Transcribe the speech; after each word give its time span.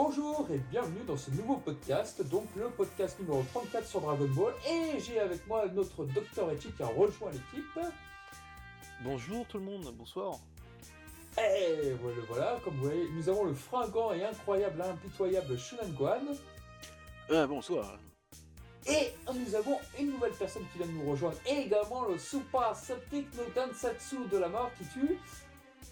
Bonjour 0.00 0.46
et 0.52 0.58
bienvenue 0.70 1.02
dans 1.08 1.16
ce 1.16 1.28
nouveau 1.32 1.56
podcast, 1.56 2.22
donc 2.28 2.44
le 2.54 2.68
podcast 2.68 3.18
numéro 3.18 3.42
34 3.52 3.84
sur 3.84 4.00
Dragon 4.00 4.28
Ball. 4.28 4.54
Et 4.70 5.00
j'ai 5.00 5.18
avec 5.18 5.44
moi 5.48 5.66
notre 5.74 6.04
docteur 6.04 6.52
Echi 6.52 6.70
qui 6.70 6.84
a 6.84 6.86
rejoint 6.86 7.32
l'équipe. 7.32 7.80
Bonjour 9.02 9.44
tout 9.48 9.58
le 9.58 9.64
monde, 9.64 9.92
bonsoir. 9.98 10.36
Et 11.36 11.94
voilà, 12.00 12.16
voilà, 12.28 12.60
comme 12.62 12.74
vous 12.74 12.84
voyez, 12.84 13.08
nous 13.10 13.28
avons 13.28 13.46
le 13.46 13.54
fringant 13.54 14.12
et 14.12 14.24
incroyable, 14.24 14.80
impitoyable 14.82 15.58
Shunan 15.58 15.90
Gohan. 15.98 16.20
Ah, 17.28 17.48
bonsoir. 17.48 17.98
Et 18.86 19.12
nous 19.34 19.54
avons 19.56 19.80
une 19.98 20.12
nouvelle 20.12 20.30
personne 20.30 20.62
qui 20.70 20.78
vient 20.78 20.86
de 20.86 20.92
nous 20.92 21.10
rejoindre, 21.10 21.38
et 21.44 21.62
également 21.62 22.04
le 22.04 22.18
Super 22.18 22.76
Septic 22.76 23.26
no 23.34 23.42
Dansatsu 23.52 24.28
de 24.30 24.38
la 24.38 24.48
mort 24.48 24.70
qui 24.78 24.84
tue. 24.84 25.18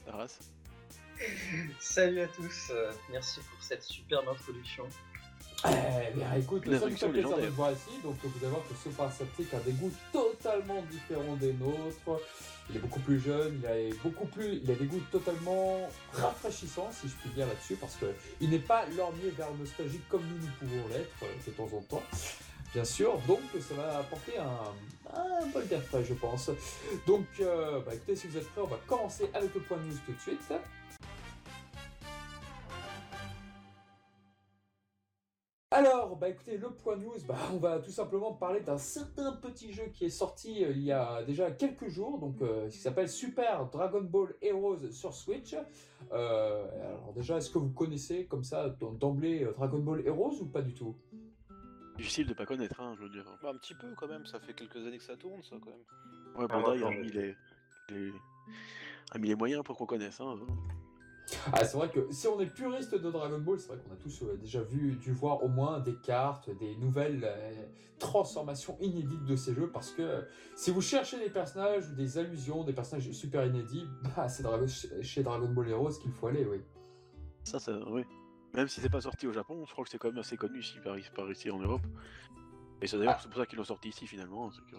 Taras. 0.05 0.39
Salut 1.81 2.21
à 2.21 2.29
tous, 2.29 2.71
euh, 2.71 2.93
merci 3.11 3.41
pour 3.41 3.63
cette 3.63 3.83
superbe 3.83 4.29
introduction. 4.29 4.85
Eh 5.65 6.15
bien, 6.15 6.35
écoute, 6.35 6.65
ça 6.65 6.71
nous 6.71 6.79
fait 6.79 6.85
introduction 6.85 7.11
plaisir 7.11 7.37
de 7.37 7.43
te 7.43 7.47
voir 7.47 7.73
ici. 7.73 7.99
Donc, 8.03 8.17
vous 8.23 8.39
allez 8.45 8.51
voir 8.51 8.63
que 8.69 8.75
ce 8.75 9.17
Septic 9.17 9.55
a 9.55 9.61
des 9.61 9.73
goûts 9.73 9.93
totalement 10.13 10.83
différents 10.91 11.37
des 11.37 11.55
nôtres. 11.55 12.23
Il 12.69 12.77
est 12.77 12.81
beaucoup 12.81 13.01
plus 13.01 13.19
jeune, 13.21 13.61
il 13.63 13.67
a 13.67 13.95
beaucoup 14.03 14.27
plus, 14.27 14.61
il 14.63 14.71
a 14.71 14.75
des 14.75 14.85
goûts 14.85 15.01
totalement 15.11 15.89
rafraîchissants, 16.13 16.91
si 16.93 17.09
je 17.09 17.15
puis 17.15 17.31
dire 17.31 17.47
là-dessus, 17.47 17.77
parce 17.77 17.95
que 17.97 18.07
il 18.41 18.51
n'est 18.51 18.59
pas 18.59 18.85
lorgné 18.97 19.31
vers 19.31 19.51
le 19.53 19.59
nostalgique 19.59 20.07
comme 20.09 20.23
nous, 20.27 20.37
nous 20.37 20.53
pouvons 20.59 20.89
l'être 20.89 21.23
euh, 21.23 21.47
de 21.47 21.51
temps 21.53 21.71
en 21.77 21.81
temps. 21.83 22.03
Bien 22.75 22.85
sûr, 22.85 23.19
donc 23.27 23.41
ça 23.67 23.75
va 23.75 23.99
apporter 23.99 24.37
un, 24.37 25.17
un 25.19 25.47
bol 25.47 25.67
d'air 25.67 25.83
frais, 25.83 26.05
je 26.05 26.15
pense. 26.15 26.51
Donc, 27.07 27.25
euh, 27.41 27.81
bah, 27.81 27.95
écoutez, 27.95 28.17
si 28.17 28.27
vous 28.27 28.37
êtes 28.37 28.49
prêts, 28.51 28.61
on 28.63 28.67
va 28.67 28.81
commencer 28.87 29.31
avec 29.33 29.55
le 29.55 29.61
point 29.63 29.79
news 29.79 29.97
tout 30.05 30.13
de 30.13 30.21
suite. 30.21 30.53
Alors, 35.77 36.17
bah 36.17 36.29
écoutez, 36.31 36.57
le 36.57 36.71
point 36.71 36.97
news, 36.97 37.13
bah, 37.29 37.37
on 37.53 37.59
va 37.59 37.79
tout 37.81 37.91
simplement 37.91 38.33
parler 38.33 38.61
d'un 38.61 38.79
certain 38.79 39.33
petit 39.33 39.73
jeu 39.73 39.85
qui 39.93 40.07
est 40.07 40.11
sorti 40.11 40.65
euh, 40.65 40.71
il 40.71 40.83
y 40.83 40.91
a 40.93 41.23
déjà 41.23 41.51
quelques 41.51 41.89
jours, 41.89 42.19
donc 42.19 42.41
euh, 42.41 42.69
qui 42.71 42.79
s'appelle 42.79 43.09
Super 43.11 43.67
Dragon 43.67 44.01
Ball 44.01 44.35
Heroes 44.41 44.91
sur 44.91 45.13
Switch. 45.13 45.55
Euh, 46.13 46.65
alors 46.93 47.13
déjà, 47.13 47.37
est-ce 47.37 47.51
que 47.51 47.59
vous 47.59 47.69
connaissez 47.71 48.25
comme 48.25 48.43
ça 48.45 48.71
d'emblée 48.71 49.47
Dragon 49.57 49.79
Ball 49.81 50.03
Heroes 50.07 50.41
ou 50.41 50.47
pas 50.47 50.63
du 50.63 50.73
tout? 50.73 50.97
Difficile 51.99 52.27
de 52.27 52.35
pas 52.35 52.47
connaître, 52.47 52.81
hein, 52.81 52.95
je 52.97 53.03
veux 53.03 53.11
dire. 53.11 53.25
Bah, 53.43 53.51
un 53.55 53.59
petit 53.59 53.75
peu 53.75 53.95
quand 53.97 54.09
même, 54.09 54.25
ça 54.25 54.41
fait 54.41 54.55
quelques 54.55 54.77
années 54.87 54.99
que 54.99 55.05
ça 55.05 55.17
tourne, 55.17 55.43
ça 55.43 55.57
quand 55.61 55.71
même. 55.71 56.39
Ouais, 56.39 56.47
Ah, 56.49 56.61
Bandai 56.61 56.79
ouais, 56.79 56.85
a, 56.85 56.89
ouais. 56.89 57.01
mis 57.03 57.11
les, 57.11 57.35
les- 57.91 58.13
a 59.13 59.19
mis 59.19 59.29
les 59.29 59.35
moyens 59.35 59.63
pour 59.63 59.77
qu'on 59.77 59.87
connaisse. 59.87 60.21
Hein. 60.21 60.37
Ah, 61.53 61.65
c'est 61.65 61.77
vrai 61.77 61.89
que 61.91 62.07
si 62.13 62.29
on 62.29 62.39
est 62.41 62.47
puriste 62.47 62.95
de 62.95 63.11
Dragon 63.11 63.39
Ball, 63.41 63.59
c'est 63.59 63.69
vrai 63.69 63.79
qu'on 63.79 63.93
a 63.93 63.97
tous 63.97 64.23
euh, 64.23 64.37
déjà 64.37 64.63
vu, 64.63 64.93
dû 64.97 65.13
voir 65.13 65.43
au 65.43 65.49
moins 65.49 65.81
des 65.81 65.97
cartes, 65.97 66.51
des 66.59 66.77
nouvelles 66.77 67.23
euh, 67.25 67.67
transformations 67.99 68.77
inédites 68.81 69.25
de 69.25 69.35
ces 69.37 69.55
jeux, 69.55 69.69
parce 69.71 69.91
que 69.91 70.03
euh, 70.03 70.23
si 70.55 70.71
vous 70.71 70.81
cherchez 70.81 71.19
des 71.19 71.31
personnages 71.31 71.89
ou 71.91 71.95
des 71.95 72.19
allusions, 72.19 72.63
des 72.65 72.73
personnages 72.73 73.11
super 73.11 73.45
inédits, 73.45 73.87
bah 74.17 74.29
c'est 74.29 74.45
chez 75.03 75.23
Dragon 75.23 75.49
Ball 75.49 75.69
Heroes 75.69 75.99
qu'il 76.01 76.13
faut 76.13 76.29
aller, 76.29 76.45
oui. 76.45 76.61
Ça, 77.45 77.59
ça, 77.59 77.77
oui. 77.91 78.05
Même 78.55 78.69
si 78.69 78.81
c'est 78.81 78.89
pas 78.91 79.01
sorti 79.01 79.27
au 79.27 79.33
Japon, 79.33 79.65
je 79.67 79.73
crois 79.73 79.85
que 79.85 79.91
c'est 79.91 79.99
quand 79.99 80.09
même 80.09 80.19
assez 80.19 80.37
connu 80.37 80.61
ici, 80.61 80.77
par, 80.83 80.97
par 81.15 81.31
ici 81.31 81.51
en 81.51 81.59
Europe. 81.59 81.83
Et 82.83 82.87
c'est 82.87 82.99
d'ailleurs 82.99 83.15
Ah. 83.17 83.21
c'est 83.23 83.29
pour 83.29 83.39
ça 83.39 83.47
qu'ils 83.47 83.59
l'ont 83.59 83.65
sorti 83.65 83.89
ici 83.89 84.07
finalement. 84.07 84.49
que- 84.51 84.77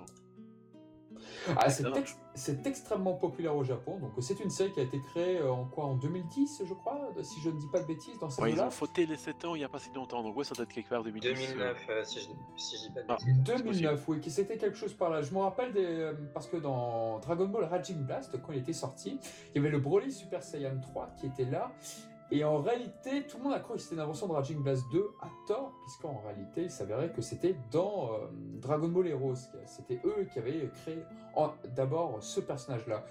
Ah, 1.56 1.70
c'est 1.70 1.84
Ça 1.84 1.90
ex- 1.98 2.18
c'est 2.36 2.66
extrêmement 2.68 3.14
populaire 3.16 3.56
au 3.56 3.64
Japon, 3.64 3.98
donc 4.00 4.12
c'est 4.20 4.40
une 4.40 4.50
série 4.50 4.72
qui 4.72 4.80
a 4.80 4.84
été 4.84 5.02
créée 5.02 5.38
euh, 5.40 5.52
en 5.52 5.66
quoi 5.66 5.86
En 5.86 5.96
2010, 5.96 6.64
je 6.66 6.74
crois, 6.74 7.10
si 7.24 7.40
je 7.42 7.50
ne 7.50 7.58
dis 7.60 7.68
pas 7.72 7.80
de 7.80 7.86
bêtises, 7.88 8.20
dans 8.20 8.30
ces 8.30 8.42
Ouais, 8.42 8.52
ils 8.52 8.58
là 8.58 8.68
ont 8.68 8.72
fauté 8.72 9.06
les 9.06 9.18
7 9.18 9.46
ans 9.46 9.56
il 9.56 9.62
y 9.62 9.64
a 9.64 9.70
pas 9.70 9.80
si 9.80 9.90
longtemps, 9.94 10.22
donc 10.24 10.36
ouais, 10.38 10.44
ça 10.44 10.54
doit 10.56 10.64
être 10.64 10.74
quelque 10.74 10.90
part 10.90 11.04
2010. 11.04 11.28
2009, 11.34 11.78
euh, 11.90 12.04
si, 12.04 12.20
je, 12.20 12.28
si 12.56 12.78
je 12.78 12.82
dis 12.84 12.94
pas 12.94 13.02
de 13.02 13.06
Ah. 13.10 13.18
bêtises. 13.26 13.44
2009, 13.44 14.08
oui, 14.08 14.20
qui 14.20 14.30
c'était 14.32 14.58
quelque 14.58 14.78
chose 14.78 14.94
par 14.94 15.10
là. 15.10 15.22
Je 15.22 15.34
me 15.34 15.40
rappelle 15.40 15.74
des, 15.74 15.84
euh, 15.86 16.14
parce 16.34 16.48
que 16.48 16.58
dans 16.58 17.20
Dragon 17.20 17.48
Ball 17.48 17.64
Raging 17.66 18.04
Blast, 18.06 18.40
quand 18.42 18.52
il 18.54 18.60
était 18.60 18.74
sorti, 18.74 19.20
il 19.54 19.56
y 19.56 19.60
avait 19.60 19.70
le 19.72 19.80
Broly 19.80 20.12
Super 20.12 20.44
Saiyan 20.44 20.80
3 20.82 21.10
qui 21.20 21.26
était 21.28 21.46
là. 21.46 21.72
Et 22.30 22.44
en 22.44 22.62
réalité, 22.62 23.26
tout 23.26 23.38
le 23.38 23.44
monde 23.44 23.54
a 23.54 23.60
cru 23.60 23.76
que 23.76 23.80
c'était 23.80 23.96
une 23.96 24.02
invention 24.02 24.28
de 24.28 24.34
Raging 24.34 24.62
Blast 24.62 24.84
2 24.92 25.12
à 25.22 25.30
tort, 25.48 25.72
puisqu'en 25.84 26.22
réalité, 26.26 26.64
il 26.64 26.72
s'avérait 26.72 27.12
que 27.12 27.22
c'était 27.22 27.56
dans 27.72 28.12
euh, 28.12 28.28
Dragon 28.62 28.90
Ball 28.90 29.08
Heroes. 29.08 29.36
C'était 29.66 30.02
eux 30.04 30.28
qui 30.32 30.40
avaient 30.40 30.70
créé 30.82 31.04
d'abord 31.74 32.18
ce 32.22 32.42
personnage-là. 32.42 33.06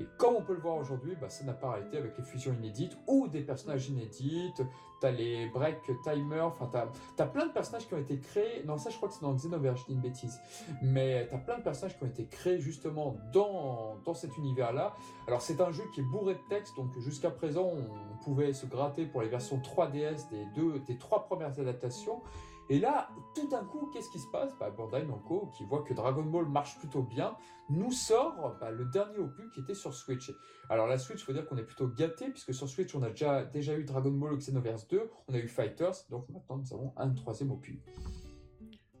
Et 0.00 0.06
comme 0.16 0.34
on 0.36 0.42
peut 0.42 0.54
le 0.54 0.60
voir 0.60 0.76
aujourd'hui, 0.76 1.14
bah, 1.20 1.28
ça 1.28 1.44
n'a 1.44 1.52
pas 1.52 1.68
arrêté 1.68 1.98
avec 1.98 2.16
les 2.16 2.24
fusions 2.24 2.54
inédites 2.54 2.96
ou 3.06 3.28
des 3.28 3.42
personnages 3.42 3.88
inédits. 3.88 4.52
T'as 5.00 5.10
les 5.10 5.48
break 5.48 5.76
timers, 6.02 6.46
enfin 6.46 6.68
t'as 6.70 6.86
T'as 7.16 7.26
plein 7.26 7.46
de 7.46 7.52
personnages 7.52 7.86
qui 7.86 7.94
ont 7.94 7.98
été 7.98 8.18
créés. 8.18 8.64
Non, 8.66 8.78
ça, 8.78 8.90
je 8.90 8.96
crois 8.96 9.08
que 9.08 9.14
c'est 9.14 9.22
dans 9.22 9.34
Xenoverse, 9.34 9.80
je 9.80 9.86
dis 9.86 9.92
une 9.92 10.00
bêtise. 10.00 10.40
Mais 10.82 11.26
t'as 11.30 11.38
plein 11.38 11.58
de 11.58 11.62
personnages 11.62 11.96
qui 11.98 12.04
ont 12.04 12.08
été 12.08 12.26
créés 12.26 12.60
justement 12.60 13.16
dans, 13.32 13.96
dans 14.04 14.14
cet 14.14 14.36
univers-là. 14.38 14.94
Alors, 15.26 15.42
c'est 15.42 15.60
un 15.60 15.70
jeu 15.70 15.84
qui 15.94 16.00
est 16.00 16.04
bourré 16.04 16.34
de 16.34 16.48
texte, 16.48 16.76
donc 16.76 16.98
jusqu'à 16.98 17.30
présent, 17.30 17.64
on 17.64 18.24
pouvait 18.24 18.52
se 18.52 18.66
gratter 18.66 19.06
pour 19.06 19.22
les 19.22 19.28
versions 19.28 19.58
3DS 19.58 20.30
des 20.30 20.44
deux, 20.54 20.80
des 20.80 20.96
trois 20.96 21.24
premières 21.24 21.58
adaptations. 21.58 22.22
Et 22.70 22.78
là, 22.78 23.10
tout 23.34 23.48
d'un 23.48 23.64
coup, 23.64 23.90
qu'est-ce 23.92 24.08
qui 24.10 24.20
se 24.20 24.28
passe? 24.28 24.56
Bah, 24.58 24.70
Bandai 24.70 25.04
Namco, 25.04 25.50
qui 25.56 25.64
voit 25.64 25.82
que 25.82 25.92
Dragon 25.92 26.22
Ball 26.22 26.46
marche 26.46 26.78
plutôt 26.78 27.02
bien, 27.02 27.36
nous 27.68 27.90
sort 27.90 28.56
bah, 28.60 28.70
le 28.70 28.84
dernier 28.84 29.18
opus 29.18 29.50
qui 29.52 29.58
était 29.60 29.74
sur 29.74 29.92
Switch. 29.92 30.30
Alors 30.68 30.86
la 30.86 30.96
Switch, 30.96 31.24
faut 31.24 31.32
dire 31.32 31.44
qu'on 31.46 31.56
est 31.56 31.64
plutôt 31.64 31.88
gâté, 31.88 32.30
puisque 32.30 32.54
sur 32.54 32.68
Switch, 32.68 32.94
on 32.94 33.02
a 33.02 33.10
déjà, 33.10 33.44
déjà 33.44 33.76
eu 33.76 33.82
Dragon 33.82 34.12
Ball 34.12 34.36
Xenoverse 34.36 34.86
2, 34.86 35.10
on 35.26 35.34
a 35.34 35.38
eu 35.38 35.48
Fighters, 35.48 35.94
donc 36.10 36.28
maintenant 36.28 36.58
nous 36.58 36.72
avons 36.72 36.92
un 36.96 37.10
troisième 37.10 37.50
opus. 37.50 37.80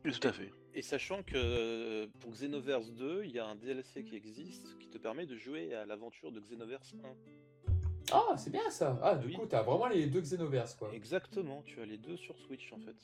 Oui, 0.04 0.10
tout 0.18 0.26
à 0.26 0.32
fait. 0.32 0.50
Et 0.74 0.82
sachant 0.82 1.22
que 1.22 1.36
euh, 1.36 2.06
pour 2.18 2.32
Xenoverse 2.32 2.90
2, 2.92 3.22
il 3.24 3.30
y 3.30 3.38
a 3.38 3.46
un 3.46 3.54
DLC 3.54 4.02
qui 4.04 4.16
existe 4.16 4.76
qui 4.80 4.88
te 4.88 4.98
permet 4.98 5.26
de 5.26 5.36
jouer 5.36 5.74
à 5.74 5.86
l'aventure 5.86 6.32
de 6.32 6.40
Xenoverse 6.40 6.94
1. 7.04 7.08
Ah, 8.12 8.36
c'est 8.36 8.50
bien 8.50 8.68
ça 8.70 8.98
Ah, 9.02 9.14
du 9.14 9.28
Oui. 9.28 9.34
coup, 9.34 9.46
t'as 9.46 9.62
vraiment 9.62 9.86
les 9.86 10.06
deux 10.06 10.20
Xenoverse, 10.20 10.74
quoi. 10.74 10.92
Exactement, 10.92 11.62
tu 11.62 11.80
as 11.80 11.86
les 11.86 11.98
deux 11.98 12.16
sur 12.16 12.36
Switch 12.38 12.72
en 12.72 12.78
fait. 12.80 12.96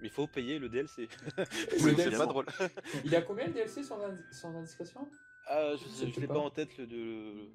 Mais 0.00 0.08
il 0.08 0.10
faut 0.10 0.26
payer 0.26 0.58
le 0.58 0.68
DLC. 0.68 1.08
Le 1.36 1.44
c'est 1.78 1.94
DLC. 1.94 2.16
pas 2.16 2.26
drôle. 2.26 2.46
Il 3.04 3.10
y 3.10 3.16
a 3.16 3.22
combien 3.22 3.46
le 3.46 3.52
DLC 3.52 3.82
sans, 3.82 4.00
indi- 4.00 4.22
sans 4.30 4.54
indiscrétion 4.56 5.08
Ah, 5.46 5.72
je 5.76 5.88
sais 5.88 6.06
l'ai 6.20 6.26
pas. 6.26 6.34
pas 6.34 6.40
en 6.40 6.50
tête 6.50 6.76
le, 6.78 6.84
le, 6.86 6.96
le- 6.96 7.48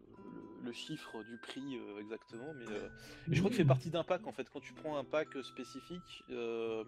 le 0.64 0.72
chiffre 0.72 1.24
du 1.24 1.38
prix 1.38 1.78
euh, 1.78 2.00
exactement, 2.00 2.54
mais 2.54 2.66
euh, 2.70 2.88
je 3.30 3.38
crois 3.40 3.50
qu'il 3.50 3.58
fait 3.58 3.66
partie 3.66 3.90
d'un 3.90 4.04
pack 4.06 4.26
en 4.28 4.31
fait. 4.31 4.50
Quand 4.50 4.62
tu 4.62 4.72
prends 4.74 4.98
un 4.98 5.04
pack 5.04 5.28
spécifique, 5.44 6.24
euh, 6.30 6.86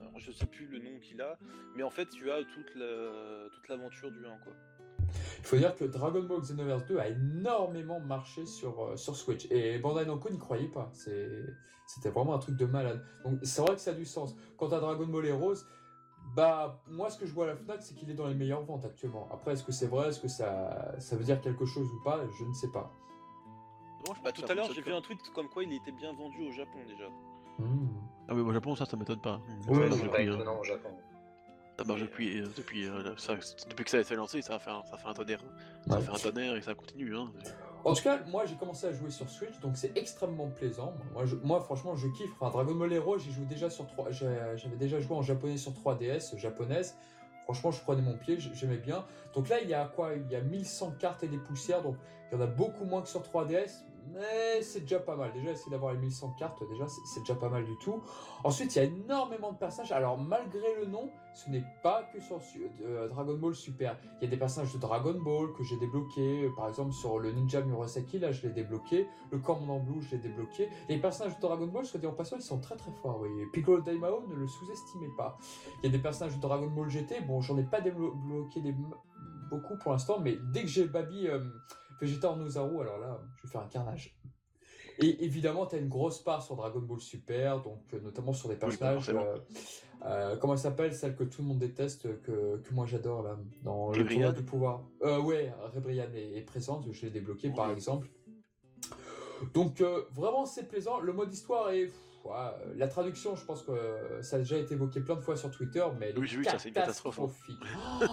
alors, 0.00 0.18
je 0.18 0.32
sais 0.32 0.46
plus 0.46 0.66
le 0.66 0.78
nom 0.78 0.98
qu'il 1.00 1.20
a, 1.20 1.38
mais 1.76 1.82
en 1.82 1.90
fait 1.90 2.08
tu 2.08 2.30
as 2.30 2.42
toute 2.44 2.74
la- 2.76 3.48
toute 3.52 3.68
l'aventure 3.68 4.10
du 4.10 4.24
1 4.24 4.38
quoi. 4.38 4.54
Il 5.38 5.44
faut 5.44 5.56
dire 5.56 5.74
que 5.76 5.84
Dragon 5.84 6.22
Ball 6.22 6.40
Xenoverse 6.40 6.86
2 6.86 6.98
a 6.98 7.08
énormément 7.08 8.00
marché 8.00 8.46
sur, 8.46 8.82
euh, 8.82 8.96
sur 8.96 9.16
Switch. 9.16 9.46
Et 9.50 9.78
Bandai 9.78 10.06
Namco 10.06 10.30
n'y 10.30 10.38
croyait 10.38 10.68
pas. 10.68 10.90
C'était 10.94 12.10
vraiment 12.10 12.34
un 12.34 12.38
truc 12.38 12.56
de 12.56 12.66
malade. 12.66 13.04
Donc 13.24 13.38
c'est 13.42 13.62
vrai 13.62 13.74
que 13.74 13.80
ça 13.80 13.90
a 13.90 13.94
du 13.94 14.04
sens. 14.04 14.36
Quant 14.56 14.68
à 14.68 14.80
Dragon 14.80 15.06
Ball 15.06 15.26
Heroes, 15.26 15.64
bah 16.36 16.80
moi 16.88 17.10
ce 17.10 17.18
que 17.18 17.26
je 17.26 17.32
vois 17.32 17.44
à 17.44 17.48
la 17.48 17.56
FNAC 17.56 17.82
c'est 17.82 17.94
qu'il 17.94 18.08
est 18.10 18.14
dans 18.14 18.26
les 18.26 18.34
meilleures 18.34 18.62
ventes 18.62 18.84
actuellement. 18.84 19.28
Après 19.32 19.52
est-ce 19.52 19.64
que 19.64 19.72
c'est 19.72 19.88
vrai, 19.88 20.08
est-ce 20.08 20.20
que 20.20 20.28
ça, 20.28 20.94
ça 20.98 21.16
veut 21.16 21.24
dire 21.24 21.40
quelque 21.40 21.64
chose 21.64 21.88
ou 21.88 22.04
pas, 22.04 22.20
je 22.38 22.44
ne 22.44 22.52
sais 22.52 22.70
pas. 22.70 22.92
Je 24.06 24.22
Bah, 24.22 24.30
tout 24.30 24.44
à 24.48 24.54
l'heure 24.54 24.70
j'ai 24.72 24.82
vu 24.82 24.92
un 24.92 25.00
tweet 25.00 25.18
comme 25.34 25.48
quoi 25.48 25.64
il 25.64 25.72
était 25.72 25.92
bien 25.92 26.12
vendu 26.12 26.46
au 26.46 26.52
Japon 26.52 26.78
déjà. 26.86 27.08
Hmm. 27.58 27.88
Ah 28.30 28.34
oui, 28.34 28.42
au 28.42 28.52
Japon, 28.52 28.76
ça, 28.76 28.86
ça 28.86 28.96
m'étonne 28.96 29.20
pas. 29.20 29.40
Oui, 29.68 29.78
c'est 29.90 30.08
pas 30.08 30.18
euh, 30.18 30.34
étonnant 30.34 30.60
au 30.60 30.64
Japon. 30.64 30.90
Ça 31.80 31.84
marche 31.86 32.02
depuis, 32.02 32.40
euh, 32.42 32.46
depuis, 32.58 32.86
euh, 32.86 33.16
ça- 33.16 33.36
depuis 33.70 33.84
que 33.84 33.90
ça 33.90 33.96
a 33.96 34.00
été 34.00 34.14
lancé, 34.14 34.42
ça 34.42 34.56
a 34.56 34.58
fait 34.58 34.70
un, 34.70 34.82
ça 34.84 34.94
a 34.94 34.98
fait 34.98 35.08
un 35.08 35.14
tonnerre. 35.14 35.40
Ça 35.88 35.96
Ouais. 35.96 36.02
fait 36.02 36.10
un 36.10 36.30
tonnerre 36.30 36.54
et 36.56 36.60
ça 36.60 36.74
continue. 36.74 37.16
Hein. 37.16 37.32
En 37.84 37.94
tout 37.94 38.02
cas, 38.02 38.20
moi 38.26 38.44
j'ai 38.44 38.56
commencé 38.56 38.86
à 38.86 38.92
jouer 38.92 39.10
sur 39.10 39.30
Switch, 39.30 39.58
donc 39.60 39.78
c'est 39.78 39.96
extrêmement 39.96 40.48
plaisant. 40.50 40.92
Moi, 41.14 41.24
je- 41.24 41.36
moi, 41.36 41.60
franchement, 41.62 41.96
je 41.96 42.06
kiffe. 42.08 42.30
Enfin, 42.38 42.50
Dragon 42.52 42.74
Ball 42.74 42.92
Heroes, 42.92 43.18
j'y 43.20 43.32
joue 43.32 43.46
déjà 43.46 43.70
sur 43.70 43.86
3... 43.86 44.10
j'ai- 44.10 44.26
J'avais 44.56 44.76
déjà 44.76 45.00
joué 45.00 45.16
en 45.16 45.22
japonais 45.22 45.56
sur 45.56 45.72
3DS, 45.72 46.36
japonaise. 46.36 46.96
Franchement, 47.44 47.70
je 47.70 47.80
prenais 47.80 48.02
mon 48.02 48.16
pied, 48.18 48.38
j'aimais 48.38 48.76
bien. 48.76 49.06
Donc 49.34 49.48
là, 49.48 49.60
il 49.62 49.68
y 49.70 49.74
a 49.74 49.86
quoi? 49.86 50.12
Il 50.14 50.30
y 50.30 50.36
a 50.36 50.42
1100 50.42 50.92
cartes 50.98 51.22
et 51.22 51.28
des 51.28 51.38
poussières, 51.38 51.82
donc 51.82 51.96
il 52.30 52.34
y 52.34 52.38
en 52.38 52.44
a 52.44 52.46
beaucoup 52.46 52.84
moins 52.84 53.00
que 53.00 53.08
sur 53.08 53.22
3DS, 53.22 53.86
mais 54.12 54.62
c'est 54.62 54.80
déjà 54.80 54.98
pas 54.98 55.16
mal. 55.16 55.32
Déjà, 55.32 55.50
essayer 55.52 55.70
d'avoir 55.70 55.92
les 55.92 55.98
1100 55.98 56.30
cartes, 56.38 56.62
déjà, 56.68 56.86
c'est 56.88 57.20
déjà 57.20 57.34
pas 57.34 57.48
mal 57.48 57.64
du 57.64 57.76
tout. 57.76 58.02
Ensuite, 58.44 58.74
il 58.74 58.78
y 58.78 58.82
a 58.82 58.84
énormément 58.84 59.52
de 59.52 59.58
personnages. 59.58 59.92
Alors, 59.92 60.18
malgré 60.18 60.74
le 60.80 60.86
nom, 60.86 61.10
ce 61.34 61.48
n'est 61.50 61.64
pas 61.82 62.02
que 62.12 62.20
sur 62.20 62.40
su- 62.42 62.70
euh, 62.82 63.08
Dragon 63.08 63.34
Ball 63.34 63.54
Super. 63.54 63.96
Il 64.20 64.24
y 64.24 64.26
a 64.26 64.30
des 64.30 64.36
personnages 64.36 64.72
de 64.72 64.78
Dragon 64.78 65.14
Ball 65.20 65.52
que 65.52 65.62
j'ai 65.62 65.76
débloqués. 65.76 66.50
Par 66.56 66.68
exemple, 66.68 66.92
sur 66.92 67.18
le 67.18 67.30
Ninja 67.32 67.60
Murasaki, 67.62 68.18
là, 68.18 68.32
je 68.32 68.46
l'ai 68.46 68.52
débloqué. 68.52 69.06
Le 69.30 69.38
Commandant 69.38 69.78
Blue, 69.78 70.02
je 70.02 70.16
l'ai 70.16 70.22
débloqué. 70.22 70.68
Les 70.88 70.98
personnages 70.98 71.36
de 71.36 71.40
Dragon 71.40 71.66
Ball, 71.66 71.84
soit 71.86 72.00
dit 72.00 72.06
en 72.06 72.12
passant, 72.12 72.36
ils 72.36 72.42
sont 72.42 72.60
très 72.60 72.76
très 72.76 72.90
forts. 73.02 73.20
Oui. 73.20 73.30
Piccolo 73.52 73.80
Daimao, 73.82 74.26
ne 74.28 74.34
le 74.34 74.46
sous-estimez 74.48 75.10
pas. 75.16 75.38
Il 75.82 75.86
y 75.86 75.88
a 75.88 75.92
des 75.96 76.02
personnages 76.02 76.36
de 76.36 76.40
Dragon 76.40 76.66
Ball 76.68 76.88
GT. 76.88 77.20
Bon, 77.22 77.40
j'en 77.40 77.56
ai 77.58 77.64
pas 77.64 77.80
débloqué 77.80 78.60
beaucoup 79.50 79.76
pour 79.76 79.92
l'instant, 79.92 80.18
mais 80.20 80.38
dès 80.52 80.62
que 80.62 80.68
j'ai 80.68 80.86
Babi 80.86 81.26
euh, 81.26 81.40
Vegeta 82.00 82.30
en 82.30 82.40
Ozaru, 82.40 82.80
alors 82.80 82.98
là, 82.98 83.20
je 83.36 83.42
vais 83.42 83.52
faire 83.52 83.60
un 83.60 83.68
carnage. 83.68 84.16
Et 85.02 85.24
évidemment, 85.24 85.66
tu 85.66 85.76
as 85.76 85.78
une 85.78 85.88
grosse 85.88 86.22
part 86.22 86.42
sur 86.42 86.56
Dragon 86.56 86.80
Ball 86.80 87.00
Super, 87.00 87.62
donc 87.62 87.82
euh, 87.94 88.00
notamment 88.00 88.32
sur 88.32 88.48
des 88.48 88.56
bah, 88.56 88.66
personnages. 88.66 89.08
euh, 89.08 89.38
euh, 90.04 90.36
comment 90.36 90.52
elle 90.54 90.58
s'appelle 90.58 90.94
Celle 90.94 91.16
que 91.16 91.24
tout 91.24 91.42
le 91.42 91.48
monde 91.48 91.58
déteste, 91.58 92.02
que, 92.22 92.58
que 92.58 92.74
moi 92.74 92.86
j'adore 92.86 93.22
là, 93.22 93.38
dans 93.62 93.90
le 93.90 94.06
tournoi 94.06 94.32
du 94.32 94.42
pouvoir. 94.42 94.82
Ouais, 95.00 95.52
Rebrian 95.74 96.12
est, 96.14 96.36
est 96.36 96.42
présente, 96.42 96.90
je 96.92 97.02
l'ai 97.06 97.10
débloqué 97.10 97.50
par 97.50 97.70
exemple. 97.70 98.08
Donc 99.54 99.82
vraiment 100.12 100.44
c'est 100.44 100.68
plaisant. 100.68 101.00
Le 101.00 101.12
mode 101.12 101.32
histoire 101.32 101.70
est. 101.70 101.90
euh, 102.26 102.50
la 102.76 102.88
traduction, 102.88 103.34
je 103.36 103.44
pense 103.44 103.62
que 103.62 103.72
euh, 103.72 104.22
ça 104.22 104.36
a 104.36 104.38
déjà 104.40 104.56
été 104.56 104.74
évoqué 104.74 105.00
plein 105.00 105.16
de 105.16 105.20
fois 105.20 105.36
sur 105.36 105.50
Twitter, 105.50 105.84
mais 105.98 106.10
elle 106.10 106.18
Oui, 106.18 106.24
est 106.24 106.28
j'ai 106.28 106.36
vu 106.38 106.44
ça, 106.44 106.58
c'est 106.58 106.68
une 106.68 106.74
catastrophe, 106.74 107.18
hein. 107.18 107.26
catastrophique. 107.26 107.62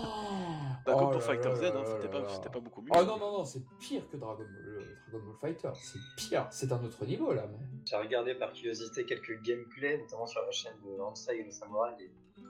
Bah, 0.85 0.93
Oh 0.95 0.99
comme 0.99 1.09
pour 1.09 1.19
là 1.19 1.19
Fighter 1.19 1.55
Z, 1.55 1.63
hein, 1.65 1.83
c'était 1.85 2.49
pas, 2.49 2.59
beaucoup 2.61 2.81
mieux. 2.81 2.91
Oh 2.95 3.03
non, 3.03 3.17
non, 3.17 3.39
non, 3.39 3.43
c'est 3.43 3.61
pire 3.77 4.09
que 4.09 4.15
Dragon 4.15 4.37
Ball, 4.37 4.97
Dragon 5.11 5.25
Ball 5.25 5.35
Fighter. 5.41 5.69
C'est 5.73 5.99
pire, 6.15 6.47
c'est 6.49 6.71
un 6.71 6.81
autre 6.81 7.05
niveau 7.05 7.33
là. 7.33 7.45
Mais... 7.51 7.57
J'ai 7.83 7.97
regardé 7.97 8.35
par 8.35 8.53
curiosité 8.53 9.05
quelques 9.05 9.41
gameplays, 9.41 9.97
notamment 9.97 10.25
sur 10.27 10.41
la 10.43 10.51
chaîne 10.51 10.77
de 10.85 10.97
Hansai 11.01 11.39
et 11.39 11.43
le 11.43 11.51
Samurai, 11.51 11.91
et 11.99 12.09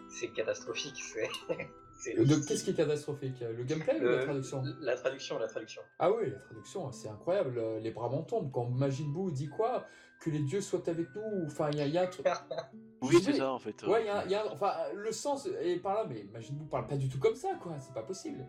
c'est 0.09 0.27
catastrophique. 0.27 1.01
C'est. 1.01 1.29
Qu'est-ce 2.03 2.63
qui 2.63 2.69
est 2.71 2.73
catastrophique? 2.75 3.39
Le 3.41 3.63
gameplay 3.63 3.99
ou 3.99 4.03
la 4.03 4.09
Euh, 4.09 4.23
traduction? 4.23 4.63
La 4.81 4.95
traduction, 4.95 5.39
la 5.39 5.47
traduction. 5.47 5.81
Ah 5.99 6.11
oui, 6.11 6.29
la 6.31 6.39
traduction, 6.39 6.91
c'est 6.91 7.09
incroyable. 7.09 7.57
euh, 7.57 7.79
Les 7.79 7.91
bras 7.91 8.09
m'en 8.09 8.23
tombent. 8.23 8.51
Quand 8.51 8.65
Majin 8.69 9.05
Buu 9.13 9.31
dit 9.31 9.47
quoi? 9.49 9.85
Que 10.19 10.29
les 10.29 10.39
dieux 10.39 10.61
soient 10.61 10.87
avec 10.87 11.07
nous. 11.15 11.45
Enfin, 11.45 11.69
il 11.71 11.77
y, 11.77 11.81
a- 11.81 11.85
il 11.87 11.93
y 11.93 11.97
a 11.97 12.03
un 12.03 12.07
truc. 12.07 12.25
Oui, 13.03 13.17
c'est 13.23 13.33
ça 13.33 13.51
en 13.51 13.59
fait. 13.59 13.83
Ouais, 13.83 14.03
il 14.25 14.29
y 14.29 14.31
y 14.31 14.35
a- 14.35 14.51
enfin, 14.51 14.71
le 14.95 15.11
sens 15.11 15.47
est 15.61 15.77
par 15.77 15.93
là, 15.93 16.05
mais 16.09 16.25
Majin 16.33 16.53
Buu 16.53 16.65
parle 16.65 16.87
pas 16.87 16.97
du 16.97 17.07
tout 17.09 17.19
comme 17.19 17.35
ça, 17.35 17.49
quoi. 17.61 17.73
C'est 17.79 17.93
pas 17.93 18.01
possible. 18.01 18.43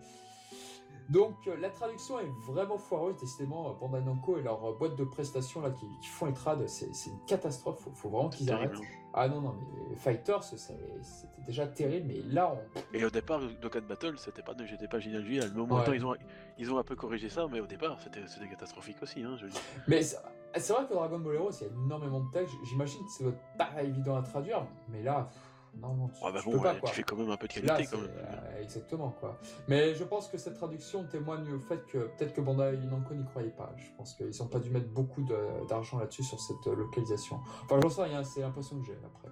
Donc, 1.10 1.34
euh, 1.46 1.56
la 1.58 1.70
traduction 1.70 2.18
est 2.20 2.28
vraiment 2.46 2.76
foireuse. 2.78 3.16
Décidément, 3.18 3.72
Bandai 3.74 4.00
Namco 4.02 4.36
et 4.38 4.42
leur 4.42 4.76
boîte 4.78 4.96
de 4.96 5.04
prestations 5.04 5.60
là 5.62 5.70
qui, 5.70 5.86
qui 6.02 6.08
font 6.08 6.26
les 6.26 6.34
trades, 6.34 6.66
c'est 6.68 6.86
une 7.10 7.24
catastrophe. 7.26 7.80
Faut, 7.80 7.90
faut 7.94 8.08
vraiment 8.10 8.28
qu'ils 8.28 8.50
arrêtent. 8.52 8.72
terrible. 8.72 8.86
Ah 9.14 9.26
non, 9.28 9.40
non, 9.40 9.54
mais 9.54 9.96
Fighters, 9.96 10.42
c'était 10.44 11.42
déjà 11.46 11.66
terrible, 11.66 12.06
mais 12.08 12.20
là, 12.32 12.52
on... 12.52 12.96
Et 12.96 13.04
au 13.04 13.10
départ, 13.10 13.40
Dokkan 13.60 13.80
Battle, 13.88 14.14
c'était 14.18 14.42
pas, 14.42 14.52
j'étais 14.64 14.86
pas 14.86 14.98
génial 14.98 15.24
génial. 15.24 15.50
Mais 15.54 15.60
au 15.60 15.66
moment 15.66 15.82
Ouais. 15.82 15.96
ils 15.96 16.04
ont, 16.04 16.14
ils 16.58 16.72
ont 16.72 16.78
un 16.78 16.82
peu 16.84 16.94
corrigé 16.94 17.28
ça, 17.28 17.46
mais 17.50 17.60
au 17.60 17.66
départ, 17.66 17.98
c'était, 18.00 18.26
c'était 18.26 18.48
catastrophique 18.48 19.02
aussi. 19.02 19.22
Hein, 19.22 19.36
je 19.40 19.46
dire. 19.46 19.60
Mais 19.86 20.02
c'est 20.02 20.18
c'est 20.56 20.72
vrai 20.72 20.86
que 20.86 20.94
Dragon 20.94 21.18
Ball 21.18 21.34
Heroes, 21.36 21.50
il 21.60 21.66
y 21.66 21.70
a 21.70 21.72
énormément 21.72 22.20
de 22.20 22.30
textes. 22.30 22.54
J'imagine 22.64 23.00
que 23.18 23.28
être 23.28 23.38
pas 23.58 23.82
évident 23.82 24.16
à 24.16 24.22
traduire, 24.22 24.66
mais 24.88 25.02
là, 25.02 25.28
pff, 25.30 25.40
non, 25.80 25.94
non, 25.94 26.08
tu, 26.08 26.20
Ah 26.24 26.32
bah 26.32 26.40
tu 26.40 26.46
bon, 26.46 26.52
peux 26.56 26.62
pas, 26.62 26.74
ouais, 26.74 26.80
quoi. 26.80 26.88
tu 26.90 26.94
fais 26.96 27.02
quand 27.02 27.16
même 27.16 27.30
un 27.30 27.36
peu 27.36 27.46
de 27.48 27.60
Là, 27.66 27.74
qualité 27.76 27.90
quand 27.96 28.02
c'est- 28.02 28.08
même. 28.08 28.16
euh, 28.56 28.60
exactement, 28.62 29.10
quoi. 29.20 29.38
Mais 29.68 29.94
je 29.94 30.04
pense 30.04 30.28
que 30.28 30.36
cette 30.38 30.54
traduction 30.54 31.04
témoigne 31.04 31.52
au 31.52 31.60
fait 31.60 31.84
que 31.86 31.98
peut-être 32.16 32.34
que 32.34 32.40
Bandai 32.40 32.76
Namco 32.78 33.14
n'y 33.14 33.24
croyait 33.24 33.50
pas. 33.50 33.72
Je 33.76 33.86
pense 33.96 34.14
qu'ils 34.14 34.42
ont 34.42 34.48
pas 34.48 34.58
dû 34.58 34.70
mettre 34.70 34.88
beaucoup 34.88 35.22
d'argent 35.68 35.98
là-dessus 35.98 36.24
sur 36.24 36.40
cette 36.40 36.66
localisation. 36.66 37.38
Enfin, 37.64 37.78
j'en 37.82 37.90
sais 37.90 38.02
rien, 38.02 38.24
c'est 38.24 38.40
l'impression 38.40 38.78
que 38.80 38.86
j'ai 38.86 38.98
après. 39.04 39.28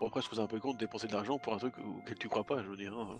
Bon, 0.00 0.06
après, 0.06 0.20
je 0.20 0.26
trouve 0.26 0.38
ça 0.38 0.44
un 0.44 0.46
peu 0.46 0.60
con 0.60 0.72
de 0.74 0.78
dépenser 0.78 1.08
de 1.08 1.12
l'argent 1.12 1.38
pour 1.38 1.52
un 1.54 1.58
truc 1.58 1.74
auquel 1.78 2.16
tu 2.16 2.28
crois 2.28 2.44
pas, 2.44 2.62
je 2.62 2.68
veux 2.68 2.76
dire. 2.76 2.96
hein. 2.96 3.18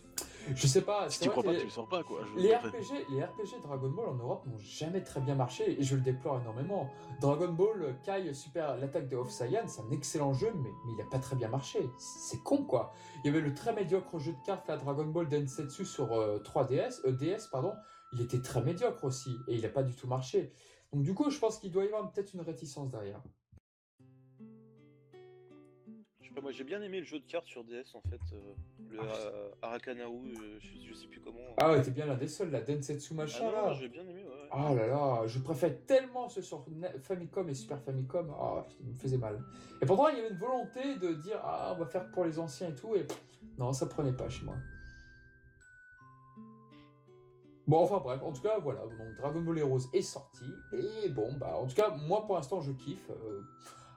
Je 0.55 0.67
sais 0.69 0.83
pas, 0.83 1.11
Si 1.11 1.19
tu 1.21 1.29
crois 1.29 1.43
pas, 1.43 1.53
les- 1.53 1.59
tu 1.59 1.65
le 1.65 1.71
sors 1.71 1.89
pas, 1.89 2.05
quoi. 2.05 2.21
Les. 2.37 2.55
RPG, 2.55 3.07
les 3.11 3.25
RPG 3.25 3.61
Dragon 3.65 3.91
Ball 3.91 4.09
en 4.09 4.15
Europe 4.15 4.47
n'ont 4.47 4.59
jamais 4.59 5.03
très 5.03 5.21
bien 5.21 5.35
marché 5.35 5.79
et 5.79 5.83
je 5.83 5.97
le 5.97 6.03
déplore 6.03 6.41
énormément. 6.41 6.89
Dragon 7.21 7.53
Ball 7.53 7.97
Kai 8.05 8.33
Super 8.33 8.77
l'attaque 8.77 9.09
de 9.09 9.17
Off 9.17 9.31
Saiyan, 9.31 9.67
c'est 9.67 9.81
un 9.83 9.91
excellent 9.91 10.33
jeu, 10.33 10.53
mais, 10.55 10.71
mais 10.87 10.93
il 10.93 10.97
n'a 10.97 11.11
pas 11.11 11.19
très 11.19 11.35
bien 11.35 11.49
marché. 11.49 11.91
C'est 11.99 12.43
con 12.45 12.65
quoi. 12.65 12.93
Il 13.25 13.27
y 13.27 13.31
avait 13.31 13.41
le 13.45 13.53
très 13.55 13.73
médiocre 13.75 14.19
jeu 14.21 14.33
de 14.33 14.43
cartes 14.47 14.71
à 14.71 14.77
Dragon 14.77 15.05
Ball 15.07 15.29
Densetsu 15.29 15.85
sur 15.85 16.13
euh, 16.13 16.39
3DS, 16.45 17.01
euh, 17.07 17.13
DS, 17.13 17.49
pardon. 17.51 17.73
Il 18.13 18.21
était 18.23 18.41
très 18.41 18.63
médiocre 18.63 19.03
aussi 19.05 19.37
et 19.49 19.57
il 19.57 19.63
n'a 19.63 19.69
pas 19.69 19.83
du 19.83 19.95
tout 19.95 20.07
marché. 20.07 20.53
Donc 20.93 21.03
du 21.03 21.13
coup, 21.13 21.29
je 21.29 21.39
pense 21.39 21.59
qu'il 21.59 21.73
doit 21.73 21.85
y 21.85 21.89
avoir 21.89 22.11
peut-être 22.13 22.33
une 22.35 22.41
réticence 22.41 22.89
derrière. 22.89 23.21
Je 26.29 26.35
sais 26.35 26.35
pas, 26.35 26.41
moi 26.43 26.53
j'ai 26.53 26.65
bien 26.65 26.83
aimé 26.83 26.99
le 26.99 27.07
jeu 27.07 27.19
de 27.21 27.25
cartes 27.25 27.47
sur 27.47 27.65
DS 27.65 27.95
en 27.95 28.03
fait. 28.03 28.21
euh, 28.35 28.55
le 28.91 28.99
euh, 29.01 29.49
Arakanao, 29.63 30.13
euh, 30.27 30.59
je, 30.61 30.89
je 30.89 30.93
sais 30.95 31.07
plus 31.07 31.21
comment. 31.21 31.39
Ah 31.57 31.71
ouais, 31.73 31.81
t'es 31.81 31.91
bien 31.91 32.05
l'un 32.05 32.17
des 32.17 32.29
seuls, 32.29 32.51
la 32.51 32.61
Densetsu 32.61 33.13
Ah 33.13 33.17
machin 33.17 33.45
non, 33.47 33.53
là. 33.53 33.73
j'ai 33.73 33.89
bien 33.89 34.03
aimé, 34.03 34.25
ouais. 34.25 34.29
ouais. 34.29 34.49
Oh 34.53 34.75
là 34.75 34.87
là, 34.89 35.27
je 35.27 35.39
préfère 35.39 35.73
tellement 35.87 36.29
ce 36.29 36.43
sur 36.43 36.67
Famicom 37.01 37.49
et 37.49 37.55
Super 37.55 37.81
Famicom. 37.81 38.31
Ah, 38.39 38.63
ça 38.69 38.75
me 38.85 38.93
faisait 38.93 39.17
mal. 39.17 39.41
Et 39.81 39.87
pourtant, 39.87 40.09
il 40.09 40.17
y 40.17 40.21
avait 40.21 40.29
une 40.29 40.37
volonté 40.37 40.97
de 40.97 41.15
dire 41.15 41.41
Ah, 41.43 41.73
on 41.75 41.79
va 41.79 41.87
faire 41.87 42.11
pour 42.11 42.27
les 42.27 42.39
anciens 42.39 42.69
et 42.69 42.75
tout. 42.75 42.95
Et 42.95 43.07
non, 43.57 43.73
ça 43.73 43.87
prenait 43.87 44.13
pas 44.13 44.29
chez 44.29 44.45
moi. 44.45 44.57
Bon, 47.67 47.79
enfin 47.85 48.01
bref, 48.05 48.21
en 48.23 48.33
tout 48.33 48.43
cas, 48.43 48.59
voilà. 48.59 48.81
Donc, 48.83 49.17
Dragon 49.17 49.41
Ball 49.41 49.59
Heroes 49.61 49.89
est 49.95 50.03
sorti. 50.03 50.45
Et 50.75 51.09
bon, 51.09 51.33
bah, 51.39 51.57
en 51.57 51.67
tout 51.67 51.75
cas, 51.75 51.89
moi 52.07 52.27
pour 52.27 52.37
l'instant, 52.37 52.61
je 52.61 52.73
kiffe. 52.73 53.11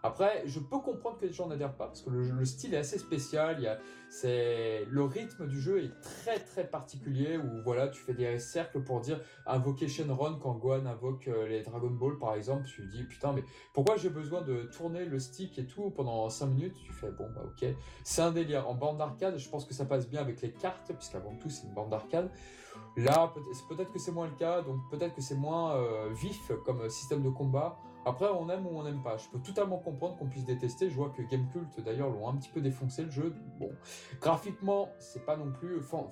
Après, 0.03 0.42
je 0.45 0.59
peux 0.59 0.80
comprendre 0.80 1.18
que 1.19 1.25
les 1.25 1.33
gens 1.33 1.48
n'adhèrent 1.48 1.75
pas 1.75 1.86
parce 1.86 2.01
que 2.01 2.09
le, 2.09 2.45
style 2.45 2.74
est 2.74 2.77
assez 2.77 2.98
spécial. 2.98 3.80
C'est 4.09 4.86
le 4.89 5.03
rythme 5.03 5.48
du 5.48 5.62
jeu 5.62 5.83
est 5.83 6.01
très 6.01 6.39
très 6.39 6.65
particulier 6.65 7.38
où 7.38 7.62
voilà, 7.63 7.88
tu 7.88 8.01
fais 8.01 8.13
des 8.13 8.39
cercles 8.39 8.81
pour 8.81 9.00
dire 9.00 9.19
invoquer 9.45 9.88
Shenron 9.88 10.39
quand 10.42 10.56
Gohan 10.56 10.86
invoque 10.86 11.27
euh, 11.27 11.48
les 11.48 11.62
Dragon 11.62 11.92
Ball 11.92 12.18
par 12.18 12.33
exemple. 12.33 12.65
Tu 12.65 12.86
dis 12.88 13.03
putain 13.03 13.31
mais 13.31 13.44
pourquoi 13.74 13.95
j'ai 13.95 14.09
besoin 14.09 14.42
de 14.42 14.63
tourner 14.63 15.06
le 15.06 15.19
stick 15.19 15.57
et 15.59 15.68
tout 15.68 15.92
pendant 15.92 16.30
5 16.30 16.47
minutes? 16.47 16.75
Tu 16.83 16.92
fais 16.94 17.12
bon 17.12 17.30
bah 17.36 17.44
ok. 17.45 17.69
C'est 18.04 18.21
un 18.21 18.31
délire. 18.31 18.68
En 18.68 18.74
bande 18.74 18.97
d'arcade, 18.97 19.38
je 19.38 19.50
pense 19.50 19.65
que 19.65 19.74
ça 19.74 19.86
passe 19.86 20.09
bien 20.09 20.21
avec 20.21 20.42
les 20.42 20.51
cartes 20.51 20.92
puisqu'avant 20.94 21.36
tout 21.36 21.50
c'est 21.50 21.68
une 21.68 21.74
bande 21.74 21.92
d'arcade. 21.92 22.31
Là, 22.97 23.33
peut-être 23.69 23.92
que 23.92 24.00
c'est 24.00 24.12
moins 24.12 24.27
le 24.27 24.36
cas, 24.36 24.62
donc 24.62 24.77
peut-être 24.89 25.15
que 25.15 25.21
c'est 25.21 25.36
moins 25.36 25.75
euh, 25.75 26.09
vif 26.12 26.51
comme 26.65 26.89
système 26.89 27.21
de 27.21 27.30
combat. 27.30 27.77
Après, 28.06 28.27
on 28.27 28.50
aime 28.50 28.65
ou 28.65 28.71
on 28.71 28.83
n'aime 28.83 29.01
pas. 29.03 29.18
Je 29.18 29.30
peux 29.30 29.39
totalement 29.39 29.77
comprendre 29.77 30.18
qu'on 30.18 30.27
puisse 30.27 30.45
détester. 30.45 30.89
Je 30.89 30.95
vois 30.95 31.09
que 31.09 31.21
Gamecult, 31.21 31.80
d'ailleurs, 31.83 32.09
l'ont 32.09 32.27
un 32.27 32.36
petit 32.36 32.50
peu 32.50 32.62
défoncé 32.62 33.03
le 33.03 33.12
jeu. 33.12 33.36
Bon, 33.59 33.69
graphiquement, 34.19 34.89
c'est 35.00 35.25
pas 35.25 35.38
non 35.38 35.51
plus 35.51 35.80
enfin, 35.80 36.07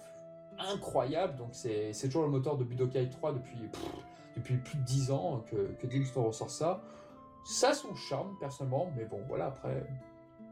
incroyable. 0.59 1.35
Donc, 1.37 1.49
c'est 1.53 1.93
c'est 1.93 2.07
toujours 2.07 2.23
le 2.23 2.29
moteur 2.29 2.57
de 2.57 2.63
Budokai 2.63 3.09
3 3.09 3.33
depuis, 3.33 3.67
pff, 3.69 3.81
depuis 4.35 4.57
plus 4.57 4.77
de 4.77 4.83
10 4.83 5.11
ans 5.11 5.43
que, 5.49 5.55
que 5.73 6.19
ressort 6.19 6.51
ça. 6.51 6.81
Ça 7.43 7.69
a 7.69 7.73
son 7.73 7.95
charme, 7.95 8.35
personnellement, 8.39 8.91
mais 8.95 9.05
bon, 9.05 9.21
voilà, 9.27 9.47
après. 9.47 9.83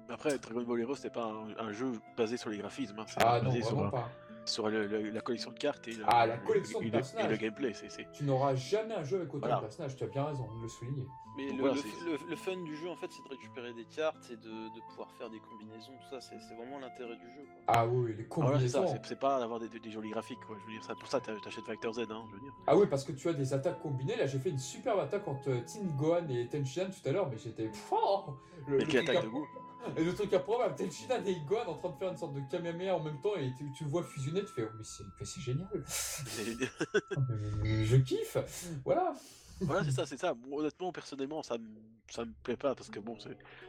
Après, 0.10 0.38
Dragon 0.40 0.64
Ball 0.64 0.80
Heroes, 0.82 0.96
c'était 0.96 1.10
pas 1.10 1.26
un, 1.26 1.68
un 1.68 1.72
jeu 1.72 1.92
basé 2.16 2.38
sur 2.38 2.50
les 2.50 2.58
graphismes. 2.58 2.98
hein, 2.98 3.06
c'est 3.08 3.22
Ah 3.22 3.40
non, 3.42 3.50
basé 3.50 3.62
vraiment 3.62 3.90
pas. 3.90 4.10
Sur 4.50 4.70
le- 4.70 4.88
le- 4.88 5.10
la 5.10 5.22
collection 5.22 5.52
de 5.52 5.58
cartes 5.60 5.88
et, 5.88 5.92
le- 5.94 6.04
Ah, 6.08 6.26
la 6.26 6.36
le- 6.38 6.42
collection 6.44 6.80
de 6.80 6.86
et 6.86 6.88
le- 6.90 6.94
et 6.96 6.98
le, 6.98 7.04
personnages. 7.04 7.38
gameplay. 7.40 7.74
C'est, 7.74 7.90
c'est- 7.90 8.08
Tu 8.14 8.24
n'auras 8.24 8.56
jamais 8.56 8.94
un 8.96 9.04
jeu 9.04 9.18
avec 9.18 9.30
autant 9.30 9.40
Voilà. 9.40 9.56
de 9.58 9.62
personnages. 9.62 9.96
Tu 9.96 10.04
as 10.04 10.08
bien 10.08 10.26
raison 10.26 10.48
de 10.58 10.62
le 10.62 10.68
souligner. 10.68 11.06
Mais 11.38 11.52
le, 11.52 11.60
Voilà, 11.60 11.76
le- 11.76 11.82
c'est- 11.82 12.06
le- 12.06 12.30
le 12.32 12.36
fun 12.36 12.58
du 12.64 12.76
jeu 12.76 12.90
en 12.90 12.96
fait 12.96 13.12
c'est 13.12 13.24
de 13.24 13.30
récupérer 13.30 13.72
des 13.74 13.86
cartes 13.86 14.28
et 14.32 14.38
de, 14.38 14.50
de 14.76 14.82
pouvoir 14.90 15.12
faire 15.20 15.30
des 15.30 15.40
combinaisons, 15.40 15.92
tout 16.02 16.10
ça, 16.10 16.20
c'est 16.20 16.36
c'est 16.40 16.56
vraiment 16.56 16.80
l'intérêt 16.80 17.16
du 17.16 17.28
jeu. 17.30 17.44
quoi. 17.46 17.64
Ah 17.68 17.86
oui, 17.86 18.16
les 18.18 18.24
Ah, 18.24 18.28
voilà, 18.38 18.60
c'est 18.60 18.68
ça, 18.70 18.80
combinaisons. 18.80 19.02
c'est, 19.04 19.10
c'est 19.10 19.20
pas 19.20 19.40
d'avoir 19.40 19.60
des, 19.60 19.70
des- 19.70 19.80
des 19.80 19.92
jolis 19.92 20.10
graphiques. 20.10 20.40
Quoi. 20.48 20.58
Je 20.60 20.66
veux 20.66 20.72
dire, 20.72 20.84
ça, 20.84 20.96
pour 20.96 21.08
ça, 21.08 21.20
t'a- 21.20 21.36
t'achètes 21.40 21.66
Factor 21.66 21.94
Z. 21.94 22.00
Hein, 22.10 22.24
je 22.30 22.34
veux 22.34 22.42
dire. 22.42 22.54
Ah 22.66 22.76
oui, 22.76 22.88
parce 22.90 23.04
que 23.04 23.12
tu 23.12 23.30
as 23.30 23.34
des 23.34 23.54
attaques 23.54 23.80
combinées. 23.84 24.16
Là, 24.16 24.26
j'ai 24.26 24.40
fait 24.40 24.50
une 24.50 24.58
superbe 24.58 25.00
attaque 25.00 25.26
contre 25.26 25.50
euh, 25.52 25.60
Tin 25.62 25.86
Gohan 25.96 26.28
et 26.30 26.48
Tenshinhan 26.48 26.88
tout 26.90 27.08
à 27.08 27.12
l'heure, 27.12 27.30
mais 27.30 27.38
j'étais 27.38 27.70
fort. 27.72 28.36
Mais 28.68 28.78
le 28.80 28.86
qui 28.86 28.96
truc 28.98 29.08
attaque 29.10 29.24
de 29.26 29.30
goût. 29.30 29.48
Et 29.96 30.04
le 30.04 30.14
truc 30.14 30.34
improbable, 30.34 30.76
Tenshinhan 30.76 31.24
et 31.26 31.40
Gohan 31.48 31.66
en 31.68 31.76
train 31.76 31.90
de 31.90 31.96
faire 31.98 32.10
une 32.12 32.18
sorte 32.18 32.34
de 32.34 32.42
Kamehameha 32.52 32.96
en 32.96 33.00
même 33.04 33.20
temps 33.22 33.36
et 33.36 33.52
tu, 33.58 33.72
tu 33.76 33.84
le 33.86 33.90
vois 33.90 34.04
fusionner, 34.04 34.42
tu 34.42 34.48
fais 34.54 34.64
oh, 34.66 34.76
mais 34.78 35.26
c'est 35.26 35.42
génial. 35.42 35.68
Et- 37.66 37.86
Je 37.86 37.96
kiffe. 37.98 38.38
Voilà. 38.84 39.14
voilà, 39.62 39.84
c'est 39.84 39.92
ça, 39.92 40.06
c'est 40.06 40.18
ça. 40.18 40.34
Bon, 40.34 40.60
honnêtement, 40.60 40.92
personnellement, 40.92 41.42
ça 41.44 41.58
me, 41.58 41.68
ça 42.10 42.26
me 42.26 42.32
plaît 42.44 42.58
pas 42.58 42.76
parce 42.76 42.90
que 42.90 43.00
bon, 43.00 43.18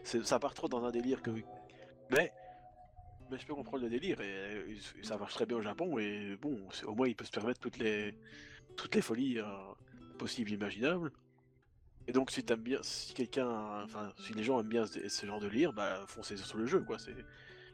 c'est, 0.05 0.25
ça 0.25 0.38
part 0.38 0.55
trop 0.55 0.69
dans 0.69 0.85
un 0.85 0.91
délire 0.91 1.23
que. 1.23 1.31
Mais. 2.11 2.33
Mais 3.31 3.38
je 3.38 3.47
peux 3.47 3.55
comprendre 3.55 3.83
le 3.85 3.91
délire 3.91 4.23
et, 4.23 4.65
et 4.71 5.03
ça 5.05 5.19
marche 5.19 5.35
très 5.35 5.45
bien 5.45 5.59
au 5.59 5.61
Japon 5.61 5.99
et 5.99 6.35
bon, 6.41 6.59
au 6.87 6.95
moins 6.95 7.09
il 7.09 7.15
peut 7.15 7.27
se 7.27 7.31
permettre 7.31 7.61
toutes 7.61 7.77
les, 7.77 8.15
toutes 8.75 8.95
les 8.95 9.03
folies 9.03 9.38
euh, 9.38 9.45
possibles, 10.17 10.50
imaginables. 10.50 11.12
Et 12.09 12.12
donc 12.12 12.31
si 12.31 12.43
t'aimes 12.43 12.61
bien, 12.62 12.79
si 12.83 13.12
quelqu'un, 13.12 13.49
enfin, 13.85 14.11
si 14.17 14.33
les 14.33 14.43
gens 14.43 14.59
aiment 14.61 14.67
bien 14.69 14.87
ce, 14.87 15.07
ce 15.09 15.27
genre 15.27 15.41
de 15.41 15.47
lire, 15.47 15.75
bah 15.75 16.00
foncez 16.07 16.37
sur 16.38 16.57
le 16.57 16.65
jeu 16.67 16.81
quoi. 16.81 16.99
C'est, 16.99 17.15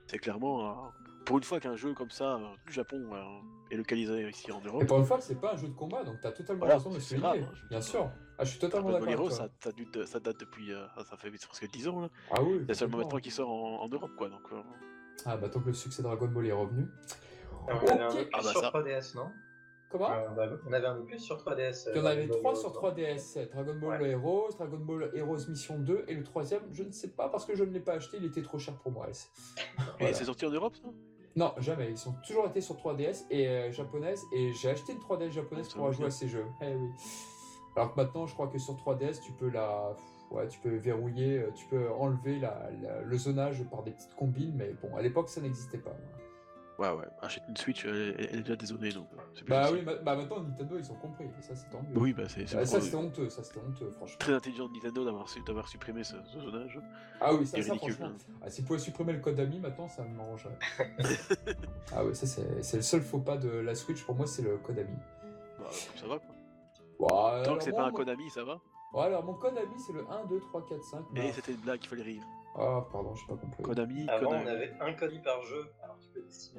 c'est 0.09 0.19
clairement, 0.19 0.69
euh, 0.69 0.89
pour 1.25 1.39
une 1.39 1.45
fois 1.45 1.61
qu'un 1.61 1.77
jeu 1.77 1.95
comme 1.95 2.11
ça 2.11 2.35
euh, 2.35 2.41
du 2.67 2.73
Japon 2.73 3.01
euh, 3.15 3.23
est 3.71 3.77
localisé 3.77 4.29
ici 4.29 4.51
en 4.51 4.61
Et 4.61 4.67
Europe. 4.67 4.87
pour 4.87 4.99
une 4.99 5.05
fois, 5.05 5.21
c'est 5.21 5.41
pas 5.41 5.55
un 5.55 5.57
jeu 5.57 5.69
de 5.69 5.73
combat, 5.75 6.03
donc 6.03 6.21
t'as 6.21 6.33
totalement 6.33 6.67
Voilà, 6.67 6.75
raison 6.79 6.91
de 6.91 7.17
grave, 7.21 7.39
hein, 7.43 7.53
Bien 7.71 7.81
sûr. 7.81 8.11
Ah, 8.37 8.45
je 8.45 8.51
suis 8.51 8.59
totalement 8.59 8.91
Dragon 8.91 9.07
d'accord. 9.07 9.29
Ball 9.29 9.31
avec 9.31 9.41
Heroes, 9.41 9.49
toi. 9.61 9.63
ça, 9.63 9.71
ça 9.71 9.73
date- 10.01 10.07
ça 10.07 10.21
date 10.21 10.41
depuis, 10.41 10.73
euh, 10.73 10.85
ça 11.09 11.17
fait 11.17 11.31
presque 11.31 11.71
10 11.71 11.87
ans 11.89 12.01
là. 12.01 12.09
Ah 12.33 12.43
oui. 12.43 12.65
C'est 12.69 12.75
seulement 12.75 12.99
maintenant 12.99 13.19
qu'il 13.19 13.31
sort 13.31 13.49
en, 13.49 13.83
en 13.85 13.89
Europe 13.89 14.17
quoi. 14.17 14.29
Donc, 14.29 14.43
euh, 14.53 14.61
Ah 15.27 15.37
bah 15.37 15.49
tant 15.49 15.61
que 15.61 15.69
le 15.69 15.73
succès 15.75 16.03
Dragon 16.03 16.27
Ball 16.27 16.47
est 16.49 16.53
revenu. 16.53 16.89
On 17.69 17.69
avait 17.69 18.03
un 18.03 18.09
Ok. 18.09 18.15
opus 18.17 18.29
Ah 18.35 18.41
bah 18.43 18.51
sur 18.51 18.61
ça. 18.61 18.71
3DS, 18.71 19.15
non? 19.15 19.31
Comment 19.95 20.11
Euh, 20.11 20.27
on 20.35 20.39
avait- 20.41 20.57
On 20.69 20.73
avait 20.73 20.87
un 20.89 20.97
opus 20.99 21.23
sur 21.23 21.37
3DS. 21.37 21.87
Il 21.95 21.97
y 21.99 22.01
en 22.01 22.05
euh, 22.05 22.09
avait 22.09 22.27
Dragon 22.27 22.41
trois 22.41 22.53
Ball 22.53 22.61
sur 22.61 22.71
Heroes, 22.71 22.91
3DS, 22.91 23.49
Dragon 23.53 23.75
Ball 23.77 24.03
Ouais. 24.03 24.11
Heroes, 24.11 24.49
Dragon 24.59 24.77
Ball 24.79 25.11
Heroes 25.15 25.49
Mission 25.49 25.79
2, 25.79 26.05
et 26.09 26.15
le 26.15 26.25
troisième, 26.25 26.63
je 26.73 26.83
ne 26.83 26.91
sais 26.91 27.11
pas 27.13 27.29
parce 27.29 27.45
que 27.47 27.55
je 27.55 27.63
ne 27.63 27.71
l'ai 27.71 27.79
pas 27.79 27.93
acheté, 27.93 28.17
il 28.17 28.25
était 28.25 28.43
trop 28.43 28.59
cher 28.59 28.75
pour 28.75 28.91
moi. 28.91 29.07
Et 29.09 29.79
Voilà. 30.01 30.15
c'est 30.15 30.25
sorti 30.25 30.45
en 30.47 30.51
Europe 30.51 30.75
ça? 30.75 30.89
Non, 31.37 31.53
jamais, 31.59 31.91
ils 31.93 32.09
ont 32.09 32.15
toujours 32.27 32.47
été 32.47 32.61
sur 32.61 32.75
3DS 32.77 33.27
et 33.31 33.47
euh, 33.49 33.71
japonaise, 33.71 34.21
et 34.33 34.53
j'ai 34.53 34.71
acheté 34.71 34.93
une 34.95 34.99
3DS 34.99 35.31
japonaise 35.31 35.69
Ah, 35.73 35.79
pour 35.79 35.93
jouer 35.93 36.07
à 36.07 36.11
ces 36.11 36.27
jeux. 36.27 36.47
Eh 36.61 36.75
oui. 36.75 36.89
Alors 37.77 37.95
que 37.95 38.01
maintenant, 38.01 38.27
je 38.27 38.35
crois 38.35 38.49
que 38.49 38.59
sur 38.59 38.75
3DS, 38.75 39.21
tu 39.21 39.31
peux 39.33 39.49
la, 39.49 39.95
Ouais, 40.31 40.49
tu 40.49 40.59
peux 40.59 40.75
verrouiller, 40.75 41.39
euh, 41.39 41.51
tu 41.55 41.67
peux 41.67 41.89
enlever 41.93 42.41
la, 42.41 42.69
la- 42.83 43.03
le 43.03 43.17
zonage 43.19 43.63
par 43.71 43.85
des 43.85 43.93
petites 43.93 44.15
combines, 44.17 44.55
mais 44.57 44.73
bon, 44.83 44.97
à 44.97 45.03
l'époque, 45.03 45.29
ça 45.29 45.41
n'existait 45.41 45.79
pas. 45.79 45.91
voilà. 45.91 46.25
Ouais, 46.77 46.89
ouais. 46.91 47.05
Achète 47.23 47.45
une 47.49 47.57
Switch, 47.57 47.85
elle, 47.85 48.17
elle 48.19 48.39
est 48.41 48.43
déjà 48.43 48.57
dézonée, 48.57 48.91
donc. 48.91 49.07
euh, 49.13 49.17
plus 49.35 49.45
Bah 49.45 49.63
facile. 49.63 49.85
oui, 49.87 49.95
bah 50.03 50.17
maintenant, 50.17 50.41
Nintendo, 50.41 50.77
ils 50.77 50.91
ont 50.91 50.97
compris, 50.97 51.25
et 51.25 51.43
ça, 51.43 51.55
c'est 51.55 51.71
tant 51.71 51.81
mieux. 51.83 51.97
Oui, 51.97 52.13
bah 52.13 52.25
c'est 52.29 52.49
c'est 52.49 52.59
Ah, 52.59 52.67
ça, 52.67 52.81
c'était 52.81 52.97
honteux, 52.97 53.29
ça, 53.31 53.45
c'était 53.45 53.61
honteux, 53.61 53.91
franchement. 53.93 54.17
très 54.19 54.33
intelligent 54.35 54.67
de 54.69 54.73
Nintendo 54.75 55.05
d'avoir 55.05 55.29
su- 55.29 55.41
d'avoir 55.43 55.69
supprimé 55.69 56.03
ce, 56.03 56.17
ce 56.25 56.41
zonage. 56.41 56.81
Ah 57.21 57.33
oui, 57.33 57.47
ça, 57.47 57.59
C'est 57.59 57.63
ça 57.63 57.73
ridicule, 57.75 57.95
franchement. 57.95 58.17
Ah, 58.43 58.51
S'ils 58.51 58.65
pouvaient 58.65 58.79
supprimer 58.81 59.13
le 59.13 59.21
code 59.21 59.39
ami 59.39 59.61
maintenant, 59.61 59.87
ça 59.87 60.03
m'arrangerait. 60.03 60.59
ah 61.95 62.05
oui, 62.05 62.15
ça, 62.15 62.27
c'est 62.27 62.63
c'est 62.63 62.77
le 62.79 62.83
seul 62.83 63.03
faux 63.03 63.21
pas 63.21 63.37
de 63.37 63.49
la 63.51 63.75
Switch, 63.77 64.03
pour 64.05 64.15
moi, 64.17 64.27
c'est 64.27 64.43
le 64.43 64.57
code 64.59 64.79
ami. 64.79 64.97
Bah, 65.61 65.67
ça 65.71 66.07
va 66.09 66.19
quoi. 66.19 66.35
Ouais, 66.99 67.09
Tant 67.09 67.17
alors 67.43 67.59
que 67.59 67.65
c'est 67.65 67.71
moi, 67.71 67.81
pas 67.83 67.87
un 67.87 67.91
moi- 67.91 68.05
Konami, 68.05 68.31
ça 68.31 68.45
va. 68.45 68.61
Ouais, 68.93 69.03
alors 69.05 69.25
mon 69.25 69.35
code 69.35 69.57
ami, 69.59 69.75
c'est 69.85 69.93
le 69.93 70.05
1, 70.09 70.25
2, 70.27 70.41
3, 70.41 70.65
4, 70.67 70.83
5. 70.85 70.99
Et 71.01 71.05
mais- 71.15 71.33
c'était 71.33 71.53
une 71.53 71.59
blague, 71.61 71.81
il 71.83 71.89
fallait 71.89 72.03
rire. 72.03 72.23
Ah, 72.57 72.85
pardon, 72.93 73.13
j'ai 73.17 73.27
pas 73.27 73.35
compris. 73.41 73.63
Konami, 73.65 74.07
Avant, 74.09 74.27
Konami. 74.31 74.45
on 74.47 74.49
avait 74.51 74.73
un 74.81 74.93
Konami 74.95 75.19
par 75.21 75.43
jeu, 75.43 75.67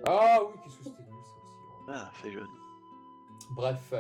Ah 0.06 0.40
oui, 0.44 0.54
qu'est-ce 0.64 0.78
que 0.78 0.84
c'était 0.86 1.04
nul, 1.04 1.14
ça 1.24 1.36
aussi. 1.44 1.88
ouais. 1.88 1.94
Ah, 1.96 2.12
c'est 2.22 2.32
jeune. 2.32 2.48
Bref. 3.52 3.94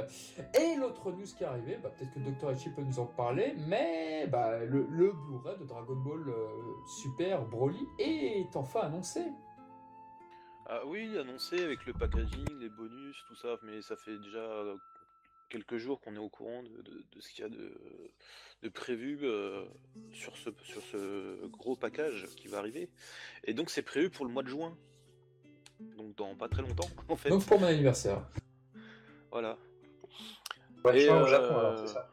Et 0.60 0.76
l'autre 0.76 1.12
news 1.12 1.26
qui 1.38 1.44
est 1.44 1.48
arrivée, 1.48 1.78
bah, 1.78 1.90
peut-être 1.90 2.14
que 2.14 2.20
Dr. 2.20 2.52
Echi 2.52 2.70
peut 2.72 2.82
nous 2.82 3.00
en 3.00 3.06
parler, 3.06 3.54
mais 3.68 4.26
bah, 4.28 4.60
le, 4.66 4.88
le 4.90 5.12
Blu-ray 5.12 5.58
de 5.60 5.66
Dragon 5.66 5.96
Ball 5.96 6.28
euh, 6.30 6.48
Super 7.02 7.46
Broly 7.46 7.86
est 8.00 8.56
enfin 8.56 8.82
annoncé. 8.82 9.22
Ah 10.68 10.82
oui, 10.88 11.16
annoncé 11.18 11.64
avec 11.64 11.86
le 11.86 11.94
packaging, 11.94 12.58
les 12.60 12.70
bonus, 12.70 13.16
tout 13.28 13.36
ça, 13.36 13.56
mais 13.62 13.82
ça 13.84 13.96
fait 13.96 14.18
déjà 14.18 14.64
quelques 15.50 15.78
jours 15.78 16.02
qu'on 16.02 16.16
est 16.16 16.20
au 16.20 16.30
courant 16.30 16.64
de, 16.64 16.82
de- 16.82 17.06
de 17.12 17.20
ce 17.22 17.30
qu'il 17.30 17.44
y 17.44 17.46
a 17.46 17.50
de, 17.50 17.72
de 18.64 18.70
prévu 18.70 19.20
euh, 19.22 19.64
sur, 20.12 20.36
ce, 20.38 20.50
sur 20.64 20.82
ce 20.82 21.46
gros 21.48 21.76
package 21.76 22.26
qui 22.36 22.48
va 22.48 22.58
arriver. 22.58 22.90
Et 23.44 23.54
donc 23.54 23.70
c'est 23.70 23.84
prévu 23.84 24.10
pour 24.10 24.26
le 24.26 24.32
mois 24.32 24.42
de 24.42 24.48
juin. 24.50 24.76
Donc 25.98 26.16
dans 26.16 26.36
pas 26.36 26.48
très 26.48 26.62
longtemps 26.62 26.88
en 27.10 27.16
fait. 27.16 27.30
Donc 27.30 27.46
pour 27.46 27.60
mon 27.60 27.68
anniversaire. 27.68 28.22
Voilà. 29.32 29.58
Ouais, 30.84 31.02
Et, 31.02 31.10
au 31.10 31.14
euh, 31.14 31.28
Japon, 31.28 31.58
alors, 31.58 31.80
c'est 31.80 31.88
ça. 31.94 32.10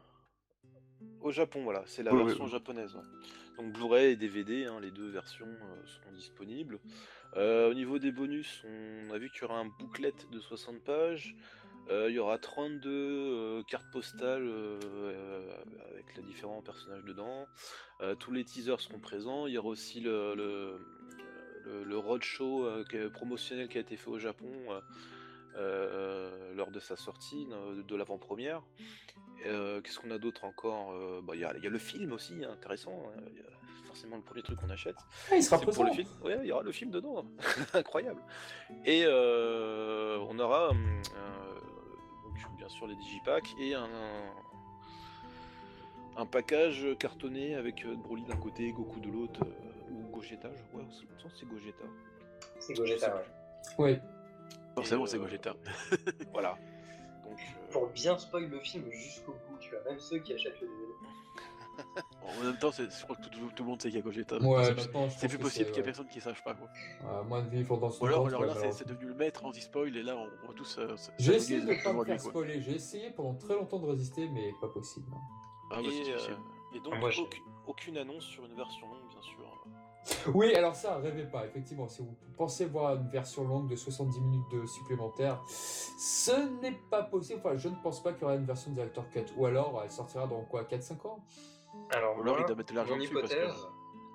Au 1.21 1.31
Japon, 1.31 1.63
voilà, 1.63 1.83
c'est 1.87 2.03
la 2.03 2.13
Oui, 2.13 2.25
version 2.25 2.45
oui. 2.45 2.51
japonaise. 2.51 2.95
ouais. 2.95 3.03
Donc 3.59 3.73
Blu-ray 3.75 4.13
et 4.13 4.17
DVD, 4.17 4.65
hein, 4.67 4.81
les 4.81 4.91
deux 4.91 5.09
versions 5.11 5.47
euh, 5.47 5.87
seront 5.87 6.13
disponibles. 6.13 6.81
Euh, 7.37 7.71
au 7.71 7.75
niveau 7.75 7.99
des 7.99 8.11
bonus, 8.13 8.65
on 8.67 9.11
a 9.13 9.19
vu 9.19 9.31
qu'il 9.31 9.43
y 9.43 9.45
aura 9.45 9.59
un 9.59 9.67
booklet 9.79 10.15
de 10.33 10.41
60 10.41 10.81
pages. 10.83 11.37
Euh, 11.91 12.07
il 12.09 12.15
y 12.15 12.19
aura 12.19 12.39
32 12.39 12.89
euh, 12.91 13.63
cartes 13.65 13.91
postales 13.93 14.49
avec 15.93 16.17
les 16.17 16.23
différents 16.23 16.63
personnages 16.63 17.05
dedans. 17.05 17.47
Euh, 18.01 18.15
tous 18.15 18.33
les 18.33 18.45
teasers 18.45 18.81
seront 18.81 19.01
présents. 19.01 19.47
Il 19.47 19.53
y 19.55 19.59
aura 19.59 19.69
aussi 19.69 20.01
le, 20.01 20.35
le, 20.35 20.79
le- 21.65 21.85
le 21.85 21.99
roadshow 21.99 22.65
euh, 22.67 23.11
promotionnel 23.11 23.69
qui 23.69 23.79
a 23.79 23.81
été 23.81 23.97
fait 23.97 24.09
au 24.11 24.19
Japon 24.19 24.51
euh, 24.71 24.81
euh, 25.57 26.55
lors 26.55 26.71
de 26.71 26.81
sa 26.81 26.97
sortie, 26.97 27.47
de 27.87 27.97
l'avant-première. 27.97 28.63
Qu'est-ce 29.43 29.99
qu'on 29.99 30.11
a 30.13 30.19
d'autre 30.19 30.45
encore 30.45 30.95
bah, 31.23 31.35
Il 31.35 31.41
y, 31.41 31.45
a, 31.45 31.53
il 31.57 31.65
y 31.65 31.67
a 31.67 31.71
le 31.71 31.79
film 31.79 32.13
aussi, 32.13 32.45
hein, 32.45 32.51
intéressant. 32.53 33.03
hein. 33.17 33.21
Il 33.33 33.39
y 33.39 33.41
a 33.41 33.85
forcément 33.87 34.17
le 34.17 34.23
premier 34.23 34.43
truc 34.43 34.59
qu'on 34.59 34.71
achète. 34.71 34.97
Ah, 35.31 35.37
il 35.37 35.43
sera 35.43 35.59
C'est 35.59 35.65
pour 35.65 35.75
présent. 35.75 35.89
le 35.89 35.95
film. 35.95 36.09
Ouais, 36.23 36.39
il 36.43 36.47
y 36.47 36.53
aura 36.53 36.63
le 36.63 36.73
film 36.73 36.91
dedans. 36.91 37.25
Incroyable. 37.75 38.23
Et 38.87 39.05
on 39.07 40.39
aura 40.39 40.71
hum, 40.71 41.03
donc, 42.25 42.57
bien 42.57 42.69
sûr 42.69 42.87
les 42.87 42.97
digipacks 42.97 43.51
et 43.61 43.75
un, 43.75 43.85
un 43.85 44.33
package 46.27 46.87
cartonné 46.99 47.55
avec 47.55 47.85
euh, 47.85 47.95
Broly 47.97 48.25
d'un 48.25 48.37
côté, 48.37 48.71
Goku 48.73 49.01
de 49.01 49.09
l'autre, 49.11 49.41
euh, 49.45 49.93
ou 49.93 50.11
Gogeta, 50.13 50.49
je 50.55 50.63
crois. 50.65 50.83
C'est 51.35 51.47
Gogeta. 51.49 51.85
C'est 52.59 52.75
Gogeta, 52.75 53.17
ouais. 53.17 53.23
Oui. 53.79 53.99
Forcément, 54.75 55.07
c'est 55.07 55.17
euh, 55.17 55.21
Gogeta. 55.21 55.55
Voilà. 56.33 56.57
Donc, 57.25 57.39
euh, 57.39 57.71
Pour 57.73 57.89
bien 57.89 58.19
spoil 58.19 58.49
le 58.49 58.61
film 58.61 58.85
jusqu'au 58.91 59.33
bout, 59.33 59.59
tu 59.61 59.71
vois, 59.71 59.81
même 59.91 59.99
ceux 59.99 60.19
qui 60.19 60.35
achètent 60.35 60.61
le 60.61 60.69
DVD. 60.69 60.93
En 62.23 62.45
même 62.45 62.59
temps, 62.59 62.71
je 62.71 63.03
crois 63.05 63.17
que 63.17 63.23
tout, 63.23 63.31
tout 63.57 63.63
le 63.65 63.69
monde 63.71 63.81
sait 63.83 63.89
qu'il 63.89 63.99
y 63.99 64.01
a 64.01 64.05
Gogeta. 64.05 64.37
Ouais, 64.39 64.63
C'est- 65.09 65.27
plus 65.29 65.39
possible 65.39 65.67
qu'il 65.71 65.77
y 65.77 65.79
ait 65.79 65.81
ouais. 65.81 65.85
personne 65.85 66.07
qui 66.09 66.21
sache 66.21 66.43
pas 66.45 66.55
quoi. 66.55 66.69
À 67.09 67.23
moins 67.23 67.43
de 67.43 67.49
vivre 67.49 67.77
dans 67.79 67.91
son 67.91 68.05
Ou 68.05 68.07
alors, 68.09 68.21
temps, 68.23 68.27
alors 68.29 68.41
ouais, 68.57 68.63
là, 68.67 68.73
c'est- 68.73 68.87
devenu 68.87 69.07
le 69.07 69.15
maître 69.15 69.45
anti-spoil 69.45 69.97
et 69.97 70.03
là, 70.03 70.17
on, 70.17 70.29
on 70.45 70.49
va 70.49 70.55
tous. 70.55 70.77
euh, 70.79 70.95
J'ai 71.19 71.35
essayé 71.37 71.61
de 71.63 71.67
ne 71.73 71.83
pas 71.83 71.93
me 71.95 72.05
faire 72.05 72.21
spoiler. 72.21 72.61
J'ai 72.61 72.75
essayé 72.75 73.11
pendant 73.11 73.35
très 73.35 73.55
longtemps 73.55 73.79
de 73.81 73.87
résister, 73.87 74.29
mais 74.29 74.53
pas 74.61 74.69
possible. 74.69 75.07
hein. 75.15 75.19
Ah, 75.73 75.81
bah, 75.83 75.89
et, 75.91 76.13
euh, 76.13 76.37
et 76.75 76.81
donc, 76.81 76.99
Moi, 76.99 77.11
j'ai- 77.11 77.23
aucune, 77.23 77.43
aucune 77.67 77.99
annonce 77.99 78.25
sur 78.25 78.45
une 78.45 78.55
version 78.55 78.87
longue, 78.89 79.09
bien 79.09 79.23
sûr. 79.23 79.39
Oui, 80.35 80.53
alors 80.55 80.75
ça, 80.75 80.97
rêvez 80.99 81.25
pas, 81.27 81.47
effectivement. 81.47 81.87
Si 81.89 82.03
vous 82.03 82.17
pensez 82.37 82.65
voir 82.67 82.97
une 82.97 83.09
version 83.09 83.45
longue 83.45 83.69
de 83.69 83.77
70 83.77 84.21
minutes 84.21 84.51
de 84.53 84.67
supplémentaire, 84.67 85.41
ce 85.47 86.49
n'est 86.61 86.73
pas 86.91 87.03
possible. 87.05 87.41
Enfin, 87.45 87.57
je 87.57 87.69
ne 87.69 87.77
pense 87.83 88.03
pas 88.03 88.13
qu'il 88.13 88.23
y 88.23 88.25
aura 88.25 88.35
une 88.35 88.45
version 88.45 88.73
Director 88.73 89.09
Cut. 89.11 89.27
Ou 89.37 89.47
alors, 89.47 89.81
elle 89.85 89.91
sortira 89.93 90.27
dans 90.27 90.43
quoi 90.45 90.65
4-5 90.65 91.07
ans? 91.07 91.21
Alors, 91.91 92.17
Ou 92.19 92.23
alors, 92.23 92.35
moi, 92.35 92.37
il 92.41 92.47
doit 92.47 92.57
mettre 92.57 92.71
de 92.73 92.77
l'argent 92.77 92.95
mon 92.95 93.01
dessus 93.01 93.13
que- 93.15 93.19
hypothèse, 93.19 93.67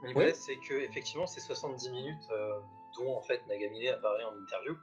mon 0.04 0.10
hypothèse 0.10 0.40
c'est 0.46 0.58
que 0.58 0.74
effectivement 0.76 1.26
ces 1.26 1.40
70 1.40 1.90
minutes 1.90 2.28
euh, 2.32 2.60
dont 3.00 3.16
en 3.18 3.22
fait 3.22 3.42
Nagamine 3.48 3.88
apparaît 3.90 4.26
en 4.26 4.38
interview, 4.42 4.76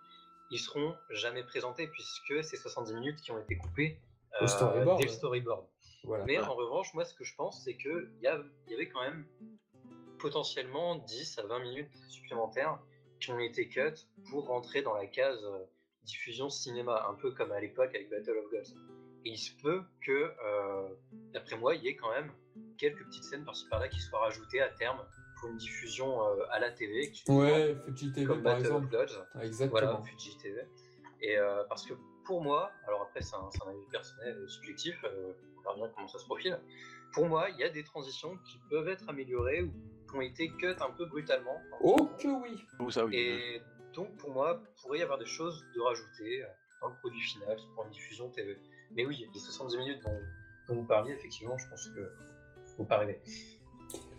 ils 0.51 0.59
seront 0.59 0.95
jamais 1.11 1.45
présentés 1.45 1.87
puisque 1.89 2.43
c'est 2.43 2.57
70 2.57 2.95
minutes 2.95 3.21
qui 3.21 3.31
ont 3.31 3.39
été 3.39 3.57
coupées 3.57 4.01
Au 4.41 4.47
storyboard, 4.49 4.99
dès 4.99 5.05
le 5.05 5.11
ouais. 5.11 5.17
storyboard. 5.17 5.67
Voilà. 6.05 6.25
Mais 6.25 6.39
en 6.39 6.55
revanche, 6.55 6.93
moi 6.95 7.05
ce 7.05 7.15
que 7.15 7.25
je 7.25 7.35
pense 7.35 7.63
c'est 7.65 7.75
que 7.77 8.09
il 8.19 8.23
y, 8.23 8.27
a- 8.27 8.43
y 8.69 8.75
avait 8.75 8.89
quand 8.89 9.03
même 9.03 9.25
potentiellement 10.19 10.97
10 10.97 11.39
à 11.39 11.47
20 11.47 11.59
minutes 11.61 11.91
supplémentaires 12.09 12.79
qui 13.21 13.31
ont 13.31 13.39
été 13.39 13.69
cut 13.69 13.95
pour 14.31 14.47
rentrer 14.47 14.83
dans 14.83 14.95
la 14.95 15.07
case 15.07 15.43
euh, 15.45 15.65
diffusion 16.05 16.51
cinéma, 16.51 17.07
un 17.09 17.15
peu 17.15 17.31
comme 17.33 17.53
à 17.53 17.61
l'époque 17.61 17.95
avec 17.95 18.11
Battle 18.11 18.37
of 18.39 18.51
Gods. 18.51 18.75
Et 19.25 19.31
il 19.31 19.39
se 19.39 19.53
peut 19.63 19.83
que, 20.03 20.33
euh, 20.45 20.89
d'après 21.33 21.57
moi, 21.57 21.75
il 21.75 21.83
y 21.83 21.89
ait 21.89 21.97
quand 21.97 22.11
même 22.11 22.31
quelques 22.77 23.03
petites 23.07 23.25
scènes 23.25 23.45
par-ci 23.45 23.67
par-là 23.71 23.89
qui 23.89 23.99
soient 24.01 24.19
rajoutées 24.19 24.61
à 24.61 24.69
terme 24.69 24.99
pour 25.41 25.49
une 25.49 25.57
diffusion 25.57 26.23
euh, 26.23 26.45
à 26.51 26.59
la 26.59 26.71
TV. 26.71 27.11
Ouais, 27.29 27.75
Fuji 27.87 28.13
TV 28.13 28.27
comme 28.27 28.43
par 28.43 28.55
Battle 28.57 28.67
exemple. 28.67 28.85
of 28.85 28.91
Gods. 28.91 29.25
Ah, 29.35 29.45
Exactement. 29.47 29.81
Voilà, 29.81 30.03
Fuji 30.03 30.37
TV. 30.37 30.67
Et 31.23 31.39
euh, 31.39 31.65
parce 31.71 31.87
que 31.87 31.95
pour 32.27 32.43
moi, 32.43 32.71
alors 32.87 33.03
après 33.03 33.23
c'est 33.23 33.35
un, 33.37 33.49
avis 33.69 33.87
personnel 33.91 34.45
subjectif, 34.47 35.03
verra 35.65 35.75
bien 35.77 35.89
comment 35.95 36.09
ça 36.09 36.19
se 36.19 36.25
profile. 36.25 36.59
Pour 37.13 37.27
moi, 37.27 37.49
il 37.51 37.59
y 37.59 37.65
a 37.65 37.69
des 37.69 37.85
transitions 37.85 38.37
qui 38.39 38.59
peuvent 38.71 38.89
être 38.89 39.09
améliorées 39.09 39.63
ou 39.63 39.73
qui 40.09 40.17
ont 40.17 40.21
été 40.21 40.49
cut 40.51 40.77
un 40.81 40.91
peu 40.91 41.07
brutalement. 41.07 41.61
Oh 41.81 42.11
que 42.19 42.29
oui 42.29 42.63
Oh, 42.79 42.91
ça, 42.91 43.05
oui. 43.05 43.17
Et 43.17 43.63
donc 43.95 44.17
pour 44.17 44.33
moi, 44.33 44.61
il 44.63 44.83
pourrait 44.83 44.99
y 44.99 45.03
avoir 45.03 45.19
des 45.19 45.27
choses 45.27 45.65
de 45.75 45.81
rajouter 45.81 46.43
euh, 46.43 46.47
dans 46.81 46.89
le 46.89 46.95
produit 46.97 47.21
final 47.21 47.57
pour 47.75 47.85
une 47.85 47.91
diffusion 47.91 48.29
TV. 48.31 48.59
Mais 48.93 49.07
oui, 49.07 49.27
les 49.33 49.41
70 49.41 49.77
minutes 49.79 50.03
dont, 50.05 50.21
dont 50.69 50.81
vous 50.81 50.87
parliez, 50.87 51.13
effectivement, 51.13 51.57
je 51.59 51.69
pense 51.69 51.89
que 51.89 52.13
faut 52.77 52.85
pas 52.85 52.99
rêver. 52.99 53.21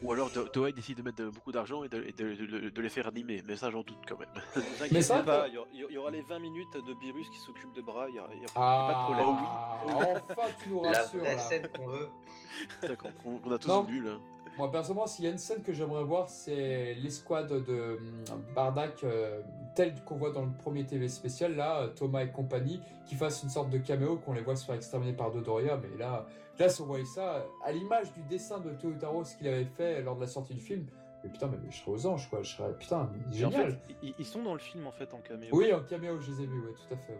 Ou 0.03 0.11
alors, 0.11 0.31
To- 0.31 0.47
Toei 0.47 0.71
décide 0.73 0.97
de 0.97 1.03
mettre 1.03 1.23
de- 1.23 1.29
beaucoup 1.29 1.51
d'argent 1.51 1.83
et, 1.83 1.89
de, 1.89 2.03
et 2.03 2.11
de- 2.11 2.35
de- 2.45 2.69
de 2.69 2.81
les 2.81 2.89
faire 2.89 3.07
animer. 3.07 3.41
Mais 3.47 3.55
ça, 3.55 3.71
j'en 3.71 3.81
doute 3.81 3.97
quand 4.07 4.19
même. 4.19 4.29
Ne 4.55 4.61
vous 4.61 4.67
Mais 4.79 4.85
inquiétez 4.85 5.01
ça, 5.01 5.23
pas, 5.23 5.47
il 5.47 5.53
y 5.53 5.57
aura- 5.57 5.67
y, 5.91 5.97
aura 5.97 6.11
les 6.11 6.21
20 6.21 6.39
minutes 6.39 6.73
de 6.73 6.93
Beerus 6.93 7.29
qui 7.29 7.39
s'occupe 7.39 7.73
de 7.73 7.81
bras, 7.81 8.07
il 8.09 8.15
y 8.15 8.19
a, 8.19 8.27
il 8.35 8.41
y 8.41 8.45
a- 8.45 8.47
pas 8.53 8.89
de 8.89 9.13
problème. 9.13 9.35
Ah, 9.47 9.77
enfin 10.29 10.47
tu 10.61 10.69
nous 10.69 10.83
La 10.83 10.89
rassures 10.91 11.23
là. 11.23 11.37
scène 11.39 11.67
qu'on 11.75 11.87
veut. 11.87 12.09
D'accord, 12.81 13.11
on, 13.25 13.39
on 13.45 13.51
a 13.51 13.57
tous 13.57 13.67
Non. 13.69 13.83
voulu 13.83 14.01
là. 14.01 14.11
Moi 14.57 14.71
personnellement, 14.71 15.07
s'il 15.07 15.25
y 15.25 15.27
a 15.27 15.31
une 15.31 15.37
scène 15.37 15.61
que 15.61 15.73
j'aimerais 15.73 16.03
voir, 16.03 16.29
c'est 16.29 16.93
l'escouade 16.95 17.49
de 17.65 17.97
hum, 17.97 18.41
Bardak, 18.55 19.03
euh, 19.03 19.41
telle 19.75 19.93
qu'on 20.05 20.15
voit 20.15 20.31
dans 20.31 20.43
le 20.45 20.51
premier 20.57 20.85
TV 20.85 21.09
spécial, 21.09 21.55
là, 21.55 21.81
euh, 21.81 21.87
Thomas 21.89 22.23
et 22.23 22.31
compagnie, 22.31 22.79
qui 23.05 23.15
fassent 23.15 23.43
une 23.43 23.49
sorte 23.49 23.69
de 23.69 23.77
caméo, 23.77 24.17
qu'on 24.17 24.33
les 24.33 24.41
voit 24.41 24.55
se 24.55 24.65
faire 24.65 24.75
exterminer 24.75 25.13
par 25.13 25.31
Dodoria, 25.31 25.77
mais 25.77 25.97
là, 25.97 26.25
là, 26.57 26.69
si 26.69 26.81
on 26.81 26.85
voyait 26.85 27.05
ça, 27.05 27.45
à 27.65 27.71
l'image 27.71 28.13
du 28.13 28.21
dessin 28.23 28.59
de 28.59 28.71
Toyotaro, 28.71 29.23
ce 29.25 29.35
qu'il 29.35 29.47
avait 29.47 29.65
fait 29.65 30.01
lors 30.01 30.15
de 30.15 30.21
la 30.21 30.27
sortie 30.27 30.53
du 30.53 30.61
film, 30.61 30.85
mais 31.23 31.29
putain, 31.29 31.47
mais 31.47 31.57
je 31.69 31.75
serais 31.77 31.91
aux 31.91 32.07
anges, 32.07 32.29
quoi, 32.29 32.41
je 32.41 32.55
serais, 32.55 32.73
putain, 32.77 33.09
mais 33.11 33.37
Et 33.37 33.45
en 33.45 33.51
génial. 33.51 33.71
fait, 33.71 33.95
ils, 34.17 34.25
sont 34.25 34.43
dans 34.43 34.53
le 34.53 34.59
film 34.59 34.87
en 34.87 34.91
fait 34.91 35.13
en 35.13 35.19
caméo. 35.19 35.49
Oui, 35.51 35.73
en 35.73 35.81
caméo, 35.81 36.19
je 36.21 36.31
les 36.31 36.43
ai 36.43 36.45
vus, 36.45 36.59
ouais, 36.61 36.73
tout 36.73 36.93
à 36.93 36.97
fait. 36.97 37.17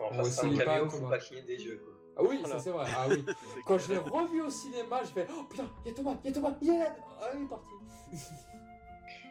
Enfin, 0.00 0.16
Ouais, 0.16 0.24
c'est 0.24 0.54
c'est 0.54 0.62
un 0.62 0.86
pas 0.86 1.08
pas 1.08 1.18
cligner 1.18 1.42
des 1.42 1.64
yeux. 1.64 1.80
Quoi. 1.84 1.97
Ah 2.18 2.22
oui, 2.22 2.38
Voilà. 2.40 2.56
ça 2.56 2.60
c'est 2.60 2.70
vrai, 2.70 2.86
ah 2.96 3.06
oui. 3.08 3.24
Quand 3.64 3.76
clair. 3.76 3.78
je 3.78 3.92
l'ai 3.92 3.98
revu 3.98 4.42
au 4.42 4.50
cinéma, 4.50 5.02
je 5.04 5.08
fais, 5.10 5.26
oh 5.30 5.44
putain, 5.44 5.68
il 5.84 5.90
y 5.90 5.94
a 5.94 5.96
Thomas, 5.96 6.16
il 6.24 6.28
y 6.28 6.32
a 6.32 6.34
Thomas, 6.34 6.54
il 6.60 6.70
est 6.70 6.78
là, 6.78 6.96
ah, 7.22 7.26
il 7.34 7.42
est 7.42 7.46
parti. 7.46 7.68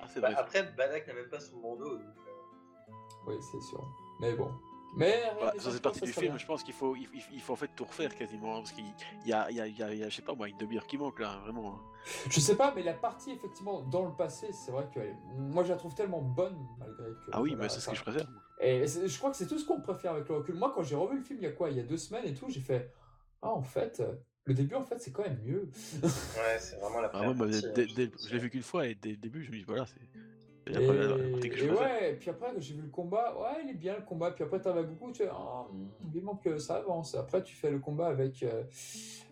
Ah, 0.01 0.05
c'est 0.07 0.21
Bah, 0.21 0.29
après, 0.37 0.63
Badak 0.63 1.07
n'a 1.07 1.13
même 1.13 1.29
pas 1.29 1.39
son 1.39 1.57
bandeau. 1.57 1.97
Donc, 1.97 2.01
euh, 2.27 2.91
Oui, 3.27 3.35
c'est 3.51 3.61
sûr. 3.61 3.83
Mais 4.21 4.33
bon. 4.35 4.51
Mais 4.95 5.21
Bah, 5.41 5.53
ça, 5.59 5.71
c'est 5.71 5.81
partie 5.81 5.99
du 6.01 6.13
film. 6.13 6.37
Je 6.39 6.45
pense 6.45 6.63
qu'il 6.63 6.73
faut, 6.73 6.95
il, 6.95 7.41
faut 7.41 7.53
en 7.53 7.57
fait 7.57 7.69
tout 7.75 7.83
refaire 7.83 8.15
quasiment. 8.15 8.55
hein, 8.55 8.59
parce 8.59 8.71
qu'il 8.71 8.85
y 9.25 9.33
a, 9.33 9.49
il 9.51 9.57
y, 9.57 9.59
a, 9.61 9.67
il 9.67 9.77
y 9.77 9.83
a- 9.83 9.93
il 9.93 9.99
y 9.99 10.03
a, 10.03 10.09
je 10.09 10.15
sais 10.15 10.21
pas 10.21 10.33
moi, 10.33 10.47
une 10.47 10.57
demi-heure 10.57 10.87
qui 10.87 10.97
manque 10.97 11.19
là, 11.19 11.37
vraiment. 11.43 11.73
hein. 11.73 11.81
Je 12.29 12.39
sais 12.39 12.55
pas, 12.55 12.73
mais 12.73 12.83
la 12.83 12.93
partie 12.93 13.31
effectivement 13.31 13.81
dans 13.81 14.05
le 14.05 14.13
passé, 14.13 14.53
c'est 14.53 14.71
vrai 14.71 14.87
que 14.95 14.99
moi 15.35 15.63
je 15.65 15.69
la 15.69 15.75
trouve 15.77 15.93
tellement 15.93 16.21
bonne 16.21 16.65
malgré 16.79 17.11
que. 17.11 17.31
Ah 17.33 17.41
oui, 17.41 17.49
voilà, 17.49 17.63
mais 17.63 17.69
c'est 17.69 17.81
ce 17.81 17.89
que 17.89 17.95
je 17.97 18.01
préfère. 18.01 18.29
moi. 18.31 18.41
Et 18.59 18.85
je 18.87 19.17
crois 19.17 19.29
que 19.31 19.37
c'est 19.37 19.47
tout 19.47 19.59
ce 19.59 19.65
qu'on 19.65 19.81
préfère 19.81 20.13
avec 20.13 20.27
le 20.29 20.35
recul. 20.37 20.55
Moi, 20.55 20.71
quand 20.73 20.83
j'ai 20.83 20.95
revu 20.95 21.17
le 21.17 21.23
film 21.23 21.39
il 21.39 21.43
y 21.43 21.47
a 21.47 21.51
quoi 21.51 21.69
Il 21.69 21.77
y 21.77 21.79
a 21.79 21.83
deux 21.83 21.97
semaines 21.97 22.25
et 22.25 22.33
tout, 22.33 22.49
j'ai 22.49 22.59
fait. 22.61 22.91
Ah, 23.41 23.51
en 23.51 23.61
fait, 23.61 23.99
euh, 23.99 24.13
le 24.45 24.53
début 24.53 24.75
en 24.75 24.83
fait 24.83 24.99
c'est 24.99 25.11
quand 25.11 25.23
même 25.23 25.39
mieux. 25.45 25.69
Ouais, 26.03 26.57
c'est 26.59 26.77
vraiment 26.77 27.01
la 27.01 27.09
Ah, 27.13 27.19
première 27.19 27.29
ouais, 27.29 27.35
bah, 27.35 27.45
partie, 27.51 27.67
dès- 27.75 28.07
dès- 28.07 28.11
je 28.25 28.33
l'ai 28.33 28.39
vu 28.39 28.49
qu'une 28.49 28.63
fois 28.63 28.87
et 28.87 28.95
dès 28.95 29.11
le 29.11 29.17
début, 29.17 29.43
je 29.43 29.51
me 29.51 29.57
dis 29.57 29.63
voilà, 29.63 29.85
c'est. 29.85 29.99
Et, 30.69 30.73
et 30.73 30.79
à 30.79 31.57
faire. 31.57 31.79
ouais, 31.79 32.11
et 32.11 32.15
puis 32.15 32.29
après, 32.29 32.51
quand 32.53 32.59
j'ai 32.61 32.73
vu 32.73 32.81
le 32.81 32.89
combat, 32.89 33.37
ouais, 33.39 33.63
il 33.63 33.69
est 33.69 33.73
bien 33.75 33.95
le 33.95 34.01
combat. 34.03 34.31
Puis 34.31 34.43
après, 34.43 34.65
à 34.67 34.83
Goku, 34.83 35.11
tu 35.11 35.23
fais, 35.23 35.29
ah, 35.31 35.65
hmm, 35.71 36.09
vivement 36.11 36.35
que 36.35 36.57
ça 36.57 36.77
avance. 36.77 37.15
Après, 37.15 37.41
tu 37.43 37.55
fais 37.55 37.71
le 37.71 37.79
combat 37.79 38.07
avec, 38.07 38.43
euh, 38.43 38.63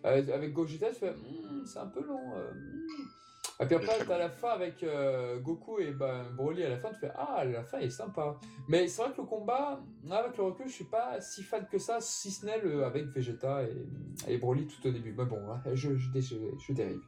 euh, 0.04 0.34
avec 0.34 0.52
Gogeta, 0.52 0.88
tu 0.90 0.94
fais, 1.00 1.10
Hmm, 1.12 1.64
c'est 1.66 1.78
un 1.78 1.88
peu 1.88 2.02
long. 2.06 2.36
euh, 2.36 2.52
hmm. 2.52 3.25
Et 3.58 3.64
puis 3.64 3.74
après, 3.76 4.04
t'as 4.06 4.18
la 4.18 4.28
fin 4.28 4.50
avec 4.50 4.82
euh, 4.82 5.38
Goku 5.40 5.78
et 5.78 5.90
ben, 5.92 6.24
Broly 6.34 6.62
à 6.62 6.68
la 6.68 6.76
fin, 6.76 6.90
tu 6.90 6.96
fais, 7.00 7.10
ah, 7.16 7.42
la 7.44 7.64
fin 7.64 7.78
est 7.78 7.88
sympa. 7.88 8.38
Mais 8.68 8.86
c'est 8.86 9.00
vrai 9.02 9.12
que 9.12 9.22
le 9.22 9.26
combat, 9.26 9.80
avec 10.10 10.36
le 10.36 10.42
recul, 10.44 10.68
je 10.68 10.74
suis 10.74 10.84
pas 10.84 11.20
si 11.22 11.42
fan 11.42 11.66
que 11.66 11.78
ça, 11.78 11.98
si 12.00 12.30
ce 12.30 12.44
n'est 12.44 12.60
le, 12.60 12.84
avec 12.84 13.06
Vegeta 13.06 13.62
et, 13.62 14.34
et 14.34 14.36
Broly 14.36 14.66
tout 14.66 14.86
au 14.86 14.90
début. 14.90 15.14
Mais 15.16 15.24
bon, 15.24 15.40
hein, 15.50 15.62
je, 15.72 15.96
je, 15.96 16.20
je, 16.20 16.36
je 16.58 16.72
dérive. 16.74 17.00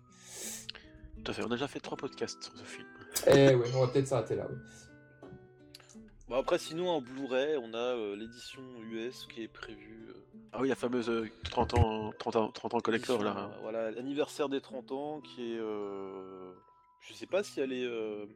Tout 1.23 1.31
à 1.31 1.35
fait, 1.35 1.43
on 1.43 1.49
a 1.49 1.51
déjà 1.51 1.69
fait 1.69 1.81
trois 1.81 1.99
podcasts 1.99 2.43
sur 2.43 2.57
ce 2.57 2.65
film. 2.65 2.89
Et 3.27 3.55
ouais, 3.55 3.71
on 3.75 3.81
va 3.81 3.89
peut-être 3.89 4.07
s'arrêter 4.07 4.37
là. 4.37 4.47
Bon, 6.29 6.37
après, 6.37 6.59
sinon, 6.59 6.89
en 6.89 7.01
Blu-ray, 7.03 7.57
on 7.57 7.75
a 7.75 7.95
euh, 7.97 8.17
l'édition 8.17 8.63
US 8.91 9.27
qui 9.27 9.43
est 9.43 9.49
prévue. 9.49 10.09
euh, 10.11 10.15
Ah 10.53 10.59
oui, 10.61 10.69
la 10.69 10.75
fameuse 10.75 11.11
euh, 11.11 11.29
30 11.51 11.75
ans, 11.75 12.11
30 12.19 12.37
ans, 12.37 12.49
30 12.51 12.75
ans 12.75 12.81
collector 12.81 13.23
là. 13.23 13.37
euh, 13.37 13.59
Voilà, 13.63 13.91
l'anniversaire 13.91 14.49
des 14.49 14.61
30 14.61 14.93
ans 14.93 15.21
qui 15.21 15.53
est. 15.53 15.59
euh, 15.59 16.53
Je 17.01 17.13
sais 17.13 17.27
pas 17.27 17.43
si 17.43 17.61
elle 17.61 17.73
est. 17.73 17.85
euh, 17.85 18.27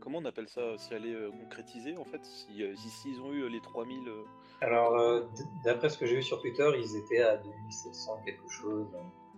Comment 0.00 0.18
on 0.18 0.24
appelle 0.24 0.48
ça 0.48 0.76
Si 0.78 0.92
elle 0.94 1.06
est 1.06 1.14
euh, 1.14 1.30
concrétisée 1.30 1.96
en 1.96 2.04
fait 2.04 2.24
Si, 2.24 2.62
euh, 2.62 2.74
si- 2.76 2.90
s'ils 2.90 3.20
ont 3.20 3.32
eu 3.32 3.42
euh, 3.42 3.48
les 3.48 3.60
3000. 3.60 4.08
euh, 4.08 4.22
Alors, 4.60 4.96
euh, 4.98 5.22
d'après 5.64 5.88
ce 5.90 5.96
que 5.98 6.06
j'ai 6.06 6.16
vu 6.16 6.22
sur 6.22 6.40
Twitter, 6.40 6.68
ils 6.76 6.96
étaient 6.96 7.22
à 7.22 7.36
2700 7.36 8.20
quelque 8.24 8.48
chose. 8.48 8.86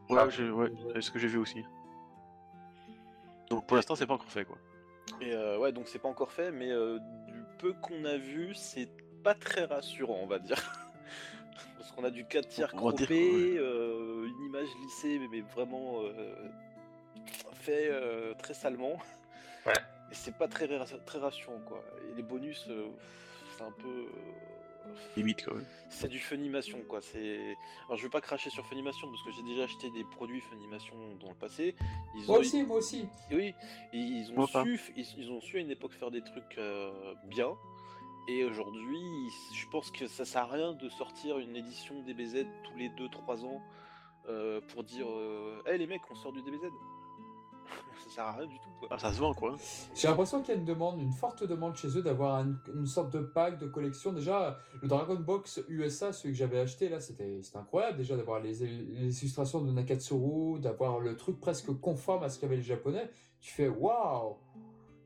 Ouais, 0.08 0.18
Ah, 0.20 0.26
c'est 0.30 1.00
ce 1.02 1.10
que 1.10 1.18
j'ai 1.18 1.28
vu 1.28 1.38
aussi. 1.38 1.62
Donc 3.50 3.66
pour 3.66 3.76
l'instant, 3.76 3.94
c'est 3.94 4.06
pas 4.06 4.14
encore 4.14 4.30
fait 4.30 4.44
quoi. 4.44 4.56
Et 5.20 5.32
euh, 5.32 5.58
ouais, 5.58 5.72
donc 5.72 5.86
c'est 5.88 5.98
pas 5.98 6.08
encore 6.08 6.32
fait, 6.32 6.50
mais 6.50 6.70
euh, 6.70 6.98
du 7.26 7.42
peu 7.58 7.72
qu'on 7.74 8.04
a 8.04 8.16
vu, 8.16 8.54
c'est 8.54 8.88
pas 9.22 9.34
très 9.34 9.64
rassurant, 9.66 10.18
on 10.22 10.26
va 10.26 10.38
dire. 10.38 10.56
Qu'on 11.98 12.04
a 12.04 12.10
du 12.10 12.24
4 12.24 12.48
tiers 12.48 12.70
On 12.74 12.92
dire 12.92 13.08
euh, 13.10 14.28
une 14.28 14.44
image 14.46 14.68
lissée, 14.84 15.18
mais, 15.18 15.26
mais 15.26 15.40
vraiment 15.40 16.00
euh, 16.04 16.48
fait 17.54 17.88
euh, 17.90 18.34
très 18.34 18.54
salement. 18.54 18.98
Ouais. 19.66 19.72
Et 20.12 20.14
c'est 20.14 20.36
pas 20.38 20.46
très, 20.46 20.68
très 21.04 21.18
rassurant, 21.18 21.58
quoi. 21.66 21.82
Et 22.08 22.14
les 22.14 22.22
bonus, 22.22 22.66
euh, 22.70 22.86
c'est 23.56 23.64
un 23.64 23.72
peu. 23.72 23.88
euh, 23.88 24.94
Limite 25.16 25.44
quand 25.44 25.54
même. 25.56 25.66
c'est 25.90 26.06
du 26.08 26.18
Funimation 26.20 26.78
quoi. 26.88 27.00
C'est 27.02 27.56
alors 27.86 27.98
je 27.98 28.04
veux 28.04 28.08
pas 28.08 28.22
cracher 28.22 28.48
sur 28.48 28.64
Funimation 28.68 29.06
parce 29.10 29.22
que 29.22 29.32
j'ai 29.32 29.42
déjà 29.42 29.64
acheté 29.64 29.90
des 29.90 30.02
produits 30.04 30.40
Funimation 30.40 30.94
dans 31.20 31.28
le 31.28 31.34
passé. 31.34 31.74
Ils 32.14 32.24
Moi 32.26 32.36
ont 32.38 32.40
aussi, 32.40 32.62
moi 32.62 32.76
aussi. 32.78 33.06
oui, 33.32 33.54
ils 33.92 34.30
ont 34.30 34.36
Moi 34.36 34.46
su 34.46 34.80
ils, 34.96 35.06
ils 35.18 35.30
ont 35.30 35.40
su 35.42 35.58
à 35.58 35.60
une 35.60 35.70
époque 35.70 35.92
faire 35.92 36.10
des 36.10 36.22
trucs 36.22 36.56
euh, 36.56 36.90
bien. 37.24 37.50
Et 38.30 38.44
aujourd'hui, 38.44 39.00
je 39.54 39.66
pense 39.68 39.90
que 39.90 40.06
ça 40.06 40.24
sert 40.24 40.42
à 40.42 40.46
rien 40.52 40.74
de 40.74 40.88
sortir 40.90 41.38
une 41.38 41.56
édition 41.56 41.94
DBZ 42.02 42.44
tous 42.64 42.76
les 42.76 42.90
2-3 42.90 43.44
ans 43.46 43.62
euh, 44.28 44.60
pour 44.72 44.84
dire 44.84 45.06
euh, 45.08 45.62
Hey, 45.66 45.78
les 45.78 45.86
mecs, 45.86 46.02
on 46.10 46.14
sort 46.14 46.32
du 46.32 46.42
DBZ. 46.42 46.60
ça 48.04 48.10
sert 48.14 48.24
à 48.24 48.32
rien 48.32 48.46
du 48.46 48.58
tout 48.58 48.68
quoi. 48.78 48.88
Ah, 48.90 48.98
ça 48.98 49.12
se 49.14 49.18
vend 49.20 49.32
quoi. 49.32 49.56
J'ai 49.94 50.08
l'impression 50.08 50.42
qu'il 50.42 50.54
y 50.54 50.56
a 50.58 50.60
une 50.60 50.66
demande, 50.66 51.00
une 51.00 51.12
forte 51.12 51.42
demande 51.42 51.74
chez 51.76 51.88
eux 51.96 52.02
d'avoir 52.02 52.36
un- 52.36 52.54
une 52.74 52.86
sorte 52.86 53.10
de 53.14 53.20
pack 53.20 53.58
de 53.58 53.66
collection. 53.66 54.12
Déjà, 54.12 54.58
le 54.82 54.88
Dragon 54.88 55.14
Box 55.16 55.62
USA, 55.70 56.12
celui 56.12 56.34
que 56.34 56.38
j'avais 56.38 56.60
acheté 56.60 56.90
là, 56.90 57.00
c'était 57.00 57.40
incroyable 57.54 57.96
déjà 57.96 58.14
d'avoir 58.16 58.40
les, 58.40 58.52
les 58.58 59.22
illustrations 59.22 59.62
de 59.62 59.72
Nakatsuru, 59.72 60.60
d'avoir 60.60 61.00
le 61.00 61.16
truc 61.16 61.40
presque 61.40 61.72
conforme 61.80 62.24
à 62.24 62.28
ce 62.28 62.38
qu'avaient 62.38 62.56
les 62.56 62.62
Japonais. 62.62 63.10
Tu 63.40 63.52
fais 63.54 63.68
waouh 63.68 64.36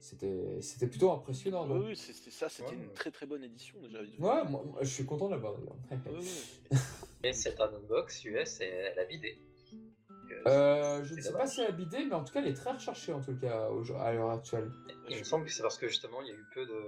C'était 0.03 0.61
c'était 0.61 0.89
plutôt 0.89 1.13
impressionnant. 1.13 1.65
Oui, 1.71 1.95
c'est- 1.97 2.13
ça 2.31 2.49
c'était 2.49 2.71
Ouais. 2.71 2.75
une 2.75 2.93
très 2.93 3.13
très 3.13 3.25
bonne 3.25 3.45
édition 3.45 3.79
déjà. 3.81 4.01
Ouais, 4.01 4.09
moi, 4.19 4.45
moi, 4.49 4.79
je 4.81 4.89
suis 4.89 5.07
content 5.07 5.27
de 5.29 5.35
l'avoir 5.35 5.55
d'ailleurs. 5.55 5.77
Ouais. 5.91 6.71
Mais 7.23 7.33
cette 7.33 7.59
Box 7.89 8.25
US, 8.25 8.61
elle 8.61 8.99
a. 8.99 9.05
Donc, 9.05 10.47
euh, 10.49 11.05
je 11.05 11.15
ne 11.15 11.21
sais 11.21 11.33
pas 11.33 11.47
si 11.47 11.61
elle 11.61 11.69
a 11.69 11.71
bidé, 11.71 12.05
mais 12.05 12.15
en 12.15 12.25
tout 12.25 12.33
cas, 12.33 12.41
elle 12.41 12.49
est 12.49 12.55
très 12.55 12.73
recherchée 12.73 13.13
en 13.13 13.21
tout 13.21 13.37
cas 13.37 13.69
à 14.01 14.13
l'heure 14.13 14.31
actuelle. 14.31 14.73
Il 15.09 15.19
me 15.19 15.23
semble 15.25 15.45
que 15.45 15.53
c'est 15.53 15.63
parce 15.63 15.79
que 15.79 15.87
justement, 15.87 16.21
il 16.23 16.29
y 16.29 16.31
a 16.33 16.35
eu 16.35 16.45
peu 16.53 16.67
de. 16.67 16.81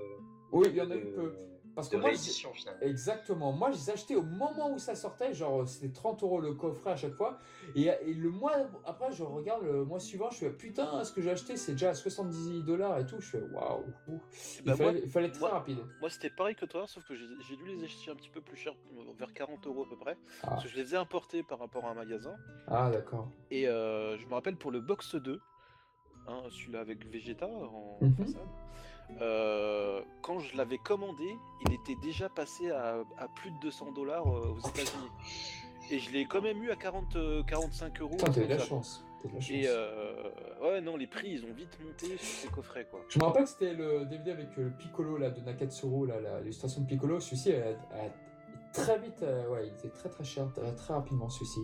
Oui, 0.50 0.66
il 0.70 0.77
y 0.77 0.81
en 0.81 0.90
a 0.90 0.96
eu 0.96 1.05
peu. 1.12 1.37
Parce 1.74 1.88
de 1.88 1.96
que 1.96 2.00
moi, 2.00 2.10
j'ai- 2.10 2.16
réédition 2.16 2.52
finalement. 2.52 2.80
Exactement. 2.82 3.52
Moi, 3.52 3.70
je 3.72 3.76
les 3.76 3.90
ai 3.90 3.92
achetés 3.94 4.16
au 4.16 4.22
moment 4.22 4.72
où 4.72 4.78
ça 4.78 4.94
sortait. 4.94 5.34
Genre, 5.34 5.66
c'était 5.68 5.92
30 5.92 6.22
euros 6.22 6.40
le 6.40 6.54
coffret 6.54 6.92
à 6.92 6.96
chaque 6.96 7.14
fois. 7.14 7.38
Et, 7.74 7.87
et 7.87 8.14
le 8.14 8.30
mois 8.30 8.52
après, 8.84 9.10
je 9.12 9.22
regarde 9.24 9.64
le 9.64 9.84
mois 9.84 9.98
suivant. 10.00 10.30
Je 10.30 10.37
fais 10.38 10.50
putain, 10.50 11.02
ce 11.04 11.12
que 11.12 11.20
j'ai 11.20 11.30
acheté, 11.30 11.56
c'est 11.56 11.72
déjà 11.72 11.90
à 11.90 11.94
70 11.94 12.62
dollars 12.62 12.98
et 12.98 13.06
tout. 13.06 13.20
Je 13.20 13.28
fais 13.30 13.40
waouh. 13.40 13.92
Il, 14.08 14.64
Bah, 14.64 14.76
fallait, 14.76 15.00
il 15.04 15.08
fallait 15.10 15.26
être 15.28 15.38
très 15.40 15.50
rapide. 15.50 15.78
Moi 16.00 16.10
c'était 16.10 16.30
pareil 16.30 16.54
que 16.54 16.64
toi, 16.66 16.87
sauf 16.87 17.04
que 17.04 17.14
j'ai 17.14 17.26
j'ai 17.40 17.56
dû 17.56 17.64
les 17.66 17.82
acheter 17.84 18.10
un 18.10 18.14
petit 18.16 18.30
peu 18.30 18.40
plus 18.40 18.56
cher, 18.56 18.74
vers 19.18 19.32
40 19.32 19.66
euros 19.66 19.84
à 19.84 19.88
peu 19.88 19.96
près. 19.96 20.16
Ah, 20.42 20.50
Parce 20.50 20.62
que 20.64 20.68
je 20.68 20.76
les 20.76 20.94
ai 20.94 20.96
importés 20.96 21.42
par 21.42 21.58
rapport 21.58 21.84
à 21.87 21.90
un 21.90 21.94
magasin. 21.94 22.37
ah, 22.68 22.90
d'accord. 22.90 23.28
Et 23.50 23.66
euh, 23.68 24.16
je 24.18 24.26
me 24.26 24.34
rappelle 24.34 24.56
pour 24.56 24.70
le 24.70 24.80
box 24.80 25.16
2, 25.16 25.40
hein, 26.28 26.42
celui-là 26.50 26.80
avec 26.80 27.04
Vegeta 27.06 27.46
en 27.48 27.98
Mhm. 28.00 28.14
façade, 28.16 28.48
euh, 29.21 30.01
quand 30.23 30.38
je 30.38 30.57
l'avais 30.57 30.79
commandé, 30.79 31.37
il 31.67 31.73
était 31.73 31.97
déjà 31.97 32.29
passé 32.29 32.71
à, 32.71 32.97
à 33.19 33.29
plus 33.29 33.51
de 33.51 33.59
200 33.61 33.93
dollars 33.93 34.27
euh, 34.27 34.55
aux 34.55 34.69
États-Unis. 34.69 35.11
Et 35.90 35.99
je 35.99 36.11
l'ai 36.11 36.25
quand 36.25 36.40
même 36.40 36.62
eu 36.62 36.71
à 36.71 36.77
40, 36.77 37.17
euh, 37.17 37.43
45 37.45 38.01
euros. 38.01 38.11
Putain, 38.17 38.33
t'as 38.33 38.40
de 38.40 38.47
la 38.47 38.59
chance. 38.59 39.05
T'as 39.23 39.29
eu 39.29 39.33
de 39.33 39.37
la 39.37 39.40
chance. 39.40 39.51
Et 39.51 39.64
euh, 39.67 40.31
ouais, 40.62 40.81
non, 40.81 40.97
les 40.97 41.07
prix 41.07 41.31
ils 41.31 41.45
ont 41.45 41.53
vite 41.53 41.79
monté 41.85 42.17
sur 42.17 42.19
ces 42.21 42.49
coffrets 42.49 42.87
quoi. 42.90 43.01
Je 43.09 43.19
me 43.19 43.25
rappelle 43.25 43.45
que 43.45 43.51
c'était 43.51 43.75
le 43.75 44.07
DVD 44.07 44.31
avec 44.31 44.49
euh, 44.59 44.64
le 44.64 44.71
Piccolo 44.71 45.19
là, 45.19 45.31
de 45.31 45.40
Nakatsuru, 45.40 46.09
l'illustration 46.40 46.83
de 46.83 46.87
Piccolo. 46.87 47.21
Celui-ci, 47.21 47.53
très 48.75 48.99
vite, 48.99 49.23
euh, 49.23 49.49
ouais, 49.49 49.69
il 49.69 49.73
était 49.75 49.88
très 49.88 50.09
très 50.09 50.25
cher, 50.25 50.53
très, 50.53 50.75
très 50.75 50.95
rapidement 50.95 51.29
celui-ci. 51.29 51.61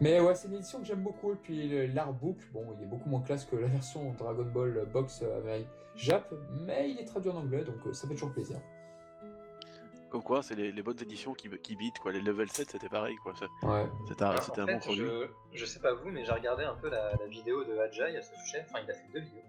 Mais 0.00 0.20
ouais, 0.20 0.34
c'est 0.34 0.48
une 0.48 0.54
édition 0.54 0.80
que 0.80 0.84
j'aime 0.84 1.02
beaucoup. 1.02 1.32
Et 1.32 1.36
puis 1.36 1.88
l'artbook, 1.88 2.36
bon, 2.52 2.66
il 2.76 2.82
est 2.82 2.86
beaucoup 2.86 3.08
moins 3.08 3.22
classe 3.22 3.44
que 3.44 3.56
la 3.56 3.66
version 3.66 4.12
Dragon 4.18 4.44
Ball 4.44 4.86
Box 4.92 5.22
euh, 5.22 5.38
Amérique 5.38 5.68
Jap, 5.96 6.32
mais 6.66 6.90
il 6.90 6.98
est 7.00 7.04
traduit 7.04 7.30
en 7.30 7.36
anglais, 7.36 7.64
donc 7.64 7.76
euh, 7.86 7.92
ça 7.92 8.06
fait 8.06 8.14
toujours 8.14 8.32
plaisir. 8.32 8.58
Comme 10.10 10.22
quoi, 10.22 10.42
c'est 10.42 10.54
les, 10.54 10.70
les 10.72 10.82
bonnes 10.82 11.00
éditions 11.02 11.34
qui, 11.34 11.48
qui 11.58 11.74
beatent 11.76 11.98
quoi. 11.98 12.12
Les 12.12 12.20
level 12.20 12.48
7 12.50 12.70
c'était 12.70 12.88
pareil 12.88 13.16
quoi. 13.16 13.34
Ça- 13.34 13.46
Ouais. 13.66 13.86
C'était 14.06 14.22
un, 14.22 14.30
Alors, 14.30 14.42
c'était 14.42 14.60
en 14.60 14.64
un 14.64 14.66
fait, 14.66 14.72
bon 14.74 14.78
produit. 14.80 15.00
je, 15.04 15.26
je 15.52 15.64
sais 15.64 15.80
pas 15.80 15.94
vous, 15.94 16.08
mais 16.10 16.24
j'ai 16.24 16.32
regardé 16.32 16.62
un 16.64 16.74
peu 16.74 16.88
la, 16.88 17.12
la 17.16 17.26
vidéo 17.26 17.64
de 17.64 17.76
Ajay 17.78 18.16
à 18.16 18.22
ce 18.22 18.34
sujet. 18.44 18.64
Enfin, 18.68 18.80
il 18.84 18.90
a 18.90 18.94
fait 18.94 19.08
deux 19.12 19.20
vidéos. 19.20 19.42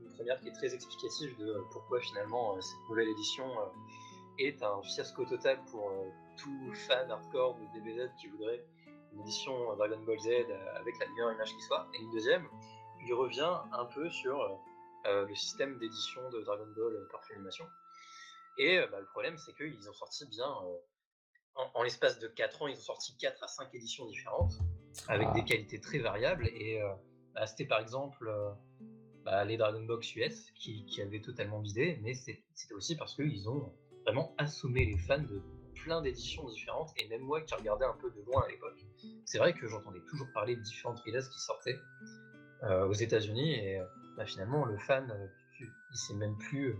Une 0.00 0.12
première 0.14 0.40
qui 0.40 0.48
est 0.48 0.52
très 0.52 0.74
explicative 0.74 1.36
de 1.38 1.46
euh, 1.46 1.60
pourquoi 1.72 2.00
finalement 2.00 2.56
euh, 2.56 2.60
cette 2.60 2.88
nouvelle 2.88 3.08
édition 3.08 3.44
euh, 3.46 3.66
est 4.38 4.62
un 4.62 4.82
fiasco 4.82 5.24
total 5.24 5.58
pour 5.70 5.88
euh, 5.90 6.08
tout 6.36 6.72
fan 6.74 7.10
hardcore 7.10 7.56
de 7.56 7.78
DBZ 7.78 8.10
qui 8.20 8.26
voudrait 8.28 8.64
une 9.12 9.20
édition 9.20 9.72
euh, 9.72 9.76
Dragon 9.76 10.00
Ball 10.04 10.18
Z 10.18 10.26
euh, 10.28 10.76
avec 10.80 10.98
la 10.98 11.06
meilleure 11.08 11.32
image 11.32 11.54
qui 11.54 11.62
soit. 11.62 11.86
Et 11.94 12.02
une 12.02 12.10
deuxième, 12.10 12.46
il 13.06 13.14
revient 13.14 13.58
un 13.72 13.84
peu 13.86 14.10
sur 14.10 14.58
le 15.04 15.34
système 15.34 15.78
d'édition 15.78 16.28
de 16.30 16.40
Dragon 16.42 16.66
Ball 16.76 16.94
euh, 16.94 17.08
par 17.10 17.24
Funimation. 17.24 17.66
Et 18.58 18.78
euh, 18.78 18.86
bah, 18.90 19.00
le 19.00 19.06
problème, 19.06 19.36
c'est 19.36 19.54
qu'ils 19.54 19.88
ont 19.88 19.92
sorti 19.92 20.26
bien 20.28 20.46
euh, 20.46 20.76
en, 21.56 21.70
en 21.74 21.82
l'espace 21.82 22.18
de 22.18 22.28
4 22.28 22.62
ans, 22.62 22.66
ils 22.68 22.76
ont 22.76 22.80
sorti 22.82 23.16
4 23.18 23.42
à 23.42 23.48
5 23.48 23.74
éditions 23.74 24.06
différentes, 24.06 24.54
avec 25.08 25.28
Ah. 25.30 25.34
des 25.34 25.44
qualités 25.44 25.80
très 25.80 25.98
variables. 25.98 26.48
Et 26.48 26.80
euh, 26.82 26.88
bah, 27.34 27.46
c'était 27.46 27.66
par 27.66 27.80
exemple 27.80 28.28
euh, 28.28 28.50
bah, 29.24 29.44
les 29.44 29.56
Dragon 29.56 29.82
Box 29.82 30.14
US 30.16 30.50
qui, 30.52 30.84
qui 30.86 31.02
avaient 31.02 31.20
totalement 31.20 31.60
vidé, 31.60 31.98
mais 32.02 32.14
c'était 32.14 32.42
aussi 32.74 32.96
parce 32.96 33.14
qu'ils 33.14 33.48
ont 33.48 33.72
vraiment 34.04 34.34
assommé 34.38 34.84
les 34.84 34.98
fans 34.98 35.18
de 35.18 35.42
plein 35.82 36.00
d'éditions 36.02 36.48
différentes. 36.48 36.90
Et 36.96 37.08
même 37.08 37.22
moi 37.22 37.40
qui 37.40 37.54
regardais 37.54 37.84
un 37.86 37.96
peu 38.00 38.10
de 38.10 38.20
loin 38.22 38.42
à 38.44 38.48
l'époque, 38.48 38.84
c'est 39.24 39.38
vrai 39.38 39.52
que 39.54 39.66
j'entendais 39.66 40.00
toujours 40.08 40.28
parler 40.32 40.56
de 40.56 40.60
différentes 40.62 41.00
releases 41.00 41.28
qui 41.28 41.40
sortaient 41.40 41.78
euh, 42.64 42.86
aux 42.86 42.92
États-Unis. 42.92 43.54
Et 43.54 43.80
euh, 43.80 43.84
bah, 44.16 44.24
finalement, 44.26 44.64
le 44.64 44.76
fan, 44.78 45.10
euh, 45.10 45.26
il 45.60 45.96
sait 45.96 46.14
même 46.14 46.36
plus 46.36 46.68
euh, 46.70 46.76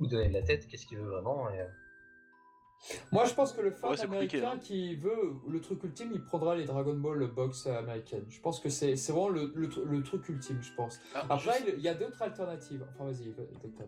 où 0.00 0.06
donner 0.06 0.28
de 0.28 0.34
la 0.34 0.42
tête, 0.42 0.66
qu'est-ce 0.68 0.86
qu'il 0.86 0.98
veut 0.98 1.08
vraiment. 1.10 1.48
Et, 1.50 1.60
euh, 1.60 1.66
Moi, 3.12 3.24
je 3.26 3.34
pense 3.34 3.52
que 3.52 3.60
le 3.60 3.70
fan 3.70 3.90
Ouais, 3.90 4.00
américain 4.00 4.52
hein. 4.54 4.58
qui 4.58 4.96
veut 4.96 5.34
le 5.48 5.60
truc 5.60 5.84
ultime, 5.84 6.10
il 6.12 6.22
prendra 6.24 6.56
les 6.56 6.64
Dragon 6.64 6.94
Ball 6.94 7.24
Box 7.28 7.66
américaines. 7.68 8.24
Je 8.28 8.40
pense 8.40 8.58
que 8.58 8.68
c'est 8.68 8.96
c'est 8.96 9.12
vraiment 9.12 9.28
le, 9.28 9.52
le, 9.54 9.68
tru- 9.68 9.84
le 9.84 10.02
truc 10.02 10.28
ultime, 10.28 10.60
je 10.60 10.72
pense. 10.74 10.98
Ah, 11.14 11.24
Après, 11.30 11.58
je 11.60 11.64
sais- 11.66 11.74
il 11.76 11.82
y 11.82 11.88
a 11.88 11.94
d'autres 11.94 12.20
alternatives. 12.20 12.84
Enfin, 12.94 13.04
vas-y. 13.04 13.32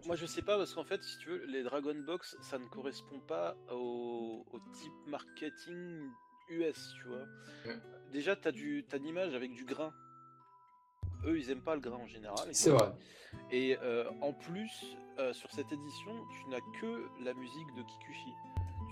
Moi 0.07 0.15
je 0.15 0.27
sais 0.27 0.43
pas 0.43 0.57
parce 0.57 0.73
qu'en 0.75 0.85
fait 0.85 1.03
si 1.03 1.19
tu 1.19 1.31
veux 1.31 1.45
les 1.47 1.65
Dragon 1.65 1.97
Box 2.07 2.37
ça 2.41 2.59
ne 2.59 2.67
correspond 2.67 3.19
pas 3.27 3.57
au, 3.73 4.45
au 4.53 4.59
type 4.73 4.93
marketing 5.09 6.11
US 6.51 6.95
tu 7.01 7.09
vois. 7.09 7.25
Mm. 7.67 7.81
Déjà 8.13 8.37
t'as 8.37 8.53
du 8.53 8.85
t'as 8.89 8.99
une 8.99 9.07
image 9.07 9.35
avec 9.35 9.53
du 9.55 9.65
grain. 9.65 9.93
Eux 11.27 11.39
ils 11.39 11.51
aiment 11.51 11.63
pas 11.63 11.75
le 11.75 11.81
grain 11.81 11.97
en 11.97 12.07
général. 12.07 12.49
C'est 12.53 12.71
vrai. 12.71 12.93
Et 13.51 13.77
euh, 13.83 14.05
en 14.21 14.33
plus 14.33 14.97
euh, 15.19 15.33
sur 15.33 15.51
cette 15.51 15.73
édition 15.73 16.13
tu 16.31 16.51
n'as 16.51 16.61
que 16.81 17.09
la 17.25 17.35
musique 17.35 17.75
de 17.77 17.83
Kikuchi. 17.83 18.33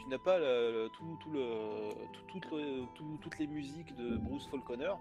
Tu 0.03 0.09
n'as 0.09 0.19
pas 0.19 0.39
le- 0.39 0.73
le- 0.85 0.89
tout, 0.89 1.19
tout 1.23 1.31
le, 1.31 1.91
tout- 2.13 2.41
tout 2.41 2.57
le- 2.57 2.85
tout- 2.95 3.19
toutes 3.23 3.39
les 3.39 3.47
musiques 3.47 3.95
de 3.97 4.17
Bruce 4.17 4.47
Faulconer. 4.49 4.93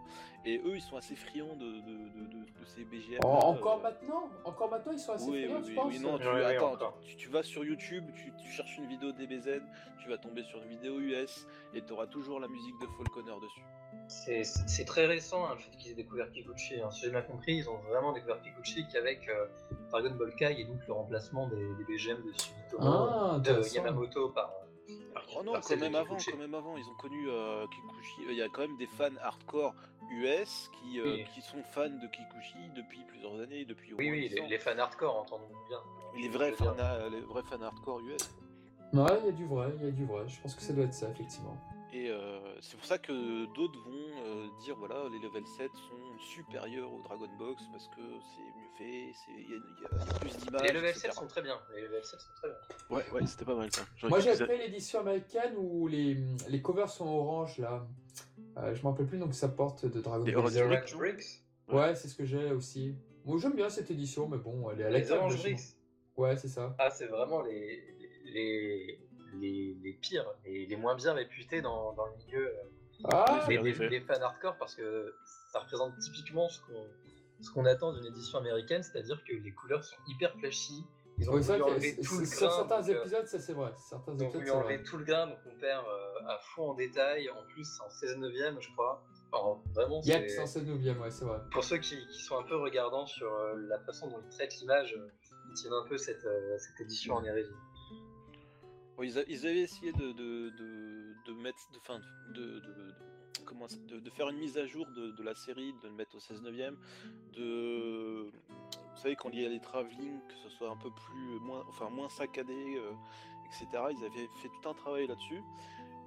Et 0.45 0.57
eux, 0.59 0.75
ils 0.75 0.81
sont 0.81 0.97
assez 0.97 1.15
friands 1.15 1.55
de, 1.55 1.65
de, 1.65 1.71
de, 1.71 2.27
de- 2.27 2.59
de 2.59 2.65
ces 2.65 2.83
BGM. 2.83 3.19
Là, 3.23 3.27
encore 3.27 3.79
euh, 3.79 3.83
maintenant? 3.83 4.29
Encore 4.45 4.69
maintenant, 4.69 4.91
ils 4.91 4.99
sont 4.99 5.13
assez 5.13 5.29
oui, 5.29 5.43
friands, 5.45 5.57
oui, 5.57 5.63
tu 5.63 5.69
oui, 5.69 5.75
penses 5.75 5.93
oui, 5.93 5.99
non, 5.99 6.17
tu, 6.19 6.27
Ouais, 6.27 6.45
attends, 6.55 6.93
tu, 7.01 7.15
tu 7.15 7.29
vas 7.29 7.43
sur 7.43 7.63
YouTube, 7.65 8.05
tu, 8.15 8.31
tu 8.43 8.51
cherches 8.51 8.77
une 8.77 8.87
vidéo 8.87 9.11
DBZ, 9.11 9.61
tu 10.03 10.09
vas 10.09 10.17
tomber 10.17 10.43
sur 10.43 10.61
une 10.61 10.69
vidéo 10.69 10.99
US 10.99 11.47
et 11.73 11.81
tu 11.81 11.93
auras 11.93 12.07
toujours 12.07 12.39
la 12.39 12.47
musique 12.47 12.75
de 12.81 12.85
Faulconer 12.97 13.39
dessus. 13.41 13.61
C'est- 14.07 14.85
très 14.85 15.05
récent 15.05 15.45
hein, 15.45 15.51
le 15.55 15.59
fait 15.59 15.71
qu'ils 15.77 15.91
aient 15.91 15.95
découvert 15.95 16.29
Kikuchi. 16.31 16.81
hein. 16.81 16.89
Si 16.91 17.01
j'ai 17.05 17.11
bien 17.11 17.21
compris, 17.21 17.55
ils 17.57 17.69
ont 17.69 17.77
vraiment 17.89 18.11
découvert 18.13 18.41
Kikuchi 18.41 18.85
qu'avec 18.91 19.27
euh, 19.29 19.45
Dragon 19.89 20.11
Ball 20.15 20.33
Kai 20.35 20.59
et 20.59 20.65
donc 20.65 20.79
le 20.87 20.93
remplacement 20.93 21.47
des, 21.47 21.55
des 21.75 21.83
BGM 21.85 22.17
de 22.25 22.31
Sumitomo, 22.37 22.81
Ah, 22.83 23.39
de. 23.39 23.73
Yamamoto 23.75 24.29
par. 24.29 24.51
Oh 25.37 25.43
non, 25.43 25.53
quand 25.61 25.77
même 25.77 25.95
avant, 25.95 26.15
quand 26.17 26.37
même 26.37 26.53
avant, 26.55 26.77
ils 26.77 26.85
ont 26.85 26.95
connu 26.95 27.29
euh, 27.29 27.65
Kikuchi. 27.67 28.21
Il 28.29 28.35
y 28.35 28.41
a 28.41 28.49
quand 28.49 28.61
même 28.61 28.77
des 28.77 28.87
fans 28.87 29.15
hardcore 29.21 29.73
US 30.11 30.69
qui, 30.73 30.99
euh, 30.99 31.03
Oui. 31.05 31.25
qui 31.33 31.41
sont 31.41 31.61
fans 31.71 31.89
de 31.89 32.07
Kikuchi 32.07 32.57
depuis 32.75 32.99
plusieurs 33.07 33.39
années, 33.39 33.65
depuis 33.65 33.93
au 33.93 33.97
Oui, 33.97 34.09
oui, 34.11 34.29
10 34.29 34.35
les, 34.35 34.41
ans. 34.41 34.47
les 34.49 34.57
fans 34.59 34.77
hardcore, 34.77 35.15
entendons 35.17 35.47
bien. 35.69 35.77
les 36.21 36.29
vrais, 36.29 36.51
fans, 36.53 36.73
dire. 36.73 37.09
les 37.11 37.21
vrais 37.21 37.43
fans 37.43 37.61
hardcore 37.61 37.99
US. 38.01 38.33
Ouais, 38.93 39.19
il 39.21 39.25
y 39.25 39.29
a 39.29 39.31
du 39.31 39.45
vrai, 39.45 39.69
il 39.79 39.85
y 39.85 39.87
a 39.87 39.91
du 39.91 40.05
vrai. 40.05 40.23
Je 40.27 40.41
pense 40.41 40.53
que 40.55 40.61
ça 40.61 40.73
doit 40.73 40.83
être 40.85 40.93
ça, 40.93 41.09
effectivement. 41.09 41.55
Et 41.93 42.09
euh, 42.09 42.39
c'est 42.61 42.77
pour 42.77 42.85
ça 42.85 42.97
que 42.97 43.45
d'autres 43.53 43.77
vont 43.83 44.23
euh, 44.25 44.47
dire 44.63 44.75
voilà, 44.77 45.09
les 45.11 45.19
level 45.19 45.45
7 45.45 45.69
sont 45.73 46.17
supérieurs 46.19 46.91
au 46.93 47.01
Dragon 47.01 47.27
Box 47.37 47.61
parce 47.71 47.87
que 47.89 48.01
c'est 48.01 48.41
mieux 48.59 48.69
fait, 48.77 49.11
c'est- 49.13 49.31
il 49.41 49.49
y, 49.49 49.53
a- 49.53 50.15
y 50.15 50.19
plus 50.19 50.37
d'images. 50.37 50.61
Les 50.63 50.71
level 50.73 50.89
etc. 50.89 51.01
7 51.09 51.13
sont 51.13 51.27
très 51.27 51.41
bien. 51.41 51.59
Les 51.75 51.81
level 51.81 52.01
7 52.03 52.19
sont 52.21 52.31
très 52.37 52.47
bien. 52.47 52.57
Ouais, 52.97 53.03
ouais, 53.11 53.27
c'était 53.27 53.43
pas 53.43 53.55
mal 53.55 53.69
ça. 53.73 53.81
Moi, 54.07 54.19
j'ai 54.21 54.35
pris 54.37 54.57
l'édition 54.57 55.01
américaine 55.01 55.53
où 55.57 55.87
les, 55.87 56.17
les 56.47 56.61
covers 56.61 56.89
sont 56.89 57.07
orange, 57.07 57.57
là. 57.57 57.85
Euh, 58.57 58.73
je 58.73 58.81
me 58.83 58.87
rappelle 58.87 59.07
plus 59.07 59.17
donc 59.17 59.33
ça 59.33 59.49
porte 59.49 59.85
de 59.85 60.01
Dragon 60.01 60.23
Les 60.25 60.31
Ball 60.33 60.45
Orange 60.45 60.95
Bricks 60.97 61.43
Ouais, 61.67 61.95
c'est 61.95 62.07
ce 62.07 62.15
que 62.15 62.25
j'ai 62.25 62.51
aussi. 62.51 62.95
Moi, 63.25 63.37
j'aime 63.37 63.55
bien 63.55 63.69
cette 63.69 63.91
édition, 63.91 64.27
mais 64.27 64.37
bon, 64.37 64.69
elle 64.71 64.81
est 64.81 64.83
à 64.85 64.89
la 64.89 64.99
Les 64.99 65.11
Orange. 65.11 65.37
Bricks 65.41 65.59
Ouais, 66.17 66.35
c'est 66.37 66.47
ça. 66.49 66.75
Ah, 66.79 66.89
c'est 66.89 67.07
vraiment 67.07 67.41
les, 67.41 67.83
les, 68.25 68.99
les, 69.33 69.75
les 69.83 69.93
pires, 69.93 70.25
les, 70.45 70.65
les 70.65 70.75
moins 70.75 70.95
bien 70.95 71.13
réputés 71.13 71.61
dans, 71.61 71.93
dans 71.93 72.05
le 72.05 72.13
milieu 72.25 72.47
euh, 72.47 72.53
Ah, 73.05 73.45
des, 73.47 73.57
en 73.57 73.63
des- 73.63 73.69
effet. 73.69 73.89
des 73.89 74.01
fans 74.01 74.21
hardcore 74.21 74.57
parce 74.57 74.75
que 74.75 75.15
ça 75.51 75.59
représente 75.59 75.97
typiquement 75.99 76.47
ce 76.49 77.51
qu'on 77.53 77.65
attend 77.65 77.93
d'une 77.93 78.05
édition 78.05 78.37
américaine, 78.39 78.83
c'est-à-dire 78.83 79.21
que 79.27 79.33
les 79.33 79.51
couleurs 79.53 79.83
sont 79.83 79.95
hyper 80.07 80.33
flashy. 80.39 80.83
Ils 81.17 81.29
ont 81.29 81.39
c'est 81.41 81.57
que 81.57 81.63
enlever 81.63 81.95
tout 82.01 82.17
le 82.19 82.25
sur 82.25 82.47
grain. 82.47 82.55
certains 82.57 82.81
donc, 82.81 82.89
euh, 82.89 82.99
épisodes, 83.01 83.27
ça 83.27 83.39
c'est 83.39 83.53
vrai. 83.53 83.71
Certains 83.77 84.13
Ils 84.17 84.23
ont 84.23 84.29
voulu 84.29 84.45
c'est 84.45 84.51
enlever 84.53 84.83
tout 84.83 84.97
le 84.97 85.03
grain, 85.03 85.27
donc 85.27 85.37
on 85.45 85.59
perd 85.59 85.85
euh, 85.85 86.27
à 86.27 86.39
fond 86.39 86.69
en 86.71 86.73
détail. 86.73 87.29
En 87.29 87.43
plus, 87.53 87.63
c'est 87.65 87.83
en 87.83 87.89
16 87.89 88.17
neuvième, 88.17 88.59
je 88.59 88.71
crois. 88.71 89.03
Enfin, 89.31 89.61
vraiment, 89.75 90.01
Yep, 90.03 90.23
c'est... 90.29 90.45
109 90.47 90.99
ouais, 90.99 91.11
c'est 91.11 91.25
vrai. 91.25 91.37
Pour 91.51 91.63
ceux 91.63 91.77
qui, 91.77 91.95
qui 92.07 92.21
sont 92.23 92.37
un 92.39 92.43
peu 92.43 92.55
regardants 92.57 93.05
sur 93.05 93.31
euh, 93.31 93.55
la 93.67 93.79
façon 93.79 94.09
dont 94.09 94.19
ils 94.25 94.29
traitent 94.35 94.55
l'image, 94.61 94.97
ils 95.49 95.53
tiennent 95.53 95.73
un 95.73 95.85
peu 95.87 95.97
cette, 95.97 96.25
euh, 96.25 96.57
cette 96.57 96.79
édition 96.81 97.15
en 97.15 97.23
hérésie. 97.23 97.51
Ils, 99.03 99.17
avaient 99.17 99.61
essayé 99.61 99.91
de, 99.93 101.33
mettre, 101.33 101.59
de, 102.33 104.09
faire 104.11 104.29
une 104.29 104.37
mise 104.37 104.57
à 104.57 104.65
jour 104.65 104.85
de, 104.87 105.23
la 105.23 105.35
série, 105.35 105.73
de 105.81 105.87
le 105.87 105.93
mettre 105.93 106.15
au 106.15 106.19
16 106.19 106.41
neuvième, 106.41 106.77
de, 107.33 108.31
vous 108.95 108.97
savez 109.01 109.15
quand 109.15 109.29
il 109.31 109.41
y 109.41 109.45
a 109.45 109.49
les 109.49 109.59
travelling, 109.59 110.19
que 110.27 110.35
ce 110.35 110.49
soit 110.49 110.69
un 110.69 110.77
peu 110.77 110.91
plus, 110.91 111.39
moins, 111.39 111.63
enfin 111.69 111.89
moins 111.89 112.09
saccadé, 112.09 112.53
euh, 112.53 112.91
etc. 113.47 113.67
Ils 113.91 114.05
avaient 114.05 114.29
fait 114.41 114.49
tout 114.49 114.69
un 114.69 114.73
travail 114.73 115.07
là-dessus. 115.07 115.41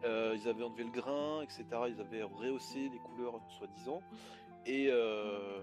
Euh, 0.05 0.37
ils 0.37 0.49
avaient 0.49 0.63
enlevé 0.63 0.85
le 0.85 0.91
grain, 0.91 1.43
etc. 1.43 1.65
Ils 1.89 2.01
avaient 2.01 2.23
rehaussé 2.23 2.91
les 2.91 2.99
couleurs, 2.99 3.41
soi-disant. 3.59 4.03
Et, 4.67 4.89
euh, 4.91 5.61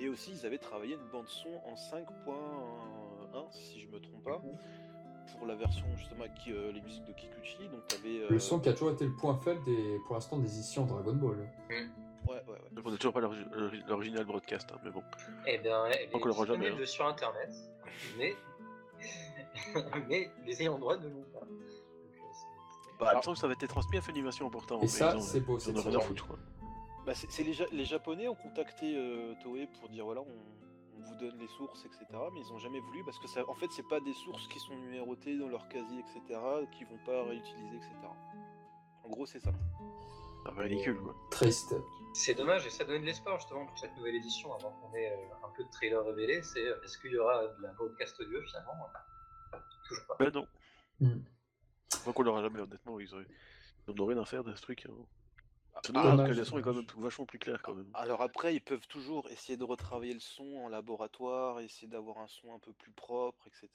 et 0.00 0.08
aussi, 0.08 0.32
ils 0.32 0.46
avaient 0.46 0.58
travaillé 0.58 0.94
une 0.94 1.08
bande 1.10 1.28
son 1.28 1.60
en 1.64 1.74
5.1, 1.74 3.50
si 3.52 3.80
je 3.80 3.88
me 3.88 4.00
trompe 4.00 4.24
pas, 4.24 4.42
pour 5.36 5.46
la 5.46 5.54
version 5.54 5.84
justement 5.96 6.24
avec 6.24 6.32
euh, 6.48 6.72
les 6.72 6.80
musiques 6.80 7.04
de 7.04 7.12
Kikuchi. 7.12 7.68
Donc, 7.68 7.86
t'avais. 7.88 8.20
euh, 8.20 8.26
Le 8.30 8.38
son 8.38 8.60
qui 8.60 8.68
a 8.68 8.72
toujours 8.72 8.90
été 8.90 9.04
le 9.04 9.14
point 9.14 9.36
faible 9.36 9.62
des, 9.64 9.98
pour 10.06 10.14
l'instant 10.14 10.38
des 10.38 10.52
éditions 10.54 10.84
Dragon 10.86 11.14
Ball. 11.14 11.48
Ouais, 11.70 11.86
ouais, 12.28 12.42
ouais. 12.48 12.58
Donc 12.72 12.86
on 12.86 12.90
n'a 12.90 12.96
toujours 12.96 13.12
pas 13.12 13.20
l'origi- 13.20 13.44
l'ori- 13.52 13.82
l'original 13.88 14.24
broadcast, 14.24 14.70
hein, 14.72 14.78
mais 14.84 14.90
bon. 14.90 15.02
Eh 15.46 15.58
bien, 15.58 15.84
elle 15.86 16.08
On 16.12 16.18
est 16.18 16.20
le 16.22 16.28
l'aura 16.28 16.46
jamais, 16.46 16.58
disponible 16.58 16.82
hein. 16.82 16.86
sur 16.86 17.06
internet, 17.06 17.50
mais, 18.16 18.36
mais 20.08 20.30
les 20.46 20.62
ayants 20.62 20.78
droit 20.78 20.96
ne 20.98 21.08
l'ont 21.08 21.24
pas. 21.32 21.40
Euh, 21.40 21.54
Bah, 23.00 23.20
semble 23.22 23.34
que 23.34 23.40
ça 23.40 23.46
avait 23.46 23.54
été 23.54 23.66
transmis 23.66 23.98
à 23.98 24.00
Funimation 24.00 24.48
pourtant. 24.50 24.80
Et 24.80 24.86
ça, 24.86 25.18
c'est 25.20 25.40
beau, 25.40 25.58
c'est. 25.58 25.72
Bah, 27.04 27.12
c'est 27.14 27.42
les, 27.42 27.52
Ja- 27.52 27.66
les 27.72 27.84
Japonais 27.84 28.28
ont 28.28 28.36
contacté 28.36 28.94
euh, 28.96 29.34
Toei 29.42 29.66
pour 29.80 29.88
dire 29.88 30.04
voilà, 30.04 30.20
on 30.20 30.26
vous 31.02 31.14
donne 31.16 31.38
les 31.38 31.48
sources, 31.48 31.84
etc. 31.84 32.06
Mais 32.32 32.40
ils 32.40 32.52
ont 32.52 32.58
jamais 32.58 32.80
voulu 32.80 33.04
parce 33.04 33.18
que 33.18 33.28
ça, 33.28 33.48
en 33.48 33.54
fait, 33.54 33.70
c'est 33.70 33.86
pas 33.88 34.00
des 34.00 34.14
sources 34.14 34.46
qui 34.48 34.58
sont 34.58 34.74
numérotées 34.74 35.36
dans 35.38 35.48
leur 35.48 35.68
casier, 35.68 36.00
etc. 36.00 36.40
qui 36.72 36.84
vont 36.84 36.98
pas 37.04 37.24
réutiliser, 37.24 37.76
etc. 37.76 37.94
En 39.04 39.08
gros, 39.08 39.26
c'est 39.26 39.40
ça. 39.40 39.52
Va 40.44 40.62
ridicule, 40.62 40.98
quoi. 40.98 41.14
Triste. 41.30 41.74
C'est 42.14 42.34
dommage 42.34 42.66
et 42.66 42.70
ça 42.70 42.84
donne 42.84 43.00
de 43.00 43.06
l'espoir 43.06 43.38
justement 43.38 43.64
pour 43.64 43.78
cette 43.78 43.96
nouvelle 43.96 44.16
édition 44.16 44.52
avant 44.54 44.72
qu'on 44.72 44.92
ait 44.94 45.12
euh, 45.12 45.46
un 45.46 45.50
peu 45.56 45.64
de 45.64 45.70
trailer 45.70 46.04
révélé. 46.04 46.42
C'est 46.42 46.66
euh, 46.66 46.82
est-ce 46.82 46.98
qu'il 46.98 47.12
y 47.12 47.16
aura 47.16 47.46
de 47.46 47.62
la 47.62 47.72
broadcast 47.72 48.20
audio 48.20 48.40
finalement? 48.42 48.72
Toujours 49.88 50.06
pas. 50.06 50.16
Ben 50.18 50.30
non. 50.32 50.46
Hmm. 51.00 51.22
Je 51.92 51.98
crois 51.98 52.12
qu'on 52.12 52.22
l'aura 52.22 52.42
jamais, 52.42 52.60
honnêtement. 52.60 52.98
Ils 52.98 53.14
auraient... 53.14 53.26
ils 53.88 54.02
rien 54.02 54.18
à 54.18 54.24
faire 54.24 54.44
de 54.44 54.54
ce 54.54 54.62
truc. 54.62 54.86
Hein. 54.86 54.92
C'est 55.84 55.92
Ah, 55.96 56.10
dommage, 56.10 56.30
que 56.30 56.34
le 56.34 56.44
son 56.44 56.58
est 56.58 56.62
quand 56.62 56.74
même 56.74 56.86
vachement 56.98 57.26
plus 57.26 57.38
clair, 57.38 57.60
quand 57.62 57.74
même. 57.74 57.90
Alors 57.94 58.22
après, 58.22 58.54
ils 58.54 58.60
peuvent 58.60 58.86
toujours 58.86 59.28
essayer 59.30 59.56
de 59.56 59.64
retravailler 59.64 60.14
le 60.14 60.20
son 60.20 60.56
en 60.58 60.68
laboratoire, 60.68 61.60
essayer 61.60 61.88
d'avoir 61.88 62.18
un 62.18 62.28
son 62.28 62.54
un 62.54 62.58
peu 62.58 62.72
plus 62.72 62.92
propre, 62.92 63.46
etc. 63.48 63.68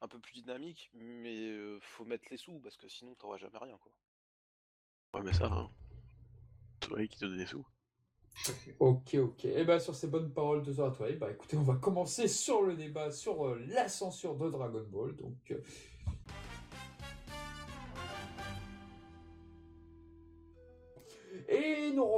Un 0.00 0.08
peu 0.08 0.18
plus 0.18 0.34
dynamique, 0.34 0.90
mais 0.94 1.50
euh, 1.50 1.78
faut 1.80 2.04
mettre 2.04 2.24
les 2.30 2.36
sous 2.36 2.58
parce 2.60 2.76
que 2.76 2.88
sinon 2.88 3.14
t'auras 3.14 3.38
jamais 3.38 3.58
rien 3.58 3.76
quoi. 3.78 3.92
Ouais, 5.14 5.22
mais 5.24 5.32
ça, 5.32 5.46
hein. 5.46 5.70
C'est 6.82 6.90
vrai 6.90 7.08
qui 7.08 7.18
donne 7.18 7.36
des 7.36 7.46
sous. 7.46 7.66
Ok, 8.78 9.14
ok. 9.14 9.44
Et 9.44 9.64
ben 9.64 9.78
sur 9.78 9.94
ces 9.94 10.08
bonnes 10.08 10.32
paroles 10.32 10.62
de 10.62 10.72
Zora 10.72 10.90
Toei, 10.90 11.14
bah 11.16 11.30
écoutez, 11.30 11.56
on 11.56 11.62
va 11.62 11.76
commencer 11.76 12.28
sur 12.28 12.62
le 12.62 12.74
débat 12.76 13.10
sur 13.10 13.46
euh, 13.46 13.58
la 13.68 13.88
censure 13.88 14.36
de 14.36 14.48
Dragon 14.48 14.84
Ball. 14.88 15.14
Donc, 15.16 15.54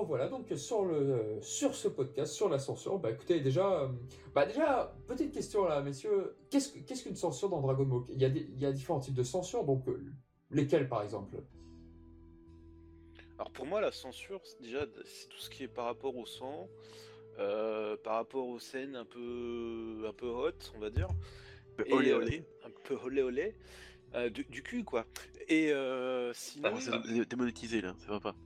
revoilà 0.05 0.29
donc 0.29 0.47
sur, 0.57 0.85
le, 0.85 1.38
sur 1.43 1.75
ce 1.75 1.88
podcast, 1.88 2.33
sur 2.33 2.49
la 2.49 2.59
censure. 2.59 2.99
Bah 2.99 3.11
écoutez, 3.11 3.40
déjà, 3.40 3.83
euh, 3.83 3.88
bah 4.35 4.47
déjà 4.47 4.95
petite 5.07 5.33
question 5.33 5.64
là, 5.67 5.83
messieurs. 5.83 6.37
Qu'est-ce 6.51 6.73
que- 6.73 6.79
qu'est-ce 6.79 7.03
qu'une 7.03 7.17
censure 7.17 7.49
dans 7.49 7.61
Dragon 7.61 7.85
Ball? 7.85 8.03
Il 8.11 8.21
y, 8.21 8.25
a 8.25 8.31
des- 8.31 8.49
il 8.53 8.61
y 8.61 8.67
a 8.67 8.73
différents 8.73 9.01
types 9.01 9.14
de 9.14 9.23
censure, 9.23 9.64
donc 9.64 9.87
euh, 9.88 10.01
lesquels 10.51 10.88
par 10.88 11.03
exemple? 11.03 11.37
Alors 13.38 13.51
pour 13.51 13.67
moi, 13.67 13.81
la 13.81 13.90
censure, 13.93 14.40
c'est 14.45 14.61
déjà, 14.62 14.87
c'est 15.05 15.29
tout 15.29 15.38
ce 15.38 15.51
qui 15.51 15.64
est 15.64 15.69
par 15.69 15.87
rapport 15.87 16.17
au 16.17 16.25
sang, 16.27 16.69
euh, 17.40 17.97
par 17.97 18.14
rapport 18.14 18.47
aux 18.47 18.61
scènes 18.61 18.95
un 18.95 19.05
peu, 19.05 20.05
un 20.09 20.12
peu 20.12 20.29
hot, 20.29 20.53
on 20.77 20.79
va 20.79 20.90
dire. 20.90 21.09
Mais 21.79 21.85
Et, 21.88 21.93
olé 21.93 22.11
euh, 22.12 22.19
olé. 22.19 22.45
un 22.64 22.71
peu 22.85 22.95
olé 23.05 23.23
olé. 23.23 23.55
euh, 24.14 24.31
du, 24.31 24.45
du 24.45 24.62
cul 24.62 24.85
quoi. 24.85 25.05
Et 25.49 25.73
euh, 25.73 26.33
sinon. 26.33 26.71
Ah, 26.73 26.81
c'est 26.81 27.12
dé- 27.12 27.25
démonétisé, 27.27 27.81
là, 27.81 27.95
ça 27.99 28.12
va 28.12 28.21
pas. 28.21 28.37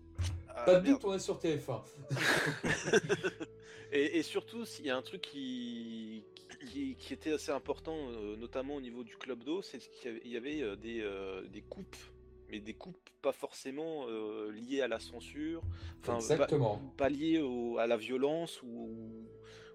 Ah, 0.61 0.64
Pas 0.64 0.81
de 0.81 0.87
doute, 0.90 1.05
on 1.05 1.14
est 1.14 1.18
sur 1.18 1.38
TF1. 1.38 1.83
et, 3.92 4.18
et 4.18 4.23
surtout, 4.23 4.64
s'il 4.64 4.87
y 4.87 4.90
a 4.90 4.97
un 4.97 5.03
truc 5.03 5.23
qui, 5.23 6.25
qui, 6.71 6.97
qui 6.97 7.12
était 7.14 7.33
assez 7.33 7.53
important, 7.53 7.97
euh, 8.11 8.37
notamment 8.37 8.77
au 8.77 8.81
niveau 8.81 9.05
du 9.05 9.16
club 9.16 9.44
d'eau, 9.44 9.62
c'est 9.62 9.79
qu'il 9.79 10.27
y 10.27 10.37
avait, 10.37 10.57
il 10.57 10.62
euh, 10.62 10.77
des, 10.77 11.01
euh, 11.01 11.47
des 11.49 11.62
coupes, 11.62 11.97
mais 12.51 12.61
des 12.61 12.75
coupes 12.75 12.97
pas 13.23 13.33
forcément 13.33 14.07
euh, 14.09 14.51
liées 14.53 14.81
à 14.81 14.88
la 14.88 15.01
censure, 15.01 15.62
enfin 16.01 16.14
pas, 16.14 16.18
Exactement. 16.18 16.81
pas 16.97 17.09
liées 17.09 17.40
au- 17.40 17.79
à 17.79 17.87
la 17.87 17.97
violence 17.97 18.62
ou, 18.62 19.27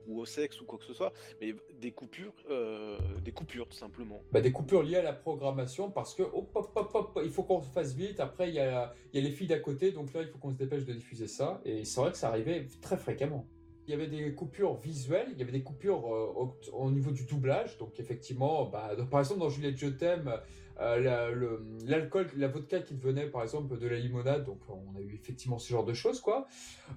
ou 0.08 0.20
au 0.20 0.26
sexe 0.26 0.60
ou 0.62 0.66
quoi 0.66 0.78
que 0.80 0.86
ce 0.86 0.94
soit, 0.94 1.14
mais 1.42 1.56
des 1.80 1.92
coupures, 1.92 2.34
euh, 2.50 2.98
des 3.24 3.32
coupures 3.32 3.68
tout 3.68 3.78
simplement. 3.78 4.22
Bah, 4.32 4.42
des 4.42 4.52
coupures 4.52 4.84
liées 4.84 4.98
à 4.98 5.04
la 5.04 5.14
programmation 5.14 5.92
parce 5.92 6.14
que 6.14 6.24
hop, 6.24 6.50
hop, 6.56 6.92
hop, 6.94 7.20
il 7.24 7.32
faut 7.32 7.44
qu'on 7.44 7.62
fasse 7.62 7.94
vite. 7.94 8.20
Après, 8.20 8.50
il 8.50 8.56
y 8.56 8.60
a, 8.60 8.94
y 9.14 9.18
a 9.18 9.22
les 9.22 9.32
filles 9.32 9.48
d'à 9.48 9.60
côté, 9.60 9.92
donc 9.92 10.14
là, 10.14 10.22
il 10.22 10.28
faut 10.28 10.38
qu'on 10.38 10.52
se 10.52 10.58
dépêche 10.58 10.86
de 10.86 10.94
diffuser 10.94 11.28
ça. 11.28 11.62
Et 11.66 11.86
c'est 11.86 12.00
vrai 12.00 12.12
que 12.12 12.18
ça 12.18 12.30
arrivait 12.30 12.68
très 12.82 12.98
fréquemment. 12.98 13.48
Il 13.86 13.92
y 13.92 13.94
avait 13.94 14.08
des 14.08 14.34
coupures 14.34 14.76
visuelles, 14.76 15.28
il 15.34 15.40
y 15.40 15.42
avait 15.42 15.52
des 15.52 15.64
coupures 15.64 16.08
euh, 16.08 16.34
au, 16.36 16.58
au 16.72 16.90
niveau 16.90 17.12
du 17.12 17.26
doublage. 17.26 17.78
Donc, 17.78 18.00
effectivement, 18.00 18.66
bah, 18.66 18.92
par 19.12 19.20
exemple, 19.20 19.42
dans 19.42 19.50
Juliette 19.50 19.78
Je 19.78 19.88
t'aime, 19.88 20.32
euh, 20.80 21.58
l'alcool, 21.86 22.28
la 22.36 22.48
vodka 22.48 22.80
qui 22.82 22.96
devenait, 22.96 23.28
par 23.28 23.44
exemple, 23.44 23.78
de 23.78 23.88
la 23.88 23.98
limonade. 23.98 24.46
Donc, 24.46 24.60
on 24.70 24.98
a 24.98 25.02
eu 25.02 25.14
effectivement 25.14 25.60
ce 25.60 25.70
genre 25.70 25.86
de 25.86 25.94
choses, 25.94 26.20
quoi. 26.20 26.48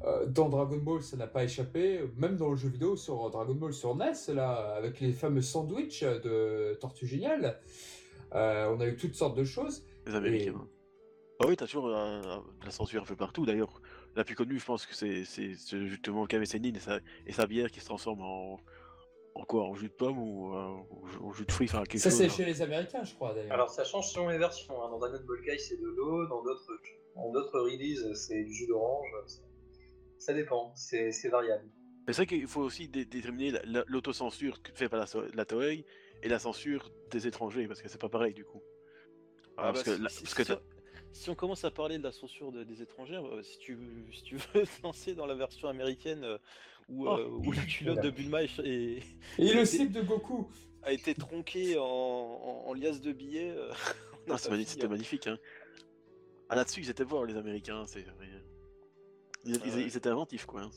Euh, 0.04 0.26
dans 0.26 0.48
Dragon 0.48 0.78
Ball, 0.78 1.02
ça 1.02 1.16
n'a 1.16 1.26
pas 1.26 1.44
échappé. 1.44 2.00
Même 2.16 2.36
dans 2.36 2.50
le 2.50 2.56
jeu 2.56 2.68
vidéo 2.68 2.96
sur 2.96 3.30
Dragon 3.30 3.54
Ball 3.54 3.72
sur 3.72 3.94
NES, 3.94 4.34
là, 4.34 4.74
avec 4.76 5.00
les 5.00 5.12
fameux 5.12 5.42
sandwichs 5.42 6.02
de 6.04 6.74
Tortue 6.80 7.06
Géniale, 7.06 7.60
euh, 8.34 8.74
on 8.74 8.80
a 8.80 8.86
eu 8.86 8.96
toutes 8.96 9.14
sortes 9.14 9.36
de 9.36 9.44
choses. 9.44 9.84
Les 10.06 10.14
Américains. 10.14 10.66
Ah 11.40 11.44
oui, 11.46 11.54
t'as 11.56 11.66
toujours 11.66 11.94
un- 11.94 12.22
un- 12.22 12.38
de 12.60 12.64
la 12.64 12.70
censure 12.70 13.02
un 13.02 13.04
peu 13.04 13.14
partout. 13.16 13.44
D'ailleurs, 13.44 13.82
la 14.14 14.24
plus 14.24 14.34
connue, 14.34 14.58
je 14.58 14.64
pense 14.64 14.86
que 14.86 14.94
c'est 14.94 15.24
justement 15.86 16.26
Sénine 16.46 16.76
et 16.76 16.80
sa, 16.80 16.98
et 17.26 17.32
sa 17.32 17.46
bière 17.46 17.70
qui 17.70 17.80
se 17.80 17.84
transforme 17.84 18.22
en, 18.22 18.58
en 19.40 19.44
quoi 19.44 19.64
En 19.64 19.74
jus 19.74 19.88
de 19.88 19.92
pomme 19.94 20.18
ou 20.18 20.54
euh, 20.54 20.76
au 21.20 21.32
jus- 21.32 21.44
de 21.44 21.52
fruits 21.52 21.68
enfin, 21.68 21.84
quelque 21.84 22.00
Ça, 22.00 22.10
chose, 22.10 22.18
c'est 22.18 22.26
hein. 22.26 22.28
chez 22.28 22.44
les 22.44 22.62
Américains, 22.62 23.04
je 23.04 23.14
crois, 23.14 23.34
d'ailleurs. 23.34 23.52
Alors 23.52 23.70
ça 23.70 23.84
change 23.84 24.08
selon 24.10 24.28
les 24.28 24.38
versions. 24.38 24.82
hein. 24.82 24.90
Dans 24.90 24.98
Dragon 24.98 25.20
Ball 25.26 25.42
Kai, 25.44 25.58
c'est 25.58 25.76
de 25.76 25.86
l'eau. 25.86 26.26
Dans 26.28 26.42
d'autres, 26.42 26.72
dans 27.14 27.30
d'autres 27.32 27.60
releases, 27.60 28.12
c'est 28.14 28.42
du 28.44 28.52
jus 28.52 28.66
d'orange. 28.66 29.08
Ça- 29.26 29.40
Ça 30.18 30.34
dépend. 30.34 30.72
C'est 30.74 31.12
c'est 31.12 31.28
variable. 31.28 31.68
Mais 32.06 32.12
c'est 32.12 32.22
vrai 32.22 32.26
qu'il 32.26 32.46
faut 32.46 32.62
aussi 32.62 32.88
dé- 32.88 33.04
déterminer 33.04 33.50
la- 33.50 33.62
la- 33.64 33.84
l'autocensure 33.88 34.62
que 34.62 34.72
fait 34.72 34.88
par 34.88 35.00
la, 35.00 35.06
so- 35.06 35.24
la 35.34 35.44
Toei 35.44 35.84
et 36.22 36.28
la 36.28 36.38
censure 36.38 36.90
des 37.10 37.26
étrangers, 37.26 37.66
parce 37.68 37.82
que 37.82 37.88
c'est 37.88 38.00
pas 38.00 38.08
pareil 38.08 38.32
du 38.32 38.44
coup. 38.44 38.62
Ah 39.58 39.72
parce 39.72 39.78
bah, 39.80 39.84
que 39.84 39.96
si, 39.96 40.02
la- 40.02 40.08
si- 40.08 40.22
parce 40.22 40.34
que 40.34 40.42
si 40.44 40.48
t'as- 40.48 40.56
on, 40.56 41.12
si 41.12 41.30
on 41.30 41.34
commence 41.34 41.64
à 41.64 41.70
parler 41.70 41.98
de 41.98 42.02
la 42.04 42.12
censure 42.12 42.52
de- 42.52 42.64
des 42.64 42.80
étrangers, 42.82 43.16
euh, 43.16 43.42
si, 43.42 43.58
tu, 43.58 43.76
si 44.12 44.22
tu 44.22 44.36
veux 44.36 44.62
te 44.64 44.82
lancer 44.82 45.14
dans 45.14 45.26
la 45.26 45.34
version 45.34 45.68
américaine 45.68 46.24
euh, 46.24 46.38
où, 46.88 47.06
Oh. 47.08 47.18
euh, 47.18 47.28
où 47.28 47.52
la 47.52 47.62
culotte 47.62 48.02
de 48.02 48.10
Bulma 48.10 48.42
est- 48.44 48.58
est- 48.60 49.02
Et 49.38 49.52
le 49.54 49.64
slip 49.64 49.92
de 49.92 50.02
Goku 50.02 50.48
a 50.82 50.92
été 50.92 51.14
tronquée 51.14 51.78
en, 51.78 51.84
en, 51.84 52.64
en 52.68 52.74
liasse 52.74 53.00
de 53.00 53.12
billets. 53.12 53.50
euh, 53.50 53.72
Ah, 54.28 54.38
fini, 54.38 54.64
C'était 54.64 54.86
hein. 54.86 54.88
magnifique. 54.88 55.26
Hein. 55.28 55.38
Ah, 56.48 56.56
là-dessus, 56.56 56.80
ils 56.80 56.90
étaient 56.90 57.04
forts, 57.04 57.24
les 57.26 57.36
Américains. 57.36 57.84
c'est- 57.86 58.00
Ils, 59.44 59.54
Ah 59.54 59.66
ils- 59.66 59.74
ouais. 59.74 59.82
ils 59.82 59.96
étaient 59.96 60.08
inventifs, 60.08 60.46
quoi. 60.46 60.62
hein, 60.62 60.70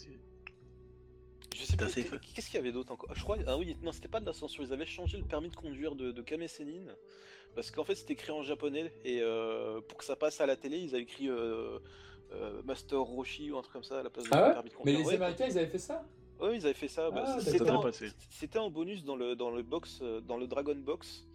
Je 1.55 1.63
sais 1.65 1.75
pas, 1.75 1.87
qu'est-ce 1.87 2.45
qu'il 2.47 2.55
y 2.55 2.57
avait 2.59 2.71
d'autre 2.71 2.91
encore? 2.93 3.13
Je 3.15 3.21
crois, 3.23 3.37
ah 3.47 3.57
oui, 3.57 3.75
non, 3.81 3.91
c'était 3.91 4.07
pas 4.07 4.19
de 4.19 4.25
la 4.25 4.33
censure, 4.33 4.63
ils 4.63 4.71
avaient 4.73 4.85
changé 4.85 5.17
le 5.17 5.25
permis 5.25 5.49
de 5.49 5.55
conduire 5.55 5.95
de, 5.95 6.11
de 6.11 6.21
Kame 6.21 6.47
Sennin, 6.47 6.85
parce 7.55 7.69
qu'en 7.71 7.83
fait 7.83 7.95
c'était 7.95 8.13
écrit 8.13 8.31
en 8.31 8.43
japonais, 8.43 8.93
et 9.03 9.19
euh, 9.21 9.81
pour 9.81 9.97
que 9.97 10.05
ça 10.05 10.15
passe 10.15 10.39
à 10.41 10.45
la 10.45 10.55
télé, 10.55 10.77
ils 10.77 10.93
avaient 10.93 11.03
écrit 11.03 11.27
euh, 11.27 11.79
euh, 12.31 12.61
Master 12.63 12.99
Roshi 12.99 13.51
ou 13.51 13.57
un 13.57 13.61
truc 13.61 13.73
comme 13.73 13.83
ça 13.83 13.99
à 13.99 14.03
la 14.03 14.09
place 14.09 14.25
du 14.25 14.31
Ah 14.33 14.47
ouais 14.47 14.53
permis 14.53 14.69
de 14.69 14.75
Mais 14.85 14.93
les 14.93 15.03
Ouais, 15.03 15.15
Américains, 15.15 15.45
ils 15.47 15.57
avaient 15.57 15.67
fait 15.67 15.77
ça 15.79 16.05
Ouais, 16.39 16.55
ils 16.55 16.65
avaient 16.65 16.73
fait 16.73 16.87
ça. 16.87 17.09
bah, 17.11 17.23
Ah, 17.25 17.39
c'était 17.41 17.69
en- 17.69 17.81
Passé. 17.81 18.07
c'était 18.29 18.59
en 18.59 18.69
bonus 18.69 19.03
dans 19.03 19.15
le, 19.15 19.35
dans 19.35 19.49
le 19.51 19.61
box, 19.61 19.99
euh, 20.01 20.21
dans 20.21 20.37
le 20.37 20.47
Dragon 20.47 20.75
Box, 20.75 21.25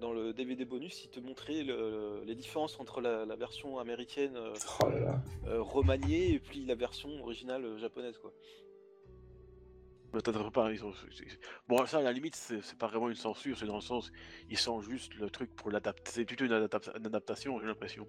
dans 0.00 0.12
le 0.12 0.32
DVD 0.32 0.64
bonus, 0.64 1.04
ils 1.04 1.10
te 1.10 1.18
montraient 1.18 1.64
le- 1.64 2.22
les 2.24 2.36
différences 2.36 2.78
entre 2.78 3.00
la, 3.00 3.24
la 3.24 3.34
version 3.36 3.78
américaine 3.80 4.36
euh, 4.36 4.52
Oh 4.80 4.88
là 4.90 4.98
là. 5.00 5.22
euh, 5.48 5.60
remaniée 5.60 6.34
et 6.34 6.38
puis 6.38 6.64
la 6.64 6.76
version 6.76 7.10
originale 7.20 7.78
japonaise, 7.78 8.16
quoi. 8.18 8.32
Mais 10.14 10.22
pas, 10.22 10.72
ils 10.72 10.80
Bon, 11.68 11.84
ça, 11.84 11.98
à 11.98 12.02
la 12.02 12.12
limite, 12.12 12.34
c'est 12.34 12.62
c'est 12.62 12.78
pas 12.78 12.86
vraiment 12.86 13.10
une 13.10 13.14
censure, 13.14 13.58
c'est 13.58 13.66
dans 13.66 13.74
le 13.74 13.82
sens, 13.82 14.10
ils 14.48 14.56
sont 14.56 14.80
juste 14.80 15.14
le 15.16 15.28
truc 15.28 15.54
pour 15.54 15.70
l'adapter. 15.70 16.10
C'est 16.10 16.24
plutôt 16.24 16.46
une, 16.46 16.52
adapta- 16.52 16.96
une 16.98 17.06
adaptation, 17.06 17.60
j'ai 17.60 17.66
l'impression. 17.66 18.06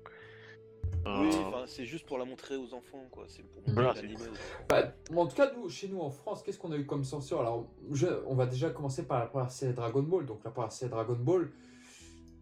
Oui, 1.06 1.12
Euh, 1.34 1.42
enfin, 1.48 1.64
c'est 1.66 1.86
juste 1.86 2.06
pour 2.06 2.18
la 2.18 2.26
montrer 2.26 2.56
aux 2.56 2.74
enfants, 2.74 3.08
quoi. 3.12 3.24
C'est 3.28 3.44
pour 3.44 3.62
Voilà, 3.68 3.90
montrer 3.90 4.02
l'animé. 4.08 4.24
Bah, 4.68 4.94
en 5.16 5.26
tout 5.28 5.36
cas, 5.36 5.52
nous, 5.56 5.70
chez 5.70 5.88
nous 5.88 6.00
en 6.02 6.10
France, 6.12 6.44
qu'est-ce 6.44 6.60
qu'on 6.60 6.72
a 6.72 6.78
eu 6.78 6.86
comme 6.86 7.04
censure? 7.04 7.40
Alors, 7.42 7.68
je- 7.92 8.08
on 8.28 8.36
va 8.36 8.46
déjà 8.46 8.70
commencer 8.70 9.04
par 9.06 9.20
la 9.20 9.26
première 9.28 9.52
série 9.52 9.74
Dragon 9.74 10.04
Ball. 10.04 10.26
Donc, 10.26 10.44
la 10.44 10.52
première 10.52 10.72
série 10.72 10.92
Dragon 10.92 11.16
Ball, 11.20 11.50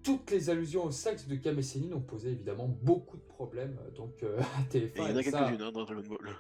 toutes 0.04 0.32
les 0.32 0.50
allusions 0.50 0.86
au 0.86 0.92
sexe 0.92 1.28
de 1.28 1.36
Kame 1.36 1.62
Sennin 1.62 1.96
ont 1.96 2.02
posé 2.02 2.32
évidemment 2.32 2.68
beaucoup 2.68 3.18
de 3.18 3.22
problèmes. 3.24 3.78
Donc, 3.96 4.24
euh, 4.24 4.40
à 4.40 4.76
et 4.76 4.88
TF1, 4.90 4.92
il 4.96 5.10
y 5.12 5.14
en 5.14 5.16
a 5.18 5.24
quelques-unes 5.24 5.62
hein, 5.62 5.72
dans 5.72 5.84
Dragon 5.84 6.04
Ball. 6.08 6.36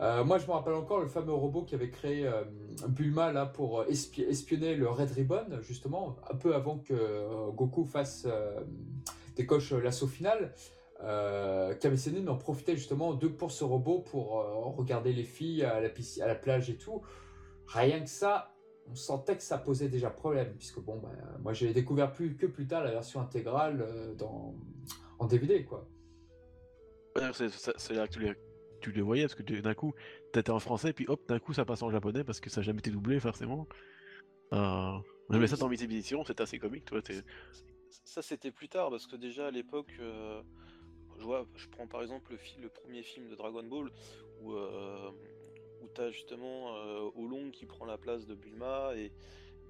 Euh, 0.00 0.24
moi, 0.24 0.38
je 0.38 0.46
me 0.46 0.52
rappelle 0.52 0.74
encore 0.74 0.98
le 1.00 1.06
fameux 1.06 1.32
robot 1.32 1.62
qui 1.62 1.76
avait 1.76 1.90
créé 1.90 2.26
euh, 2.26 2.42
Bulma 2.88 3.32
là 3.32 3.46
pour 3.46 3.80
euh, 3.80 3.86
espi- 3.86 4.26
espionner 4.26 4.74
le 4.74 4.88
Red 4.88 5.12
Ribbon, 5.12 5.46
justement, 5.62 6.16
un 6.28 6.34
peu 6.34 6.54
avant 6.54 6.78
que 6.78 6.94
euh, 6.94 7.50
Goku 7.52 7.84
fasse 7.84 8.24
euh, 8.26 8.60
décoche 9.36 9.72
euh, 9.72 9.80
l'assaut 9.80 10.08
final. 10.08 10.52
Euh, 11.00 11.74
Kame 11.74 11.96
Sennin 11.96 12.26
en 12.28 12.36
profitait 12.36 12.76
justement 12.76 13.14
de 13.14 13.26
pour 13.26 13.50
ce 13.50 13.64
robot 13.64 14.00
pour 14.00 14.40
euh, 14.40 14.54
regarder 14.76 15.12
les 15.12 15.24
filles 15.24 15.64
à 15.64 15.80
la, 15.80 15.88
piscine, 15.88 16.22
à 16.22 16.26
la 16.26 16.34
plage 16.34 16.70
et 16.70 16.76
tout. 16.76 17.02
Rien 17.66 18.00
que 18.00 18.08
ça, 18.08 18.54
on 18.86 18.94
sentait 18.94 19.36
que 19.36 19.42
ça 19.42 19.58
posait 19.58 19.88
déjà 19.88 20.10
problème, 20.10 20.54
puisque 20.56 20.80
bon, 20.80 20.98
bah, 20.98 21.10
moi 21.42 21.52
j'ai 21.52 21.72
découvert 21.72 22.12
plus 22.12 22.36
que 22.36 22.46
plus 22.46 22.66
tard 22.66 22.84
la 22.84 22.92
version 22.92 23.20
intégrale 23.20 23.80
euh, 23.82 24.14
dans, 24.14 24.54
en 25.18 25.26
DVD, 25.26 25.64
quoi. 25.64 25.88
D'ailleurs, 27.16 27.34
c'est- 27.34 27.92
là 27.92 28.06
que 28.08 28.12
tu 28.12 28.20
les, 28.20 28.32
tu 28.80 28.92
les 28.92 29.02
voyais, 29.02 29.22
parce 29.24 29.34
que 29.34 29.42
d'un 29.42 29.74
coup, 29.74 29.94
t'étais 30.32 30.50
en 30.50 30.58
français, 30.58 30.92
puis 30.92 31.06
hop, 31.08 31.26
d'un 31.28 31.38
coup, 31.38 31.52
ça 31.52 31.64
passe 31.64 31.82
en 31.82 31.90
japonais, 31.90 32.24
parce 32.24 32.40
que 32.40 32.50
ça 32.50 32.60
n'a 32.60 32.64
jamais 32.66 32.80
été 32.80 32.90
doublé, 32.90 33.20
forcément. 33.20 33.68
Euh... 34.52 34.98
Mais 35.30 35.46
ça, 35.46 35.56
dans 35.56 35.68
mes 35.68 35.82
éditions, 35.82 36.24
c'est 36.24 36.40
assez 36.40 36.58
comique, 36.58 36.84
toi. 36.84 37.00
Ça, 38.04 38.20
c'était 38.20 38.50
plus 38.50 38.68
tard, 38.68 38.90
parce 38.90 39.06
que 39.06 39.16
déjà 39.16 39.46
à 39.46 39.50
l'époque, 39.50 39.92
euh, 40.00 40.42
je 41.18 41.24
vois, 41.24 41.46
je 41.56 41.66
prends 41.68 41.86
par 41.86 42.02
exemple 42.02 42.32
le, 42.32 42.38
fi- 42.38 42.58
le 42.60 42.68
premier 42.68 43.02
film 43.02 43.28
de 43.28 43.34
Dragon 43.34 43.62
Ball, 43.62 43.90
où, 44.40 44.52
euh, 44.52 45.10
où 45.80 45.88
tu 45.94 46.00
as 46.00 46.10
justement 46.10 46.76
euh, 46.76 47.10
Oolong 47.14 47.50
qui 47.50 47.66
prend 47.66 47.84
la 47.84 47.98
place 47.98 48.26
de 48.26 48.34
Bulma, 48.34 48.92
et 48.96 49.12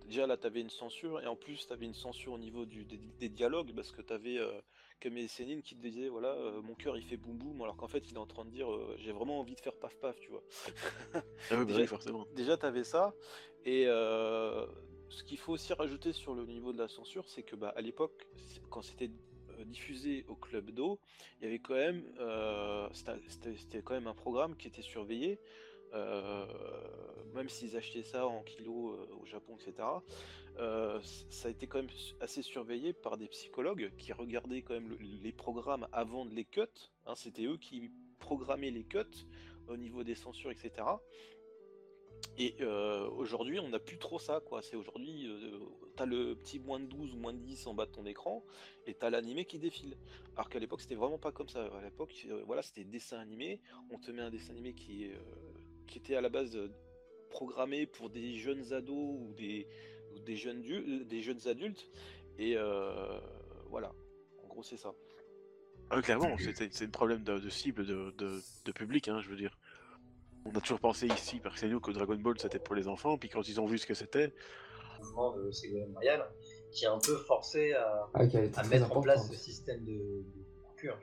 déjà 0.06 0.26
là, 0.26 0.36
tu 0.36 0.46
avais 0.46 0.60
une 0.60 0.70
censure, 0.70 1.20
et 1.20 1.26
en 1.26 1.36
plus, 1.36 1.66
tu 1.66 1.72
avais 1.72 1.86
une 1.86 1.94
censure 1.94 2.32
au 2.32 2.38
niveau 2.38 2.64
du, 2.66 2.84
des, 2.84 2.98
des 3.18 3.28
dialogues, 3.28 3.72
parce 3.74 3.90
que 3.92 4.02
tu 4.02 4.12
avais 4.12 4.38
euh, 4.38 4.60
Kame 5.00 5.26
Sennin 5.28 5.60
qui 5.60 5.76
te 5.76 5.80
disait, 5.82 6.08
voilà, 6.08 6.32
euh, 6.34 6.62
mon 6.62 6.74
cœur 6.74 6.96
il 6.96 7.02
fait 7.02 7.16
boum 7.16 7.36
boum, 7.36 7.60
alors 7.62 7.76
qu'en 7.76 7.88
fait, 7.88 8.10
il 8.10 8.14
est 8.14 8.18
en 8.20 8.26
train 8.26 8.44
de 8.44 8.50
dire, 8.50 8.68
j'ai 8.98 9.12
vraiment 9.12 9.38
envie 9.40 9.54
de 9.54 9.60
faire 9.60 9.76
paf 9.78 9.96
paf, 9.96 10.18
tu 10.20 10.30
vois. 10.30 10.42
Ah 11.14 11.20
oui, 11.50 11.58
bah 11.58 11.64
Déjà- 11.66 11.80
oui, 11.80 11.86
forcément. 11.86 12.26
Déjà, 12.34 12.56
tu 12.56 12.66
avais 12.66 12.84
ça. 12.84 13.14
Et 13.64 13.84
ce 13.84 15.22
qu'il 15.24 15.38
faut 15.38 15.52
aussi 15.52 15.72
rajouter 15.72 16.12
sur 16.12 16.34
le 16.34 16.44
niveau 16.46 16.72
de 16.72 16.78
la 16.78 16.88
censure, 16.88 17.28
c'est 17.28 17.42
que 17.42 17.54
bah, 17.56 17.72
à 17.76 17.80
l'époque, 17.80 18.26
quand 18.70 18.82
c'était 18.82 19.10
diffusé 19.66 20.24
au 20.28 20.34
Club 20.34 20.70
d'eau, 20.70 20.98
il 21.40 21.44
y 21.44 21.46
avait 21.46 21.58
quand 21.58 21.74
même, 21.74 22.04
euh, 22.18 22.88
c'était 22.92 23.82
quand 23.82 23.94
même 23.94 24.06
un 24.06 24.14
programme 24.14 24.56
qui 24.56 24.68
était 24.68 24.82
surveillé. 24.82 25.38
euh, 25.92 26.46
même 27.34 27.48
s'ils 27.48 27.76
achetaient 27.76 28.02
ça 28.02 28.26
en 28.26 28.42
kilos 28.42 28.98
euh, 28.98 29.14
au 29.20 29.26
Japon, 29.26 29.56
etc. 29.60 30.02
euh, 30.58 31.00
ça 31.30 31.48
a 31.48 31.50
été 31.52 31.66
quand 31.68 31.78
même 31.78 31.90
assez 32.20 32.42
surveillé 32.42 32.92
par 32.92 33.16
des 33.16 33.28
psychologues 33.28 33.92
qui 33.96 34.12
regardaient 34.12 34.62
quand 34.62 34.74
même 34.74 34.88
le- 34.88 34.98
les 35.00 35.32
programmes 35.32 35.86
avant 35.92 36.24
de 36.26 36.34
les 36.34 36.44
cut. 36.44 36.62
hein, 37.06 37.14
C'était 37.14 37.44
eux 37.44 37.58
qui 37.58 37.90
programmaient 38.18 38.70
les 38.70 38.84
cuts 38.84 39.26
au 39.68 39.76
niveau 39.76 40.02
des 40.04 40.14
censures, 40.14 40.50
etc. 40.50 40.70
Et 42.36 42.56
euh, 42.60 43.08
aujourd'hui, 43.10 43.60
on 43.60 43.68
n'a 43.68 43.78
plus 43.78 43.98
trop 43.98 44.18
ça, 44.18 44.40
quoi. 44.44 44.60
C'est 44.60 44.74
aujourd'hui, 44.74 45.26
euh, 45.28 45.58
t'as 45.96 46.04
le 46.06 46.34
petit 46.34 46.58
moins 46.58 46.80
de 46.80 46.86
12 46.86 47.14
ou 47.14 47.18
moins 47.18 47.32
de 47.32 47.38
10 47.38 47.68
en 47.68 47.74
bas 47.74 47.86
de 47.86 47.92
ton 47.92 48.04
écran, 48.06 48.44
et 48.86 48.94
t'as 48.94 49.10
l'animé 49.10 49.44
qui 49.44 49.58
défile. 49.58 49.96
Alors 50.34 50.48
qu'à 50.48 50.58
l'époque, 50.58 50.80
c'était 50.80 50.96
vraiment 50.96 51.18
pas 51.18 51.30
comme 51.30 51.48
ça. 51.48 51.64
À 51.64 51.82
l'époque, 51.82 52.26
euh, 52.28 52.42
voilà, 52.46 52.62
c'était 52.62 52.84
dessin 52.84 53.18
animé. 53.18 53.60
On 53.90 53.98
te 53.98 54.10
met 54.10 54.22
un 54.22 54.30
dessin 54.30 54.52
animé 54.52 54.74
qui, 54.74 55.06
euh, 55.06 55.16
qui 55.86 55.98
était 55.98 56.16
à 56.16 56.20
la 56.20 56.28
base 56.28 56.58
programmé 57.30 57.86
pour 57.86 58.10
des 58.10 58.36
jeunes 58.36 58.72
ados 58.72 59.16
ou 59.20 59.32
des, 59.34 59.68
jeunes, 60.36 60.62
des 61.04 61.22
jeunes 61.22 61.46
adultes. 61.46 61.88
Et 62.38 62.56
voilà, 63.68 63.92
en 64.42 64.46
gros, 64.48 64.62
c'est 64.62 64.76
ça. 64.76 64.92
Ah, 65.90 66.00
clairement, 66.00 66.36
c'est 66.38 66.82
un 66.82 66.90
problème 66.90 67.22
de, 67.22 67.38
de 67.38 67.48
cible 67.48 67.86
de, 67.86 68.10
de, 68.12 68.40
de 68.64 68.72
public, 68.72 69.06
hein, 69.08 69.20
je 69.20 69.28
veux 69.28 69.36
dire. 69.36 69.56
On 70.44 70.50
a 70.50 70.60
toujours 70.60 70.80
pensé 70.80 71.06
ici, 71.06 71.40
par 71.40 71.54
nous, 71.64 71.80
que 71.80 71.90
Dragon 71.90 72.16
Ball 72.16 72.38
c'était 72.38 72.58
pour 72.58 72.74
les 72.74 72.86
enfants, 72.88 73.16
puis 73.16 73.28
quand 73.28 73.48
ils 73.48 73.60
ont 73.60 73.66
vu 73.66 73.78
ce 73.78 73.86
que 73.86 73.94
c'était, 73.94 74.28
de 74.28 75.50
Ségolène 75.50 75.92
Royal, 75.94 76.30
qui 76.72 76.86
a 76.86 76.92
un 76.92 76.98
peu 76.98 77.16
forcé 77.16 77.72
à, 77.72 78.08
Ah, 78.14 78.20
à 78.56 78.62
mettre 78.64 78.96
en 78.96 79.00
place 79.00 79.28
ce 79.28 79.36
système 79.36 79.84
de, 79.84 79.92
de 79.92 80.44
coupure. 80.66 80.98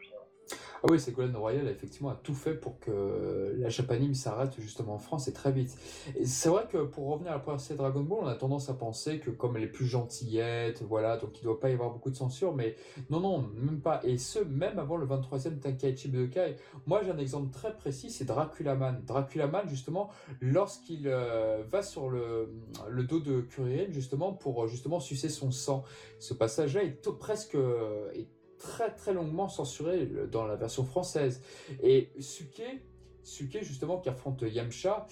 Ah 0.84 0.88
oui, 0.90 1.00
Ségolène 1.00 1.36
Royal, 1.36 1.68
effectivement, 1.68 2.10
a 2.10 2.16
tout 2.16 2.34
fait 2.34 2.56
pour 2.56 2.80
que 2.80 3.56
la 3.56 3.70
Japanime 3.70 4.16
s'arrête 4.16 4.60
justement 4.60 4.96
en 4.96 4.98
France 4.98 5.28
et 5.28 5.34
très 5.34 5.52
vite. 5.52 5.78
C'est 6.24 6.50
vrai 6.50 6.66
que 6.72 6.80
pour 6.80 7.08
revenir 7.08 7.32
à 7.32 7.36
la 7.36 7.40
première 7.40 7.60
série 7.60 7.78
Dragon 7.78 8.02
Ball, 8.02 8.20
on 8.24 8.28
a 8.28 8.34
tendance 8.34 8.68
à 8.70 8.74
penser 8.74 9.20
que 9.20 9.30
comme 9.30 9.56
elle 9.58 9.64
est 9.64 9.68
plus 9.68 9.86
gentillette, 9.86 10.82
voilà, 10.82 11.18
donc 11.18 11.38
il 11.38 11.42
ne 11.42 11.52
doit 11.52 11.60
pas 11.60 11.70
y 11.70 11.74
avoir 11.74 11.92
beaucoup 11.92 12.10
de 12.10 12.16
censure, 12.16 12.56
mais 12.56 12.76
non, 13.12 13.20
non, 13.20 13.48
même 13.56 13.80
pas. 13.80 14.00
Et 14.04 14.18
ce, 14.18 14.40
même 14.40 14.80
avant 14.80 14.98
le 14.98 15.06
23e 15.06 15.60
Tenkaichi 15.60 16.08
Budokai. 16.08 16.56
Moi, 16.88 17.02
j'ai 17.04 17.12
un 17.12 17.20
exemple 17.20 17.52
très 17.54 17.76
précis, 17.78 18.10
c'est 18.10 18.26
Draculaman. 18.26 19.04
Draculaman, 19.06 19.70
justement, 19.70 20.10
lorsqu'il 20.40 21.08
euh, 21.08 21.64
va 21.70 21.84
sur 21.84 22.10
le, 22.10 22.50
dos 23.08 23.20
de 23.20 23.42
Kuririn, 23.42 23.92
justement, 23.92 24.34
pour 24.34 24.64
euh, 24.64 24.68
justement 24.68 25.00
sucer 25.00 25.30
son 25.30 25.52
sang. 25.52 25.84
Ce 26.18 26.34
passage-là 26.34 26.84
est 26.84 27.08
presque... 27.20 27.54
euh, 27.54 28.12
très 28.62 28.94
très 28.94 29.14
longuement 29.14 29.50
censuré 29.50 30.08
dans 30.32 30.46
la 30.46 30.56
version 30.56 30.84
française. 30.86 31.42
Et 31.82 32.12
Suke, 32.20 32.64
Suke 33.24 33.60
justement 33.64 33.98
qui 33.98 34.10
affronte 34.10 34.44
Yamcha, 34.44 35.08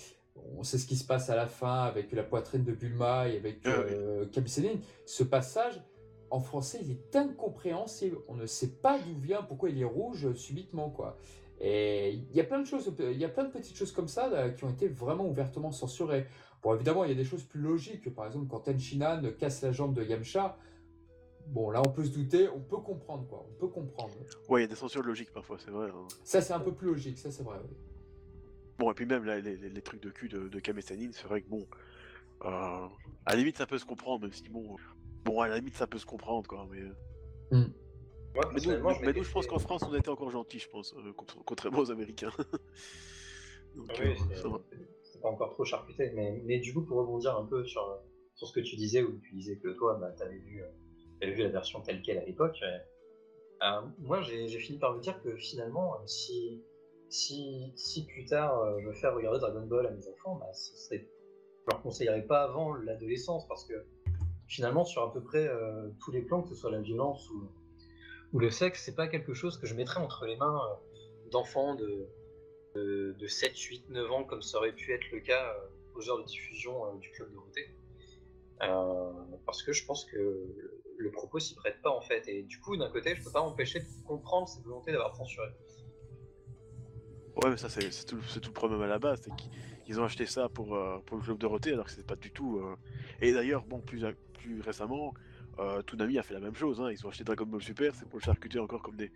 on 0.57 0.63
sait 0.63 0.77
ce 0.77 0.85
qui 0.85 0.95
se 0.95 1.05
passe 1.05 1.29
à 1.29 1.35
la 1.35 1.47
fin 1.47 1.83
avec 1.83 2.11
la 2.11 2.23
poitrine 2.23 2.63
de 2.63 2.71
Bulma 2.71 3.27
et 3.27 3.37
avec 3.37 3.59
Ah 3.65 3.69
euh. 3.69 4.25
Ce 5.05 5.23
passage, 5.23 5.81
en 6.29 6.39
français, 6.39 6.79
il 6.83 6.91
est 6.91 7.15
incompréhensible. 7.15 8.17
On 8.27 8.35
ne 8.35 8.45
sait 8.45 8.69
pas 8.69 8.99
d'où 8.99 9.19
vient, 9.19 9.41
pourquoi 9.41 9.69
il 9.69 9.81
est 9.81 9.85
rouge 9.85 10.27
euh, 10.27 10.33
subitement, 10.35 10.89
quoi. 10.89 11.17
Et 11.59 12.11
il 12.11 12.35
y 12.35 12.39
a 12.39 12.45
plein 12.45 12.59
de 12.59 12.65
choses, 12.65 12.93
il 12.99 13.17
y 13.17 13.25
a 13.25 13.29
plein 13.29 13.43
de 13.43 13.51
petites 13.51 13.75
choses 13.75 13.91
comme 13.91 14.07
ça 14.07 14.29
là, 14.29 14.49
qui 14.49 14.63
ont 14.63 14.69
été 14.69 14.87
vraiment 14.87 15.27
ouvertement 15.27 15.71
censurées. 15.71 16.25
Bon, 16.63 16.73
évidemment, 16.73 17.03
il 17.03 17.09
y 17.09 17.13
a 17.13 17.17
des 17.17 17.25
choses 17.25 17.43
plus 17.43 17.59
logiques. 17.59 18.13
Par 18.13 18.25
exemple, 18.27 18.47
quand 18.49 18.59
Tenshinhan 18.59 19.21
casse 19.37 19.61
la 19.61 19.73
jambe 19.73 19.93
de 19.93 20.03
Yamcha, 20.03 20.57
bon, 21.49 21.69
là, 21.71 21.81
on 21.81 21.89
peut 21.91 22.03
se 22.03 22.11
douter, 22.11 22.47
on 22.49 22.61
peut 22.61 22.77
comprendre, 22.77 23.27
quoi. 23.27 23.45
On 23.49 23.53
peut 23.59 23.67
comprendre. 23.67 24.13
Ouais, 24.47 24.61
il 24.61 24.63
y 24.63 24.65
a 24.65 24.67
des 24.67 24.75
censures 24.75 25.03
logiques 25.03 25.31
parfois, 25.31 25.57
c'est 25.59 25.71
vrai. 25.71 25.89
hein. 25.89 26.07
Ça, 26.23 26.41
c'est 26.41 26.53
un 26.53 26.59
peu 26.59 26.73
plus 26.73 26.87
logique, 26.87 27.17
ça, 27.17 27.31
c'est 27.31 27.43
vrai. 27.43 27.59
oui. 27.63 27.75
Bon, 28.77 28.91
et 28.91 28.93
puis 28.93 29.05
même 29.05 29.25
là, 29.25 29.39
les, 29.39 29.57
les- 29.57 29.69
les 29.69 29.81
trucs 29.81 30.01
de 30.01 30.09
cul 30.09 30.29
de, 30.29 30.47
de 30.47 30.61
c'est 31.11 31.23
vrai 31.27 31.41
que 31.41 31.49
bon. 31.49 31.67
euh, 32.45 32.87
à 33.25 33.31
la 33.31 33.35
limite, 33.35 33.57
ça 33.57 33.67
peut 33.67 33.77
se 33.77 33.85
comprendre, 33.85 34.21
même 34.21 34.31
si 34.31 34.47
bon. 34.49 34.77
Bon, 35.25 35.41
à 35.41 35.49
la 35.49 35.57
limite, 35.57 35.75
ça 35.75 35.85
peut 35.85 35.97
se 35.97 36.05
comprendre, 36.05 36.47
quoi. 36.47 36.65
Mais, 36.71 36.81
Moi, 37.51 38.45
mais 38.53 38.61
nous, 38.61 38.95
mais 39.01 39.13
nous, 39.13 39.23
je 39.23 39.31
pense 39.31 39.47
qu'en 39.47 39.59
France, 39.59 39.83
on 39.89 39.93
était 39.95 40.09
encore 40.09 40.31
gentils, 40.31 40.59
je 40.59 40.69
pense, 40.69 40.93
euh, 40.93 41.11
contre- 41.13 41.43
contrairement 41.43 41.79
aux 41.79 41.91
Américains. 41.91 42.31
Donc, 43.75 43.87
Ah 43.89 43.93
euh, 44.01 44.13
oui, 44.13 44.17
c'est- 44.29 44.47
va. 44.47 44.61
c'est 45.03 45.21
pas 45.21 45.29
encore 45.29 45.51
trop 45.51 45.65
charcuté, 45.65 46.11
mais, 46.15 46.41
mais 46.45 46.59
du 46.59 46.73
coup, 46.73 46.85
pour 46.85 46.97
rebondir 46.99 47.35
un 47.37 47.45
peu 47.45 47.65
sur, 47.65 47.81
sur 48.35 48.47
ce 48.47 48.53
que 48.53 48.59
tu 48.61 48.75
disais, 48.77 49.03
où 49.03 49.19
tu 49.19 49.33
disais 49.35 49.57
que 49.57 49.69
toi, 49.69 49.95
bah, 49.99 50.11
tu 50.15 50.23
avais 50.23 50.37
vu, 50.39 50.63
vu 51.27 51.43
la 51.43 51.49
version 51.49 51.81
telle 51.81 52.01
qu'elle 52.01 52.17
à 52.17 52.25
l'époque, 52.25 52.57
euh, 52.63 52.77
euh, 53.63 53.81
moi, 53.99 54.21
j'ai 54.21 54.47
fini 54.59 54.79
par 54.79 54.95
me 54.95 55.01
dire 55.01 55.21
que 55.21 55.35
finalement, 55.35 55.95
euh, 55.95 56.05
si, 56.05 56.63
si, 57.09 57.73
si 57.75 58.05
plus 58.05 58.25
tard 58.25 58.79
je 58.79 58.87
veux 58.87 58.93
faire 58.93 59.13
regarder 59.13 59.39
Dragon 59.39 59.65
Ball 59.65 59.87
à 59.87 59.91
mes 59.91 60.07
enfants, 60.07 60.35
bah, 60.35 60.51
ce 60.53 60.95
je 60.95 61.71
leur 61.71 61.81
conseillerais 61.81 62.25
pas 62.25 62.43
avant 62.43 62.73
l'adolescence, 62.73 63.47
parce 63.47 63.65
que 63.65 63.73
finalement, 64.47 64.85
sur 64.85 65.03
à 65.03 65.13
peu 65.13 65.21
près 65.21 65.47
tous 65.99 66.11
les 66.11 66.21
plans, 66.21 66.41
que 66.41 66.49
ce 66.49 66.55
soit 66.55 66.71
la 66.71 66.79
violence 66.79 67.29
ou, 67.29 67.51
ou 68.33 68.39
le 68.39 68.49
sexe, 68.49 68.83
c'est 68.85 68.95
pas 68.95 69.07
quelque 69.07 69.33
chose 69.33 69.57
que 69.57 69.67
je 69.67 69.75
mettrais 69.75 69.99
entre 69.99 70.25
les 70.25 70.37
mains 70.37 70.61
d'enfants 71.31 71.75
de, 71.75 72.07
de, 72.75 73.15
de 73.19 73.27
7, 73.27 73.55
8, 73.55 73.89
9 73.89 74.11
ans, 74.11 74.23
comme 74.23 74.41
ça 74.41 74.57
aurait 74.57 74.73
pu 74.73 74.93
être 74.93 75.11
le 75.11 75.19
cas 75.19 75.55
aux 75.93 76.09
heures 76.09 76.19
de 76.19 76.25
diffusion 76.25 76.95
du 76.95 77.11
Club 77.11 77.31
Dorothée. 77.33 77.69
Euh, 78.61 79.11
parce 79.45 79.63
que 79.63 79.71
je 79.71 79.85
pense 79.85 80.05
que 80.05 80.78
le, 80.99 81.11
propos 81.11 81.39
s'y 81.39 81.55
prête 81.55 81.81
pas 81.81 81.89
en 81.89 82.01
fait. 82.01 82.27
Et 82.27 82.43
du 82.43 82.59
coup, 82.59 82.77
d'un 82.77 82.89
côté, 82.89 83.15
je 83.15 83.23
peux 83.23 83.31
pas 83.31 83.41
m'empêcher 83.41 83.79
de 83.79 83.85
comprendre 84.05 84.47
cette 84.47 84.63
volonté 84.63 84.91
d'avoir 84.91 85.15
censuré. 85.15 85.47
Ouais, 87.35 87.49
mais 87.49 87.57
ça, 87.57 87.69
c'est 87.69 87.89
tout, 88.05 88.17
le 88.17 88.51
problème 88.51 88.81
à 88.81 88.87
la 88.87 88.99
base, 88.99 89.21
c'est 89.23 89.35
qu'ils 89.35 89.51
ils 89.87 89.99
ont 89.99 90.03
acheté 90.03 90.25
ça 90.25 90.49
pour, 90.49 90.75
euh, 90.75 90.99
pour 91.05 91.17
le 91.17 91.23
club 91.23 91.37
Dorothée, 91.37 91.71
alors 91.71 91.85
que 91.85 91.91
c'est 91.91 92.05
pas 92.05 92.15
du 92.15 92.31
tout. 92.31 92.59
euh, 92.59 92.75
Et 93.21 93.31
d'ailleurs, 93.31 93.63
bon, 93.63 93.79
plus, 93.79 94.03
plus 94.33 94.61
récemment, 94.61 95.13
euh, 95.59 95.81
Toonami 95.81 96.17
a 96.19 96.23
fait 96.23 96.33
la 96.33 96.39
même 96.41 96.55
chose, 96.55 96.79
hein. 96.81 96.91
ils 96.91 97.05
ont 97.05 97.09
acheté 97.09 97.23
Dragon 97.23 97.45
Ball 97.45 97.61
Super, 97.61 97.95
c'est 97.95 98.07
pour 98.07 98.19
le 98.19 98.23
charcuter 98.23 98.59
encore 98.59 98.81
comme 98.81 98.97
des, 98.97 99.11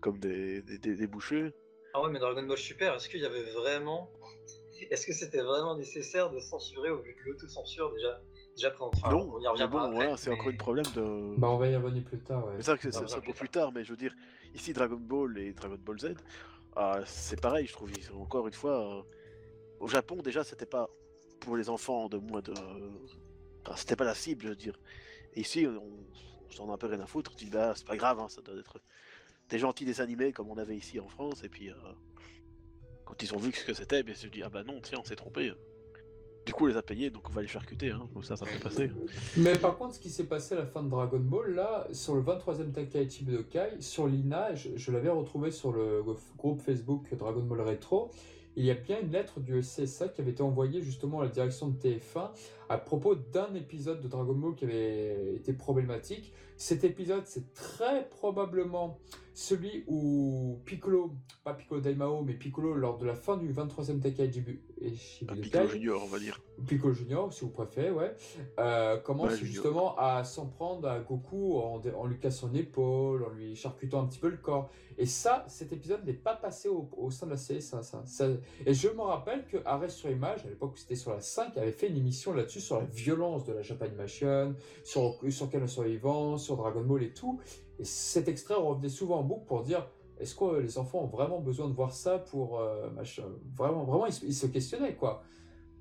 comme 0.00 0.18
des, 0.18 0.62
des, 0.62 0.78
des- 0.78 0.96
des 0.96 1.06
bouchers. 1.06 1.52
Ah 1.94 2.02
ouais, 2.02 2.10
mais 2.10 2.18
Dragon 2.18 2.42
Ball 2.42 2.58
Super, 2.58 2.94
est-ce 2.94 3.08
qu'il 3.08 3.20
y 3.20 3.26
avait 3.26 3.50
vraiment. 3.52 4.10
Est-ce 4.90 5.06
que 5.06 5.12
c'était 5.12 5.42
vraiment 5.42 5.76
nécessaire 5.76 6.30
de 6.30 6.38
censurer 6.38 6.90
au 6.90 7.02
vu 7.02 7.14
de 7.14 7.20
l'autocensure 7.30 7.92
déjà, 7.92 8.22
déjà 8.58 8.70
présente 8.70 8.94
Enfin, 8.96 9.10
non, 9.10 9.32
on 9.34 9.56
y 9.56 9.66
bon, 9.66 9.90
voilà, 9.92 10.16
c'est 10.16 10.30
mais- 10.30 10.36
encore 10.36 10.48
un 10.52 10.56
problème 10.56 10.84
de. 10.94 11.36
Bah, 11.38 11.48
on 11.48 11.56
va 11.56 11.68
y 11.68 11.76
revenir 11.76 12.04
plus 12.04 12.18
tard, 12.18 12.46
ouais. 12.46 12.54
C'est 12.60 12.76
que 12.78 12.90
c'est 12.90 12.98
voir 12.98 13.06
pour 13.06 13.22
plus 13.22 13.32
plus 13.34 13.48
tard, 13.48 13.72
mais 13.72 13.84
je 13.84 13.90
veux 13.90 13.96
dire, 13.96 14.14
ici 14.54 14.72
Dragon 14.72 14.96
Ball 14.96 15.38
et 15.38 15.52
Dragon 15.52 15.78
Ball 15.78 15.98
Z, 15.98 16.14
euh, 16.76 17.02
c'est 17.06 17.40
pareil, 17.40 17.66
je 17.66 17.72
trouve, 17.72 17.90
encore 18.14 18.46
une 18.46 18.52
fois. 18.54 18.98
euh, 18.98 19.02
Au 19.80 19.88
Japon, 19.88 20.16
déjà, 20.16 20.42
c'était 20.44 20.66
pas 20.66 20.88
pour 21.40 21.56
les 21.56 21.68
enfants 21.70 22.08
de 22.08 22.18
moins 22.18 22.40
de. 22.42 22.52
enfin, 23.64 23.76
c'était 23.76 23.96
pas 23.96 24.04
la 24.04 24.14
cible, 24.14 24.42
je 24.44 24.48
veux 24.48 24.56
dire. 24.56 24.78
Et 25.34 25.40
ici, 25.40 25.66
on, 25.66 26.52
s'en 26.52 26.68
a 26.70 26.74
un 26.74 26.78
peu 26.78 26.86
rien 26.86 27.00
à 27.00 27.06
foutre, 27.06 27.30
on 27.34 27.36
dit, 27.36 27.50
bah, 27.50 27.74
c'est 27.76 27.86
pas 27.86 27.96
grave, 27.96 28.18
hein, 28.18 28.28
ça 28.28 28.42
doit 28.42 28.56
être 28.58 28.80
des 29.48 29.58
gentils 29.58 29.84
dessins 29.84 30.02
animés 30.02 30.32
comme 30.32 30.50
on 30.50 30.58
avait 30.58 30.76
ici 30.76 30.98
en 31.00 31.08
France, 31.08 31.44
et 31.44 31.48
puis. 31.48 31.70
euh, 31.70 31.74
quand 33.04 33.22
ils 33.22 33.32
ont 33.34 33.38
vu 33.38 33.52
ce 33.52 33.64
que 33.64 33.72
c'était, 33.72 34.02
ben, 34.02 34.12
ils 34.12 34.16
se 34.16 34.26
sont 34.26 34.28
dit, 34.28 34.42
ah 34.42 34.50
bah 34.50 34.62
non, 34.64 34.80
tiens, 34.82 34.98
on 35.00 35.04
s'est 35.04 35.16
trompé. 35.16 35.50
Du 36.48 36.54
coup, 36.54 36.64
on 36.64 36.68
les 36.68 36.78
a 36.78 36.82
payés, 36.82 37.10
donc 37.10 37.28
on 37.28 37.32
va 37.34 37.42
les 37.42 37.48
hein, 37.90 38.08
ça 38.22 38.34
peut 38.36 38.50
passer. 38.62 38.90
Mais 39.36 39.52
par 39.52 39.76
contre, 39.76 39.96
ce 39.96 40.00
qui 40.00 40.08
s'est 40.08 40.24
passé 40.24 40.54
à 40.54 40.58
la 40.58 40.64
fin 40.64 40.82
de 40.82 40.88
Dragon 40.88 41.20
Ball, 41.20 41.54
là, 41.54 41.86
sur 41.92 42.14
le 42.14 42.22
23e 42.22 42.72
Tenkaichi 42.72 43.22
Budokai, 43.24 43.80
sur 43.80 44.06
l'INA, 44.06 44.54
je, 44.54 44.70
je 44.74 44.90
l'avais 44.90 45.10
retrouvé 45.10 45.50
sur 45.50 45.72
le 45.72 46.02
groupe 46.38 46.62
Facebook 46.62 47.14
Dragon 47.14 47.42
Ball 47.42 47.60
Retro, 47.60 48.10
il 48.56 48.64
y 48.64 48.70
a 48.70 48.74
bien 48.74 48.98
une 49.02 49.12
lettre 49.12 49.40
du 49.40 49.60
CSA 49.60 50.08
qui 50.08 50.22
avait 50.22 50.30
été 50.30 50.42
envoyée 50.42 50.80
justement 50.80 51.20
à 51.20 51.24
la 51.24 51.30
direction 51.30 51.68
de 51.68 51.78
TF1 51.78 52.30
à 52.68 52.78
propos 52.78 53.14
d'un 53.14 53.54
épisode 53.54 54.00
de 54.00 54.08
Dragon 54.08 54.34
Ball 54.34 54.54
qui 54.54 54.64
avait 54.64 55.34
été 55.36 55.52
problématique. 55.52 56.32
Cet 56.56 56.84
épisode, 56.84 57.22
c'est 57.26 57.52
très 57.54 58.08
probablement 58.08 58.98
celui 59.32 59.84
où 59.86 60.58
Piccolo, 60.64 61.12
pas 61.44 61.54
Piccolo 61.54 61.80
Daimao, 61.80 62.22
mais 62.22 62.34
Piccolo, 62.34 62.74
lors 62.74 62.98
de 62.98 63.06
la 63.06 63.14
fin 63.14 63.36
du 63.36 63.52
23e 63.52 64.00
Tenkaichi 64.00 64.40
Bu- 64.40 64.60
Un 65.28 65.34
Budokai, 65.34 65.40
Piccolo 65.42 65.68
Junior, 65.68 66.02
on 66.02 66.08
va 66.08 66.18
dire. 66.18 66.40
Piccolo 66.66 66.92
Junior, 66.92 67.32
si 67.32 67.42
vous 67.44 67.50
préférez, 67.50 67.92
ouais, 67.92 68.16
euh, 68.58 68.96
commence 68.98 69.30
Ouais, 69.30 69.36
justement 69.36 69.96
à 69.96 70.24
s'en 70.24 70.46
prendre 70.46 70.88
à 70.88 70.98
Goku 70.98 71.56
en, 71.60 71.80
en 71.96 72.06
lui 72.06 72.18
cassant 72.18 72.50
l'épaule, 72.52 73.22
en 73.24 73.30
lui 73.30 73.54
charcutant 73.54 74.02
un 74.02 74.06
petit 74.06 74.18
peu 74.18 74.28
le 74.28 74.38
corps. 74.38 74.68
Et 75.00 75.06
ça, 75.06 75.44
cet 75.46 75.72
épisode 75.72 76.04
n'est 76.04 76.12
pas 76.12 76.34
passé 76.34 76.68
au, 76.68 76.90
au 76.96 77.12
sein 77.12 77.26
de 77.26 77.30
la 77.30 77.36
série. 77.36 77.62
Ça, 77.62 77.82
ça, 77.84 78.02
ça- 78.04 78.26
Et 78.66 78.74
je 78.74 78.88
me 78.88 79.02
rappelle 79.02 79.46
que 79.46 79.58
Arrêt 79.64 79.88
sur 79.88 80.10
Image, 80.10 80.44
à 80.44 80.48
l'époque 80.48 80.72
où 80.74 80.76
c'était 80.76 80.96
sur 80.96 81.12
la 81.12 81.20
5, 81.20 81.56
avait 81.56 81.70
fait 81.70 81.88
une 81.88 81.96
émission 81.98 82.32
là-dessus 82.34 82.57
sur 82.60 82.78
la 82.78 82.84
violence 82.86 83.44
de 83.44 83.52
la 83.52 83.62
Japanimation, 83.62 84.54
sur, 84.84 85.16
sur 85.30 85.50
Canon 85.50 85.66
Survivant, 85.66 86.36
sur 86.38 86.56
Dragon 86.56 86.82
Ball 86.82 87.02
et 87.02 87.12
tout. 87.12 87.38
Et 87.78 87.84
cet 87.84 88.28
extrait 88.28 88.54
revenait 88.54 88.88
souvent 88.88 89.18
en 89.20 89.22
boucle 89.22 89.44
pour 89.46 89.62
dire 89.62 89.86
est-ce 90.18 90.34
que 90.34 90.56
les 90.58 90.78
enfants 90.78 91.00
ont 91.02 91.06
vraiment 91.06 91.38
besoin 91.40 91.68
de 91.68 91.74
voir 91.74 91.92
ça 91.92 92.18
pour 92.18 92.58
euh, 92.60 92.90
machin 92.90 93.22
Vraiment, 93.56 93.84
vraiment, 93.84 94.06
ils, 94.06 94.12
se- 94.12 94.24
ils 94.26 94.34
se 94.34 94.46
questionnaient 94.46 94.96
quoi 94.96 95.22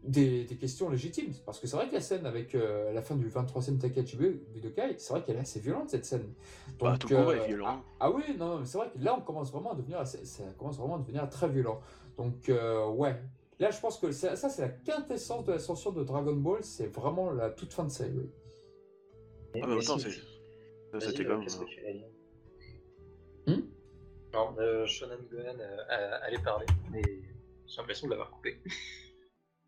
des, 0.04 0.44
des 0.46 0.56
questions 0.58 0.90
légitimes. 0.90 1.34
Parce 1.46 1.60
que 1.60 1.66
c'est 1.68 1.76
vrai 1.76 1.90
que 1.90 1.96
la 1.96 2.02
scène 2.02 2.26
avec 2.28 2.54
euh, 2.54 2.94
la 2.94 3.02
fin 3.02 3.16
du 3.16 3.28
23e 3.30 3.80
Tenkaichi 3.80 4.16
Budokai, 4.16 4.94
c'est 5.00 5.12
vrai 5.12 5.24
qu'elle 5.24 5.38
est 5.38 5.40
assez 5.40 5.60
violente 5.60 5.90
cette 5.90 6.06
scène. 6.06 6.28
Bah, 6.80 6.96
tout 7.00 7.08
le 7.10 7.16
combat 7.16 7.36
est 7.44 7.48
violent. 7.48 7.66
Ah, 7.68 7.82
ah 8.00 8.12
oui, 8.12 8.22
non, 8.38 8.48
non, 8.48 8.60
mais 8.60 8.66
c'est 8.68 8.78
vrai 8.78 8.90
que 8.96 9.04
là 9.04 9.16
on 9.18 9.22
commence 9.22 9.52
vraiment 9.52 9.72
à 9.72 9.76
devenir, 9.76 10.00
assez- 10.00 10.24
ça 10.24 10.44
commence 10.58 10.78
vraiment 10.78 10.96
à 10.96 11.00
devenir 11.00 11.28
très 11.30 11.50
violent. 11.50 11.80
Donc 12.16 12.48
euh, 12.50 12.88
ouais, 12.90 13.20
là 13.60 13.72
je 13.72 13.80
pense 13.80 13.98
que 14.00 14.12
ça, 14.12 14.36
ça, 14.36 14.50
c'est 14.50 14.62
la 14.62 14.70
quintessence 14.70 15.46
de 15.46 15.54
la 15.54 15.60
censure 15.60 15.94
de 15.94 16.04
Dragon 16.04 16.36
Ball, 16.36 16.64
c'est 16.64 16.88
vraiment 16.88 17.32
la 17.32 17.50
toute 17.50 17.74
fin 17.74 17.84
de 17.86 17.90
série. 17.92 18.12
oui. 18.16 18.30
Ah, 19.56 19.68
mais 19.68 19.68
mais 19.68 19.74
autant, 19.76 19.98
c'est. 19.98 20.12
C'était 21.00 21.26
quand 21.26 21.38
même. 21.40 21.46
dire 21.48 22.06
Hmm 23.48 23.62
Non, 24.34 24.56
euh, 24.60 24.86
Shonen 24.86 25.20
Gohan 25.32 25.60
euh, 25.60 25.78
a- 25.90 26.24
allait 26.26 26.40
parler, 26.40 26.66
mais 26.92 27.02
j'ai 27.66 27.78
l'impression 27.78 28.08
de 28.08 28.12
l'avoir 28.12 28.32
coupé. 28.32 28.60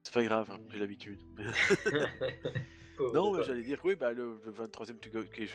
C'est 0.04 0.13
pas 0.13 0.23
grave, 0.23 0.49
hein, 0.52 0.60
j'ai 0.71 0.80
l'habitude. 0.80 1.19
Non, 3.13 3.32
mais 3.32 3.43
j'allais 3.43 3.62
dire 3.62 3.82
que 3.82 3.88
oui, 3.88 3.95
bah, 3.95 4.12
le, 4.12 4.38
le 4.45 4.52
23e 4.52 4.97
Tenkaichi 4.99 5.47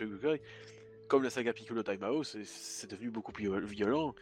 comme 1.09 1.23
la 1.23 1.29
saga 1.29 1.53
Piccolo 1.53 1.83
Daimao, 1.83 2.25
c'est- 2.25 2.45
c'est 2.47 2.91
devenu 2.91 3.11
beaucoup 3.11 3.33
plus 3.33 3.45
viol- 3.45 3.67
violent. 3.67 4.15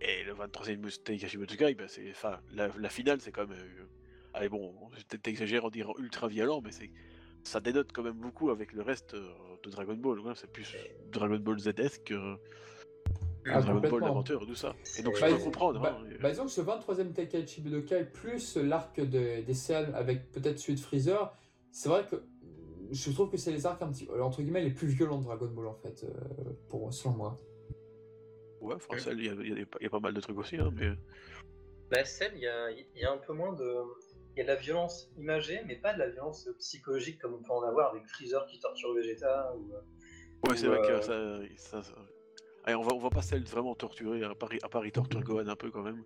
Et 0.00 0.22
le 0.24 0.32
23e 0.34 1.02
Tenkaichi 1.02 1.36
Budokai, 1.38 1.74
bah, 1.74 1.84
c'est, 1.88 2.10
enfin, 2.10 2.38
la, 2.54 2.68
la 2.78 2.88
finale, 2.88 3.20
c'est 3.20 3.32
quand 3.32 3.46
même. 3.48 3.58
euh, 3.58 3.84
allez, 4.34 4.48
bon, 4.48 4.72
peut-être 5.08 5.26
exagère 5.26 5.64
en 5.64 5.70
disant 5.70 5.92
ultra 5.98 6.28
violent, 6.28 6.60
mais 6.62 6.70
c'est, 6.70 6.90
ça 7.42 7.60
dénote 7.60 7.90
quand 7.92 8.02
même 8.02 8.14
beaucoup 8.18 8.50
avec 8.50 8.72
le 8.72 8.82
reste 8.82 9.14
euh, 9.14 9.28
de 9.64 9.70
Dragon 9.70 9.94
Ball. 9.94 10.20
c'est 10.36 10.50
plus 10.52 10.76
Dragon 11.10 11.38
Ball 11.38 11.58
Z 11.58 11.72
que 12.04 12.36
Ah, 13.50 13.60
Dragon 13.60 13.80
Ball 13.80 14.02
d'aventure, 14.02 14.46
tout 14.46 14.54
ça. 14.54 14.76
Et 14.98 15.02
donc, 15.02 15.16
je 15.16 15.20
Bah, 15.22 15.30
peux 15.30 15.38
comprendre. 15.38 15.80
Bah, 15.80 15.98
hein, 16.00 16.06
et- 16.14 16.18
bah, 16.18 16.30
disons 16.30 16.44
que 16.44 16.50
ce 16.52 16.60
23e 16.60 17.12
Tenkaichi 17.12 17.60
Budokai 17.60 18.04
plus 18.04 18.56
l'arc 18.56 19.00
de- 19.00 19.40
des 19.42 19.54
scènes 19.54 19.92
avec 19.94 20.30
peut-être 20.30 20.58
celui 20.58 20.74
de 20.74 20.80
Freezer, 20.80 21.34
c'est 21.72 21.88
vrai 21.88 22.06
que 22.06 22.22
je 22.92 23.10
trouve 23.10 23.30
que 23.30 23.36
c'est 23.36 23.50
les 23.52 23.66
arcs 23.66 23.82
un 23.82 23.88
petit, 23.90 24.08
euh, 24.10 24.22
entre 24.22 24.42
guillemets 24.42 24.62
les 24.62 24.70
plus 24.70 24.86
violents 24.88 25.18
de 25.18 25.24
Dragon 25.24 25.48
Ball 25.48 25.66
en 25.66 25.74
fait, 25.74 26.04
euh, 26.04 26.52
pour 26.68 26.92
selon 26.92 27.14
moi. 27.16 27.40
Ouais, 28.60 28.76
ça, 28.98 29.12
il 29.12 29.20
y, 29.20 29.24
y 29.26 29.28
a 29.30 29.34
des- 29.34 29.66
il 29.80 29.82
y 29.82 29.86
a 29.86 29.90
pas 29.90 30.00
mal 30.00 30.14
de 30.14 30.20
trucs 30.20 30.38
aussi, 30.38 30.56
hein, 30.56 30.70
mais. 30.74 30.90
Bah, 31.90 32.04
celle, 32.04 32.34
il 32.34 32.40
y 32.42 32.46
a, 32.48 32.70
il 32.70 32.86
y 32.96 33.04
a 33.04 33.12
un 33.12 33.18
peu 33.18 33.32
moins 33.32 33.52
de. 33.52 33.82
Il 34.34 34.38
y 34.38 34.40
a 34.42 34.44
de 34.44 34.48
la 34.48 34.56
violence 34.56 35.10
imagée, 35.16 35.60
mais 35.66 35.76
pas 35.76 35.94
de 35.94 35.98
la 35.98 36.08
violence 36.10 36.48
psychologique 36.58 37.20
comme 37.20 37.34
on 37.34 37.42
peut 37.42 37.52
en 37.52 37.62
avoir 37.62 37.90
avec 37.90 38.06
Freezer 38.06 38.46
qui 38.46 38.60
torture 38.60 38.94
Vegeta. 38.94 39.52
Ou... 39.56 39.72
euh, 39.74 39.80
Ouais, 40.48 40.56
c'est 40.56 40.68
vrai 40.68 40.78
euh, 40.78 40.86
que 40.86 41.56
ça, 41.56 41.80
ça, 41.82 41.82
ça- 41.82 42.06
Allez, 42.64 42.76
on 42.76 42.82
va, 42.82 42.94
on 42.94 42.98
va 42.98 43.10
pas 43.10 43.22
celle 43.22 43.44
vraiment 43.44 43.74
torturer, 43.74 44.22
à 44.24 44.34
part, 44.34 44.50
à 44.62 44.68
part 44.68 44.84
il 44.86 44.92
torture 44.92 45.22
Gohan 45.22 45.48
un 45.48 45.56
peu 45.56 45.70
quand 45.70 45.82
même. 45.82 46.04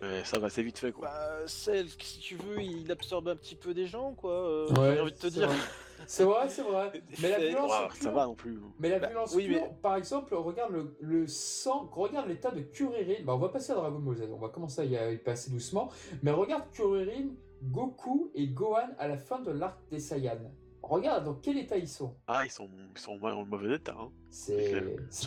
Mais 0.00 0.24
ça 0.24 0.38
va, 0.38 0.50
c'est 0.50 0.62
vite 0.62 0.78
fait 0.78 0.90
quoi. 0.92 1.06
Bah, 1.08 1.46
Cell, 1.46 1.88
si 2.00 2.18
tu 2.20 2.36
veux, 2.36 2.60
il 2.62 2.90
absorbe 2.90 3.28
un 3.28 3.36
petit 3.36 3.54
peu 3.54 3.74
des 3.74 3.86
gens, 3.86 4.14
quoi. 4.14 4.32
euh, 4.32 4.68
Ouais, 4.68 4.94
J'ai 4.94 5.00
envie 5.00 5.12
de 5.12 5.18
te 5.18 5.26
dire. 5.28 5.48
C'est 6.06 6.24
vrai, 6.24 6.48
c'est 6.48 6.62
vrai. 6.62 6.92
Mais 7.22 7.30
la 7.30 7.38
violence 7.38 7.70
Ouah, 7.70 7.88
pure- 7.88 8.02
ça 8.02 8.10
va 8.10 8.26
non 8.26 8.34
plus. 8.34 8.58
Mais 8.78 8.88
la 8.90 8.98
Bah, 8.98 9.06
violence 9.08 9.34
oui, 9.34 9.48
mais- 9.48 9.70
par 9.82 9.96
exemple, 9.96 10.34
regarde 10.34 10.72
le, 10.72 10.96
le 11.00 11.26
sang, 11.26 11.88
regarde 11.92 12.28
l'état 12.28 12.50
de 12.50 12.60
Kuririn. 12.60 13.22
Bah, 13.24 13.34
on 13.34 13.38
va 13.38 13.48
passer 13.48 13.72
à 13.72 13.76
Dragon 13.76 13.98
Ball 13.98 14.16
Z, 14.16 14.28
on 14.32 14.38
va 14.38 14.48
commencer 14.48 14.96
à 14.96 15.10
y 15.12 15.18
passer 15.18 15.50
doucement. 15.50 15.88
Mais 16.22 16.30
regarde 16.30 16.64
Kuririn, 16.72 17.30
Goku 17.62 18.30
et 18.34 18.48
Gohan 18.48 18.88
à 18.98 19.08
la 19.08 19.16
fin 19.16 19.40
de 19.40 19.50
l'arc 19.50 19.78
des 19.90 19.98
Saiyans. 20.00 20.50
Regarde 20.82 21.24
dans 21.24 21.34
quel 21.36 21.56
état 21.56 21.78
ils 21.78 21.88
sont. 21.88 22.14
Ah, 22.26 22.42
ils 22.44 22.50
sont, 22.50 22.68
ils 22.94 23.00
sont 23.00 23.18
en 23.22 23.44
mauvais 23.46 23.76
état. 23.76 23.96
Hein. 23.98 24.10
C'est 24.28 24.70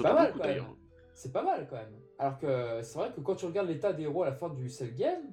pas 0.03 0.13
mal 0.13 0.27
beaucoup, 0.27 0.39
quand 0.39 0.45
même. 0.45 0.57
d'ailleurs. 0.57 0.75
C'est 1.15 1.31
pas 1.33 1.41
mal 1.43 1.67
quand 1.67 1.77
même. 1.77 1.99
Alors 2.19 2.37
que 2.37 2.81
c'est 2.83 2.99
vrai 2.99 3.11
que 3.15 3.21
quand 3.21 3.33
tu 3.35 3.45
regardes 3.47 3.67
l'état 3.67 3.91
des 3.91 4.03
héros 4.03 4.21
à 4.21 4.27
la 4.27 4.33
fin 4.33 4.49
du 4.49 4.69
Cell 4.69 4.93
Game, 4.93 5.23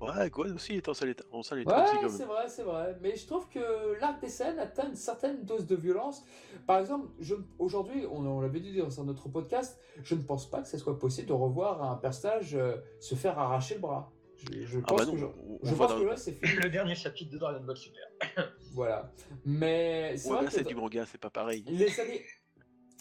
Ouais, 0.00 0.30
quoi 0.30 0.46
aussi 0.46 0.74
est 0.74 0.88
en 0.88 0.94
salle 0.94 1.10
état- 1.10 1.24
en 1.30 1.40
état 1.42 1.54
Ouais, 1.56 1.62
aussi, 1.84 1.96
quand 2.00 2.08
c'est 2.08 2.24
vrai, 2.24 2.48
c'est 2.48 2.62
vrai. 2.62 2.96
Mais 3.02 3.16
je 3.16 3.26
trouve 3.26 3.48
que 3.48 3.98
l'arc 4.00 4.20
des 4.20 4.28
scènes 4.28 4.58
atteint 4.58 4.88
une 4.88 4.94
certaine 4.94 5.44
dose 5.44 5.66
de 5.66 5.76
violence. 5.76 6.24
Par 6.66 6.78
exemple, 6.78 7.08
je- 7.20 7.34
aujourd'hui, 7.58 8.06
on, 8.10 8.24
on 8.26 8.40
l'avait 8.40 8.60
dit 8.60 8.76
dans 8.78 9.00
un 9.00 9.08
autre 9.08 9.28
podcast, 9.28 9.78
je 10.02 10.14
ne 10.14 10.22
pense 10.22 10.48
pas 10.48 10.62
que 10.62 10.68
ce 10.68 10.78
soit 10.78 10.98
possible 10.98 11.28
de 11.28 11.32
revoir 11.34 11.82
un 11.82 11.96
personnage 11.96 12.54
euh, 12.54 12.76
se 12.98 13.14
faire 13.14 13.38
arracher 13.38 13.74
le 13.74 13.80
bras. 13.80 14.10
Je, 14.38 14.62
je 14.64 14.78
Ah 14.78 14.82
pense 14.86 14.98
bah 15.00 15.04
que 15.04 15.10
non, 15.10 15.16
je, 15.18 15.24
on, 15.26 15.58
je 15.62 15.74
va 15.74 15.76
pense 15.86 15.90
dans... 15.96 16.00
que 16.00 16.06
là, 16.06 16.16
c'est 16.16 16.32
fini. 16.32 16.62
Le 16.62 16.70
dernier 16.70 16.94
chapitre 16.94 17.30
de 17.32 17.38
Dragon 17.38 17.62
Ball 17.62 17.76
Super. 17.76 18.02
Voilà. 18.72 19.12
Mais 19.44 20.16
c'est 20.16 20.28
Ouais, 20.28 20.34
vrai 20.36 20.44
là, 20.44 20.48
que 20.50 20.54
c'est 20.54 20.64
du 20.64 20.74
manga, 20.74 21.04
c'est 21.04 21.18
pas 21.20 21.28
pareil. 21.30 21.62
les 21.68 22.00
années, 22.00 22.24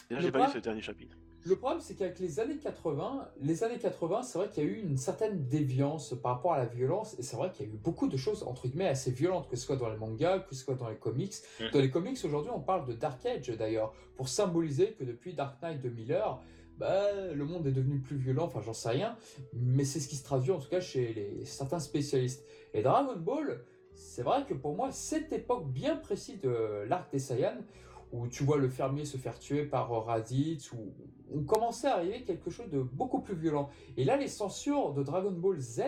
j'ai 0.09 0.31
pas 0.31 0.47
lu 0.47 0.51
ce 0.53 0.57
dernier 0.57 0.81
chapitre. 0.81 1.15
Le 1.45 1.55
problème, 1.55 1.79
c'est 1.79 1.95
qu'avec 1.95 2.19
les 2.19 2.39
années 2.39 2.57
80, 2.57 3.29
les 3.41 3.63
années 3.63 3.77
80, 3.77 4.23
c'est 4.23 4.37
vrai 4.37 4.49
qu'il 4.49 4.63
y 4.63 4.67
a 4.67 4.69
eu 4.69 4.81
une 4.81 4.97
certaine 4.97 5.45
déviance 5.47 6.13
par 6.21 6.35
rapport 6.35 6.53
à 6.53 6.57
la 6.57 6.65
violence, 6.65 7.15
et 7.17 7.23
c'est 7.23 7.37
vrai 7.37 7.51
qu'il 7.51 7.65
y 7.65 7.69
a 7.69 7.73
eu 7.73 7.77
beaucoup 7.77 8.07
de 8.07 8.17
choses, 8.17 8.43
entre 8.43 8.67
guillemets, 8.67 8.87
assez 8.87 9.11
violentes, 9.11 9.47
que 9.47 9.55
ce 9.55 9.65
soit 9.65 9.77
dans 9.77 9.89
les 9.89 9.97
mangas, 9.97 10.39
que 10.39 10.53
ce 10.53 10.63
soit 10.63 10.75
dans 10.75 10.89
les 10.89 10.97
comics. 10.97 11.33
Mhm. 11.59 11.69
Dans 11.71 11.79
les 11.79 11.89
comics, 11.89 12.17
aujourd'hui, 12.23 12.51
on 12.53 12.59
parle 12.59 12.85
de 12.85 12.93
Dark 12.93 13.25
Age, 13.25 13.49
d'ailleurs, 13.57 13.93
pour 14.15 14.27
symboliser 14.27 14.93
que 14.93 15.03
depuis 15.03 15.33
Dark 15.33 15.61
Knight 15.61 15.81
de 15.81 15.89
Miller, 15.89 16.41
bah, 16.77 17.11
le 17.33 17.45
monde 17.45 17.67
est 17.67 17.71
devenu 17.71 17.99
plus 17.99 18.17
violent, 18.17 18.45
enfin, 18.45 18.61
j'en 18.61 18.73
sais 18.73 18.89
rien, 18.89 19.17
mais 19.53 19.83
c'est 19.83 19.99
ce 19.99 20.07
qui 20.07 20.15
se 20.15 20.23
traduit, 20.23 20.51
en 20.51 20.59
tout 20.59 20.69
cas, 20.69 20.81
chez 20.81 21.13
les, 21.13 21.45
certains 21.45 21.79
spécialistes. 21.79 22.45
Et 22.73 22.81
Dragon 22.81 23.17
Ball, 23.17 23.63
c'est 23.95 24.23
vrai 24.23 24.45
que 24.47 24.53
pour 24.53 24.75
moi, 24.75 24.91
cette 24.91 25.33
époque 25.33 25.69
bien 25.71 25.97
précise 25.97 26.39
de 26.39 26.85
l'arc 26.87 27.11
des 27.11 27.19
Saiyans, 27.19 27.63
où 28.11 28.27
tu 28.27 28.43
vois 28.43 28.57
le 28.57 28.69
fermier 28.69 29.05
se 29.05 29.17
faire 29.17 29.37
tuer 29.37 29.65
par 29.65 29.91
euh, 29.91 29.99
Raditz, 29.99 30.71
où 30.71 30.93
on 31.33 31.43
commençait 31.43 31.87
à 31.87 31.95
arriver 31.95 32.23
quelque 32.23 32.49
chose 32.49 32.69
de 32.69 32.81
beaucoup 32.81 33.21
plus 33.21 33.35
violent. 33.35 33.69
Et 33.97 34.03
là, 34.03 34.17
les 34.17 34.27
censures 34.27 34.93
de 34.93 35.03
Dragon 35.03 35.31
Ball 35.31 35.59
Z, 35.59 35.81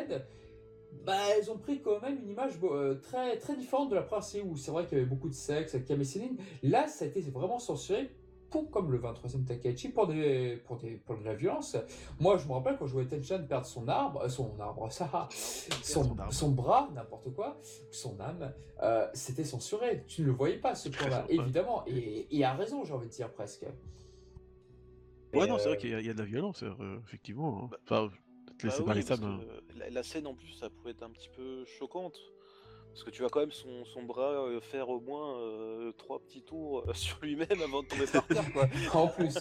bah, 1.06 1.18
elles 1.36 1.50
ont 1.50 1.58
pris 1.58 1.82
quand 1.82 2.02
même 2.02 2.20
une 2.22 2.30
image 2.30 2.54
euh, 2.64 2.96
très, 2.96 3.38
très 3.38 3.56
différente 3.56 3.90
de 3.90 3.96
la 3.96 4.04
première 4.04 4.24
série, 4.24 4.48
où 4.48 4.56
c'est 4.56 4.72
vrai 4.72 4.86
qu'il 4.86 4.98
y 4.98 5.02
avait 5.02 5.10
beaucoup 5.10 5.30
de 5.30 5.34
sexe 5.34 5.74
avec 5.74 5.88
Kame. 5.88 6.04
Là, 6.64 6.88
ça 6.88 7.06
a 7.06 7.08
été 7.08 7.22
vraiment 7.22 7.60
censuré. 7.60 8.12
Pour, 8.52 8.70
comme 8.70 8.92
le 8.92 9.00
23e 9.00 9.46
Takaichi, 9.46 9.90
pour, 9.90 10.08
des, 10.08 10.58
pour, 10.66 10.78
des, 10.78 10.98
pour 10.98 11.18
de 11.18 11.24
la 11.24 11.34
violence. 11.34 11.78
Moi, 12.20 12.38
je 12.38 12.46
me 12.48 12.52
rappelle 12.54 12.78
quand 12.78 12.86
je 12.86 12.92
voyais 12.92 13.08
Tenchan 13.08 13.46
perdre 13.48 13.66
son 13.66 13.88
arbre, 13.88 14.22
euh, 14.24 14.30
son 14.30 14.60
arbre, 14.60 14.92
ça, 14.92 15.30
son, 15.32 16.04
son 16.04 16.20
arbre. 16.20 16.34
son 16.34 16.50
bras, 16.52 16.90
n'importe 16.94 17.34
quoi, 17.34 17.58
son 17.92 18.20
âme, 18.20 18.54
euh, 18.84 19.08
c'était 19.14 19.46
censuré. 19.46 20.04
Tu 20.06 20.22
ne 20.22 20.28
le 20.28 20.34
voyais 20.34 20.58
pas, 20.58 20.76
ce 20.76 20.90
point-là, 20.90 21.26
évidemment. 21.30 21.84
Et, 21.88 22.28
et 22.38 22.44
à 22.44 22.54
raison, 22.54 22.84
j'ai 22.84 22.94
envie 22.94 23.08
de 23.08 23.14
dire 23.14 23.32
presque. 23.32 23.66
Ouais, 25.34 25.46
Et, 25.46 25.48
non, 25.50 25.58
c'est 25.58 25.68
euh, 25.68 25.70
vrai 25.70 25.78
qu'il 25.78 25.90
y, 25.92 25.94
a- 25.94 26.00
il 26.02 26.06
y 26.06 26.10
a 26.10 26.14
de 26.14 26.20
la 26.20 26.26
violence, 26.26 26.64
euh, 26.64 27.00
effectivement. 27.08 27.64
hein. 27.64 27.68
Bah- 27.72 27.78
Enfin, 27.84 28.08
Bah 28.08 28.74
oui, 28.96 29.04
parce 29.08 29.20
que 29.22 29.80
la, 29.80 29.90
la 29.90 30.04
scène 30.04 30.28
en 30.28 30.36
plus, 30.36 30.52
ça 30.60 30.70
pouvait 30.70 30.92
être 30.92 31.04
un 31.04 31.10
petit 31.10 31.30
peu 31.36 31.64
choquante. 31.66 32.18
Parce 32.92 33.04
que 33.04 33.10
tu 33.10 33.22
vois 33.22 33.30
quand 33.30 33.40
même 33.40 33.52
son, 33.52 33.86
son 33.86 34.04
bras 34.04 34.46
euh, 34.48 34.60
faire 34.62 34.90
au 34.90 35.00
moins 35.00 35.40
euh, 35.40 35.92
trois 35.94 36.20
petits 36.20 36.44
tours 36.44 36.84
euh, 36.90 36.94
sur 36.94 37.18
lui-même 37.22 37.62
avant 37.64 37.84
de 37.84 37.88
tomber 37.88 38.06
par 38.12 38.28
terre. 38.28 38.52
Quoi. 38.54 38.68
En 38.94 39.08
plus, 39.08 39.38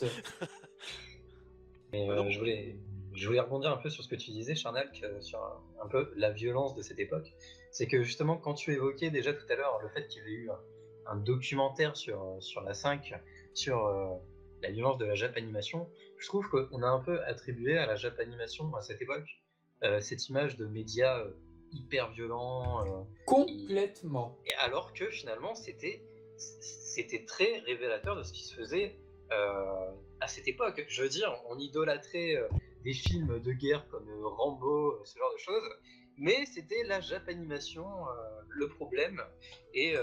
Mais 1.92 2.06
Ah 2.08 2.12
euh, 2.20 2.30
je, 2.30 2.38
voulais, 2.38 2.76
je 3.14 3.26
voulais 3.26 3.40
rebondir 3.40 3.70
un 3.72 3.76
peu 3.76 3.90
sur 3.90 4.04
ce 4.04 4.08
que 4.08 4.14
tu 4.14 4.30
disais, 4.30 4.54
Charnal, 4.54 4.90
que- 4.92 5.20
sur 5.20 5.40
un, 5.42 5.62
un 5.84 5.88
peu 5.88 6.12
la 6.16 6.30
violence 6.30 6.74
de 6.76 6.82
cette 6.82 6.98
époque. 7.00 7.32
C'est 7.72 7.86
que 7.86 8.02
justement, 8.02 8.36
quand 8.36 8.54
tu 8.54 8.72
évoquais 8.72 9.10
déjà 9.10 9.32
tout 9.32 9.46
à 9.50 9.56
l'heure 9.56 9.80
le 9.82 9.88
fait 9.88 10.06
qu'il 10.08 10.20
y 10.20 10.22
avait 10.22 10.32
eu 10.32 10.50
un, 10.50 10.60
un 11.12 11.16
documentaire 11.16 11.96
sur, 11.96 12.36
sur 12.40 12.60
la 12.62 12.74
5, 12.74 13.14
sur 13.54 13.84
euh, 13.86 14.14
la 14.62 14.70
violence 14.70 14.98
de 14.98 15.04
la 15.06 15.14
Japanimation, 15.16 15.88
je 16.18 16.26
trouve 16.28 16.48
qu'on 16.48 16.82
a 16.82 16.88
un 16.88 17.00
peu 17.00 17.20
attribué 17.24 17.78
à 17.78 17.86
la 17.86 17.96
Japanimation 17.96 18.72
à 18.76 18.82
cette 18.82 19.02
époque 19.02 19.28
euh, 19.82 20.00
cette 20.00 20.28
image 20.28 20.56
de 20.58 20.66
médias 20.66 21.20
euh, 21.20 21.30
hyper 21.72 22.10
violents. 22.10 22.86
euh, 22.86 23.02
complètement. 23.26 24.38
et 24.46 24.54
alors 24.54 24.92
que 24.92 25.10
finalement, 25.10 25.54
c'était 25.54 26.02
c'était 26.36 27.24
très 27.24 27.58
révélateur 27.60 28.16
de 28.16 28.22
ce 28.22 28.32
qui 28.32 28.44
se 28.44 28.54
faisait 28.54 28.96
euh, 29.30 29.90
à 30.20 30.26
cette 30.28 30.48
époque. 30.48 30.84
Je 30.88 31.02
veux 31.02 31.08
dire, 31.08 31.34
on 31.48 31.58
idolâtrait 31.58 32.36
euh, 32.36 32.48
des 32.84 32.94
films 32.94 33.40
de 33.40 33.52
guerre 33.52 33.86
comme 33.88 34.08
Rambo, 34.24 35.02
ce 35.04 35.18
genre 35.18 35.32
de 35.32 35.38
choses, 35.38 35.70
mais 36.16 36.46
c'était 36.46 36.82
la 36.84 37.00
Japanimation 37.00 37.86
le 38.48 38.68
problème 38.68 39.22
et, 39.74 39.94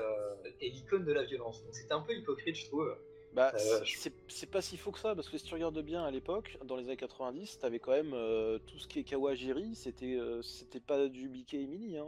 et 0.61 0.69
l'icône 0.69 1.03
de 1.03 1.11
la 1.11 1.23
violence. 1.23 1.63
Donc 1.63 1.73
c'était 1.75 1.93
un 1.93 2.01
peu 2.01 2.13
hypocrite, 2.13 2.55
je 2.55 2.65
trouve. 2.67 2.95
Bah, 3.33 3.51
Euh, 3.53 3.57
c'est- 3.85 3.97
c'est 3.99 4.13
c'est 4.29 4.45
pas 4.49 4.61
si 4.61 4.77
faux 4.77 4.91
que 4.91 4.97
ça, 4.99 5.13
parce 5.13 5.29
que 5.29 5.37
si 5.37 5.43
tu 5.43 5.53
regardes 5.53 5.79
bien 5.81 6.03
à 6.03 6.09
l'époque, 6.09 6.57
dans 6.65 6.75
les 6.75 6.85
années 6.85 6.97
90, 6.97 7.59
t'avais 7.59 7.77
quand 7.79 7.91
même 7.91 8.13
euh, 8.13 8.57
tout 8.65 8.79
ce 8.79 8.87
qui 8.87 8.99
est 8.99 9.03
Kawajiri, 9.03 9.75
c'était 9.75 10.15
euh, 10.15 10.41
c'était 10.41 10.79
pas 10.79 11.07
du 11.07 11.29
Mickey 11.29 11.61
et 11.61 11.67
Minnie, 11.67 11.97
hein. 11.97 12.05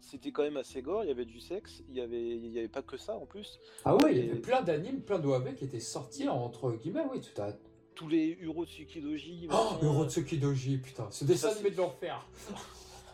c'était 0.00 0.30
quand 0.32 0.42
même 0.42 0.56
assez 0.56 0.80
gore, 0.80 1.04
il 1.04 1.08
y 1.08 1.10
avait 1.10 1.26
du 1.26 1.40
sexe, 1.40 1.82
il 1.90 1.96
y 1.96 2.00
avait, 2.00 2.22
il 2.36 2.46
y 2.52 2.58
avait 2.58 2.68
pas 2.68 2.80
que 2.82 2.96
ça 2.96 3.14
en 3.16 3.26
plus. 3.26 3.58
Ah 3.84 3.96
ouais, 3.96 4.12
il 4.16 4.24
y 4.24 4.30
avait 4.30 4.40
plein 4.40 4.62
d'animes, 4.62 5.02
plein 5.02 5.18
d'OAV 5.18 5.54
qui 5.54 5.64
étaient 5.64 5.78
sortis 5.80 6.26
entre 6.28 6.70
guillemets, 6.72 7.04
oui, 7.12 7.20
tout 7.20 7.42
à 7.42 7.52
Tous 7.94 8.08
les 8.08 8.28
Urotsuki 8.40 9.02
Doji, 9.02 9.48
Oh, 9.50 9.54
machin, 9.54 9.78
Urotsuki 9.86 10.38
Doji, 10.38 10.78
putain, 10.78 11.10
ce 11.10 11.24
dessin 11.24 11.48
Ça, 11.48 11.54
animé 11.54 11.68
c'est- 11.68 11.76
de 11.76 11.80
l'enfer. 11.82 12.26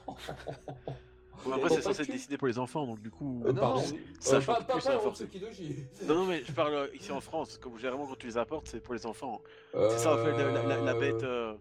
Bon, 1.48 1.56
après, 1.56 1.68
c'est 1.74 1.82
censé 1.82 2.02
être 2.02 2.10
dessiné 2.10 2.36
pour 2.36 2.46
les 2.48 2.58
enfants, 2.58 2.86
donc 2.86 3.00
du 3.00 3.10
coup... 3.10 3.42
Euh, 3.46 3.52
non, 3.52 3.60
pardon. 3.60 3.80
non, 3.80 3.86
Ça 4.20 4.36
Euh, 4.36 4.40
pas, 4.40 4.60
pas, 4.62 4.74
plus, 4.74 4.84
pas 4.84 5.38
Doji. 5.38 5.76
Non, 6.06 6.14
non, 6.14 6.26
mais 6.26 6.42
je 6.44 6.52
parle 6.52 6.74
euh, 6.74 6.86
ici 6.94 7.10
en 7.12 7.20
France, 7.20 7.58
comme 7.58 7.76
généralement 7.78 8.06
quand 8.06 8.16
tu 8.18 8.26
les 8.26 8.36
apportes, 8.38 8.68
c'est 8.68 8.80
pour 8.80 8.94
les 8.94 9.06
enfants. 9.06 9.40
C'est 9.72 9.98
ça, 9.98 10.14
en 10.14 10.18
fait, 10.18 10.32
la, 10.32 10.62
la- 10.62 10.80
la 10.82 10.94
bête... 10.94 11.22
Euh... 11.22 11.54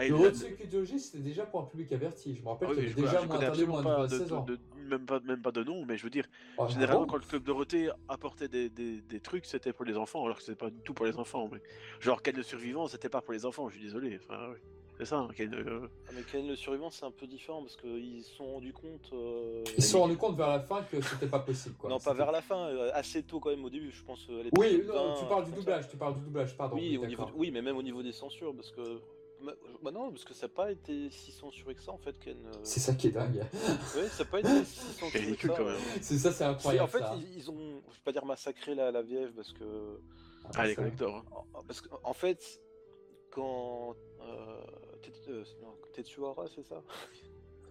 il- 0.00 0.10
Urotsuki 0.10 0.66
Doji, 0.66 1.00
c'était 1.00 1.22
déjà 1.22 1.44
pour 1.44 1.60
un 1.60 1.64
public 1.64 1.90
averti. 1.92 2.36
Je 2.36 2.42
me 2.42 2.48
rappelle 2.48 2.68
Ah 2.70 2.74
oui, 2.74 2.76
qu'il 2.76 2.88
y 2.88 2.92
avait 2.92 3.00
je, 3.00 3.06
déjà 3.06 3.26
moins 3.26 3.36
interdit 3.36 3.64
moins 3.66 3.80
de 3.82 3.86
pas 3.86 4.06
de, 4.06 4.18
16 4.18 4.32
ans. 4.32 4.42
de- 4.44 4.56
de- 4.56 4.60
même, 4.88 5.04
pas, 5.06 5.20
même 5.20 5.42
pas 5.42 5.50
de 5.52 5.62
nom, 5.64 5.84
mais 5.84 5.96
je 5.98 6.04
veux 6.04 6.08
dire, 6.10 6.26
ah 6.58 6.66
généralement 6.68 7.04
quand 7.06 7.16
le 7.16 7.22
club 7.26 7.42
Dorothée 7.42 7.90
apportait 8.08 8.48
des, 8.48 8.70
des, 8.70 9.00
des 9.02 9.20
trucs, 9.20 9.44
c'était 9.44 9.72
pour 9.74 9.84
les 9.84 9.96
enfants, 9.98 10.24
alors 10.24 10.38
que 10.38 10.42
c'était 10.42 10.56
pas 10.56 10.70
du 10.70 10.80
tout 10.80 10.94
pour 10.94 11.04
les 11.04 11.16
enfants. 11.18 11.48
Mais... 11.52 11.60
Genre, 12.00 12.22
Ken 12.22 12.34
le 12.36 12.42
survivant, 12.42 12.86
c'était 12.88 13.08
pas 13.10 13.20
pour 13.20 13.32
les 13.34 13.44
enfants, 13.44 13.68
je 13.68 13.74
suis 13.74 13.84
désolé. 13.84 14.18
Enfin, 14.22 14.50
ouais. 14.50 14.62
C'est 14.98 15.04
ça, 15.04 15.18
hein, 15.18 15.28
Ken, 15.36 15.54
euh, 15.54 15.88
Ah, 16.08 16.10
mais 16.14 16.22
Ken 16.22 16.46
le 16.46 16.56
survivant, 16.56 16.90
c'est 16.90 17.04
un 17.04 17.10
peu 17.12 17.26
différent 17.28 17.62
parce 17.62 17.76
qu'ils 17.76 18.24
se 18.24 18.34
sont 18.34 18.46
rendus 18.54 18.72
compte. 18.72 19.10
euh, 19.12 19.62
Ils 19.76 19.82
se 19.82 19.90
sont 19.92 20.00
rendus 20.00 20.16
compte 20.16 20.36
vers 20.36 20.48
la 20.48 20.60
fin 20.60 20.82
que 20.82 21.00
c'était 21.00 21.28
pas 21.28 21.38
possible. 21.38 21.76
Quoi. 21.76 21.88
Non, 21.88 22.00
pas 22.00 22.14
vers 22.14 22.32
la 22.32 22.42
fin, 22.42 22.66
euh, 22.68 22.90
assez 22.94 23.22
tôt 23.22 23.38
quand 23.38 23.50
même 23.50 23.64
au 23.64 23.70
début, 23.70 23.92
je 23.92 24.02
pense. 24.02 24.26
Oui, 24.28 24.42
l'épisode 24.70 24.96
non, 24.96 25.14
20, 25.14 25.20
tu 25.20 25.26
parles 25.26 25.44
du 25.44 25.50
ça. 25.50 25.56
doublage, 25.56 25.88
tu 25.88 25.96
parles 25.96 26.14
du 26.14 26.20
doublage, 26.22 26.56
pardon. 26.56 26.74
Oui, 26.76 26.98
au 26.98 27.06
niveau, 27.06 27.22
d'accord. 27.22 27.36
oui, 27.38 27.50
mais 27.52 27.62
même 27.62 27.76
au 27.76 27.82
niveau 27.82 28.02
des 28.02 28.12
censures, 28.12 28.54
parce 28.54 28.72
que. 28.72 29.00
Bah 29.84 29.92
non, 29.92 30.10
parce 30.10 30.24
que 30.24 30.34
ça 30.34 30.48
n'a 30.48 30.52
pas 30.52 30.72
été 30.72 31.10
si 31.10 31.30
censuré 31.30 31.76
que 31.76 31.80
ça 31.80 31.92
en 31.92 31.98
fait, 31.98 32.18
Ken. 32.18 32.36
C'est 32.64 32.80
ça 32.80 32.92
qui 32.92 33.06
est 33.06 33.10
dingue. 33.12 33.36
Ouais, 33.96 34.08
ça 34.08 34.24
n'a 34.24 34.30
pas 34.30 34.40
été 34.40 34.64
si 34.64 34.80
censuré 34.98 35.36
que 35.36 35.46
ça. 35.46 35.54
quand 35.56 35.64
même. 35.64 35.76
C'est 36.00 36.18
ça, 36.18 36.32
c'est 36.32 36.42
incroyable. 36.42 36.84
en 36.84 36.88
fait, 36.88 36.98
ça. 36.98 37.14
ils, 37.16 37.36
ils 37.36 37.48
ont, 37.48 37.80
je 37.88 37.94
vais 37.94 38.02
pas 38.04 38.10
dire 38.10 38.24
massacré 38.26 38.74
la, 38.74 38.90
la 38.90 39.00
VF 39.02 39.30
parce 39.36 39.52
que, 39.52 40.00
Ah, 40.56 40.64
les 40.66 40.70
Ça. 40.70 40.74
collectors. 40.82 41.24
hein. 41.54 41.60
parce 41.68 41.80
que, 41.80 41.88
en 42.02 42.12
fait, 42.14 42.60
quand 43.30 43.94
euh, 44.22 44.60
Tetsuhara, 45.94 46.44
c'est 46.54 46.62
ça? 46.66 46.82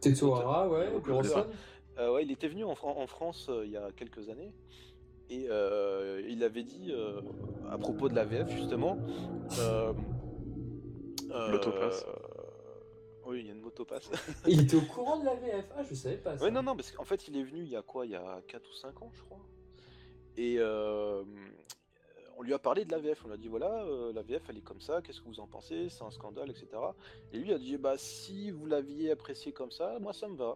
Tetsuhara, 0.02 0.68
ouais, 0.70 0.88
Euh. 1.08 1.44
Euh, 2.00 2.14
ouais, 2.14 2.24
il 2.24 2.32
était 2.32 2.48
venu 2.48 2.64
en, 2.64 2.76
Fran- 2.76 2.96
en 2.98 3.08
France 3.08 3.48
euh, 3.50 3.66
il 3.66 3.72
y 3.72 3.78
a 3.78 3.92
quelques 3.92 4.30
années 4.30 4.54
et 5.32 5.48
euh, 5.50 6.22
il 6.30 6.44
avait 6.44 6.62
dit 6.64 6.92
euh, 6.92 7.22
à 7.72 7.78
propos 7.80 8.08
de 8.08 8.14
la 8.14 8.24
VF 8.24 8.50
justement. 8.52 9.00
Euh, 9.60 9.94
euh, 11.32 11.52
L'autopass. 11.52 12.06
oui, 13.26 13.40
il 13.42 13.48
y 13.48 13.50
a 13.50 13.54
une 13.54 13.62
motopass. 13.62 14.10
Il 14.48 14.62
était 14.62 14.76
au 14.78 14.82
courant 14.82 15.20
de 15.20 15.26
la 15.26 15.34
VF. 15.36 15.66
Ah, 15.76 15.84
je 15.84 15.96
savais 15.96 16.18
pas 16.18 16.38
ça. 16.38 16.44
ouais, 16.46 16.52
non, 16.52 16.62
non, 16.64 16.76
parce 16.76 16.92
qu'en 16.92 17.04
fait, 17.04 17.28
il 17.28 17.36
est 17.36 17.44
venu 17.44 17.64
il 17.64 17.70
y 17.70 17.76
a 17.76 17.82
quoi? 17.82 18.06
Il 18.06 18.12
y 18.12 18.16
a 18.16 18.42
4 18.48 18.70
ou 18.70 18.74
5 18.76 19.02
ans, 19.02 19.12
je 19.14 19.24
crois. 19.24 19.40
Et 20.38 20.58
euh, 20.60 21.24
on 22.38 22.44
lui 22.44 22.54
a 22.54 22.60
parlé 22.60 22.86
de 22.86 22.92
la 22.92 23.00
VF. 23.00 23.24
On 23.26 23.28
lui 23.28 23.34
a 23.34 23.38
dit 23.38 23.48
voilà, 23.48 23.84
euh, 23.84 24.14
la 24.14 24.22
VF, 24.22 24.44
elle 24.50 24.58
est 24.58 24.62
comme 24.64 24.80
ça. 24.82 25.02
Qu'est-ce 25.02 25.22
que 25.22 25.28
vous 25.28 25.40
en 25.40 25.48
pensez 25.48 25.90
C'est 25.90 26.04
un 26.04 26.12
scandale, 26.12 26.50
etc. 26.50 26.68
Et 27.34 27.38
lui 27.40 27.52
a 27.54 27.58
dit 27.58 27.78
bah 27.78 27.98
si 27.98 28.52
vous 28.52 28.66
l'aviez 28.66 29.12
apprécié 29.12 29.52
comme 29.52 29.72
ça, 29.72 29.98
moi 30.00 30.14
ça 30.14 30.28
me 30.28 30.36
va. 30.38 30.56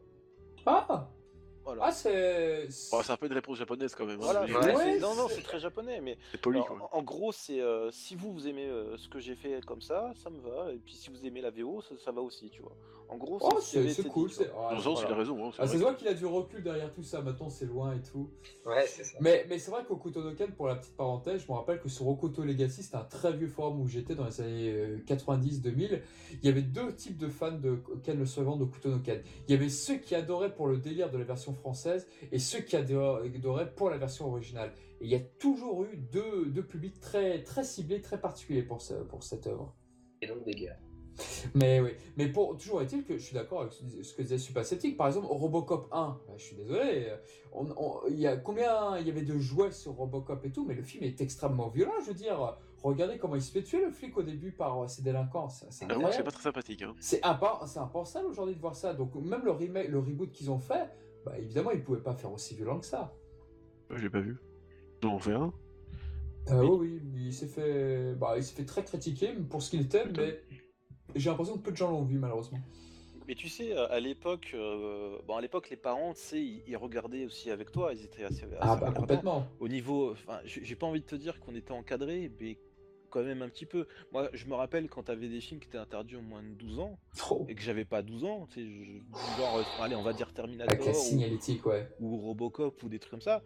Ah, 0.65 1.09
Voilà. 1.63 1.85
ah 1.85 1.91
c'est. 1.91 2.67
Bon, 2.91 3.01
c'est 3.03 3.11
un 3.11 3.17
peu 3.17 3.25
une 3.27 3.33
réponse 3.33 3.57
japonaise 3.57 3.93
quand 3.95 4.05
même. 4.05 4.19
hein, 4.21 4.23
Voilà, 4.23 4.41
Ouais, 4.75 4.99
non, 4.99 5.15
non, 5.15 5.27
c'est- 5.27 5.41
très 5.41 5.59
japonais, 5.59 6.01
mais 6.01 6.17
C'est 6.31 6.41
poli 6.41 6.57
alors, 6.59 6.67
quoi. 6.77 6.89
en, 6.91 6.99
en 6.99 7.03
gros, 7.03 7.31
c'est 7.31 7.61
euh, 7.61 7.89
si 7.91 8.15
vous 8.15 8.31
vous 8.33 8.47
aimez 8.47 8.67
euh, 8.67 8.97
ce 8.97 9.07
que 9.09 9.19
j'ai 9.19 9.35
fait 9.35 9.63
comme 9.65 9.81
ça, 9.81 10.11
ça 10.15 10.29
me 10.29 10.39
va, 10.39 10.71
et 10.71 10.77
puis 10.77 10.93
si 10.95 11.09
vous 11.09 11.23
aimez 11.25 11.41
la 11.41 11.49
VO, 11.51 11.81
ça, 11.81 11.95
ça 11.97 12.11
va 12.11 12.21
aussi, 12.21 12.49
tu 12.49 12.61
vois. 12.61 12.75
En 13.11 13.17
gros, 13.17 13.37
Oh, 13.41 13.59
c'est 13.59 14.07
cool. 14.07 14.29
dit, 14.29 14.35
ah, 14.57 14.73
Dans 14.73 14.79
sens, 14.79 15.03
il 15.05 15.11
a 15.11 15.15
raison. 15.17 15.45
Hein, 15.45 15.51
c'est 15.53 15.61
Ah, 15.61 15.65
vrai 15.65 15.95
qu'il 15.97 16.07
a 16.07 16.13
du 16.13 16.25
recul 16.25 16.63
derrière 16.63 16.93
tout 16.93 17.03
ça. 17.03 17.21
Maintenant, 17.21 17.49
c'est 17.49 17.65
loin 17.65 17.93
et 17.93 18.01
tout. 18.01 18.29
Ouais, 18.65 18.85
c'est 18.87 19.03
ça. 19.03 19.17
Mais, 19.19 19.45
mais 19.49 19.59
c'est 19.59 19.69
vrai 19.69 19.83
qu'au 19.85 19.97
Kutonoken, 19.97 20.51
pour 20.53 20.67
la 20.67 20.75
petite 20.75 20.95
parenthèse, 20.95 21.43
je 21.45 21.51
me 21.51 21.57
rappelle 21.57 21.81
que 21.81 21.89
sur 21.89 22.05
Rokoto 22.05 22.41
Legacy, 22.45 22.83
c'était 22.83 22.95
un 22.95 23.03
très 23.03 23.33
vieux 23.33 23.49
forum 23.49 23.81
où 23.81 23.87
j'étais 23.87 24.15
dans 24.15 24.23
les 24.25 24.39
années 24.39 24.71
euh, 24.71 24.97
90-2000. 25.05 25.99
Il 26.41 26.45
y 26.45 26.47
avait 26.47 26.61
deux 26.61 26.95
types 26.95 27.17
de 27.17 27.27
fans 27.27 27.51
de 27.51 27.83
Ken 28.01 28.17
le 28.17 28.25
Survivant 28.25 28.55
de 28.55 28.63
Kutonoken. 28.63 29.21
Il 29.49 29.51
y 29.51 29.57
avait 29.57 29.67
ceux 29.67 29.97
qui 29.97 30.15
adoraient 30.15 30.55
pour 30.55 30.67
le 30.67 30.77
délire 30.77 31.11
de 31.11 31.17
la 31.17 31.25
version 31.25 31.53
française 31.53 32.07
et 32.31 32.39
ceux 32.39 32.59
qui 32.61 32.77
ador- 32.77 33.25
adoraient 33.25 33.73
pour 33.73 33.89
la 33.89 33.97
version 33.97 34.27
originale. 34.29 34.71
Et 35.01 35.05
il 35.05 35.09
y 35.11 35.15
a 35.15 35.19
toujours 35.19 35.83
eu 35.83 35.97
deux, 35.97 36.45
deux 36.45 36.63
publics 36.65 36.97
très, 37.01 37.43
très 37.43 37.65
ciblés, 37.65 37.99
très 37.99 38.21
particuliers 38.21 38.63
pour, 38.63 38.81
ce- 38.81 38.93
pour 39.03 39.21
cette 39.23 39.47
œuvre. 39.47 39.75
Et 40.21 40.27
donc 40.27 40.45
des 40.45 40.53
guerres. 40.53 40.79
Mais 41.55 41.79
oui, 41.81 41.91
mais 42.17 42.27
pour 42.27 42.57
toujours 42.57 42.81
est-il 42.81 43.03
que 43.03 43.17
je 43.17 43.23
suis 43.23 43.33
d'accord 43.33 43.61
avec 43.61 43.73
ce 43.73 44.13
que 44.13 44.21
disait 44.21 44.37
Super 44.37 44.65
Sceptique. 44.65 44.95
Par 44.97 45.07
exemple, 45.07 45.27
Robocop 45.29 45.87
1, 45.91 46.19
bah, 46.27 46.33
je 46.37 46.43
suis 46.43 46.55
désolé, 46.55 47.07
euh, 47.09 47.17
on, 47.51 47.67
on- 47.77 48.07
il 48.09 48.19
y 48.19 48.27
a 48.27 48.37
combien 48.37 48.97
il 48.97 49.07
y 49.07 49.09
avait 49.09 49.23
de 49.23 49.37
jouets 49.37 49.71
sur 49.71 49.93
Robocop 49.93 50.43
et 50.45 50.51
tout, 50.51 50.65
mais 50.65 50.73
le 50.75 50.83
film 50.83 51.03
est 51.03 51.19
extrêmement 51.21 51.67
violent. 51.67 51.93
Je 52.01 52.07
veux 52.07 52.13
dire, 52.13 52.57
regardez 52.81 53.17
comment 53.17 53.35
il 53.35 53.41
se 53.41 53.51
fait 53.51 53.63
tuer 53.63 53.81
le 53.83 53.91
flic 53.91 54.17
au 54.17 54.23
début 54.23 54.51
par 54.51 54.83
euh, 54.83 54.87
ses 54.87 55.01
délinquants, 55.01 55.49
c'est 55.49 55.71
c'est 55.71 56.23
pas 56.23 56.31
très 56.31 56.43
sympathique. 56.43 56.81
Hein. 56.83 56.95
C'est 56.99 57.21
impensable 57.23 58.27
aujourd'hui 58.27 58.55
de 58.55 58.61
voir 58.61 58.75
ça. 58.75 58.93
Donc 58.93 59.13
même 59.15 59.43
le 59.43 59.51
remake, 59.51 59.89
le 59.89 59.99
reboot 59.99 60.31
qu'ils 60.31 60.49
ont 60.49 60.59
fait, 60.59 60.89
bah, 61.25 61.37
évidemment 61.37 61.71
ils 61.71 61.83
pouvaient 61.83 62.01
pas 62.01 62.13
faire 62.13 62.31
aussi 62.31 62.55
violent 62.55 62.79
que 62.79 62.85
ça. 62.85 63.13
Ouais, 63.89 63.97
Je 63.97 64.03
l'ai 64.03 64.09
pas 64.09 64.21
vu. 64.21 64.37
Non, 65.03 65.15
on 65.15 65.19
fait 65.19 65.33
un. 65.33 65.51
Euh, 66.49 66.61
Oui. 66.63 66.77
oui, 66.79 67.01
oui, 67.13 67.21
il 67.27 67.33
s'est 67.33 67.45
fait, 67.47 68.15
bah, 68.15 68.33
il 68.37 68.43
s'est 68.43 68.55
fait 68.55 68.65
très 68.65 68.83
critiquer 68.83 69.33
pour 69.49 69.61
ce 69.61 69.69
qu'il 69.69 69.81
était, 69.81 70.05
mais 70.05 70.41
j'ai 71.15 71.29
l'impression 71.29 71.55
que 71.57 71.61
peu 71.61 71.71
de 71.71 71.77
gens 71.77 71.89
l'ont 71.91 72.03
vu 72.03 72.17
malheureusement. 72.17 72.59
Mais 73.27 73.35
tu 73.35 73.49
sais, 73.49 73.75
à 73.75 73.83
à 73.85 73.99
l'époque, 73.99 74.51
euh, 74.53 75.17
bon, 75.27 75.35
à 75.37 75.41
l'époque, 75.41 75.69
les 75.69 75.77
parents, 75.77 76.13
tu 76.13 76.19
sais, 76.19 76.41
ils, 76.41 76.63
ils 76.67 76.75
regardaient 76.75 77.25
aussi 77.25 77.49
avec 77.51 77.71
toi, 77.71 77.93
ils 77.93 78.03
étaient 78.03 78.23
assez, 78.23 78.43
assez 78.43 78.55
Ah 78.59 78.75
bah 78.75 78.91
complètement. 78.91 79.47
Au 79.59 79.67
niveau, 79.67 80.11
enfin, 80.11 80.39
j'ai 80.45 80.75
pas 80.75 80.87
envie 80.87 81.01
de 81.01 81.05
te 81.05 81.15
dire 81.15 81.39
qu'on 81.39 81.55
était 81.55 81.71
encadré, 81.71 82.31
mais 82.39 82.57
quand 83.09 83.23
même 83.23 83.41
un 83.41 83.49
petit 83.49 83.65
peu. 83.65 83.87
Moi, 84.11 84.29
je 84.33 84.45
me 84.47 84.53
rappelle 84.55 84.89
quand 84.89 85.03
t'avais 85.03 85.27
des 85.27 85.39
films 85.41 85.59
qui 85.59 85.67
étaient 85.67 85.77
interdits 85.77 86.15
au 86.15 86.21
moins 86.21 86.41
de 86.41 86.47
12 86.55 86.79
ans, 86.79 86.97
Trop. 87.15 87.45
et 87.49 87.55
que 87.55 87.61
j'avais 87.61 87.85
pas 87.85 88.01
12 88.01 88.23
ans, 88.23 88.47
tu 88.49 88.61
sais, 88.61 88.69
je- 88.69 89.37
genre, 89.41 89.57
euh, 89.57 89.63
allez, 89.83 89.95
on 89.95 90.01
va 90.03 90.13
dire 90.13 90.33
Terminator 90.33 90.73
Avec 90.73 90.85
la 90.85 90.91
ou, 90.91 90.95
signalétique, 90.95 91.65
ouais. 91.65 91.87
ou 91.99 92.17
Robocop 92.17 92.81
ou 92.83 92.89
des 92.89 92.99
trucs 92.99 93.11
comme 93.11 93.21
ça. 93.21 93.41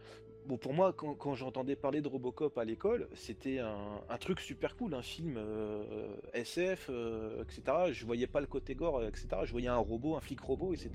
Bon, 0.48 0.58
pour 0.58 0.74
moi, 0.74 0.93
quand, 0.93 1.34
j'entendais 1.34 1.76
parler 1.76 2.02
de 2.02 2.08
Robocop 2.08 2.58
à 2.58 2.66
l'école, 2.66 3.10
c'était 3.16 3.60
un, 3.60 4.18
truc 4.20 4.39
super 4.39 4.76
cool, 4.76 4.93
un 4.93 5.02
film 5.02 5.36
euh, 5.38 6.16
SF, 6.34 6.88
euh, 6.89 7.43
etc. 7.43 7.62
Je 7.91 8.06
voyais 8.06 8.28
pas 8.28 8.41
le 8.41 8.48
côté 8.48 8.76
gore, 8.76 9.00
euh, 9.00 9.08
etc. 9.08 9.28
Je 9.43 9.52
voyais 9.52 9.70
un 9.70 9.78
robot, 9.78 10.16
un 10.16 10.22
flic 10.22 10.39
robot, 10.39 10.74
etc. 10.74 10.91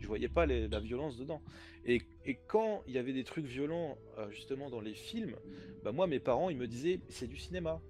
Je 0.00 0.06
voyais 0.06 0.28
pas 0.28 0.46
la 0.46 0.80
violence 0.80 1.18
dedans. 1.18 1.42
Et, 1.84 2.02
quand 2.46 2.82
il 2.86 2.94
y 2.94 2.98
avait 2.98 3.12
des 3.12 3.24
trucs 3.24 3.46
violents, 3.46 3.96
euh, 4.18 4.30
justement, 4.30 4.68
dans 4.70 4.80
les 4.80 4.94
films, 4.94 5.36
bah 5.82 5.92
moi, 5.92 6.06
mes 6.06 6.20
parents, 6.20 6.50
ils 6.50 6.56
me 6.56 6.66
disaient, 6.66 7.00
c'est 7.08 7.26
du 7.26 7.38
cinéma. 7.38 7.80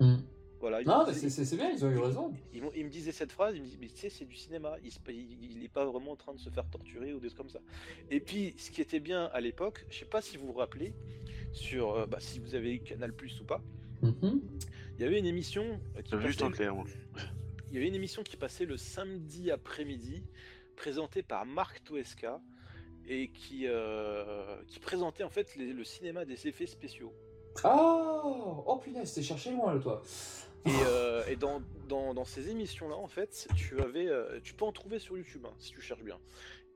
Hmm. 0.00 0.16
Voilà, 0.58 0.82
Non, 0.82 1.04
mais 1.06 1.12
c'est- 1.12 1.56
bien, 1.56 1.70
ils 1.70 1.84
ont 1.84 1.90
eu 1.90 1.98
raison. 1.98 2.32
ils, 2.54 2.62
me 2.62 2.88
disaient 2.88 3.12
cette 3.12 3.30
phrase, 3.32 3.54
ils 3.54 3.60
me 3.60 3.66
disaient, 3.66 3.78
mais 3.80 3.88
tu 3.88 3.96
sais, 3.96 4.08
c'est 4.10 4.24
du 4.24 4.34
cinéma, 4.36 4.76
il, 4.82 4.90
se- 4.90 4.98
il, 5.08 5.52
il 5.56 5.62
est 5.64 5.68
pas 5.68 5.84
vraiment 5.84 6.12
en 6.12 6.16
train 6.16 6.32
de 6.32 6.38
se 6.40 6.48
faire 6.48 6.66
torturer 6.70 7.12
ou 7.12 7.20
des 7.20 7.28
trucs 7.28 7.38
comme 7.38 7.50
ça. 7.50 7.60
Et 8.10 8.20
puis, 8.20 8.54
ce 8.56 8.70
qui 8.70 8.80
était 8.80 9.00
bien 9.00 9.26
à 9.26 9.40
l'époque, 9.40 9.84
je 9.90 9.98
sais 9.98 10.04
pas 10.06 10.22
si 10.22 10.36
vous 10.38 10.46
vous 10.46 10.54
rappelez, 10.54 10.94
sur, 11.52 11.92
euh, 11.94 12.06
bah, 12.06 12.20
si 12.20 12.38
vous 12.38 12.54
avez 12.54 12.74
eu 12.74 12.80
Canal 12.80 13.12
Plus 13.12 13.38
ou 13.40 13.44
pas, 13.44 13.62
Mhm. 14.02 14.40
il 14.98 15.02
y 15.02 15.04
avait 15.04 15.18
une 15.18 15.26
émission 15.26 15.78
euh, 15.96 16.02
qui 16.02 16.18
juste 16.20 16.40
passait, 16.40 16.44
en 16.44 16.50
clair. 16.50 16.74
moi. 16.74 16.84
il 17.70 17.74
y 17.74 17.76
avait 17.76 17.88
une 17.88 17.94
émission 17.94 18.22
qui 18.22 18.36
passait 18.38 18.64
le 18.64 18.76
samedi 18.78 19.50
après-midi, 19.50 20.22
présentée 20.74 21.22
par 21.22 21.44
Marc 21.44 21.84
Toesca, 21.84 22.40
et 23.08 23.28
qui, 23.28 23.66
euh, 23.66 24.56
qui 24.66 24.80
présentait 24.80 25.22
en 25.22 25.30
fait 25.30 25.54
les- 25.56 25.72
le 25.72 25.84
cinéma 25.84 26.24
des 26.24 26.48
effets 26.48 26.66
spéciaux. 26.66 27.12
Ah 27.64 28.22
Oh 28.24 28.76
punaise, 28.82 29.12
t'es 29.14 29.22
cherché 29.22 29.50
loin 29.50 29.74
là, 29.74 29.80
toi. 29.80 30.02
Et, 30.64 30.70
euh, 30.86 31.24
et 31.28 31.36
dans, 31.36 31.62
dans, 31.88 32.12
dans 32.12 32.24
ces 32.24 32.50
émissions-là, 32.50 32.96
en 32.96 33.06
fait, 33.06 33.46
tu 33.56 33.80
avais, 33.80 34.08
euh, 34.08 34.40
tu 34.42 34.54
peux 34.54 34.64
en 34.64 34.72
trouver 34.72 34.98
sur 34.98 35.16
YouTube 35.16 35.46
hein, 35.46 35.54
si 35.58 35.70
tu 35.70 35.80
cherches 35.80 36.02
bien. 36.02 36.18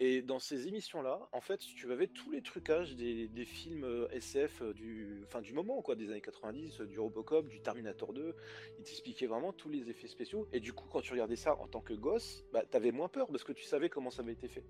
Et 0.03 0.23
dans 0.23 0.39
ces 0.39 0.67
émissions-là, 0.69 1.29
en 1.33 1.41
fait, 1.41 1.59
tu 1.59 1.91
avais 1.93 2.07
tous 2.07 2.31
les 2.31 2.41
trucages 2.41 2.95
des, 2.97 3.29
des 3.29 3.45
films 3.45 3.85
euh, 3.85 4.09
SF 4.13 4.63
du, 4.75 5.23
enfin, 5.27 5.41
du 5.43 5.53
moment, 5.53 5.83
quoi, 5.83 5.95
des 5.97 6.09
années 6.11 6.21
90, 6.23 6.81
euh, 6.81 6.87
du 6.87 6.99
Robocop, 7.01 7.49
du 7.49 7.61
Terminator 7.61 8.13
2. 8.15 8.35
Ils 8.79 8.85
t'expliquaient 8.85 9.27
vraiment 9.27 9.53
tous 9.53 9.69
les 9.69 9.91
effets 9.91 10.09
spéciaux. 10.09 10.49
Et 10.53 10.61
du 10.61 10.73
coup, 10.73 10.87
quand 10.91 11.01
tu 11.01 11.13
regardais 11.13 11.37
ça 11.37 11.57
en 11.57 11.67
tant 11.67 11.81
que 11.81 11.93
gosse, 11.93 12.45
bah, 12.53 12.63
t'avais 12.71 12.93
moins 12.93 13.09
peur 13.09 13.27
parce 13.27 13.45
que 13.45 13.53
tu 13.53 13.65
savais 13.65 13.89
comment 13.91 14.11
ça 14.11 14.23
avait 14.23 14.33
été 14.33 14.49
fait. 14.49 14.65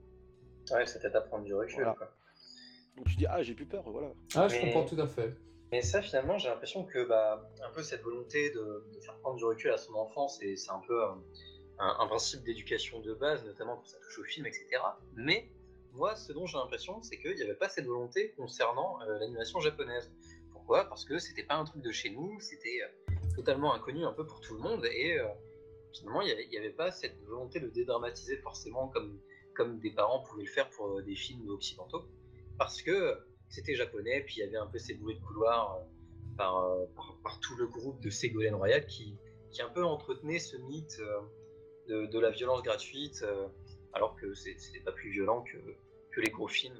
Ouais, 0.72 0.86
c'était 0.86 1.14
à 1.14 1.20
prendre 1.20 1.44
du 1.44 1.54
recul. 1.54 1.76
Voilà. 1.76 1.94
quoi. 1.94 2.10
Donc 2.96 3.06
tu 3.06 3.16
dis, 3.16 3.26
ah, 3.26 3.42
j'ai 3.42 3.54
plus 3.54 3.66
peur, 3.66 3.88
voilà. 3.90 4.12
Ah, 4.34 4.48
je 4.48 4.54
Mais- 4.56 4.72
comprends 4.72 4.84
tout 4.86 5.00
à 5.00 5.06
fait. 5.06 5.36
Mais 5.72 5.82
ça, 5.82 6.02
finalement, 6.02 6.36
j'ai 6.36 6.48
l'impression 6.48 6.84
que 6.84 7.04
bah, 7.04 7.48
un 7.64 7.70
peu 7.70 7.82
cette 7.82 8.02
volonté 8.02 8.50
de, 8.50 8.84
faire 9.00 9.16
prendre 9.18 9.36
du 9.36 9.44
recul 9.44 9.70
à 9.70 9.78
son 9.78 9.94
enfant, 9.94 10.26
c'est 10.28 10.56
un 10.68 10.80
peu 10.86 11.00
un, 11.78 12.06
principe 12.06 12.42
d'éducation 12.42 13.00
de 13.00 13.14
base, 13.14 13.44
notamment 13.44 13.76
quand 13.76 13.86
ça 13.86 13.98
touche 13.98 14.18
au 14.18 14.24
film, 14.24 14.46
etc. 14.46 14.66
Mais 15.14 15.48
moi, 15.92 16.16
ce 16.16 16.32
dont 16.32 16.46
j'ai 16.46 16.58
l'impression, 16.58 17.00
c'est 17.02 17.18
qu'il 17.18 17.34
n'y 17.36 17.42
avait 17.42 17.54
pas 17.54 17.68
cette 17.68 17.86
volonté 17.86 18.32
concernant 18.36 19.00
euh, 19.02 19.18
l'animation 19.18 19.60
japonaise. 19.60 20.12
Pourquoi? 20.52 20.88
Parce 20.88 21.04
que 21.04 21.18
c'était 21.18 21.44
pas 21.44 21.54
un 21.54 21.64
truc 21.64 21.82
de 21.82 21.90
chez 21.92 22.10
nous, 22.10 22.38
c'était 22.40 22.80
euh, 22.82 23.14
totalement 23.36 23.72
inconnu 23.72 24.04
un 24.04 24.12
peu 24.12 24.26
pour 24.26 24.40
tout 24.40 24.54
le 24.54 24.60
monde, 24.60 24.84
et 24.86 25.18
euh, 25.18 25.26
finalement, 25.92 26.22
il 26.22 26.48
n'y 26.50 26.58
avait 26.58 26.70
pas 26.70 26.90
cette 26.90 27.20
volonté 27.24 27.60
de 27.60 27.68
dédramatiser 27.68 28.38
forcément 28.38 28.88
comme, 28.88 29.20
comme 29.54 29.78
des 29.78 29.92
parents 29.92 30.22
pouvaient 30.24 30.44
le 30.44 30.50
faire 30.50 30.68
pour 30.70 31.00
des 31.00 31.14
films 31.14 31.48
occidentaux, 31.48 32.04
parce 32.58 32.82
que 32.82 33.16
c'était 33.50 33.74
japonais, 33.74 34.22
puis 34.24 34.36
il 34.36 34.40
y 34.40 34.42
avait 34.44 34.56
un 34.56 34.66
peu 34.66 34.78
ces 34.78 34.94
bruits 34.94 35.16
de 35.16 35.20
couloir 35.20 35.74
euh, 35.74 35.84
par, 36.38 36.56
euh, 36.58 36.86
par, 36.94 37.18
par 37.22 37.40
tout 37.40 37.56
le 37.56 37.66
groupe 37.66 38.00
de 38.00 38.08
Ségolène 38.08 38.54
Royal 38.54 38.86
qui, 38.86 39.16
qui 39.50 39.60
un 39.60 39.68
peu 39.68 39.84
entretenait 39.84 40.38
ce 40.38 40.56
mythe 40.56 40.98
euh, 41.00 41.20
de, 41.88 42.06
de 42.06 42.18
la 42.18 42.30
violence 42.30 42.62
gratuite, 42.62 43.24
alors 43.92 44.14
que 44.14 44.32
c'était 44.34 44.80
pas 44.84 44.92
plus 44.92 45.10
violent 45.10 45.42
que, 45.42 45.58
que 46.12 46.20
les 46.20 46.30
gros 46.30 46.46
films 46.46 46.76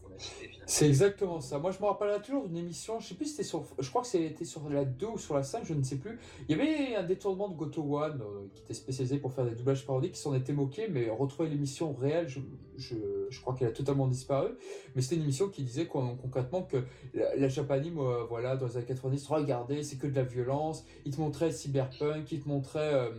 qu'on 0.00 0.14
a 0.14 0.18
cités 0.18 0.46
finalement. 0.46 0.64
C'est 0.66 0.86
exactement 0.86 1.40
ça. 1.42 1.58
Moi, 1.58 1.70
je 1.70 1.80
me 1.80 1.84
rappelle 1.84 2.22
toujours 2.22 2.48
d'une 2.48 2.56
émission, 2.56 2.98
je 2.98 3.08
sais 3.08 3.14
plus 3.14 3.26
si 3.26 3.32
c'était 3.32 3.42
sur. 3.42 3.66
Je 3.78 3.88
crois 3.90 4.00
que 4.00 4.08
c'était 4.08 4.46
sur 4.46 4.66
la 4.70 4.86
2 4.86 5.06
ou 5.06 5.18
sur 5.18 5.34
la 5.34 5.42
5, 5.42 5.64
je 5.66 5.74
ne 5.74 5.82
sais 5.82 5.98
plus. 5.98 6.18
Il 6.48 6.56
y 6.56 6.60
avait 6.60 6.96
un 6.96 7.02
détournement 7.02 7.50
de 7.50 7.56
Goto 7.56 7.82
One 7.82 8.22
qui 8.54 8.62
était 8.62 8.72
spécialisé 8.72 9.18
pour 9.18 9.34
faire 9.34 9.44
des 9.44 9.54
doublages 9.54 9.84
parodiques 9.84 10.12
qui 10.12 10.20
s'en 10.20 10.34
était 10.34 10.54
moqué, 10.54 10.88
mais 10.88 11.10
retrouver 11.10 11.50
l'émission 11.50 11.92
réelle, 11.92 12.26
je, 12.26 12.40
je, 12.76 13.40
crois 13.40 13.54
qu'elle 13.54 13.68
a 13.68 13.72
totalement 13.72 14.06
disparu. 14.06 14.50
Mais 14.94 15.02
c'était 15.02 15.16
une 15.16 15.22
émission 15.22 15.48
qui 15.48 15.62
disait 15.62 15.86
con- 15.86 16.16
concrètement 16.16 16.62
que 16.62 16.78
la, 17.12 17.36
la 17.36 17.48
voilà, 18.28 18.56
dans 18.56 18.66
les 18.66 18.76
années 18.76 18.86
90, 18.86 19.26
regardez, 19.28 19.82
c'est 19.82 19.96
que 19.96 20.06
de 20.06 20.14
la 20.14 20.22
violence. 20.22 20.84
Il 21.04 21.14
te 21.14 21.20
montrait 21.20 21.52
Cyberpunk, 21.52 22.30
il 22.32 22.40
te 22.40 22.48
montrait. 22.48 22.94
Euh, 22.94 23.10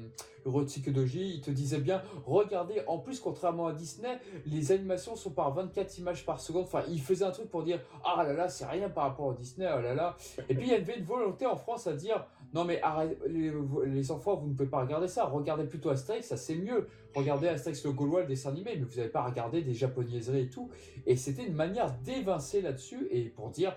Doji, 0.45 1.35
il 1.35 1.41
te 1.41 1.49
disait 1.49 1.79
bien, 1.79 2.01
regardez, 2.25 2.81
en 2.87 2.99
plus, 2.99 3.19
contrairement 3.19 3.67
à 3.67 3.73
Disney, 3.73 4.19
les 4.45 4.71
animations 4.71 5.15
sont 5.15 5.31
par 5.31 5.53
24 5.53 5.97
images 5.97 6.25
par 6.25 6.39
seconde. 6.39 6.65
Enfin, 6.65 6.83
il 6.87 7.01
faisait 7.01 7.25
un 7.25 7.31
truc 7.31 7.49
pour 7.49 7.63
dire 7.63 7.79
Ah 8.03 8.23
là 8.23 8.33
là, 8.33 8.47
c'est 8.49 8.65
rien 8.65 8.89
par 8.89 9.05
rapport 9.05 9.25
au 9.25 9.33
Disney, 9.33 9.67
oh 9.75 9.81
là 9.81 9.95
là. 9.95 10.15
Et 10.49 10.53
puis 10.55 10.67
il 10.67 10.71
y 10.71 10.75
avait 10.75 10.97
une 10.97 11.05
volonté 11.05 11.45
en 11.45 11.55
France 11.55 11.87
à 11.87 11.93
dire 11.93 12.25
Non, 12.53 12.63
mais 12.63 12.79
les, 13.27 13.51
les 13.87 14.11
enfants, 14.11 14.35
vous 14.35 14.47
ne 14.47 14.53
pouvez 14.53 14.69
pas 14.69 14.81
regarder 14.81 15.07
ça. 15.07 15.25
Regardez 15.25 15.65
plutôt 15.65 15.89
Astérix, 15.89 16.27
ça 16.27 16.37
c'est 16.37 16.55
mieux. 16.55 16.87
Regardez 17.15 17.47
Astérix 17.47 17.83
le 17.85 17.91
Gaulois, 17.93 18.21
le 18.21 18.27
dessin 18.27 18.49
animé, 18.49 18.75
mais 18.75 18.83
vous 18.83 18.97
n'avez 18.97 19.09
pas 19.09 19.23
regardé 19.23 19.61
des 19.61 19.73
japonaiseries 19.73 20.41
et 20.41 20.49
tout. 20.49 20.69
Et 21.05 21.15
c'était 21.15 21.45
une 21.45 21.55
manière 21.55 21.93
d'évincer 22.03 22.61
là-dessus 22.61 23.07
et 23.09 23.23
pour 23.29 23.49
dire 23.49 23.75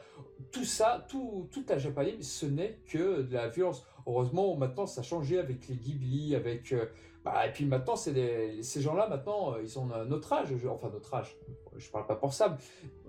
Tout 0.51 0.65
ça, 0.65 1.07
tout, 1.09 1.49
toute 1.53 1.69
la 1.71 1.79
japanime, 1.79 2.21
ce 2.23 2.47
n'est 2.47 2.79
que 2.89 3.23
de 3.23 3.35
la 3.35 3.49
violence. 3.49 3.87
Heureusement, 4.07 4.57
maintenant, 4.57 4.87
ça 4.87 5.01
a 5.01 5.05
changé 5.05 5.39
avec 5.39 5.69
les 5.69 5.77
Ghibli, 5.77 6.35
avec. 6.35 6.73
euh, 6.73 6.87
bah, 7.25 7.47
et 7.47 7.53
puis 7.53 7.65
maintenant, 7.67 7.97
c'est 7.97 8.63
ces 8.63 8.81
gens-là, 8.81 9.09
maintenant, 9.09 9.57
ils 9.63 9.79
ont 9.79 9.91
un- 9.93 10.05
notre 10.07 10.33
âge, 10.33 10.49
enfin 10.69 10.89
notre 10.91 11.13
âge. 11.15 11.37
Je 11.77 11.91
parle 11.91 12.07
pas 12.07 12.17
pour 12.17 12.33
ça, 12.33 12.57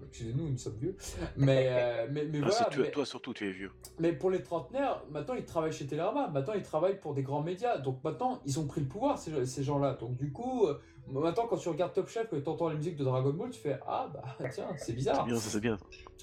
excusez-nous, 0.10 0.50
nous 0.50 0.58
sommes 0.58 0.78
vieux. 0.78 0.96
Mais, 1.38 1.68
euh, 1.70 2.08
mais, 2.12 2.26
mais 2.26 2.40
Ah, 2.40 2.48
voilà. 2.48 2.52
c'est 2.52 2.64
toi, 2.76 2.84
mais- 2.84 2.92
toi 2.92 3.06
surtout, 3.06 3.34
tu 3.34 3.48
es 3.48 3.52
vieux. 3.52 3.72
mais 4.00 4.12
pour 4.14 4.30
les 4.32 4.42
trentenaires, 4.44 5.02
maintenant 5.12 5.36
ils 5.36 5.46
travaillent 5.46 5.72
chez 5.72 5.88
Télérama, 5.88 6.28
maintenant 6.28 6.54
ils 6.56 6.64
travaillent 6.64 7.00
pour 7.00 7.14
des 7.14 7.24
grands 7.24 7.42
médias. 7.44 7.78
Donc 7.78 8.04
maintenant 8.04 8.42
ils 8.46 8.60
ont 8.60 8.68
pris 8.68 8.82
le 8.82 8.88
pouvoir, 8.88 9.18
ces, 9.18 9.46
ces 9.46 9.64
gens-là. 9.64 9.94
Donc 9.94 10.18
du 10.18 10.32
coup, 10.32 10.66
euh, 10.68 10.80
maintenant 11.08 11.48
quand 11.48 11.58
tu 11.58 11.70
regardes 11.70 11.94
Top 11.94 12.10
Chef, 12.10 12.30
que 12.30 12.36
tu 12.36 12.50
entends 12.50 12.70
la 12.70 12.76
musique 12.76 12.96
de 12.98 13.04
Dragon 13.04 13.32
Ball, 13.34 13.50
tu 13.52 13.60
fais 13.60 13.80
Ah 13.88 14.10
bah 14.14 14.24
tiens, 14.52 14.68
c'est 14.78 14.86
C'est 14.86 14.94
bizarre. 14.94 15.26
bien, 15.26 15.36
ça 15.36 15.50
c'est 15.50 15.62
bien. 15.62 15.78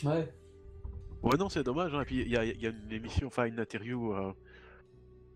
Ouais. 0.05 0.33
Ouais, 1.23 1.37
non, 1.39 1.49
c'est 1.49 1.63
dommage. 1.65 1.95
hein. 1.95 2.03
Et 2.03 2.05
puis, 2.05 2.21
il 2.21 2.29
y 2.29 2.37
a, 2.37 2.45
il 2.45 2.61
y 2.61 2.67
a 2.67 2.71
une 2.71 2.93
émission, 2.93 3.27
enfin, 3.29 3.47
une 3.47 3.59
interview. 3.59 4.13
euh, 4.15 4.33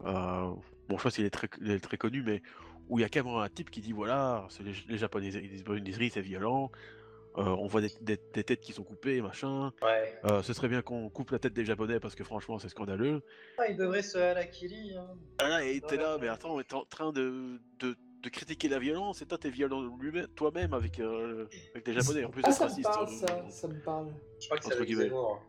euh, 0.04 0.50
bon, 0.88 0.96
je 0.96 0.96
sais 0.98 1.02
pas 1.02 1.10
s'il 1.10 1.24
est 1.24 1.30
très, 1.30 1.48
il 1.60 1.70
est 1.70 1.80
très 1.80 1.96
connu, 1.96 2.22
mais 2.22 2.42
où 2.88 2.98
il 2.98 3.02
y 3.02 3.04
a 3.04 3.08
carrément 3.08 3.40
un 3.40 3.48
type 3.48 3.70
qui 3.70 3.80
dit 3.80 3.92
voilà, 3.92 4.46
c'est 4.50 4.62
les, 4.62 4.72
les 4.88 4.98
Japonais, 4.98 5.28
ils 5.28 5.82
disent 5.82 6.10
c'est 6.12 6.20
violent. 6.20 6.70
Euh, 7.38 7.42
on 7.44 7.66
voit 7.66 7.80
des, 7.80 7.90
des- 8.00 8.20
des 8.34 8.44
têtes 8.44 8.60
qui 8.60 8.72
sont 8.72 8.82
coupées, 8.84 9.20
machin. 9.22 9.72
Ouais. 9.82 10.18
euh, 10.24 10.42
ce 10.42 10.52
serait 10.52 10.68
bien 10.68 10.82
qu'on 10.82 11.08
coupe 11.10 11.30
la 11.30 11.38
tête 11.38 11.52
des 11.52 11.64
Japonais 11.64 12.00
parce 12.00 12.14
que 12.14 12.24
franchement, 12.24 12.58
c'est 12.58 12.68
scandaleux. 12.68 13.22
Ah, 13.58 13.68
il 13.68 13.76
devrait 13.76 14.02
se 14.02 14.18
harakiri. 14.18 14.96
Hein. 14.96 15.06
Ah 15.38 15.48
là, 15.48 15.64
et 15.64 15.80
t'es 15.80 15.96
Ouais, 15.96 16.02
là, 16.02 16.18
mais 16.20 16.28
attends, 16.28 16.54
on 16.56 16.60
est 16.60 16.72
en 16.74 16.84
train 16.84 17.12
de, 17.12 17.60
de, 17.78 17.94
de 18.22 18.28
critiquer 18.28 18.68
la 18.68 18.78
violence 18.78 19.22
et 19.22 19.26
toi, 19.26 19.38
t'es 19.38 19.50
violent 19.50 19.96
toi-même 20.34 20.74
avec, 20.74 20.98
euh, 21.00 21.46
avec 21.74 21.84
des 21.86 21.92
Japonais. 21.92 22.24
En 22.24 22.30
plus, 22.30 22.42
Ah 22.44 22.48
d'être 22.48 22.56
ça 22.58 22.64
me 22.64 22.68
raciste. 22.70 22.88
parle 22.88 23.08
euh, 23.08 23.26
ça, 23.26 23.50
ça 23.50 23.68
me 23.68 23.80
parle. 23.80 24.08
Je 24.40 24.46
crois 24.46 24.58
que 24.58 24.64
c'est 24.64 24.70
Entre 24.70 24.76
avec 24.78 24.88
guillemets. 24.88 25.04
Zemmour. 25.08 25.40
hein. 25.40 25.46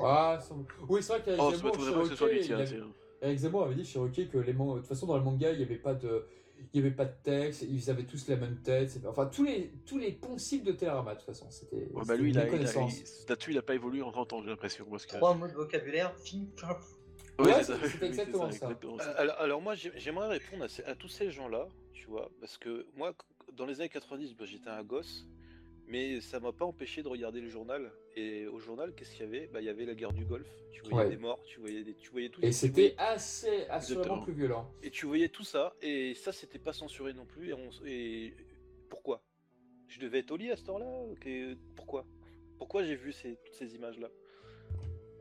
Ah, 0.00 0.38
ça 0.40 0.54
me- 0.54 0.64
Oui, 0.88 1.02
c'est 1.02 1.12
vrai 1.12 1.22
qu'avec 1.22 1.40
Oh, 1.40 1.52
Zemmour, 1.54 1.74
soit 1.76 2.28
lui, 2.28 2.42
Shiroke, 2.42 2.42
tiens, 2.42 2.56
il 2.58 2.62
avait- 2.62 2.82
Eric 3.20 3.38
Zemmour 3.38 3.62
avait 3.64 3.74
dit 3.76 4.28
que 4.28 4.38
les 4.38 4.52
man- 4.52 4.74
de 4.74 4.78
toute 4.78 4.86
façon 4.88 5.06
dans 5.06 5.16
le 5.16 5.22
manga 5.22 5.50
il 5.52 5.58
n'y 5.58 5.62
avait 5.64 5.76
pas 5.76 5.94
de 5.94 6.26
il 6.72 6.80
y 6.80 6.84
avait 6.84 6.94
pas 6.94 7.04
de 7.04 7.14
texte, 7.22 7.62
ils 7.62 7.90
avaient 7.90 8.04
tous 8.04 8.28
la 8.28 8.36
même 8.36 8.56
tête, 8.62 8.98
enfin 9.06 9.26
tous 9.26 9.44
les 9.44 9.72
tous 9.86 9.98
les 9.98 10.12
poncifs 10.12 10.62
de 10.64 10.72
Télérama 10.72 11.12
de 11.14 11.18
toute 11.20 11.26
façon, 11.26 11.50
c'était 11.50 11.88
Ouais, 11.92 12.02
bah 12.06 12.16
lui, 12.16 12.28
une 12.30 12.34
il 12.34 12.38
a, 12.38 12.42
il 12.42 12.48
a- 12.48 12.52
méconnaissance. 12.52 12.98
il- 12.98 13.28
là-dessus, 13.28 13.50
il 13.52 13.58
a 13.58 13.62
pas 13.62 13.74
évolué 13.74 14.02
en 14.02 14.12
30 14.12 14.32
ans, 14.32 14.42
j'ai 14.42 14.48
l'impression. 14.50 14.86
Trois 15.08 15.34
mots 15.34 15.48
de 15.48 15.52
vocabulaire. 15.52 16.12
fin, 16.18 16.44
fin. 16.56 16.76
Oui, 17.38 17.46
Ouais, 17.46 17.54
c'est 17.54 17.64
ça. 17.64 17.76
c'était 17.84 18.06
exactement 18.06 18.50
ça. 18.50 18.66
exactement 18.66 18.98
ça. 18.98 19.10
Euh, 19.10 19.14
Alors, 19.22 19.36
alors 19.40 19.62
moi, 19.62 19.74
j'ai- 19.74 19.92
j'aimerais 19.96 20.28
répondre 20.28 20.64
à, 20.64 20.68
ces- 20.68 20.84
à 20.84 20.94
tous 20.94 21.08
ces 21.08 21.30
gens-là, 21.30 21.66
tu 21.92 22.06
vois, 22.06 22.30
parce 22.40 22.58
que 22.58 22.86
moi, 22.96 23.14
dans 23.54 23.64
les 23.66 23.80
années 23.80 23.88
90, 23.88 24.34
bah, 24.34 24.44
j'étais 24.46 24.68
un 24.68 24.82
gosse, 24.82 25.26
mais 25.92 26.20
ça 26.22 26.40
m'a 26.40 26.52
pas 26.52 26.64
empêché 26.64 27.02
de 27.02 27.08
regarder 27.08 27.40
le 27.42 27.50
journal. 27.50 27.92
Et 28.16 28.46
au 28.46 28.58
journal, 28.58 28.94
qu'est-ce 28.94 29.10
qu'il 29.12 29.20
y 29.20 29.28
avait? 29.28 29.46
Bah, 29.52 29.60
il 29.60 29.66
y 29.66 29.68
avait 29.68 29.84
la 29.84 29.94
guerre 29.94 30.12
du 30.14 30.24
Golfe. 30.24 30.48
Tu 30.72 30.80
voyais 30.82 30.96
Ouais. 31.08 31.10
des 31.10 31.20
morts, 31.20 31.42
tu 31.44 31.60
voyais 31.60 31.84
des, 31.84 31.94
tu 31.94 32.10
voyais 32.10 32.30
tout. 32.30 32.40
Et 32.42 32.50
c'était 32.50 32.94
assez, 32.96 33.66
assurément 33.68 34.20
plus 34.22 34.32
violent. 34.32 34.72
et 34.82 34.90
tu 34.90 35.04
voyais 35.06 35.28
tout 35.28 35.44
ça, 35.44 35.74
et 35.82 36.14
ça, 36.14 36.32
c'était 36.32 36.58
pas 36.58 36.72
censuré 36.72 37.12
non 37.12 37.26
plus. 37.26 37.50
Et, 37.50 37.52
on- 37.52 37.70
et 37.84 38.34
pourquoi? 38.88 39.22
Je 39.86 40.00
devais 40.00 40.20
être 40.20 40.30
au 40.30 40.36
lit 40.38 40.50
à 40.50 40.56
ce 40.56 40.64
temps-là 40.64 40.86
Ok, 41.10 41.28
Pourquoi? 41.76 42.06
Pourquoi 42.56 42.82
j'ai 42.84 42.96
vu 42.96 43.12
ces, 43.12 43.36
toutes 43.44 43.54
ces 43.54 43.74
images-là? 43.74 44.08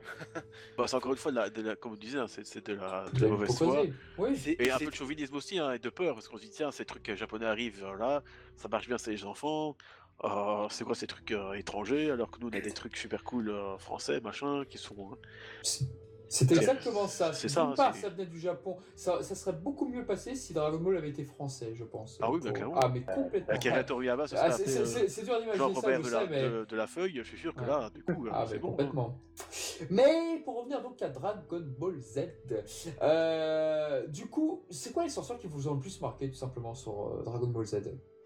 Bah, 0.78 0.86
c'est 0.88 0.96
encore 0.96 1.12
une 1.12 1.18
fois, 1.18 1.32
de 1.32 1.38
la, 1.38 1.50
de 1.50 1.62
la- 1.62 1.76
comme 1.76 1.94
on 1.94 1.96
disait, 1.96 2.18
hein, 2.18 2.28
c'est 2.28 2.46
c'est 2.46 2.66
de 2.66 2.74
la, 2.74 3.06
de 3.14 3.28
mauvaise 3.28 3.56
foi. 3.56 3.84
Oui. 4.18 4.36
C'est- 4.38 4.56
Et 4.60 4.72
un 4.72 4.78
c'est- 4.78 4.86
peu 4.86 4.92
de 4.92 4.96
chauvinisme 4.96 5.36
aussi, 5.36 5.60
hein, 5.60 5.74
et 5.74 5.80
de 5.80 5.90
peur, 5.90 6.16
parce 6.16 6.28
qu'on 6.28 6.38
se 6.38 6.44
dit, 6.44 6.50
tiens, 6.50 6.72
ces 6.72 6.86
trucs 6.86 7.14
japonais 7.16 7.46
arrivent 7.46 7.84
euh, 7.84 7.96
là, 7.98 8.24
ça 8.56 8.68
marche 8.68 8.88
bien, 8.88 8.98
c'est 8.98 9.12
les 9.12 9.26
enfants. 9.26 9.76
Euh, 10.24 10.68
c'est 10.70 10.84
quoi 10.84 10.96
ces 10.96 11.08
trucs 11.08 11.32
euh, 11.32 11.54
étrangers, 11.54 12.12
alors 12.12 12.30
que 12.32 12.40
nous 12.40 12.48
on 12.50 12.58
a 12.58 12.60
des 12.62 12.72
trucs 12.72 12.96
super 12.98 13.24
cool 13.24 13.50
euh, 13.50 13.78
français, 13.78 14.20
machin, 14.22 14.64
qui 14.70 14.78
sont. 14.78 14.96
hein. 15.14 15.18
C'est- 16.34 16.50
exactement 16.50 17.08
ça. 17.10 17.34
c'est 17.34 17.50
ça, 17.50 17.74
part, 17.76 17.94
c'est- 17.94 18.04
ça 18.04 18.10
venait 18.10 18.26
du 18.26 18.40
Japon. 18.40 18.78
Ça, 18.96 19.22
ça 19.22 19.36
serait 19.36 19.52
beaucoup 19.52 19.86
mieux 19.90 20.06
passé 20.06 20.34
si 20.34 20.54
Dragon 20.54 20.78
Ball 20.78 20.96
avait 20.96 21.10
été 21.10 21.26
français, 21.26 21.74
je 21.76 21.84
pense. 21.84 22.20
Ah 22.22 22.32
oui, 22.32 22.40
bah, 22.42 22.54
clairement. 22.54 22.80
Ah, 22.82 22.88
mais 22.88 23.02
complètement. 23.02 23.54
Akira 23.54 23.84
Toriyama, 23.84 24.28
ça 24.28 24.38
Ah, 24.40 24.52
c'est- 24.54 25.24
dur 25.26 25.38
d'imaginer 25.42 25.76
ça, 25.76 25.98
de, 25.98 26.04
sais, 26.04 26.10
la, 26.12 26.26
mais... 26.28 26.42
de, 26.42 26.64
de 26.70 26.76
la 26.78 26.88
feuille, 26.88 27.18
je 27.18 27.24
suis 27.24 27.38
sûr 27.38 27.54
que 27.54 27.60
Ouais. 27.60 27.68
là, 27.68 27.90
du 27.94 28.02
coup, 28.06 28.28
Ah, 28.32 28.46
c'est 28.48 28.56
hein. 28.56 28.60
complètement. 28.62 29.20
Mais 29.90 30.42
pour 30.46 30.60
revenir 30.60 30.82
donc 30.82 31.02
à 31.02 31.10
Dragon 31.10 31.66
Ball 31.78 32.00
Z, 32.00 32.20
du 34.08 34.28
coup, 34.28 34.64
c'est 34.70 34.94
quoi 34.94 35.04
les 35.04 35.10
censures 35.10 35.38
qui 35.38 35.48
vous 35.48 35.68
ont 35.68 35.74
le 35.74 35.80
plus 35.82 36.00
marqué 36.00 36.30
tout 36.30 36.38
simplement 36.38 36.74
sur 36.74 37.24
Dragon 37.26 37.48
Ball 37.48 37.66
Z? 37.66 37.82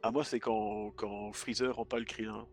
Ah, 0.08 0.12
moi, 0.12 0.24
c'est 0.24 0.40
quand, 0.40 0.92
quand 0.96 1.34
Freezer 1.34 1.80
empale 1.80 2.06
Krillin. 2.06 2.46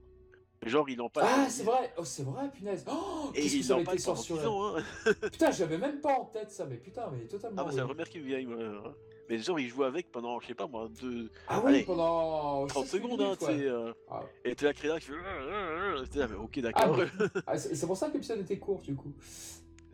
Genre, 0.64 0.88
il 0.88 1.02
empale. 1.02 1.24
Ah, 1.26 1.46
c'est 1.50 1.64
vrai, 1.64 1.92
oh, 1.98 2.04
c'est 2.04 2.22
vrai, 2.22 2.50
punaise. 2.50 2.82
Oh, 2.90 3.30
Et 3.34 3.42
qu'est-ce 3.42 3.52
que 3.52 3.58
il 3.58 3.64
ça 3.64 3.74
avait 3.74 3.82
empale 3.82 3.94
été 3.96 4.04
pendant 4.04 4.20
10 4.20 4.26
censuré. 4.26 4.46
ans, 4.46 4.76
hein. 4.78 4.82
Putain, 5.32 5.50
j'avais 5.50 5.76
même 5.76 6.00
pas 6.00 6.14
en 6.18 6.24
tête 6.26 6.50
ça, 6.50 6.64
mais 6.64 6.76
putain, 6.76 7.10
mais 7.12 7.26
totalement. 7.26 7.60
Ah, 7.60 7.64
bah, 7.64 7.70
c'est 7.72 7.76
la 7.76 7.82
oui. 7.82 7.88
première 7.90 8.08
qui 8.08 8.20
me 8.20 8.24
vient. 8.24 8.82
Mais 9.28 9.38
genre, 9.38 9.60
il 9.60 9.68
joue 9.68 9.82
avec 9.84 10.10
pendant, 10.10 10.40
je 10.40 10.46
sais 10.46 10.54
pas 10.54 10.66
moi, 10.66 10.88
deux, 11.00 11.30
Ah 11.46 11.60
oui, 11.62 11.74
Allez, 11.74 11.82
pendant 11.84 12.66
30 12.68 12.86
sept 12.86 13.02
secondes, 13.02 13.20
hein, 13.20 13.34
tu 13.38 13.44
sais. 13.44 13.64
euh, 13.66 13.92
Ah. 14.10 14.22
Et 14.46 14.54
t'es 14.54 14.64
là, 14.64 14.72
Krillin 14.72 14.98
qui 14.98 15.06
fait. 15.06 15.12
là, 16.18 16.28
mais 16.28 16.36
ok, 16.36 16.52
Ah, 16.58 16.60
d'accord. 16.62 16.96
mais- 16.96 17.26
ah, 17.46 17.58
c'est 17.58 17.86
pour 17.86 17.96
ça 17.98 18.08
que 18.08 18.14
l'épisode 18.14 18.40
était 18.40 18.58
court, 18.58 18.80
du 18.80 18.94
coup. 18.96 19.12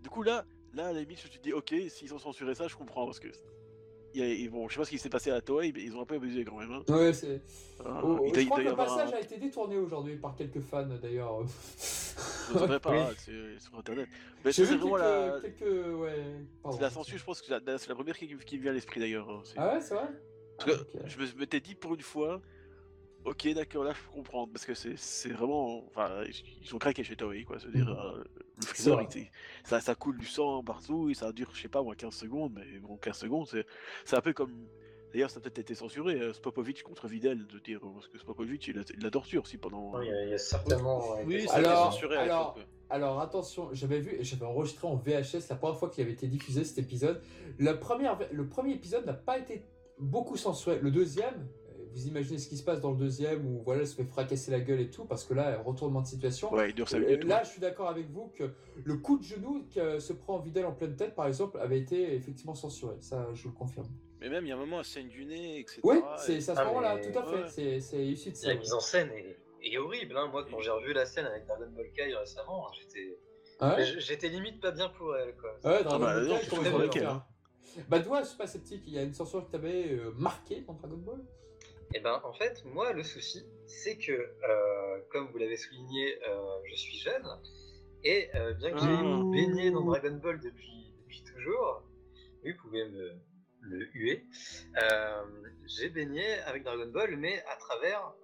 Du 0.02 0.11
coup, 0.11 0.22
là, 0.22 0.44
là, 0.74 0.88
à 0.88 0.92
la 0.92 1.00
limite, 1.00 1.20
je 1.20 1.28
te 1.28 1.42
dis, 1.42 1.52
ok, 1.52 1.74
s'ils 1.88 2.14
ont 2.14 2.18
censuré 2.18 2.54
ça, 2.54 2.68
je 2.68 2.76
comprends, 2.76 3.04
parce 3.06 3.18
que. 3.20 3.28
Ils 4.14 4.48
vont, 4.50 4.68
je 4.68 4.74
sais 4.74 4.78
pas 4.80 4.84
ce 4.84 4.90
qui 4.90 4.98
s'est 4.98 5.09
passé 5.11 5.30
à 5.30 5.34
la 5.34 5.40
Toei, 5.42 5.70
mais 5.72 5.82
ils 5.82 5.94
ont 5.96 6.00
un 6.00 6.04
peu 6.06 6.14
abusé 6.16 6.44
quand 6.44 6.59
même. 6.59 6.72
Hein. 6.72 6.82
Ouais, 6.88 7.12
c'est. 7.12 7.26
Euh, 7.80 8.00
Oh, 8.02 8.18
je 8.34 8.44
crois 8.46 8.59
que 8.59 8.62
le 8.64 8.74
passage 8.74 9.12
un- 9.12 9.16
a 9.16 9.20
été 9.20 9.36
détourné 9.38 9.76
aujourd'hui 9.76 10.16
par 10.16 10.34
quelques 10.34 10.61
fans 10.61 10.86
d'ailleurs. 11.00 11.40
Je 12.48 12.54
ne 12.54 12.59
saurais 12.59 12.80
pas, 12.80 12.90
Oui. 13.11 13.14
c'est 13.18 13.61
sur 13.61 13.78
internet. 13.78 14.09
Mais 14.44 14.50
c'est 14.52 14.64
vu 14.64 14.76
vraiment 14.78 14.96
quelques, 14.96 15.04
la. 15.04 15.40
quelques. 15.42 15.98
Ouais. 16.00 16.24
pardon. 16.62 16.76
C'est 16.78 16.82
la 16.82 16.90
censure, 16.90 17.18
je 17.18 17.24
pense 17.24 17.40
que 17.40 17.46
c'est 17.46 17.88
la, 17.88 17.94
première 17.94 18.16
qui, 18.18 18.26
qui 18.46 18.56
me 18.56 18.62
vient 18.62 18.70
à 18.70 18.74
l'esprit 18.74 18.98
d'ailleurs. 19.00 19.28
hein, 19.30 19.42
Ah 19.56 19.74
ouais, 19.74 19.80
c'est 19.80 19.94
vrai? 19.94 20.09
Parce 20.56 20.70
que 20.72 20.86
Ah, 20.96 21.06
je 21.06 21.18
me 21.18 21.38
m'étais 21.38 21.61
dit 21.61 21.74
pour 21.76 21.94
une 21.94 22.00
fois, 22.00 22.40
ok 23.28 23.48
d'accord 23.54 23.84
là 23.84 23.92
je 23.92 24.00
peux 24.02 24.12
comprendre 24.14 24.52
parce 24.52 24.64
que 24.64 24.74
c'est 24.74 24.96
c'est 24.96 25.30
vraiment, 25.30 25.84
enfin 25.86 26.08
ils- 26.62 26.74
ont 26.74 26.78
craqué 26.78 27.02
chez 27.04 27.16
Toei 27.16 27.44
quoi, 27.44 27.58
se 27.58 27.68
dire 27.68 27.86
Mhm. 27.86 27.96
euh, 27.96 28.24
le 28.60 28.66
freezer 28.66 29.00
il- 29.14 29.30
ça, 29.64 29.80
ça 29.80 29.94
coule 29.94 30.18
du 30.18 30.26
sang 30.26 30.62
partout 30.62 31.10
et 31.10 31.14
ça 31.14 31.32
dure 31.32 31.50
je 31.54 31.60
sais 31.62 31.68
pas 31.68 31.82
moi 31.82 31.94
15 31.94 32.14
secondes 32.14 32.52
mais 32.54 32.78
bon 32.78 32.96
15 32.96 33.16
secondes 33.18 33.46
c'est 33.46 33.66
c'est 34.04 34.16
un 34.16 34.20
peu 34.20 34.32
comme 34.32 34.52
d'ailleurs 35.12 35.30
ça 35.30 35.38
a 35.38 35.40
peut-être 35.42 35.58
été 35.58 35.74
censuré 35.74 36.20
euh, 36.20 36.32
Spopovic 36.32 36.82
contre 36.82 37.06
Vidal 37.08 37.46
de 37.46 37.58
dire 37.58 37.80
parce 37.94 38.08
que 38.08 38.18
Spopovic 38.18 38.66
il 38.68 38.78
a, 38.78 38.82
il 38.96 39.06
a 39.06 39.10
torture 39.10 39.42
aussi 39.42 39.56
pendant 39.58 39.92
Non, 39.92 40.02
Il 40.02 40.30
y, 40.30 40.34
a- 40.34 40.38
certainement. 40.38 41.16
Oui, 41.24 41.36
des- 41.36 41.46
ça 41.46 41.56
a 41.56 41.60
été 41.60 41.68
Alors- 41.68 41.92
censuré 41.92 42.16
à 42.16 42.22
alors-. 42.22 42.58
Alors 42.90 43.20
attention, 43.20 43.68
j'avais 43.72 44.00
vu 44.00 44.14
et 44.18 44.24
j'avais 44.24 44.46
enregistré 44.46 44.88
en 44.88 44.96
VHS 44.96 45.50
la 45.50 45.56
première 45.56 45.78
fois 45.78 45.90
qu'il 45.90 46.02
avait 46.04 46.14
été 46.14 46.26
diffusé 46.26 46.64
cet 46.64 46.78
épisode. 46.78 47.20
La 47.58 47.74
première, 47.74 48.18
le 48.32 48.48
premier 48.48 48.72
épisode 48.72 49.04
n'a 49.04 49.12
pas 49.12 49.36
été 49.38 49.62
beaucoup 49.98 50.38
censuré. 50.38 50.78
Le 50.80 50.90
deuxième, 50.90 51.46
euh, 51.67 51.67
vous 51.99 52.09
imaginez 52.09 52.38
ce 52.38 52.49
qui 52.49 52.57
se 52.57 52.62
passe 52.62 52.80
dans 52.80 52.90
le 52.92 52.96
deuxième 52.96 53.44
où 53.46 53.62
voilà, 53.62 53.80
elle 53.82 53.86
se 53.86 53.94
fait 53.96 54.05
fracasser 54.05 54.51
la 54.51 54.61
gueule 54.61 54.80
et 54.80 54.90
tout 54.90 55.05
parce 55.05 55.24
que 55.24 55.34
là, 55.34 55.61
retournement 55.61 56.01
de 56.03 56.07
situation. 56.07 56.53
ouais 56.53 56.70
il 56.70 56.74
dure 56.74 56.88
5 56.88 56.99
Euh, 56.99 57.01
minutes 57.07 57.24
là, 57.24 57.38
ouais. 57.38 57.44
je 57.44 57.51
suis 57.51 57.61
d'accord 57.61 57.88
avec 57.88 58.09
vous 58.11 58.28
que 58.36 58.51
le 58.84 58.96
coup 58.96 59.18
de 59.18 59.24
genou 59.24 59.64
que 59.74 59.99
se 59.99 60.12
prend 60.12 60.38
Vidal 60.38 60.66
en 60.66 60.72
pleine 60.72 60.94
tête, 60.96 61.14
par 61.14 61.26
exemple, 61.26 61.59
avait 61.59 61.78
été 61.78 62.14
effectivement 62.14 62.55
censuré. 62.55 62.96
Ça, 63.01 63.28
je 63.34 63.42
vous 63.42 63.49
le 63.51 63.55
confirme. 63.55 63.88
Mais 64.20 64.28
même, 64.28 64.44
il 64.46 64.49
y 64.49 64.53
a 64.53 64.57
un 64.57 64.59
moment, 64.59 64.78
elle 64.78 64.84
saigne 64.84 65.09
du 65.09 65.24
nez, 65.24 65.61
etc. 65.61 65.80
Oui, 65.84 65.96
et- 65.99 66.03
c'est 66.18 66.40
c'est 66.40 66.53
à 66.53 66.55
ce 66.57 66.61
Ah, 66.61 66.64
moment-là, 66.66 66.96
mais- 66.96 67.11
tout 67.12 67.18
à 67.18 67.22
fait. 67.24 67.42
Ouais. 67.42 67.49
C'est 67.49 67.80
C'est 67.80 68.05
issu 68.07 68.30
de 68.30 68.36
ça. 68.36 68.49
La 68.49 68.55
mise 68.57 68.72
en 68.72 68.80
scène 68.80 69.11
est, 69.12 69.38
est 69.62 69.78
horrible. 69.78 70.16
Hein. 70.16 70.28
Moi, 70.32 70.44
quand 70.51 70.61
j'ai 70.61 70.70
revu 70.70 70.92
la 70.92 71.07
scène 71.07 71.26
avec 71.26 71.46
Dragon 71.46 71.68
Ball 71.74 71.90
Kai 71.92 72.14
récemment, 72.14 72.66
j'étais 72.72 73.18
Ah 73.61 73.76
ouais? 73.76 73.84
j'étais 73.99 74.28
limite 74.28 74.61
pas 74.61 74.70
bien 74.72 74.88
pour 74.88 75.16
elle. 75.16 75.34
Quoi. 75.36 75.51
Ouais, 75.64 75.82
Dragon 75.84 75.99
bah, 76.05 76.14
Ball 76.14 76.28
non, 76.28 76.88
Kai, 76.88 76.99
elle, 77.01 77.07
hein. 77.07 77.24
Bah 77.88 78.01
toi, 78.01 78.22
je 78.22 78.28
suis 78.28 78.38
pas 78.38 78.46
sceptique, 78.49 78.82
il 78.86 78.94
y 78.94 78.99
a 78.99 79.03
une 79.03 79.12
censure 79.14 79.44
qui 79.44 79.51
t'avait 79.53 79.92
euh, 79.92 80.11
marqué 80.16 80.62
dans 80.62 80.72
Dragon 80.74 80.96
Ball? 80.96 81.20
Et 81.95 82.01
ben, 82.01 82.20
en 82.24 82.32
fait, 82.34 82.64
moi, 82.66 82.93
le 82.93 83.03
souci, 83.03 83.45
c'est 83.66 83.97
que, 83.97 84.12
euh, 84.12 85.01
comme 85.11 85.28
vous 85.30 85.39
l'avez 85.39 85.57
souligné, 85.57 86.18
euh, 86.28 86.59
je 86.70 86.76
suis 86.76 86.99
jeune. 86.99 87.26
Et 88.05 88.28
euh, 88.34 88.53
bien 88.55 88.72
que 88.72 88.78
j'ai 88.78 88.86
Ah. 88.86 89.22
baigné 89.32 89.70
dans 89.70 89.82
Dragon 89.84 90.14
Ball 90.22 90.39
depuis, 90.41 90.93
depuis 91.01 91.22
toujours, 91.34 91.82
oui, 92.45 92.53
vous 92.53 92.62
pouvez 92.62 92.84
me 92.89 93.14
le 93.61 93.86
huer, 93.93 94.24
j'ai 95.66 95.89
baigné 95.89 96.24
avec 96.47 96.62
Dragon 96.62 96.86
Ball, 96.86 97.16
mais 97.16 97.43
à 97.49 97.57
travers 97.57 98.14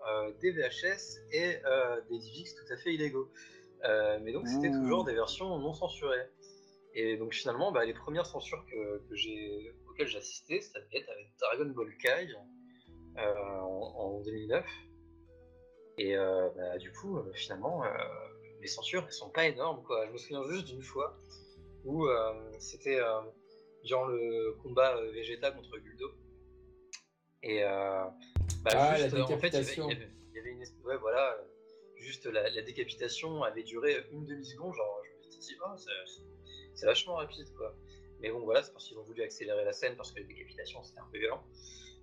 des 0.41 0.53
VHS 0.53 1.19
et 1.33 1.57
des 2.09 2.19
DivX 2.19 2.55
tout 2.55 2.73
à 2.73 2.77
fait 2.77 2.95
illégaux. 2.95 3.29
Mais 4.23 4.33
donc, 4.33 4.47
c'était 4.47 4.69
Ouh. 4.69 4.81
toujours 4.81 5.05
des 5.05 5.15
versions 5.15 5.59
non 5.59 5.73
censurées. 5.75 6.29
Et 6.95 7.17
donc, 7.17 7.35
finalement, 7.35 7.73
bah, 7.73 7.85
les 7.85 7.95
premières 7.95 8.27
censures 8.27 8.65
que, 8.67 9.09
que 9.09 9.17
j'ai, 9.17 9.75
auxquelles 9.89 10.07
j'ai 10.07 10.19
assisté, 10.19 10.61
ça 10.61 10.81
devait 10.81 10.99
être 10.99 11.11
avec 11.11 11.27
Dragon 11.41 11.67
Ball 11.73 11.97
Kai 11.97 12.33
en, 13.19 13.93
en 13.97 14.21
2009. 14.23 14.65
Et 15.99 16.17
euh, 16.17 16.49
bah, 16.57 16.79
du 16.79 16.93
coup, 16.93 17.19
euh, 17.19 17.33
finalement, 17.35 17.85
euh, 17.85 17.89
les 18.61 18.67
censures, 18.67 19.05
elles 19.07 19.13
sont 19.13 19.31
pas 19.31 19.47
énormes. 19.47 19.83
Quoi. 19.85 20.07
Je 20.07 20.13
me 20.13 20.19
souviens 20.19 20.43
juste 20.51 20.67
d'une 20.67 20.83
fois 20.83 21.17
où 21.85 22.07
euh, 22.07 22.33
c'était 22.59 22.99
euh, 22.99 23.21
genre 23.85 24.07
le 24.09 24.55
combat 24.63 24.97
euh, 24.97 25.13
Vegeta 25.13 25.51
contre 25.53 25.79
Guldo. 25.79 26.11
Et 27.43 27.63
euh, 27.63 28.05
bah, 28.63 28.71
Ah, 28.75 28.97
juste, 28.97 29.13
la 29.13 29.21
euh, 29.21 29.23
en 29.25 29.39
fait, 29.39 29.49
il 29.49 29.55
y 29.55 29.57
avait- 29.57 29.65
décapitation. 29.77 29.91
il 29.91 29.93
y 29.93 29.97
avait, 29.97 30.11
il 30.33 30.37
y 30.37 30.39
avait 30.41 30.51
une 30.51 30.63
espèce- 30.63 30.85
ouais, 30.85 30.97
voilà, 30.97 31.35
euh, 31.35 31.45
juste 31.97 32.27
la, 32.27 32.49
la 32.51 32.63
décapitation 32.63 33.43
avait 33.43 33.63
duré 33.63 33.97
une 34.11 34.25
demi-seconde. 34.25 34.75
Genre, 34.75 35.03
je 35.21 35.27
me 35.27 35.31
suis 35.41 35.55
dit, 35.55 35.61
oh, 35.65 35.77
c'est- 35.77 36.23
c'est 36.75 36.87
vachement 36.87 37.15
rapide, 37.17 37.47
quoi. 37.57 37.77
Mais 38.21 38.31
bon, 38.31 38.41
voilà, 38.45 38.63
c'est 38.63 38.73
parce 38.73 38.89
qu'ils 38.89 38.99
ont 38.99 39.05
voulu 39.05 39.23
accélérer 39.23 39.65
la 39.65 39.73
scène 39.73 39.95
parce 39.97 40.11
que 40.13 40.21
la 40.21 40.27
décapitation 40.27 40.83
c'était 40.83 40.99
un 41.01 41.09
peu 41.13 41.19
violent. 41.19 41.45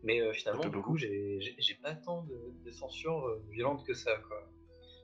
Mais 0.03 0.19
euh, 0.21 0.33
finalement, 0.33 0.67
du 0.67 0.81
coup, 0.81 0.97
j'ai 0.97 1.39
pas 1.83 1.93
tant 1.95 2.23
de, 2.23 2.35
de 2.65 2.71
censure 2.71 3.27
euh, 3.27 3.43
violente 3.51 3.85
que 3.85 3.93
ça, 3.93 4.15
quoi. 4.27 4.49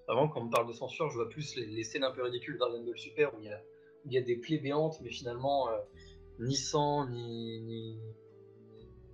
Vraiment, 0.08 0.28
quand 0.30 0.42
on 0.42 0.46
me 0.46 0.50
parle 0.52 0.68
de 0.68 0.74
censure, 0.74 1.10
je 1.10 1.16
vois 1.16 1.30
plus 1.30 1.56
les, 1.56 1.66
les 1.66 1.84
scènes 1.84 2.04
un 2.04 2.12
peu 2.12 2.24
ridicules 2.24 2.58
Dragon 2.58 2.84
Ball 2.84 2.98
Super 2.98 3.36
où 3.36 3.40
il 3.42 3.46
y 3.46 3.50
a, 3.52 3.62
y 4.06 4.18
a 4.18 4.22
des 4.22 4.38
plaies 4.38 4.58
béantes, 4.58 5.00
mais 5.02 5.10
finalement, 5.12 5.70
euh, 5.70 5.78
ni 6.40 6.56
sang, 6.56 7.08
ni, 7.10 7.62
ni, 7.62 8.00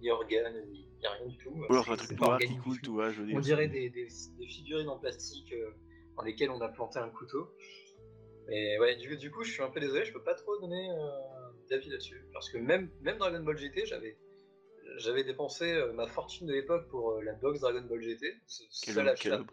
ni 0.02 0.10
organes, 0.12 0.66
ni, 0.72 0.88
ni 1.02 1.08
rien 1.08 1.28
du 1.28 1.38
tout. 1.38 1.50
ou 1.50 1.64
alors 1.66 1.90
un 1.92 1.98
C'est 1.98 2.06
truc 2.16 2.20
pas 2.20 2.38
tout. 2.84 2.94
ouais, 2.96 3.12
je 3.12 3.22
veux 3.22 3.28
dire 3.28 3.36
On 3.38 3.40
dirait 3.42 3.68
des, 3.68 3.90
des- 3.90 4.08
des 4.38 4.48
figurines 4.48 4.88
en 4.90 5.00
plastique 5.00 5.54
dans 6.16 6.24
lesquelles 6.24 6.52
on 6.52 6.62
a 6.62 6.70
planté 6.70 7.00
un 7.00 7.10
couteau. 7.10 7.50
Et 8.50 8.78
ouais, 8.80 8.96
du, 8.98 9.18
du 9.18 9.32
coup, 9.32 9.44
je 9.44 9.52
suis 9.52 9.64
un 9.64 9.70
peu 9.70 9.80
désolé, 9.80 10.06
je 10.06 10.14
peux 10.14 10.24
pas 10.24 10.36
trop 10.36 10.58
donner 10.60 10.88
d'avis 11.70 11.90
là-dessus. 11.90 12.24
Parce 12.34 12.50
que 12.50 12.58
même, 12.58 12.90
même 13.02 13.18
Dragon 13.18 13.42
Ball 13.42 13.58
GT, 13.58 13.86
j'avais 13.86 14.18
j'avais 14.98 15.24
dépensé 15.24 15.72
euh, 15.74 15.94
ma 15.94 16.08
fortune 16.08 16.48
de 16.48 16.54
l'époque 16.54 16.88
pour 16.90 17.12
euh, 17.12 17.22
la 17.24 17.34
box 17.34 17.60
Dragon 17.62 17.82
Ball 17.82 18.02
GT. 18.02 18.34
Ce 18.48 18.64
seul 18.92 19.08
achat, 19.10 19.44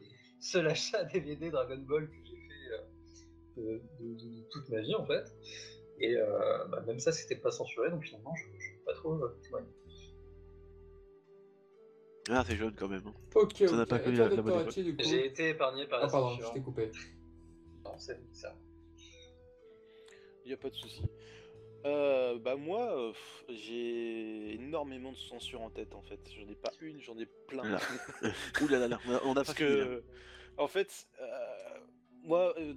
seul 0.41 0.66
achat 0.68 1.05
DVD 1.05 1.51
Dragon 1.51 1.78
Ball 1.78 2.09
que 2.09 2.16
j'ai 2.24 2.36
fait 2.36 2.72
euh, 2.72 2.78
de, 3.57 3.82
de- 4.01 4.14
de- 4.14 4.41
de 4.41 4.49
toute 4.51 4.68
ma 4.68 4.80
vie 4.80 4.95
en 4.95 5.07
fait. 5.07 5.24
Et 5.99 6.16
euh, 6.16 6.64
bah, 6.68 6.82
même 6.86 6.99
ça, 6.99 7.12
c'était 7.12 7.36
pas 7.36 7.51
censuré, 7.51 7.91
donc 7.91 8.03
finalement, 8.05 8.34
je, 8.34 8.45
peux 8.47 8.84
pas 8.86 8.95
trop 8.95 9.12
euh, 9.22 9.38
témoigner. 9.43 9.68
ah 12.30 12.45
t'es 12.47 12.57
jeune 12.57 12.74
quand 12.74 12.88
même 12.88 13.07
hein. 13.07 13.14
Ok, 13.34 13.57
Ça 13.59 13.76
n'a 13.76 13.82
ok. 13.82 13.88
pas 13.88 13.99
connu 13.99 14.16
la- 14.16 14.28
bonne 14.28 14.70
J'ai 15.01 15.26
été 15.26 15.51
épargné 15.51 15.86
par 15.86 16.01
Ah, 16.01 16.07
la 16.07 16.11
pardon, 16.11 16.36
je 16.41 16.53
t'ai 16.55 16.62
coupé. 16.62 16.91
Non, 17.84 17.99
c'est 17.99 18.18
ça. 18.32 18.57
Il 20.45 20.49
n'y 20.49 20.55
a 20.55 20.57
pas 20.57 20.70
de 20.70 20.74
souci. 20.74 21.03
Euh, 21.86 22.38
bah 22.38 22.56
moi, 22.56 22.94
euh, 22.98 23.12
j'ai 23.48 24.54
énormément 24.54 25.12
de 25.12 25.16
censure 25.16 25.62
en 25.62 25.70
tête 25.70 25.94
en 25.94 26.02
fait. 26.02 26.20
J'en 26.38 26.48
ai 26.48 26.54
pas 26.54 26.72
une, 26.80 27.00
j'en 27.00 27.18
ai 27.18 27.26
plein. 27.46 27.64
Là. 27.64 27.78
Ouh 28.62 28.68
là 28.68 28.78
là 28.78 28.88
là, 28.88 28.98
on 29.06 29.14
a- 29.14 29.34
pas 29.34 29.44
Parce 29.44 29.54
fini, 29.54 29.68
que, 29.70 30.02
en 30.58 30.68
fait, 30.68 31.06
euh, 31.20 31.78
moi, 32.22 32.54
euh, 32.58 32.74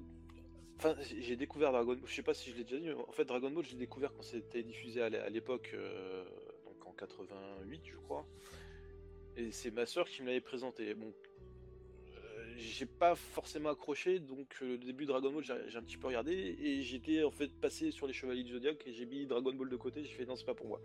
Enfin, 0.78 0.96
j'ai 1.02 1.38
découvert 1.38 1.72
Dragon 1.72 1.94
Ball, 1.94 2.02
je 2.06 2.14
sais 2.14 2.24
pas 2.24 2.34
si 2.34 2.50
je 2.52 2.58
l'ai 2.58 2.64
déjà 2.66 2.78
dit, 2.78 2.88
mais 2.88 2.94
en 2.94 3.12
fait 3.14 3.24
Dragon 3.24 3.50
Ball, 3.52 3.64
j'ai 3.64 3.78
découvert 3.78 4.12
quand 4.14 4.24
c'était 4.24 4.64
diffusé 4.64 5.02
à 5.02 5.30
l'époque, 5.30 5.74
donc 6.66 6.86
en 6.86 6.92
88, 6.92 7.82
je 7.86 7.96
crois. 7.98 8.26
Et 9.38 9.52
c'est 9.52 9.72
ma 9.72 9.86
soeur 9.86 10.10
qui 10.10 10.22
me 10.24 10.28
l'avait 10.28 10.42
présenté. 10.42 10.94
Bon, 10.96 11.14
j'ai 12.58 12.86
pas 12.86 13.16
forcément 13.16 13.70
accroché, 13.70 14.20
donc 14.20 14.56
euh, 14.62 14.72
le 14.72 14.78
début 14.78 15.04
de 15.04 15.10
Dragon 15.10 15.32
Ball, 15.32 15.44
j'ai 15.44 15.78
un 15.78 15.84
petit 15.84 15.98
peu 15.98 16.08
regardé, 16.08 16.34
et 16.34 16.82
j'étais 16.82 17.24
en 17.24 17.32
fait 17.32 17.54
passé 17.60 17.92
sur 17.92 18.08
les 18.08 18.14
Chevaliers 18.14 18.44
du 18.44 18.54
Zodiac, 18.54 18.86
et 18.88 18.94
j'ai 18.94 19.06
mis 19.06 19.26
Dragon 19.26 19.54
Ball 19.54 19.70
de 19.70 19.76
côté, 19.76 20.04
j'ai 20.04 20.14
fait 20.14 20.26
non, 20.26 20.36
c'est 20.36 20.46
pas 20.46 20.56
pour 20.56 20.68
moi. 20.68 20.82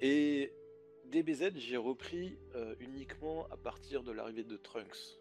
Et 0.00 0.52
DBZ, 1.06 1.56
j'ai 1.56 1.76
repris 1.76 2.38
uniquement 2.80 3.48
à 3.50 3.56
partir 3.56 4.02
de 4.02 4.12
l'arrivée 4.12 4.44
de 4.44 4.56
Trunks. 4.56 5.18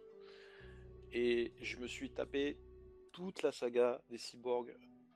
Et 1.13 1.53
je 1.61 1.77
me 1.77 1.87
suis 1.87 2.09
tapé 2.09 2.57
toute 3.13 3.41
la 3.41 3.51
saga 3.51 4.01
des 4.09 4.17
cyborgs 4.17 4.75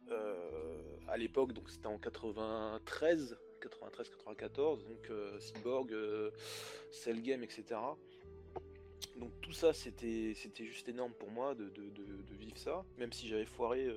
euh, 0.10 0.98
à 1.08 1.18
l'époque, 1.18 1.54
donc 1.54 1.70
c'était 1.70 1.88
en 1.88 1.98
93, 1.98 3.38
93-94, 3.62 4.88
donc 4.88 5.10
euh, 5.10 5.40
cyborg, 5.40 5.94
euh, 5.94 6.32
Cell 6.92 7.22
Game, 7.22 7.44
etc. 7.44 7.80
Donc 9.22 9.32
tout 9.40 9.54
ça, 9.54 9.72
c'était 9.72 10.36
juste 10.60 10.90
énorme 10.90 11.14
pour 11.14 11.32
moi 11.32 11.56
de, 11.56 11.72
vivre 12.38 12.58
ça, 12.58 12.84
même 12.98 13.14
si 13.14 13.30
j'avais 13.30 13.46
foiré 13.46 13.88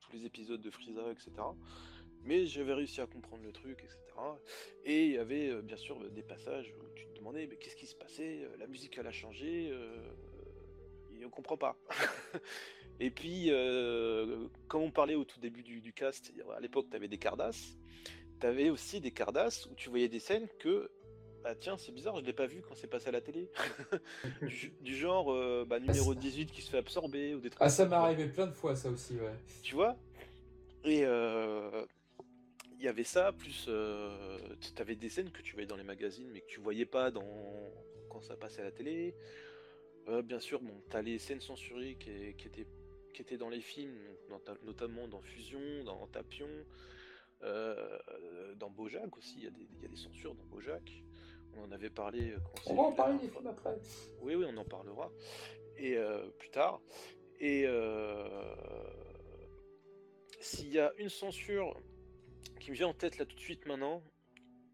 tous 0.00 0.12
les 0.12 0.26
épisodes 0.26 0.60
de 0.60 0.70
Frieza, 0.70 1.10
etc. 1.10 1.30
Mais 2.24 2.44
j'avais 2.44 2.74
réussi 2.74 3.00
à 3.00 3.06
comprendre 3.06 3.42
le 3.44 3.52
truc, 3.52 3.78
etc. 3.82 3.98
Et 4.84 5.06
il 5.06 5.12
y 5.12 5.18
avait 5.18 5.62
bien 5.62 5.78
sûr 5.78 5.98
des 6.10 6.22
passages 6.22 6.74
où 6.78 6.94
tu 6.94 7.06
te 7.06 7.18
demandais 7.18 7.46
mais 7.46 7.56
qu'est-ce 7.56 7.76
qui 7.76 7.86
se 7.86 7.96
passait, 7.96 8.46
la 8.58 8.66
musique 8.66 8.98
elle 8.98 9.06
a 9.06 9.12
changé, 9.12 9.72
on 11.24 11.30
comprend 11.30 11.56
pas. 11.56 11.76
Et 13.00 13.10
puis, 13.10 13.46
euh, 13.50 14.46
comme 14.68 14.82
on 14.82 14.90
parlait 14.90 15.14
au 15.14 15.24
tout 15.24 15.40
début 15.40 15.62
du, 15.62 15.92
cast, 15.92 16.32
à 16.54 16.60
l'époque, 16.60 16.86
tu 16.90 16.96
avais 16.96 17.08
des 17.08 17.18
Cardass. 17.18 17.76
Tu 18.40 18.46
avais 18.46 18.70
aussi 18.70 19.00
des 19.00 19.10
Cardass 19.10 19.66
où 19.66 19.74
tu 19.74 19.88
voyais 19.88 20.08
des 20.08 20.20
scènes 20.20 20.48
que, 20.58 20.90
ah 21.44 21.54
tiens, 21.54 21.76
c'est 21.76 21.92
bizarre, 21.92 22.18
je 22.18 22.24
l'ai 22.24 22.32
pas 22.32 22.46
vu 22.46 22.62
quand 22.62 22.74
c'est 22.74 22.86
passé 22.86 23.08
à 23.08 23.12
la 23.12 23.20
télé. 23.20 23.50
du, 24.80 24.96
genre, 24.96 25.32
euh, 25.32 25.64
bah, 25.68 25.80
numéro 25.80 26.14
18 26.14 26.50
qui 26.50 26.62
se 26.62 26.70
fait 26.70 26.78
absorber 26.78 27.34
ou 27.34 27.40
des 27.40 27.50
trucs. 27.50 27.62
Ah, 27.62 27.68
ça 27.68 27.86
m'est 27.86 27.96
arrivé 27.96 28.26
plein 28.26 28.46
de 28.46 28.52
fois, 28.52 28.76
ça 28.76 28.90
aussi, 28.90 29.14
ouais. 29.14 29.34
Tu 29.62 29.74
vois? 29.74 29.96
Et 30.84 31.02
euh, 31.04 31.84
il 32.78 32.84
y 32.84 32.88
avait 32.88 33.04
ça, 33.04 33.32
plus 33.32 33.68
tu 34.60 34.82
avais 34.82 34.96
des 34.96 35.08
scènes 35.08 35.30
que 35.30 35.42
tu 35.42 35.52
voyais 35.54 35.66
dans 35.66 35.76
les 35.76 35.84
magazines, 35.84 36.28
mais 36.32 36.40
que 36.40 36.48
tu 36.48 36.60
voyais 36.60 36.86
pas 36.86 37.10
dans... 37.10 37.24
quand 38.10 38.22
ça 38.22 38.36
passait 38.36 38.62
à 38.62 38.64
la 38.64 38.72
télé. 38.72 39.14
bien 40.24 40.40
sûr, 40.40 40.60
bon, 40.60 40.74
tu 40.90 40.96
as 40.96 41.02
les 41.02 41.18
scènes 41.18 41.40
censurées 41.40 41.96
qui, 41.98 42.34
qui 42.36 42.46
étaient 42.46 42.66
qui 43.12 43.20
étaient 43.20 43.36
dans 43.36 43.50
les 43.50 43.60
films, 43.60 43.98
notamment 44.64 45.06
dans 45.06 45.20
Fusion, 45.20 45.84
dans 45.84 46.06
Tapion, 46.06 46.48
dans 47.42 48.70
Bojack 48.70 49.16
aussi, 49.16 49.34
il 49.38 49.44
y, 49.44 49.46
a 49.46 49.88
des, 49.88 49.96
censures 49.96 50.34
dans 50.34 50.44
Bojack. 50.44 51.02
On 51.56 51.64
en 51.64 51.72
avait 51.72 51.90
parlé. 51.90 52.34
on 52.66 52.74
va 52.74 52.82
en 52.82 52.92
parler 52.92 53.18
des 53.18 53.28
films 53.28 53.46
après. 53.46 53.78
Oui, 54.20 54.34
oui, 54.34 54.44
on 54.48 54.56
en 54.56 54.64
parlera. 54.64 55.10
Et 55.76 55.96
euh, 55.96 56.28
plus 56.38 56.50
tard. 56.50 56.80
Et 57.40 57.64
euh, 57.66 58.26
s'il 60.40 60.68
y 60.68 60.78
a 60.78 60.92
une 60.98 61.08
censure 61.08 61.80
qui 62.60 62.70
me 62.70 62.76
vient 62.76 62.88
en 62.88 62.94
tête 62.94 63.18
là 63.18 63.26
tout 63.26 63.36
de 63.36 63.40
suite 63.40 63.66
maintenant, 63.66 64.02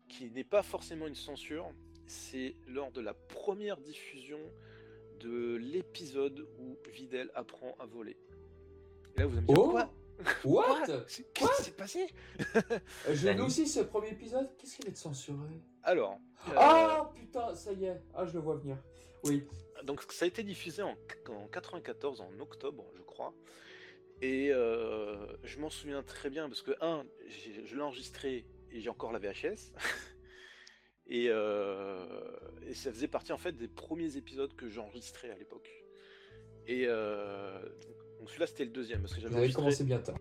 qui 0.09 0.31
n'est 0.31 0.45
pas 0.45 0.63
forcément 0.63 1.07
une 1.07 1.15
censure, 1.15 1.71
c'est 2.07 2.55
lors 2.67 2.93
de 2.93 3.01
la 3.01 3.15
première 3.15 3.79
diffusion 3.79 4.41
de 5.21 5.57
l'épisode 5.57 6.47
où 6.59 6.79
Videl 6.91 7.31
apprend 7.35 7.75
à 7.79 7.87
voler 7.87 8.17
là, 9.19 9.27
vous 9.27 9.37
allez 9.37 9.43
me 9.43 9.47
dire, 9.47 9.59
oh 9.59 9.71
quoi? 9.71 9.91
What? 10.45 10.87
Qu'est-ce 11.35 11.57
qui 11.57 11.63
s'est 11.63 11.71
passé? 11.73 12.07
Euh, 13.07 13.15
Je 13.15 13.29
lu 13.29 13.41
aussi 13.43 13.67
ce 13.67 13.81
premier 13.81 14.11
épisode. 14.11 14.49
Qu'est-ce 14.57 14.77
qu'il 14.77 14.89
est 14.89 14.93
de 14.93 14.97
censuré? 14.97 15.61
Alors. 15.83 16.19
Euh, 16.49 16.53
ah 16.57 17.11
putain, 17.15 17.55
ça 17.55 17.73
y 17.73 17.85
est. 17.85 18.01
Ah, 18.15 18.25
je 18.27 18.33
le 18.33 18.41
vois 18.41 18.57
venir. 18.57 18.77
Oui. 19.25 19.47
Donc 19.85 20.05
ça 20.11 20.25
a 20.25 20.29
été 20.29 20.43
diffusé 20.43 20.83
en, 20.83 20.97
en 21.29 21.47
94, 21.47 22.21
en 22.21 22.41
octobre, 22.41 22.91
je 22.97 23.03
crois. 23.03 23.33
Et 24.21 24.51
euh, 24.51 25.17
je 25.45 25.59
m'en 25.61 25.71
souviens 25.71 26.03
très 26.03 26.31
bien 26.31 26.49
parce 26.49 26.63
que, 26.63 26.73
un, 26.81 27.07
je 27.65 27.77
l'ai 27.77 27.83
enregistré 27.83 28.45
et 28.73 28.81
j'ai 28.81 28.91
encore 28.91 29.13
la 29.13 29.21
VHS. 29.21 29.73
et, 31.07 31.27
et, 31.27 32.75
ça 32.75 32.93
faisait 32.93 33.09
partie 33.09 33.33
en 33.33 33.39
fait 33.39 33.53
des 33.53 33.69
premiers 33.69 34.17
épisodes 34.17 34.55
que 34.57 34.69
j'enregistrais 34.69 35.31
à 35.31 35.39
l'époque. 35.39 35.71
Et 36.67 36.87
donc 38.19 38.29
celui-là 38.29 38.47
c'était 38.47 38.65
le 38.65 38.71
deuxième 38.71 39.01
parce 39.01 39.15
que 39.15 39.21
j'avais 39.21 39.37
enregistré... 39.37 39.63
commencé 39.63 39.85
bien 39.85 39.99
tard. 40.01 40.19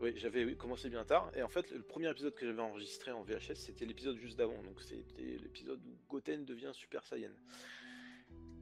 Oui, 0.00 0.12
j'avais 0.16 0.54
commencé 0.54 0.90
bien 0.90 1.04
tard. 1.04 1.32
Et 1.34 1.42
en 1.42 1.48
fait, 1.48 1.70
le 1.70 1.80
premier 1.80 2.10
épisode 2.10 2.34
que 2.34 2.44
j'avais 2.44 2.60
enregistré 2.60 3.12
en 3.12 3.22
VHS, 3.22 3.54
c'était 3.54 3.86
l'épisode 3.86 4.18
juste 4.18 4.36
d'avant. 4.36 4.60
Donc 4.62 4.80
c'était 4.82 5.38
l'épisode 5.38 5.80
où 5.86 5.96
Goten 6.10 6.44
devient 6.44 6.70
Super 6.72 7.04
Saiyan. 7.06 7.30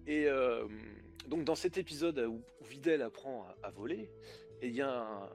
Et 0.06 0.26
euh, 0.26 0.68
donc 1.26 1.44
dans 1.44 1.54
cet 1.54 1.76
épisode 1.76 2.18
où 2.20 2.40
Videl 2.62 3.02
apprend 3.02 3.48
à, 3.62 3.70
voler, 3.70 4.10
il 4.62 4.70
y, 4.70 4.80
a 4.80 5.28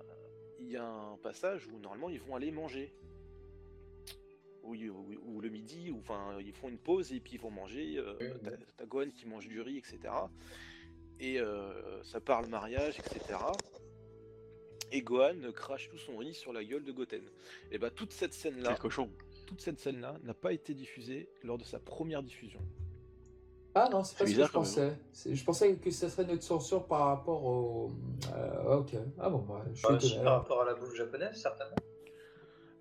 un 0.78 1.18
passage 1.22 1.68
où 1.68 1.80
normalement 1.80 2.10
ils 2.10 2.20
vont 2.22 2.36
aller 2.36 2.52
manger. 2.52 2.94
Ou, 4.64 5.42
le 5.42 5.50
midi, 5.50 5.90
ou 5.90 5.98
enfin 5.98 6.38
ils 6.40 6.54
font 6.54 6.70
une 6.70 6.78
pause 6.78 7.12
et 7.12 7.20
puis 7.20 7.34
ils 7.34 7.40
vont 7.40 7.50
manger. 7.50 7.98
Euh, 7.98 8.14
T'as 8.78 8.86
Gohan 8.86 9.10
qui 9.10 9.26
mange 9.26 9.48
du 9.48 9.60
riz, 9.62 9.78
etc 9.78 10.14
et 11.20 11.40
euh, 11.40 12.04
ça 12.04 12.20
parle 12.20 12.48
mariage, 12.48 13.00
etc. 13.00 13.38
Et 14.92 15.02
Gohan 15.02 15.52
crache 15.54 15.90
tout 15.90 15.98
son 15.98 16.18
riz 16.18 16.34
sur 16.34 16.54
la 16.54 16.64
gueule 16.64 16.84
de 16.84 16.92
Goten. 16.92 17.24
Et 17.72 17.78
bah 17.78 17.92
toute 17.92 18.12
cette 18.12 18.34
scène-là, 18.34 18.76
toute 19.46 19.62
cette 19.62 19.80
scène-là 19.80 20.18
n'a 20.24 20.34
pas 20.34 20.54
été 20.54 20.74
diffusée 20.74 21.30
lors 21.44 21.58
de 21.58 21.64
sa 21.64 21.80
première 21.80 22.24
diffusion. 22.24 22.62
Ah 23.76 23.88
non, 23.92 24.04
c'est 24.04 24.18
pas 24.18 24.26
ce 24.26 24.36
que 24.36 24.44
je 24.44 24.52
pensais. 24.52 24.98
Je 25.14 25.44
pensais 25.44 25.76
que 25.76 25.92
ça 25.92 26.10
serait 26.10 26.26
notre 26.26 26.44
censure 26.44 26.86
par 26.88 27.06
rapport 27.06 27.46
au. 27.46 27.92
Euh, 28.34 28.78
ok. 28.78 28.96
Ah 29.20 29.30
bon, 29.30 29.40
bah, 29.40 29.64
je 29.74 30.06
suis 30.06 30.18
Par 30.18 30.40
rapport 30.40 30.62
à 30.64 30.66
la 30.66 30.74
bouffe 30.74 30.96
japonaise, 30.96 31.36
certainement. 31.36 31.76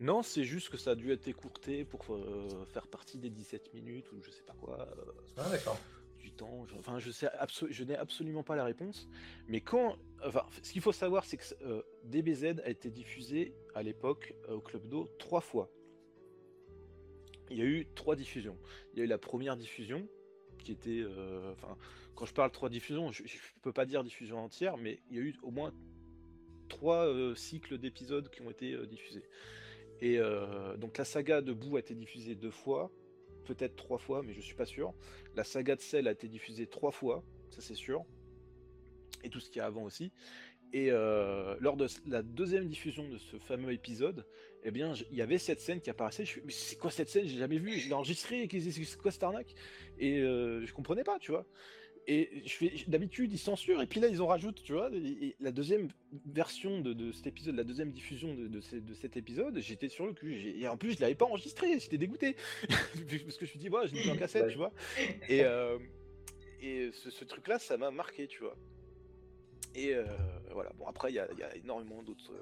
Non, 0.01 0.23
c'est 0.23 0.45
juste 0.45 0.71
que 0.71 0.77
ça 0.77 0.93
a 0.93 0.95
dû 0.95 1.13
être 1.13 1.27
écourté 1.29 1.85
pour 1.85 2.05
euh, 2.11 2.49
faire 2.73 2.87
partie 2.87 3.19
des 3.19 3.31
17 3.31 3.75
minutes 3.75 4.11
ou 4.13 4.23
je 4.23 4.31
sais 4.31 4.45
pas 4.47 4.55
quoi. 4.61 4.89
Ah 5.37 5.51
d'accord 5.51 5.77
Je, 6.67 6.75
enfin, 6.77 6.99
je 6.99 7.11
sais, 7.11 7.29
je 7.71 7.85
n'ai 7.85 7.97
absolument 7.97 8.43
pas 8.43 8.57
la 8.57 8.65
réponse. 8.65 9.09
Mais 9.49 9.61
quand, 9.61 9.97
enfin, 10.25 10.45
ce 10.63 10.73
qu'il 10.73 10.83
faut 10.83 10.93
savoir, 10.93 11.25
c'est 11.25 11.37
que 11.37 11.45
euh, 11.63 11.83
DBZ 12.05 12.61
a 12.65 12.69
été 12.69 12.91
diffusé 12.91 13.55
à 13.75 13.83
l'époque 13.83 14.35
euh, 14.49 14.55
au 14.55 14.61
Club 14.61 14.89
d'eau 14.89 15.09
trois 15.19 15.41
fois. 15.41 15.71
Il 17.51 17.59
y 17.59 17.63
a 17.63 17.65
eu 17.65 17.87
trois 17.95 18.15
diffusions. 18.15 18.59
Il 18.93 18.99
y 18.99 19.03
a 19.03 19.05
eu 19.05 19.09
la 19.09 19.19
première 19.19 19.57
diffusion 19.57 20.07
qui 20.59 20.73
était, 20.73 21.01
euh, 21.01 21.53
enfin, 21.53 21.77
quand 22.15 22.27
je 22.27 22.35
parle 22.35 22.51
trois 22.51 22.69
diffusions, 22.69 23.11
je, 23.11 23.23
ne 23.23 23.61
peux 23.63 23.73
pas 23.73 23.87
dire 23.87 24.05
diffusion 24.05 24.39
entière, 24.39 24.77
mais 24.77 25.01
il 25.11 25.17
y 25.17 25.19
a 25.19 25.23
eu 25.23 25.35
au 25.43 25.51
moins 25.51 25.73
trois 26.69 27.09
cycles 27.35 27.79
d'épisodes 27.79 28.29
qui 28.29 28.43
ont 28.43 28.51
été 28.51 28.77
diffusés. 28.87 29.23
Et 30.01 30.19
donc 30.77 30.99
la 30.99 31.05
saga 31.05 31.41
de 31.41 31.57
a 31.75 31.79
été 31.79 31.95
diffusée 31.95 32.35
deux 32.35 32.51
fois, 32.51 32.93
peut-être 33.49 33.77
trois 33.77 33.99
fois, 33.99 34.23
mais 34.23 34.35
je 34.35 34.41
suis 34.41 34.55
pas 34.55 34.67
sûr. 34.67 34.95
La 35.35 35.45
saga 35.45 35.75
de 35.75 35.81
Cell 35.81 36.07
a 36.07 36.13
été 36.13 36.29
diffusée 36.29 36.67
trois 36.67 36.93
fois, 36.93 37.25
ça 37.51 37.61
c'est 37.61 37.75
sûr. 37.75 38.05
Et 39.25 39.31
tout 39.31 39.41
ce 39.41 39.51
qu'il 39.51 39.59
y 39.59 39.61
a 39.61 39.67
avant 39.67 39.83
aussi. 39.83 40.13
Et 40.73 40.91
euh, 40.91 41.57
lors 41.61 41.77
de 41.77 41.87
la 42.07 42.23
deuxième 42.23 42.69
diffusion 42.69 43.09
de 43.09 43.17
ce 43.17 43.39
fameux 43.39 43.73
épisode, 43.73 44.27
eh 44.65 44.71
bien, 44.71 44.93
il 45.11 45.17
y 45.17 45.23
avait 45.23 45.39
cette 45.39 45.61
scène 45.61 45.81
qui 45.81 45.89
apparaissait. 45.89 46.27
Je 46.27 46.41
mais 46.45 46.53
c'est 46.53 46.77
quoi 46.77 46.91
cette 46.91 47.09
scène? 47.09 47.27
J'ai 47.27 47.39
jamais 47.39 47.59
vu. 47.59 47.79
Je 47.79 47.89
l'ai 47.89 47.95
enregistré. 47.95 48.47
C'est 48.51 48.99
quoi 48.99 49.11
cette 49.11 49.23
arnaque? 49.23 49.55
Et 49.99 50.21
euh, 50.21 50.67
je 50.67 50.73
comprenais 50.75 51.05
pas, 51.05 51.19
tu 51.19 51.31
vois. 51.31 51.47
Et 52.11 52.43
je 52.47 52.55
fais 52.55 52.73
d'habitude 52.87 53.31
ils 53.35 53.39
censurent 53.39 53.83
et 53.83 53.87
puis 53.87 54.01
là 54.01 54.09
ils 54.09 54.23
en 54.23 54.27
rajoutent, 54.27 54.63
tu 54.63 54.73
vois. 54.73 54.91
Et, 54.95 55.37
la 55.41 55.53
deuxième 55.53 55.89
version 56.25 56.81
de, 56.81 57.13
cet 57.13 57.27
épisode, 57.27 57.55
la 57.55 57.65
deuxième 57.65 57.93
diffusion 57.93 58.35
de, 58.35 58.49
de, 58.49 58.95
cet 58.95 59.19
épisode, 59.19 59.59
j'étais 59.61 59.91
sur 59.91 60.07
le 60.07 60.15
cul. 60.15 60.59
Et 60.59 60.67
en 60.67 60.79
plus 60.79 60.95
je 60.95 61.01
l'avais 61.03 61.15
pas 61.15 61.27
enregistré, 61.27 61.79
j'étais 61.79 61.99
dégoûté 61.99 62.35
parce 62.69 62.91
que 63.03 63.19
je 63.19 63.43
me 63.43 63.47
suis 63.47 63.59
dit 63.59 63.69
ouais, 63.69 63.87
je 63.89 63.95
l'ai 63.95 64.11
en 64.11 64.17
cassette, 64.17 64.49
tu 64.49 64.57
vois. 64.57 64.73
Et 65.29 65.45
euh, 65.45 65.79
et 66.61 66.91
ce, 66.93 67.25
truc-là, 67.25 67.59
ça 67.59 67.77
m'a 67.77 67.91
marqué, 67.91 68.27
tu 68.27 68.41
vois. 68.41 68.57
Et 69.75 69.95
euh, 69.95 70.07
voilà. 70.53 70.71
Bon 70.79 70.87
après 70.87 71.13
il 71.13 71.15
y, 71.15 71.41
y, 71.41 71.43
a 71.43 71.57
énormément 71.57 72.03
d'autres. 72.03 72.33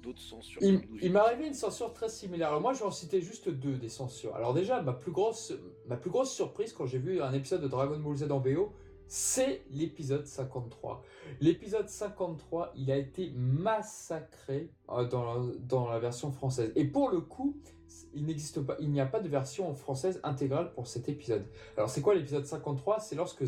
D'autres 0.00 0.20
censures. 0.20 0.60
Il, 0.62 1.12
m'est 1.12 1.18
arrivé 1.18 1.46
une 1.46 1.54
censure 1.54 1.92
très 1.92 2.08
similaire. 2.08 2.58
moi, 2.60 2.72
je 2.72 2.80
vais 2.80 2.84
en 2.84 2.90
citer 2.90 3.20
juste 3.20 3.48
deux 3.48 3.76
des 3.76 3.88
censures. 3.88 4.34
Alors 4.34 4.54
déjà, 4.54 4.82
ma 4.82 4.92
plus 4.92 5.12
grosse, 5.12 5.52
ma 5.86 5.96
plus 5.96 6.10
grosse 6.10 6.32
surprise 6.32 6.72
quand 6.72 6.86
j'ai 6.86 6.98
vu 6.98 7.22
un 7.22 7.32
épisode 7.32 7.62
de 7.62 7.68
Dragon 7.68 7.98
Ball 7.98 8.16
Z 8.16 8.30
en 8.30 8.38
VO, 8.38 8.72
c'est 9.06 9.62
l'épisode 9.72 10.24
53. 10.24 11.02
L'épisode 11.40 11.88
53, 11.88 12.72
il 12.76 12.92
a 12.92 12.96
été 12.96 13.32
massacré 13.34 14.70
euh, 14.88 15.04
dans 15.04 15.24
la, 15.24 15.52
dans 15.60 15.88
la 15.88 15.98
version 15.98 16.30
française. 16.30 16.72
Et 16.76 16.84
pour 16.84 17.10
le 17.10 17.20
coup, 17.20 17.56
il 18.14 18.24
n'existe 18.26 18.60
pas, 18.60 18.76
il 18.80 18.90
n'y 18.90 19.00
a 19.00 19.06
pas 19.06 19.20
de 19.20 19.28
version 19.28 19.74
française 19.74 20.20
intégrale 20.22 20.72
pour 20.72 20.86
cet 20.86 21.08
épisode. 21.08 21.44
Alors 21.76 21.90
c'est 21.90 22.02
quoi 22.02 22.14
l'épisode 22.14 22.44
53 22.44 23.00
C'est 23.00 23.16
lorsque 23.16 23.46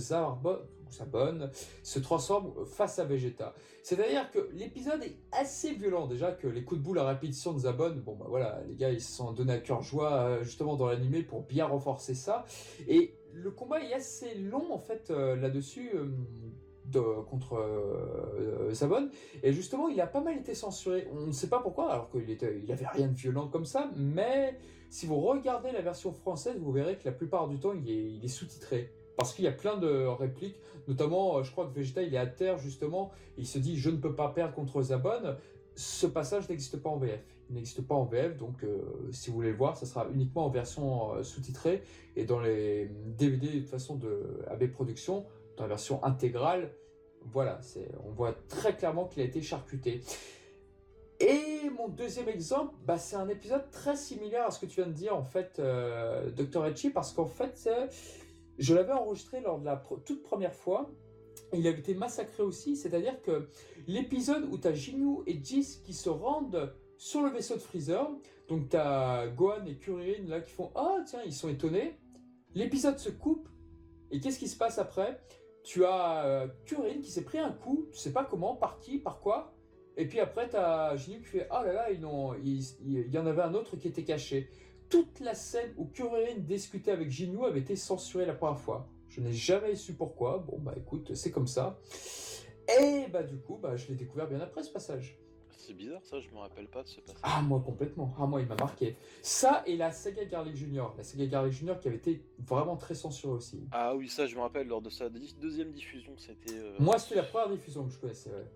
Zarbot, 0.93 1.19
Sabone, 1.19 1.51
se 1.83 1.99
transforme 1.99 2.53
face 2.67 2.99
à 2.99 3.05
Vegeta. 3.05 3.55
C'est-à-dire 3.83 4.31
que 4.31 4.49
l'épisode 4.53 5.03
est 5.03 5.17
assez 5.33 5.73
violent 5.73 6.07
déjà, 6.07 6.33
que 6.33 6.47
les 6.47 6.65
coups 6.65 6.81
de 6.81 6.85
boule 6.85 6.99
à 6.99 7.07
répétition 7.07 7.53
de 7.53 7.59
Zabon, 7.61 7.97
bon 8.05 8.15
bah 8.15 8.27
voilà, 8.29 8.61
les 8.69 8.77
gars 8.77 8.91
ils 8.91 9.01
se 9.01 9.13
sont 9.13 9.33
donnés 9.33 9.55
à 9.55 9.59
cœur 9.59 9.83
joie 9.83 10.13
euh, 10.13 10.45
justement 10.45 10.77
dans 10.77 10.87
l'animé 10.87 11.23
pour 11.23 11.43
bien 11.43 11.67
renforcer 11.67 12.15
ça. 12.15 12.45
Et 12.89 13.15
le 13.33 13.51
combat 13.51 13.83
est 13.83 13.95
assez 13.95 14.35
long 14.35 14.73
en 14.73 14.79
fait 14.79 15.11
euh, 15.11 15.37
là-dessus. 15.37 15.91
euh, 15.95 16.07
contre 17.29 17.55
euh, 17.55 18.73
et 19.43 19.53
justement 19.53 19.89
il 19.89 20.01
a 20.01 20.07
pas 20.07 20.21
mal 20.21 20.37
été 20.37 20.55
censuré 20.55 21.09
on 21.13 21.27
ne 21.27 21.33
sait 21.33 21.49
pas 21.49 21.61
pourquoi 21.61 21.91
alors 21.91 22.11
qu'il 22.11 22.29
était 22.29 22.61
avait 22.69 22.87
rien 22.87 23.09
de 23.09 23.15
violent 23.15 23.49
comme 23.49 23.65
ça 23.65 23.91
mais 23.97 24.59
si 24.91 25.07
vous 25.07 25.21
regardez 25.21 25.73
la 25.73 25.81
version 25.81 26.13
française 26.13 26.59
vous 26.59 26.73
verrez 26.73 26.99
que 26.99 27.05
la 27.05 27.13
plupart 27.13 27.49
du 27.49 27.59
temps 27.59 27.73
il 27.73 28.23
est 28.23 28.29
sous-titré 28.29 28.93
parce 29.17 29.35
qu'il 29.35 29.45
y 29.45 29.49
a 29.49 29.53
plein 29.53 29.77
de 29.77 30.07
répliques 30.07 30.57
notamment 30.89 31.39
euh, 31.39 31.43
je 31.43 31.53
crois 31.53 31.67
que 31.67 31.75
Vegeta 31.75 32.03
il 32.03 32.15
est 32.15 32.19
à 32.19 32.27
terre 32.27 32.59
justement 32.59 33.11
il 33.39 33.47
se 33.47 33.59
dit 33.59 33.77
je 33.77 33.91
ne 33.91 33.97
peux 33.97 34.15
pas 34.15 34.29
perdre 34.29 34.55
contre 34.55 34.83
Zabon 34.83 35.37
ce 35.75 36.07
passage 36.07 36.49
n'existe 36.49 36.83
pas 36.83 36.91
en 36.91 36.97
VF 36.97 37.25
il 37.49 37.57
n'existe 37.57 37.87
pas 37.87 37.95
en 37.95 38.05
VF 38.05 38.37
donc 38.37 38.65
euh, 38.65 38.81
si 39.11 39.31
vous 39.31 39.37
voulez 39.37 39.51
le 39.51 39.57
voir 39.57 39.77
ça 39.77 39.87
sera 39.87 40.07
uniquement 40.13 40.47
en 40.47 40.51
version 40.51 41.15
euh, 41.15 41.23
sous-titrée 41.23 41.83
et 42.17 42.25
dans 42.25 42.41
les 42.41 42.91
DVD 43.07 43.49
de 43.49 43.59
toute 43.61 43.69
façon 43.69 43.97
de 43.97 44.43
AB 44.51 44.71
Productions 44.71 45.25
dans 45.57 45.65
la 45.65 45.69
version 45.69 46.03
intégrale, 46.05 46.71
voilà, 47.33 47.61
on 48.05 48.11
voit 48.11 48.35
très 48.49 48.77
clairement 48.77 49.07
qu'il 49.07 49.23
a 49.23 49.25
été 49.25 49.43
charcuté. 49.43 50.03
Et 51.21 51.71
mon 51.77 51.89
deuxième 51.89 52.29
exemple, 52.29 52.75
bah, 52.85 52.99
c'est 52.99 53.17
un 53.17 53.29
épisode 53.29 53.71
très 53.71 53.95
similaire 53.95 54.47
à 54.47 54.51
ce 54.51 54.59
que 54.59 54.67
tu 54.67 54.81
viens 54.81 54.89
de 54.89 54.93
dire, 54.93 55.17
en 55.17 55.23
fait, 55.23 55.59
euh, 55.59 56.31
Dr. 56.31 56.67
Etchi, 56.67 56.91
parce 56.91 57.13
qu'en 57.13 57.27
fait, 57.27 57.69
je 58.59 58.75
l'avais 58.75 58.93
enregistré 58.93 59.41
lors 59.41 59.59
de 59.59 59.65
la 59.65 59.83
toute 60.05 60.23
première 60.23 60.55
fois. 60.55 60.91
Il 61.55 61.67
avait 61.67 61.79
été 61.79 61.95
massacré 61.95 62.43
aussi, 62.43 62.77
c'est-à-dire 62.77 63.21
que 63.23 63.49
l'épisode 63.87 64.45
où 64.51 64.59
tu 64.59 64.69
as 64.69 64.73
Jinyu 64.73 65.19
et 65.27 65.39
Jis 65.43 65.81
qui 65.85 65.93
se 65.95 66.09
rendent 66.09 66.75
sur 66.97 67.23
le 67.23 67.31
vaisseau 67.31 67.55
de 67.55 67.61
Freezer, 67.61 68.11
donc 68.49 68.69
tu 68.71 68.77
as 68.77 69.27
Gohan 69.29 69.65
et 69.67 69.77
Kuririn 69.77 70.27
là 70.29 70.41
qui 70.41 70.51
font 70.51 70.71
Ah, 70.75 70.99
tiens, 71.07 71.21
ils 71.27 71.35
sont 71.35 71.49
étonnés. 71.49 71.99
L'épisode 72.55 72.99
se 72.99 73.11
coupe, 73.11 73.49
et 74.11 74.21
qu'est-ce 74.21 74.39
qui 74.39 74.49
se 74.49 74.57
passe 74.57 74.79
après? 74.79 75.21
Tu 75.65 75.85
as 75.85 76.25
euh, 76.27 76.47
Kuririn 76.67 77.01
qui 77.01 77.11
s'est 77.11 77.25
pris 77.25 77.39
un 77.39 77.53
coup, 77.53 77.87
tu 77.93 77.99
sais 77.99 78.13
pas 78.13 78.25
comment, 78.25 78.57
par 78.57 78.79
qui, 78.79 78.99
par 78.99 79.21
quoi, 79.21 79.55
et 79.97 80.07
puis 80.07 80.21
après, 80.21 80.49
tu 80.49 80.57
as 80.57 80.97
Jinyu 80.97 81.19
qui 81.21 81.25
fait 81.27 81.47
Ah 81.51 81.65
là 81.65 81.73
là, 81.73 81.91
il- 81.91 82.01
il 82.85 83.11
y 83.13 83.19
en 83.19 83.27
avait 83.27 83.43
un 83.43 83.55
autre 83.55 83.77
qui 83.77 83.89
était 83.89 84.05
caché. 84.05 84.49
Toute 84.93 85.21
la 85.21 85.35
scène 85.35 85.73
où 85.79 85.87
Kuririn 85.87 86.37
discutait 86.39 86.91
avec 86.93 87.11
Jinyu 87.11 87.45
avait 87.45 87.61
été 87.61 87.77
censurée 87.77 88.27
la 88.27 88.35
première 88.35 88.61
fois. 88.61 88.87
Je 89.09 89.21
n'ai 89.23 89.33
jamais 89.33 89.75
su 89.75 89.95
pourquoi. 89.95 90.39
Bon, 90.39 90.59
bah 90.59 90.75
écoute, 90.77 91.15
c'est 91.15 91.31
comme 91.31 91.47
ça. 91.47 91.79
Et 92.79 93.07
bah 93.11 93.23
du 93.23 93.39
coup, 93.39 93.57
bah, 93.57 93.75
je 93.77 93.89
l'ai 93.89 93.95
découvert 93.95 94.29
bien 94.29 94.41
après 94.41 94.63
ce 94.63 94.71
passage. 94.71 95.19
C'est 95.57 95.75
bizarre 95.75 96.05
ça, 96.05 96.19
je 96.21 96.29
me 96.31 96.39
rappelle 96.39 96.69
pas 96.69 96.83
de 96.83 96.89
ce 96.89 97.01
passage. 97.01 97.21
Ah, 97.23 97.41
moi 97.41 97.63
complètement. 97.65 98.13
Ah, 98.19 98.27
moi, 98.27 98.41
il 98.41 98.47
m'a 98.47 98.57
marqué. 98.57 98.97
Ça 99.23 99.63
et 99.67 99.77
la 99.77 99.93
saga 99.93 100.25
Garlic 100.25 100.57
Junior. 100.57 100.95
La 100.99 101.05
saga 101.05 101.25
Garlic 101.27 101.53
Junior 101.53 101.79
qui 101.81 101.89
avait 101.89 101.97
été 101.99 102.23
vraiment 102.39 102.77
très 102.77 102.95
censurée 102.95 103.33
aussi. 103.35 103.65
Ah 103.73 103.95
oui, 103.95 104.09
ça 104.09 104.27
je 104.27 104.35
me 104.37 104.41
rappelle, 104.41 104.67
lors 104.67 104.83
de 104.83 104.91
sa 104.91 105.09
deuxième 105.09 105.73
diffusion, 105.73 106.13
c'était... 106.19 106.55
euh, 106.55 106.75
Moi, 106.81 106.99
c'était 106.99 107.15
la 107.17 107.23
première 107.23 107.49
diffusion 107.51 107.85
que 107.87 107.93
je 107.93 107.99
connaissais. 107.99 108.31
ouais. 108.31 108.47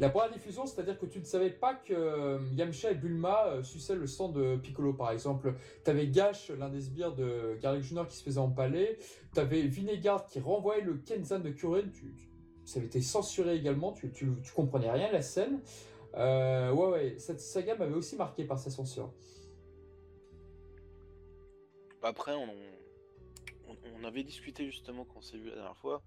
La 0.00 0.10
première 0.10 0.30
diffusion, 0.30 0.64
c'est-à-dire 0.64 0.98
que 0.98 1.06
tu 1.06 1.18
ne 1.18 1.24
savais 1.24 1.50
pas 1.50 1.74
que 1.74 1.92
euh, 1.92 2.38
Yamcha 2.54 2.92
et 2.92 2.94
Bulma 2.94 3.46
euh, 3.46 3.62
suçaient 3.64 3.96
le 3.96 4.06
sang 4.06 4.28
de 4.28 4.56
Piccolo, 4.56 4.92
par 4.92 5.10
exemple. 5.10 5.54
T'avais 5.82 6.06
Gash, 6.06 6.50
l'un 6.50 6.68
des 6.68 6.82
sbires 6.82 7.14
de 7.14 7.58
Garlic 7.60 7.82
Junior, 7.82 8.06
qui 8.06 8.16
se 8.16 8.22
faisait 8.22 8.38
empaler. 8.38 8.98
T'avais 9.34 9.62
Vinegard 9.62 10.26
qui 10.26 10.38
renvoyait 10.38 10.82
le 10.82 10.98
Kenzan 10.98 11.40
de 11.40 11.50
tu- 11.50 12.14
ça 12.64 12.78
avait 12.78 12.86
été 12.86 13.00
censuré 13.00 13.56
également. 13.56 13.92
Tu, 13.92 14.12
tu, 14.12 14.28
tu 14.42 14.52
comprenais 14.52 14.90
rien 14.90 15.10
la 15.10 15.22
scène. 15.22 15.60
Euh, 16.14 16.70
ouais, 16.70 16.88
ouais. 16.88 17.18
Cette 17.18 17.40
saga 17.40 17.74
m'avait 17.74 17.94
aussi 17.94 18.14
marqué 18.14 18.44
par 18.44 18.58
sa 18.58 18.70
censure. 18.70 19.12
Après, 22.02 22.34
on, 22.34 24.04
avait 24.04 24.22
discuté 24.22 24.64
justement 24.66 25.04
quand 25.04 25.18
on 25.18 25.20
s'est 25.22 25.36
vu 25.36 25.48
la 25.48 25.56
dernière 25.56 25.76
fois. 25.76 26.02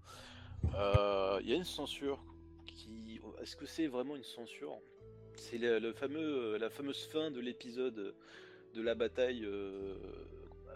Il 0.64 1.50
y 1.50 1.52
a 1.52 1.56
une 1.56 1.66
censure. 1.66 2.24
Est-ce 3.42 3.56
que 3.56 3.66
c'est 3.66 3.88
vraiment 3.88 4.16
une 4.16 4.24
censure? 4.24 4.78
C'est 5.36 5.58
le, 5.58 5.80
le 5.80 5.94
fameux, 5.94 6.58
la 6.58 6.70
fameuse 6.70 7.06
fin 7.08 7.32
de 7.32 7.40
l'épisode 7.40 8.14
de 8.74 8.82
la 8.82 8.96
bataille 8.96 9.44
euh, 9.44 9.96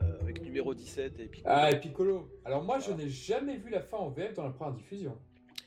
euh, 0.02 0.20
avec 0.22 0.42
numéro 0.42 0.74
17 0.74 1.20
et 1.20 1.28
puis. 1.28 1.42
Ah, 1.46 1.72
et 1.72 1.80
Piccolo. 1.80 2.28
Alors, 2.44 2.64
moi, 2.64 2.80
je 2.80 2.92
n'ai 2.92 3.10
jamais 3.10 3.58
vu 3.58 3.70
la 3.70 3.82
fin 3.82 3.98
en 3.98 4.10
VF 4.10 4.34
dans 4.34 4.44
la 4.44 4.50
première 4.52 4.74
diffusion. 4.74 5.18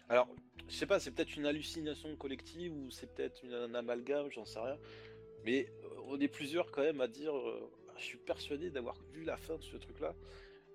Alors, 0.08 0.28
je 0.66 0.74
sais 0.74 0.86
pas, 0.86 0.98
c'est 0.98 1.10
peut-être 1.12 1.36
une 1.36 1.46
hallucination 1.46 2.14
collective 2.16 2.74
ou 2.74 2.90
c'est 2.90 3.06
peut-être 3.14 3.42
une- 3.44 3.54
un 3.54 3.74
amalgame, 3.74 4.30
j'en 4.30 4.44
sais 4.44 4.58
rien. 4.60 4.78
Mais 5.44 5.68
euh, 5.84 5.88
on 6.06 6.18
est 6.20 6.28
plusieurs 6.28 6.70
quand 6.72 6.82
même 6.82 7.00
à 7.00 7.06
dire, 7.08 7.36
euh, 7.36 7.70
je 7.96 8.02
suis 8.02 8.18
persuadé 8.18 8.70
d'avoir 8.70 8.96
vu 9.12 9.22
la 9.24 9.36
fin 9.36 9.56
de 9.56 9.62
ce 9.62 9.76
truc-là. 9.76 10.14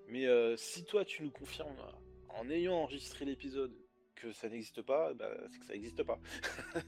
Mais 0.08 0.26
euh, 0.26 0.56
si 0.56 0.84
toi 0.84 1.04
tu 1.04 1.22
nous 1.22 1.30
confirmes, 1.30 1.76
euh, 1.78 2.40
en 2.40 2.48
ayant 2.50 2.74
enregistré 2.74 3.24
l'épisode, 3.24 3.72
que 4.14 4.32
ça 4.32 4.48
n'existe 4.48 4.82
pas, 4.82 5.12
bah, 5.14 5.28
c'est 5.50 5.58
que 5.58 5.66
ça 5.66 5.72
n'existe 5.72 6.02
pas. 6.02 6.18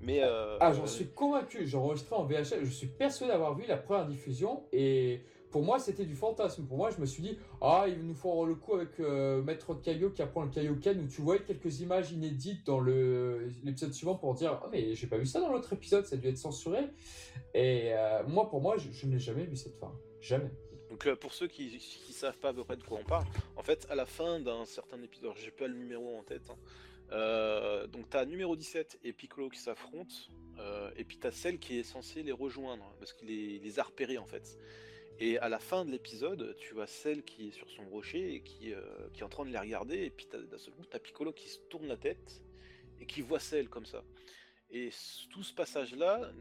Mais 0.00 0.22
euh, 0.22 0.56
Ah, 0.60 0.72
j'en 0.72 0.86
suis 0.86 1.08
convaincu. 1.08 1.66
J'ai 1.66 1.76
enregistré 1.76 2.14
en 2.16 2.24
VHS. 2.24 2.60
Je 2.64 2.70
suis 2.70 2.86
persuadé 2.88 3.32
d'avoir 3.32 3.54
vu 3.56 3.64
la 3.66 3.76
première 3.76 4.06
diffusion. 4.06 4.64
Et 4.72 5.20
pour 5.50 5.62
moi, 5.62 5.78
c'était 5.78 6.04
du 6.04 6.14
fantasme. 6.14 6.66
Pour 6.66 6.76
moi, 6.76 6.90
je 6.90 7.00
me 7.00 7.06
suis 7.06 7.22
dit, 7.22 7.38
ah, 7.60 7.86
ils 7.88 8.02
nous 8.06 8.14
font 8.14 8.44
le 8.44 8.54
coup 8.54 8.74
avec 8.74 9.00
euh, 9.00 9.42
Maître 9.42 9.74
Kaio 9.74 10.10
qui 10.10 10.22
apprend 10.22 10.42
le 10.42 10.50
Kaioken, 10.50 11.00
où 11.02 11.06
tu 11.08 11.22
voyais 11.22 11.42
quelques 11.42 11.80
images 11.80 12.12
inédites 12.12 12.64
dans 12.66 12.78
le- 12.80 13.48
l'épisode 13.64 13.92
suivant 13.92 14.16
pour 14.16 14.34
dire, 14.34 14.60
ah, 14.62 14.68
mais 14.70 14.94
j'ai 14.94 15.06
pas 15.06 15.16
vu 15.18 15.26
ça 15.26 15.40
dans 15.40 15.50
l'autre 15.50 15.72
épisode, 15.72 16.04
ça 16.04 16.16
a 16.16 16.18
dû 16.18 16.28
être 16.28 16.38
censuré. 16.38 16.80
Et 17.54 17.92
euh, 17.94 18.22
moi, 18.26 18.48
pour 18.50 18.60
moi, 18.60 18.76
je, 18.76 18.90
je 18.92 19.06
n'ai 19.06 19.18
jamais 19.18 19.44
vu 19.44 19.56
cette 19.56 19.76
fin. 19.78 19.92
Jamais. 20.20 20.50
Donc 20.96 21.08
euh, 21.08 21.14
pour 21.14 21.34
ceux 21.34 21.46
qui, 21.46 21.76
qui 21.76 22.12
savent 22.14 22.38
pas 22.38 22.48
à 22.48 22.54
peu 22.54 22.64
près 22.64 22.78
de 22.78 22.82
quoi 22.82 22.98
on 22.98 23.04
parle, 23.04 23.26
en 23.54 23.62
fait 23.62 23.86
à 23.90 23.94
la 23.94 24.06
fin 24.06 24.40
d'un 24.40 24.64
certain 24.64 25.02
épisode, 25.02 25.34
j'ai 25.36 25.50
pas 25.50 25.66
le 25.66 25.74
numéro 25.74 26.16
en 26.16 26.22
tête, 26.22 26.48
hein, 26.48 26.56
euh, 27.12 27.86
donc 27.86 28.08
t'as 28.08 28.24
numéro 28.24 28.56
17 28.56 29.00
et 29.04 29.12
Piccolo 29.12 29.50
qui 29.50 29.60
s'affrontent, 29.60 30.14
euh, 30.58 30.90
et 30.96 31.04
puis 31.04 31.18
t'as 31.18 31.32
celle 31.32 31.58
qui 31.58 31.78
est 31.78 31.82
censée 31.82 32.22
les 32.22 32.32
rejoindre, 32.32 32.96
parce 32.98 33.12
qu'il 33.12 33.28
les, 33.28 33.58
les 33.58 33.78
a 33.78 33.82
repérés 33.82 34.16
en 34.16 34.24
fait. 34.24 34.58
Et 35.18 35.36
à 35.36 35.50
la 35.50 35.58
fin 35.58 35.84
de 35.84 35.90
l'épisode, 35.90 36.56
tu 36.58 36.80
as 36.80 36.86
celle 36.86 37.24
qui 37.24 37.48
est 37.48 37.52
sur 37.52 37.68
son 37.68 37.84
rocher 37.90 38.34
et 38.34 38.40
qui, 38.40 38.72
euh, 38.72 38.80
qui 39.12 39.20
est 39.20 39.24
en 39.24 39.28
train 39.28 39.44
de 39.44 39.50
les 39.50 39.58
regarder, 39.58 39.98
et 39.98 40.10
puis 40.10 40.26
d'un 40.32 40.56
seul 40.56 40.72
coup 40.72 40.86
t'as 40.88 40.98
Piccolo 40.98 41.30
qui 41.34 41.50
se 41.50 41.58
tourne 41.68 41.88
la 41.88 41.98
tête 41.98 42.40
et 43.00 43.04
qui 43.04 43.20
voit 43.20 43.40
celle 43.40 43.68
comme 43.68 43.84
ça. 43.84 44.02
Et 44.70 44.88
tout 45.28 45.42
ce 45.42 45.52
passage-là 45.52 46.32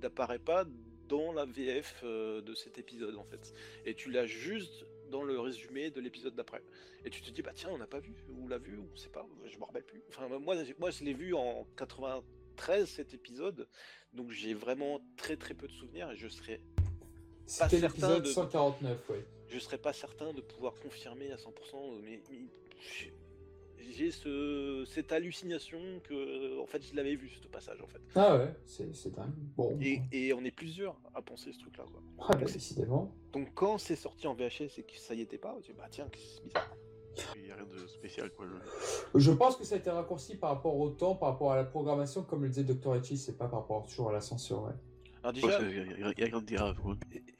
n'apparaît 0.00 0.38
pas 0.38 0.64
dans 1.08 1.32
la 1.32 1.44
VF 1.44 2.00
euh, 2.04 2.40
de 2.42 2.54
cet 2.54 2.78
épisode 2.78 3.16
en 3.16 3.24
fait 3.24 3.52
et 3.84 3.94
tu 3.94 4.10
l'as 4.10 4.26
juste 4.26 4.84
dans 5.10 5.22
le 5.22 5.38
résumé 5.38 5.90
de 5.90 6.00
l'épisode 6.00 6.34
d'après. 6.34 6.62
Et 7.04 7.10
tu 7.10 7.22
te 7.22 7.30
dis, 7.30 7.40
bah 7.40 7.52
tiens, 7.54 7.70
on 7.72 7.78
n'a 7.78 7.86
pas 7.86 8.00
vu, 8.00 8.12
ou 8.28 8.48
l'a 8.48 8.58
vu, 8.58 8.76
ou 8.76 8.88
on 8.92 8.96
sait 8.96 9.08
pas, 9.08 9.24
je 9.44 9.56
me 9.56 9.64
rappelle 9.64 9.84
plus. 9.84 10.02
Enfin, 10.08 10.26
moi, 10.28 10.56
moi 10.80 10.90
je 10.90 11.04
l'ai 11.04 11.14
vu 11.14 11.32
en 11.32 11.64
93 11.76 12.88
cet 12.88 13.14
épisode, 13.14 13.68
donc 14.12 14.30
j'ai 14.32 14.52
vraiment 14.54 15.00
très 15.16 15.36
très 15.36 15.54
peu 15.54 15.68
de 15.68 15.72
souvenirs 15.72 16.10
et 16.10 16.16
je 16.16 16.26
serais, 16.26 16.60
C'était 17.46 17.78
certain 17.78 18.18
de- 18.18 18.24
149, 18.24 19.08
ouais. 19.10 19.24
je 19.48 19.58
serais 19.60 19.78
pas 19.78 19.92
certain 19.92 20.32
de 20.32 20.40
pouvoir 20.40 20.74
confirmer 20.74 21.30
à 21.30 21.36
100%, 21.36 22.00
mais, 22.02 22.20
mais 22.30 22.40
j'ai- 23.92 24.10
ce, 24.10 24.84
cette 24.86 25.12
hallucination 25.12 25.78
que, 26.04 26.58
en 26.60 26.66
fait, 26.66 26.82
je 26.82 26.94
l'avais 26.94 27.14
vu 27.16 27.30
ce 27.42 27.46
passage 27.48 27.80
en 27.82 27.86
fait. 27.86 28.00
Ah 28.14 28.36
ouais, 28.36 28.54
c'est 28.64 28.94
c'est 28.94 29.14
dingue. 29.14 29.32
Bon. 29.56 29.78
Et, 29.80 30.00
et 30.12 30.32
on 30.32 30.44
est 30.44 30.50
plusieurs 30.50 31.00
à 31.14 31.22
penser 31.22 31.52
ce 31.52 31.58
truc-là, 31.58 31.84
quoi. 31.90 32.02
Ah, 32.28 32.36
bah, 32.36 32.44
décidément. 32.44 33.14
Donc 33.32 33.48
quand 33.54 33.78
c'est 33.78 33.96
sorti 33.96 34.26
en 34.26 34.34
VHS 34.34 34.78
et 34.78 34.82
que 34.82 34.96
ça 34.96 35.14
y 35.14 35.20
était 35.20 35.38
pas, 35.38 35.56
tu 35.62 35.72
dis, 35.72 35.78
bah 35.78 35.86
tiens, 35.90 36.08
c'est 36.14 36.44
bizarre. 36.44 36.76
Il 37.36 37.42
n'y 37.44 37.50
a 37.50 37.54
rien 37.56 37.64
de 37.64 37.86
spécial 37.86 38.30
quoi. 38.30 38.44
Je 39.14 39.30
pense 39.32 39.56
que 39.56 39.64
ça 39.64 39.76
a 39.76 39.78
été 39.78 39.88
raccourci 39.88 40.36
par 40.36 40.50
rapport 40.50 40.76
au 40.76 40.90
temps, 40.90 41.14
par 41.14 41.30
rapport 41.30 41.50
à 41.52 41.56
la 41.56 41.64
programmation, 41.64 42.22
comme 42.22 42.42
le 42.42 42.50
disait 42.50 42.64
Dr. 42.64 42.94
Etchi, 42.96 43.16
c'est 43.16 43.38
pas 43.38 43.48
par 43.48 43.60
rapport 43.60 43.86
toujours 43.86 44.10
à 44.10 44.12
la 44.12 44.20
censure, 44.20 44.64
ouais. 44.64 44.72
Alors 45.22 45.34
Je 45.34 45.40
déjà, 45.40 45.58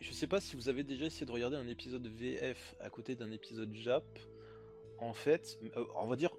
Je 0.01 0.13
sais 0.13 0.27
pas 0.27 0.41
si 0.41 0.57
vous 0.57 0.69
avez 0.69 0.83
déjà 0.83 1.05
essayé 1.05 1.27
de 1.27 1.31
regarder 1.31 1.57
un 1.57 1.69
épisode 1.69 2.07
VF 2.07 2.75
à 2.81 2.89
côté 2.91 3.15
d'un 3.15 3.31
épisode 3.31 3.73
Jap. 3.75 4.05
En 4.99 5.13
fait, 5.13 5.59
euh, 5.77 5.85
on 5.97 6.07
va 6.07 6.17
dire, 6.17 6.31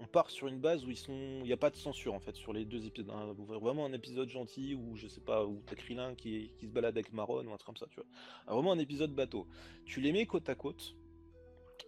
on, 0.00 0.06
part 0.06 0.30
sur 0.30 0.48
une 0.48 0.58
base 0.58 0.84
où 0.84 0.90
ils 0.90 0.96
sont, 0.96 1.12
il 1.40 1.44
n'y 1.44 1.52
a 1.52 1.56
pas 1.56 1.70
de 1.70 1.76
censure 1.76 2.14
en 2.14 2.20
fait 2.20 2.34
sur 2.34 2.52
les 2.52 2.64
deux 2.64 2.86
épisodes. 2.86 3.10
hein. 3.10 3.34
Vraiment 3.38 3.84
un 3.84 3.92
épisode 3.92 4.28
gentil 4.28 4.74
où 4.74 4.96
je 4.96 5.06
sais 5.06 5.20
pas 5.20 5.44
où 5.44 5.62
t'as 5.66 5.76
Krillin 5.76 6.14
qui, 6.14 6.52
se 6.60 6.66
balade 6.66 6.96
avec 6.96 7.12
Maron 7.12 7.46
ou 7.46 7.52
un 7.52 7.56
truc 7.56 7.66
comme 7.66 7.76
ça, 7.76 7.86
tu 7.90 7.96
vois. 7.96 8.06
Alors, 8.46 8.58
vraiment 8.58 8.72
un 8.72 8.78
épisode 8.78 9.14
bateau. 9.14 9.46
Tu 9.84 10.00
les 10.00 10.12
mets 10.12 10.26
côte 10.26 10.48
à 10.48 10.54
côte 10.54 10.96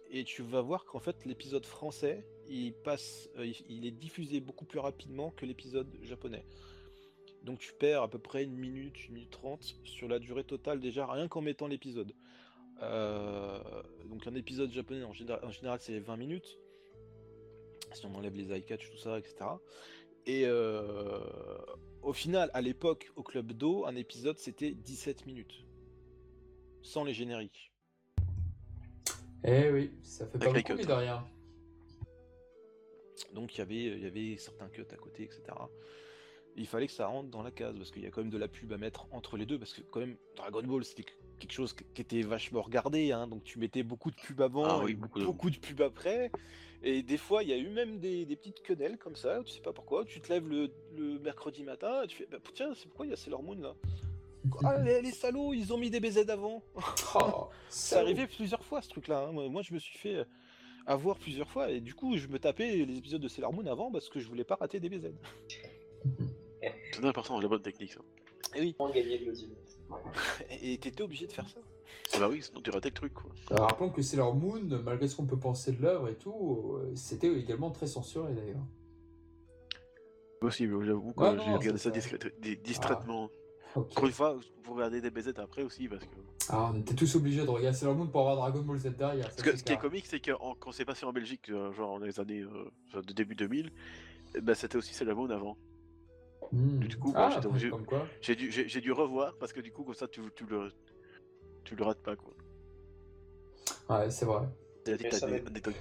et 0.09 0.23
tu 0.23 0.43
vas 0.43 0.61
voir 0.61 0.85
qu'en 0.85 0.99
fait 0.99 1.25
l'épisode 1.25 1.65
français 1.65 2.25
il 2.47 2.73
passe, 2.73 3.29
euh, 3.37 3.51
il 3.67 3.85
est 3.85 3.91
diffusé 3.91 4.39
beaucoup 4.39 4.65
plus 4.65 4.79
rapidement 4.79 5.31
que 5.31 5.45
l'épisode 5.45 5.89
japonais. 6.03 6.45
Donc 7.43 7.59
tu 7.59 7.73
perds 7.73 8.03
à 8.03 8.09
peu 8.09 8.19
près 8.19 8.43
une 8.43 8.55
minute, 8.55 9.07
une 9.07 9.15
minute 9.15 9.31
trente 9.31 9.75
sur 9.83 10.07
la 10.07 10.19
durée 10.19 10.45
totale 10.45 10.79
déjà, 10.79 11.05
rien 11.05 11.27
qu'en 11.27 11.41
mettant 11.41 11.67
l'épisode. 11.67 12.13
Euh, 12.81 13.59
donc 14.05 14.25
un 14.27 14.35
épisode 14.35 14.71
japonais 14.71 15.03
en 15.03 15.13
général, 15.13 15.43
en 15.45 15.51
général 15.51 15.79
c'est 15.79 15.99
20 15.99 16.17
minutes. 16.17 16.59
si 17.93 18.05
on 18.05 18.15
enlève 18.15 18.35
les 18.35 18.51
eye 18.51 18.63
catch, 18.63 18.89
tout 18.89 18.97
ça, 18.97 19.17
etc. 19.19 19.35
Et 20.25 20.43
euh, 20.45 21.19
au 22.01 22.13
final, 22.13 22.49
à 22.53 22.61
l'époque, 22.61 23.11
au 23.15 23.23
Club 23.23 23.51
d'eau, 23.53 23.85
un 23.85 23.95
épisode 23.95 24.37
c'était 24.37 24.71
17 24.71 25.25
minutes. 25.25 25.65
Sans 26.81 27.03
les 27.03 27.13
génériques. 27.13 27.71
Eh 29.45 29.69
oui, 29.71 29.91
ça 30.01 30.25
fait 30.25 30.39
pas 30.39 30.45
beaucoup, 30.47 30.61
cut. 30.61 30.73
mais 30.75 30.85
de 30.85 30.91
rien. 30.91 31.25
Donc 33.33 33.55
il 33.55 33.57
y 33.59 33.61
avait, 33.61 33.85
il 33.85 34.03
y 34.03 34.05
avait 34.05 34.37
certains 34.37 34.69
cuts 34.69 34.85
à 34.91 34.95
côté, 34.95 35.23
etc. 35.23 35.41
Il 36.55 36.67
fallait 36.67 36.87
que 36.87 36.93
ça 36.93 37.07
rentre 37.07 37.29
dans 37.29 37.41
la 37.41 37.51
case 37.51 37.75
parce 37.75 37.91
qu'il 37.91 38.03
y 38.03 38.05
a 38.05 38.11
quand 38.11 38.21
même 38.21 38.29
de 38.29 38.37
la 38.37 38.47
pub 38.47 38.71
à 38.71 38.77
mettre 38.77 39.07
entre 39.11 39.37
les 39.37 39.45
deux 39.45 39.57
parce 39.57 39.73
que 39.73 39.81
quand 39.81 40.01
même 40.01 40.17
Dragon 40.35 40.61
Ball 40.63 40.85
c'était 40.85 41.05
quelque 41.43 41.51
chose 41.53 41.73
qui 41.73 42.01
était 42.01 42.21
vachement 42.21 42.61
regardé, 42.61 43.11
hein, 43.11 43.27
donc 43.27 43.43
tu 43.43 43.59
mettais 43.59 43.83
beaucoup 43.83 44.09
de 44.11 44.15
pubs 44.15 44.41
avant 44.41 44.63
Ah 44.81 44.83
oui, 44.85 44.91
et 44.91 44.95
beaucoup 44.95 45.19
beaucoup, 45.23 45.49
de- 45.49 45.55
de 45.55 45.59
pubs 45.59 45.81
après. 45.81 46.31
Et 46.81 47.03
des 47.03 47.17
fois 47.17 47.43
il 47.43 47.49
y 47.49 47.53
a 47.53 47.57
eu 47.57 47.69
même 47.69 47.99
des, 47.99 48.25
des 48.25 48.35
petites 48.35 48.61
quenelles 48.63 48.97
comme 48.97 49.15
ça, 49.15 49.41
tu 49.45 49.51
sais 49.53 49.61
pas 49.61 49.73
pourquoi. 49.73 50.05
Tu 50.05 50.21
te 50.21 50.31
lèves 50.31 50.47
le, 50.47 50.71
le 50.95 51.19
mercredi 51.19 51.63
matin 51.63 52.03
et 52.03 52.07
tu 52.07 52.17
fais 52.17 52.27
bah, 52.31 52.37
tiens 52.53 52.73
c'est 52.75 52.87
pourquoi 52.87 53.05
il 53.05 53.09
y 53.09 53.13
a 53.13 53.17
Sailor 53.17 53.43
Moon 53.43 53.55
là? 53.59 53.75
Ah 54.63 54.77
les, 54.83 55.01
les 55.01 55.11
salauds 55.11 55.53
ils 55.53 55.71
ont 55.73 55.77
mis 55.77 55.89
des 55.89 55.99
BZ 55.99 56.29
avant. 56.29 56.63
Oh, 57.15 57.49
C'est 57.69 57.95
arrivé 57.97 58.25
plusieurs 58.27 58.63
fois 58.63 58.81
ce 58.81 58.89
truc-là. 58.89 59.27
hein. 59.27 59.31
Moi, 59.49 59.61
je 59.61 59.73
me 59.73 59.79
suis 59.79 59.97
fait 59.99 60.15
euh, 60.15 60.23
avoir 60.87 61.17
plusieurs 61.19 61.47
fois 61.49 61.69
et 61.69 61.79
du 61.79 61.93
coup, 61.93 62.17
je 62.17 62.27
me 62.27 62.39
tapais 62.39 62.85
les 62.85 62.97
épisodes 62.97 63.21
de 63.21 63.27
Sailor 63.27 63.53
Moon 63.53 63.65
avant 63.67 63.91
parce 63.91 64.09
que 64.09 64.19
je 64.19 64.27
voulais 64.27 64.43
pas 64.43 64.55
rater 64.55 64.79
des 64.79 64.89
BZ. 64.89 65.11
C'est 66.91 67.05
important, 67.05 67.39
la 67.39 67.47
bonne 67.47 67.61
technique 67.61 67.93
ça. 67.93 67.99
Et 68.55 68.61
oui, 68.61 68.73
Pour 68.73 68.91
gagner 68.91 69.19
de. 69.19 69.33
et 70.61 70.77
t'étais 70.77 71.03
obligé 71.03 71.27
de 71.27 71.31
faire 71.31 71.47
ça. 71.49 71.59
Ah 72.15 72.19
bah 72.19 72.27
oui, 72.29 72.41
sinon 72.41 72.61
tu 72.61 72.69
ratais 72.71 72.89
le 72.89 72.93
truc 72.95 73.13
quoi. 73.13 73.29
Alors, 73.51 73.69
rappelons 73.69 73.89
que 73.89 74.01
Sailor 74.01 74.35
Moon, 74.35 74.61
malgré 74.83 75.07
ce 75.07 75.15
qu'on 75.15 75.25
peut 75.25 75.39
penser 75.39 75.71
de 75.71 75.81
l'œuvre 75.81 76.09
et 76.09 76.15
tout, 76.15 76.77
euh, 76.79 76.91
c'était 76.95 77.31
également 77.33 77.71
très 77.71 77.87
censuré 77.87 78.33
d'ailleurs. 78.33 78.63
Possible, 80.39 80.83
j'avoue 80.85 81.13
que 81.13 81.21
Ouais, 81.21 81.33
non, 81.35 81.43
j'ai 81.43 81.53
regardé 81.53 81.79
c'est 81.79 81.89
ça 81.89 81.93
ça. 81.93 81.99
discrét- 81.99 82.33
di- 82.41 82.57
distraitement. 82.57 83.29
Ok. 83.75 83.91
Encore 83.91 84.05
une 84.05 84.11
fois, 84.11 84.37
vous 84.65 84.73
regardez 84.75 85.01
des 85.01 85.09
BZ 85.09 85.33
après 85.37 85.63
aussi 85.63 85.87
parce 85.87 86.03
que. 86.03 86.15
Ah, 86.49 86.71
on 86.73 86.79
était 86.79 86.93
tous 86.93 87.15
obligés 87.15 87.43
de 87.43 87.49
regarder 87.49 87.77
Sailor 87.77 87.95
Moon 87.95 88.07
pour 88.07 88.21
avoir 88.21 88.35
Dragon 88.35 88.61
Ball 88.61 88.77
Z 88.77 88.89
derrière. 88.97 89.25
ça, 89.25 89.31
Parce 89.31 89.41
que 89.41 89.51
c'est 89.51 89.57
ce 89.57 89.63
qui 89.63 89.71
est 89.71 89.77
clair. 89.77 89.89
comique, 89.89 90.05
c'est 90.05 90.19
que 90.19 90.31
en- 90.41 90.55
quand 90.55 90.71
c'est 90.73 90.85
passé 90.85 91.05
en 91.05 91.13
Belgique, 91.13 91.49
euh, 91.49 91.71
genre 91.73 91.97
dans 91.99 92.05
les 92.05 92.19
années 92.19 92.41
euh, 92.41 93.01
de 93.01 93.13
début 93.13 93.35
2000, 93.35 93.71
eh 94.35 94.41
ben, 94.41 94.53
c'était 94.53 94.77
aussi 94.77 94.93
Sailor 94.93 95.15
Moon 95.15 95.29
avant. 95.29 95.57
Hmm. 96.53 96.79
Du 96.81 96.97
coup, 96.99 97.11
ah. 97.15 97.41
J'ai 98.21 98.35
dû, 98.81 98.91
revoir 98.91 99.35
parce 99.39 99.51
que 99.51 99.59
du 99.59 99.71
coup, 99.71 99.83
comme 99.83 99.95
ça, 99.95 100.07
tu, 100.07 100.21
tu 100.35 100.45
le, 100.45 100.71
tu 101.63 101.75
le 101.75 101.83
rates 101.83 102.03
pas 102.03 102.15
quoi. 102.15 102.33
Ouais, 103.89 104.11
c'est 104.11 104.25
vrai. 104.25 104.47
La 104.85 104.97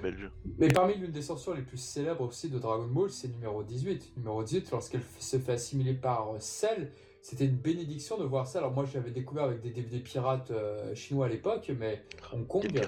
belge. 0.00 0.30
Mais 0.58 0.68
parmi 0.68 0.94
l'une 0.94 1.10
des 1.10 1.20
censures 1.20 1.54
les 1.54 1.62
plus 1.62 1.76
célèbres 1.76 2.22
aussi 2.22 2.48
de 2.48 2.58
Dragon 2.58 2.86
Ball, 2.86 3.10
c'est 3.10 3.28
numéro 3.28 3.62
18. 3.62 4.16
Numéro 4.16 4.42
18, 4.42 4.70
lorsqu'elle 4.70 5.02
se 5.18 5.38
fait 5.38 5.52
assimiler 5.52 5.92
par 5.92 6.30
euh, 6.30 6.36
Cell, 6.38 6.90
c'était 7.20 7.44
une 7.44 7.56
bénédiction 7.56 8.16
de 8.16 8.24
voir 8.24 8.46
ça. 8.46 8.60
Alors 8.60 8.72
moi, 8.72 8.86
je 8.86 8.94
l'avais 8.94 9.10
découvert 9.10 9.44
avec 9.44 9.60
des 9.60 9.70
DVD 9.70 9.98
pirates 9.98 10.52
euh, 10.52 10.94
chinois 10.94 11.26
à 11.26 11.28
l'époque, 11.28 11.70
mais 11.78 12.02
Hong 12.32 12.46
Kong. 12.46 12.80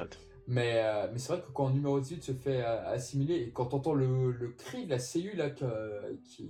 Mais, 0.46 0.82
euh, 0.84 1.08
mais 1.12 1.18
c'est 1.18 1.32
vrai 1.32 1.42
que 1.42 1.50
quand 1.52 1.70
numéro 1.70 1.98
18 1.98 2.22
se 2.22 2.32
fait 2.32 2.62
assimiler 2.62 3.36
et 3.36 3.50
quand 3.50 3.66
t'entends 3.66 3.94
le, 3.94 4.30
le 4.30 4.48
cri 4.48 4.84
de 4.86 4.90
la 4.90 4.98
CU 4.98 5.34
là, 5.34 5.50
que- 5.50 6.14
qui, 6.24 6.48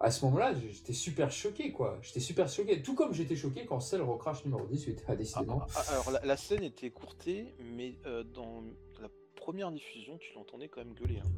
à 0.00 0.10
ce 0.10 0.24
moment-là, 0.26 0.54
j'étais 0.54 0.92
super 0.92 1.30
choqué 1.30 1.72
quoi. 1.72 1.98
J'étais 2.02 2.20
super 2.20 2.48
choqué. 2.48 2.82
Tout 2.82 2.94
comme 2.94 3.14
j'étais 3.14 3.36
choqué 3.36 3.64
quand 3.64 3.80
Cell 3.80 4.02
recrache 4.02 4.44
numéro 4.44 4.66
18, 4.66 5.04
ah, 5.08 5.16
décidément. 5.16 5.62
ah, 5.74 5.82
alors, 5.90 6.10
la, 6.10 6.24
la 6.24 6.36
scène 6.36 6.62
était 6.62 6.90
courtée, 6.90 7.54
mais 7.76 7.94
euh, 8.06 8.22
dans 8.24 8.62
la 9.00 9.08
première 9.36 9.70
diffusion, 9.72 10.18
tu 10.18 10.34
l'entendais 10.34 10.68
quand 10.68 10.84
même 10.84 10.94
gueuler. 10.94 11.18
hein. 11.20 11.28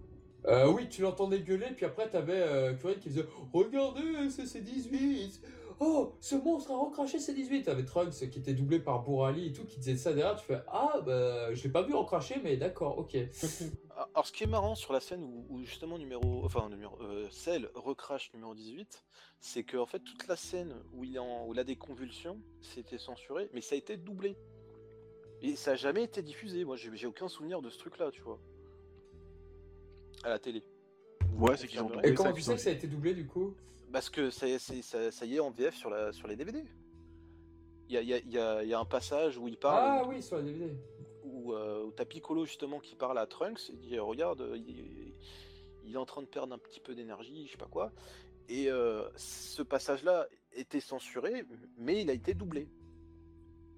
Euh, 0.48 0.70
oui, 0.70 0.88
tu 0.88 1.02
l'entendais 1.02 1.40
gueuler, 1.40 1.66
puis 1.74 1.84
après 1.86 2.08
t'avais 2.08 2.34
euh, 2.40 2.74
Curry 2.74 2.96
qui 3.00 3.08
faisait 3.08 3.26
Regardez, 3.52 4.30
c'est 4.30 4.46
c'est 4.46 4.60
18 4.60 5.40
Oh, 5.80 6.14
ce 6.20 6.36
monstre 6.36 6.70
a 6.70 6.76
recraché 6.78 7.18
ses 7.18 7.34
18 7.34 7.64
T'avais 7.64 7.84
Trunks 7.84 8.30
qui 8.30 8.38
était 8.38 8.54
doublé 8.54 8.78
par 8.78 9.02
Bourali 9.02 9.48
et 9.48 9.52
tout, 9.52 9.64
qui 9.64 9.78
disait 9.78 9.96
ça 9.96 10.12
derrière. 10.14 10.36
Tu 10.36 10.46
fais 10.46 10.60
Ah, 10.68 11.00
bah, 11.04 11.52
je 11.52 11.62
l'ai 11.64 11.68
pas 11.68 11.82
vu 11.82 11.94
recracher, 11.94 12.36
mais 12.42 12.56
d'accord, 12.56 12.96
ok. 12.98 13.14
Alors, 13.96 14.26
ce 14.26 14.32
qui 14.32 14.44
est 14.44 14.46
marrant 14.48 14.74
sur 14.74 14.92
la 14.92 15.00
scène 15.00 15.22
où, 15.22 15.46
où 15.48 15.64
justement 15.64 15.96
numéro, 15.96 16.44
enfin 16.44 16.68
numéro, 16.68 17.00
euh, 17.00 17.28
Cell 17.30 17.70
recrache 17.74 18.30
numéro 18.34 18.54
18, 18.54 19.02
c'est 19.40 19.64
que 19.64 19.78
en 19.78 19.86
fait 19.86 20.00
toute 20.00 20.26
la 20.28 20.36
scène 20.36 20.74
où 20.92 21.02
il, 21.04 21.18
en, 21.18 21.46
où 21.46 21.54
il 21.54 21.58
a 21.58 21.64
des 21.64 21.76
convulsions, 21.76 22.38
c'était 22.60 22.98
censuré, 22.98 23.48
mais 23.54 23.62
ça 23.62 23.74
a 23.74 23.78
été 23.78 23.96
doublé. 23.96 24.36
Et 25.40 25.56
ça 25.56 25.72
a 25.72 25.74
jamais 25.76 26.02
été 26.02 26.22
diffusé. 26.22 26.64
Moi, 26.64 26.76
j'ai 26.76 27.06
aucun 27.06 27.28
souvenir 27.28 27.62
de 27.62 27.70
ce 27.70 27.78
truc-là, 27.78 28.10
tu 28.10 28.20
vois, 28.20 28.38
à 30.24 30.28
la 30.30 30.38
télé. 30.38 30.62
Ouais, 31.38 31.56
c'est 31.56 31.66
qu'ils 31.66 31.80
ont. 31.80 31.90
Et 32.02 32.12
comment 32.14 32.30
ça, 32.30 32.34
tu 32.34 32.42
sais 32.42 32.54
que 32.54 32.60
ça 32.60 32.70
a 32.70 32.72
été 32.72 32.86
doublé 32.86 33.14
du 33.14 33.26
coup? 33.26 33.54
Parce 33.92 34.10
que 34.10 34.30
ça, 34.30 34.46
c'est- 34.58 34.82
ça, 34.82 35.10
ça 35.10 35.24
y 35.26 35.36
est 35.36 35.40
en 35.40 35.50
VF 35.50 35.74
sur, 35.74 35.88
la, 35.90 36.12
sur 36.12 36.26
les 36.28 36.36
DVD. 36.36 36.64
Il 37.88 37.94
y 37.94 37.98
a, 37.98 38.02
y 38.02 38.12
a- 38.14 38.18
il 38.18 38.30
y 38.30 38.38
a- 38.38 38.62
il 38.62 38.68
y 38.68 38.74
a 38.74 38.78
un 38.80 38.84
passage 38.84 39.38
où 39.38 39.46
il 39.48 39.56
parle, 39.56 40.00
Ah 40.02 40.08
oui, 40.08 40.22
sur 40.22 40.36
la 40.36 40.42
DVD. 40.42 40.74
Où, 41.46 41.52
euh, 41.54 41.84
où 41.84 41.92
t'as 41.92 42.04
Piccolo 42.04 42.44
justement 42.44 42.80
qui 42.80 42.94
parle 42.96 43.18
à 43.18 43.26
Trunks 43.26 43.70
et 43.70 43.76
dit 43.76 43.98
regarde 43.98 44.40
euh, 44.40 44.56
il, 44.56 45.14
il 45.84 45.94
est 45.94 45.98
en 45.98 46.04
train 46.06 46.22
de 46.22 46.26
perdre 46.26 46.54
un 46.54 46.58
petit 46.58 46.80
peu 46.80 46.94
d'énergie 46.94 47.46
je 47.46 47.52
sais 47.52 47.58
pas 47.58 47.66
quoi. 47.70 47.92
Et 48.48 48.70
euh, 48.70 49.08
ce 49.16 49.62
passage 49.62 50.02
là 50.04 50.26
était 50.52 50.80
censuré 50.80 51.44
mais 51.78 52.02
il 52.02 52.10
a 52.10 52.12
été 52.12 52.34
doublé. 52.34 52.68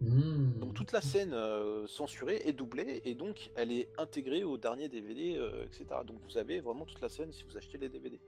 Hmm. 0.00 0.52
donc 0.60 0.74
toute 0.74 0.92
la 0.92 1.00
scène 1.00 1.32
euh, 1.32 1.86
censurée 1.88 2.40
est 2.44 2.52
doublée 2.52 3.02
et 3.04 3.14
donc 3.16 3.50
elle 3.56 3.72
est 3.72 3.88
intégrée 3.98 4.44
au 4.44 4.56
dernier 4.56 4.88
DVD 4.88 5.34
euh, 5.36 5.64
etc 5.64 5.86
donc 6.06 6.20
vous 6.22 6.38
avez 6.38 6.60
vraiment 6.60 6.84
toute 6.84 7.00
la 7.00 7.08
scène 7.08 7.32
si 7.32 7.42
vous 7.42 7.56
achetez 7.56 7.78
les 7.78 7.88
DVD 7.88 8.20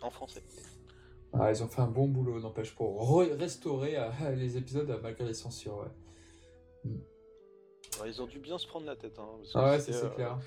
en 0.00 0.10
français. 0.10 0.42
Ah, 1.34 1.50
ils 1.52 1.62
ont 1.62 1.68
fait 1.68 1.80
un 1.80 1.86
bon 1.88 2.08
boulot, 2.08 2.40
n'empêche, 2.40 2.74
pour 2.74 3.02
re- 3.08 3.32
restaurer 3.34 3.96
les 4.36 4.56
épisodes 4.56 4.98
malgré 5.02 5.24
les 5.24 5.32
censures, 5.34 5.78
ouais. 5.78 6.90
Alors, 7.94 8.06
ils 8.06 8.22
ont 8.22 8.26
dû 8.26 8.38
bien 8.38 8.58
se 8.58 8.66
prendre 8.66 8.86
la 8.86 8.96
tête 8.96 9.18
hein, 9.18 9.28
parce 9.38 9.52
que 9.52 9.58
Ah 9.58 9.70
ouais, 9.72 9.80
c'est 9.80 9.94
euh, 9.94 10.08
clair. 10.10 10.38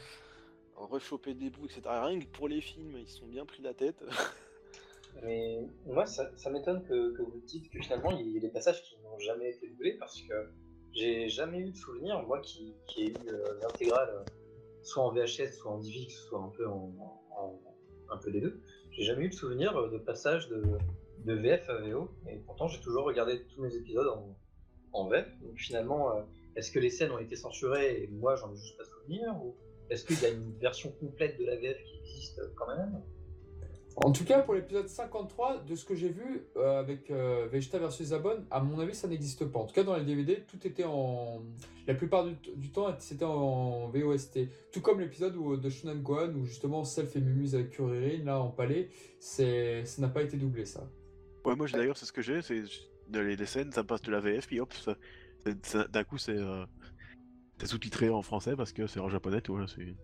rechoper 0.76 1.34
des 1.34 1.50
bouts 1.50 1.66
etc 1.66 1.82
rien 1.86 2.20
que 2.20 2.26
pour 2.26 2.48
les 2.48 2.60
films 2.62 2.98
ils 2.98 3.08
se 3.08 3.20
sont 3.20 3.28
bien 3.28 3.46
pris 3.46 3.62
la 3.64 3.74
tête 3.74 4.04
Mais 5.24 5.66
moi, 5.86 6.06
ça, 6.06 6.30
ça 6.36 6.50
m'étonne 6.50 6.84
que, 6.84 7.14
que 7.16 7.22
vous 7.22 7.40
dites 7.48 7.70
que 7.72 7.80
finalement, 7.80 8.12
il 8.12 8.32
y 8.32 8.38
a 8.38 8.42
des 8.42 8.50
passages 8.50 8.82
qui 8.84 8.98
n'ont 9.02 9.18
jamais 9.18 9.50
été 9.52 9.70
doublés 9.70 9.94
parce 9.98 10.22
que 10.22 10.50
j'ai 10.92 11.30
jamais 11.30 11.60
eu 11.60 11.72
de 11.72 11.76
souvenir, 11.78 12.22
moi 12.24 12.42
qui, 12.42 12.76
qui 12.86 13.04
ai 13.04 13.08
eu 13.12 13.30
euh, 13.30 13.58
l'intégrale, 13.62 14.10
euh, 14.10 14.24
soit 14.84 15.04
en 15.04 15.14
VHS, 15.14 15.54
soit 15.54 15.72
en 15.72 15.78
DivX, 15.78 16.10
soit 16.28 16.42
un 16.42 16.50
peu, 16.50 16.68
en, 16.68 16.94
en- 17.32 17.62
un 18.10 18.18
peu 18.18 18.30
les 18.30 18.42
deux, 18.42 18.62
j'ai 18.92 19.04
jamais 19.04 19.26
eu 19.26 19.30
de 19.30 19.34
souvenir 19.34 19.74
de 19.90 19.98
passage 20.00 20.50
de, 20.50 20.62
de 21.24 21.34
VF 21.34 21.70
à 21.70 21.76
VO. 21.78 22.10
Et 22.30 22.36
pourtant, 22.40 22.68
j'ai 22.68 22.82
toujours 22.82 23.06
regardé 23.06 23.46
tous 23.48 23.62
mes 23.62 23.74
épisodes 23.74 24.08
en, 24.08 24.36
en 24.92 25.08
VF. 25.08 25.28
Donc 25.42 25.58
finalement, 25.58 26.14
euh, 26.14 26.24
est-ce 26.56 26.72
que 26.72 26.80
les 26.80 26.90
scènes 26.90 27.12
ont 27.12 27.20
été 27.20 27.36
censurées 27.36 28.04
et 28.04 28.08
moi, 28.08 28.36
j'en 28.36 28.52
ai 28.54 28.56
juste 28.58 28.78
pas 28.78 28.84
souvenir 28.86 29.36
ou 29.44 29.56
est-ce 29.90 30.06
qu'il 30.06 30.20
y 30.22 30.26
a 30.26 30.30
une 30.30 30.54
version 30.60 30.92
complète 31.00 31.38
de 31.40 31.46
la 31.46 31.56
VF 31.58 31.78
qui 31.84 31.98
existe 32.00 32.40
euh, 32.40 32.48
quand 32.56 32.68
même? 32.68 33.02
En 33.98 34.12
tout 34.12 34.26
cas, 34.26 34.42
pour 34.42 34.56
l'épisode 34.56 34.90
53, 34.90 35.64
de 35.64 35.74
ce 35.76 35.86
que 35.86 35.96
j'ai 35.96 36.10
vu 36.10 36.42
euh, 36.58 36.80
avec 36.80 37.10
euh, 37.12 37.48
Vegeta 37.50 37.80
versus 37.80 38.08
Zabon, 38.08 38.44
à 38.52 38.60
mon 38.60 38.78
avis, 38.80 38.94
ça 38.94 39.08
n'existe 39.08 39.46
pas. 39.46 39.60
En 39.60 39.66
tout 39.66 39.74
cas, 39.74 39.84
dans 39.86 39.96
les 39.96 40.04
DVD, 40.04 40.44
tout 40.50 40.68
était 40.68 40.84
en. 40.84 41.42
La 41.88 41.94
plupart 41.94 42.26
du, 42.26 42.36
du 42.58 42.72
temps, 42.74 42.94
c'était 43.00 43.24
en 43.24 43.88
VOST. 43.88 44.50
Tout 44.74 44.82
comme 44.82 45.00
l'épisode 45.00 45.38
où- 45.38 45.56
de 45.56 45.70
Shunan 45.70 45.96
Gohan, 46.02 46.34
où 46.36 46.44
justement 46.44 46.84
Cell 46.84 47.06
fait 47.06 47.22
mumuse 47.22 47.56
avec 47.56 47.70
Kuririn, 47.70 48.26
là, 48.26 48.38
en 48.42 48.50
palais, 48.50 48.90
c'est... 49.20 49.86
ça 49.86 50.02
n'a 50.02 50.10
pas 50.10 50.24
été 50.24 50.36
doublé, 50.36 50.66
ça. 50.66 50.90
Ouais, 51.46 51.56
moi 51.56 51.66
j'ai- 51.68 51.78
d'ailleurs, 51.78 51.96
c'est 51.96 52.06
ce 52.06 52.12
que 52.12 52.22
j'ai, 52.22 52.42
c'est 52.42 52.64
les, 53.14 53.38
les 53.38 53.46
scènes, 53.46 53.72
ça 53.72 53.86
passe 53.86 54.02
de 54.02 54.12
la 54.12 54.20
VF, 54.20 54.48
puis 54.48 54.60
hop, 54.60 54.74
ça- 54.74 54.98
d'un 55.54 56.04
coup 56.04 56.18
c'est 56.18 56.38
euh, 56.38 56.66
c'est 57.60 57.68
sous-titré 57.68 58.10
en 58.10 58.22
français 58.22 58.56
parce 58.56 58.74
que 58.74 58.88
c'est 58.88 59.00
en 59.00 59.10
japonais, 59.10 59.42
tout. 59.42 59.54
Voilà, 59.54 59.68
c'est... 59.68 59.96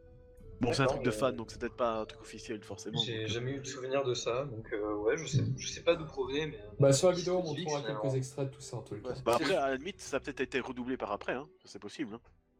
Bon, 0.61 0.71
c'est 0.73 0.83
un 0.83 0.85
truc 0.85 1.01
de 1.03 1.09
fan, 1.09 1.35
donc 1.35 1.49
c'est 1.49 1.59
peut-être 1.59 1.75
pas 1.75 2.01
un 2.01 2.05
truc 2.05 2.21
officiel 2.21 2.61
forcément. 2.63 2.99
J'ai 3.03 3.21
donc, 3.21 3.27
jamais 3.29 3.51
eu 3.53 3.59
de 3.61 3.65
souvenir 3.65 4.03
de 4.03 4.13
ça, 4.13 4.45
donc 4.45 4.71
euh, 4.73 4.93
ouais, 4.93 5.17
je 5.17 5.25
sais, 5.25 5.43
je 5.57 5.67
sais 5.67 5.81
pas 5.81 5.95
d'où 5.95 6.05
provenait, 6.05 6.45
mais. 6.45 6.57
euh, 6.57 6.69
Bah, 6.79 6.93
sur 6.93 7.09
la 7.09 7.15
vidéo, 7.15 7.39
on 7.39 7.43
montrera 7.43 7.81
quelques 7.81 8.13
extraits 8.15 8.49
de 8.49 8.53
tout 8.53 8.61
ça, 8.61 8.77
en 8.77 8.85
les 8.91 9.01
cas. 9.01 9.09
Ouais, 9.09 9.15
Bah 9.25 9.35
après, 9.37 9.55
à 9.55 9.69
la 9.71 9.75
limite, 9.77 9.99
ça 9.99 10.17
a 10.17 10.19
peut-être 10.19 10.39
été 10.41 10.59
redoublé 10.59 10.97
par 10.97 11.11
après, 11.11 11.33
hein. 11.33 11.47
c'est 11.65 11.79
possible. 11.81 12.13
Hein. 12.13 12.19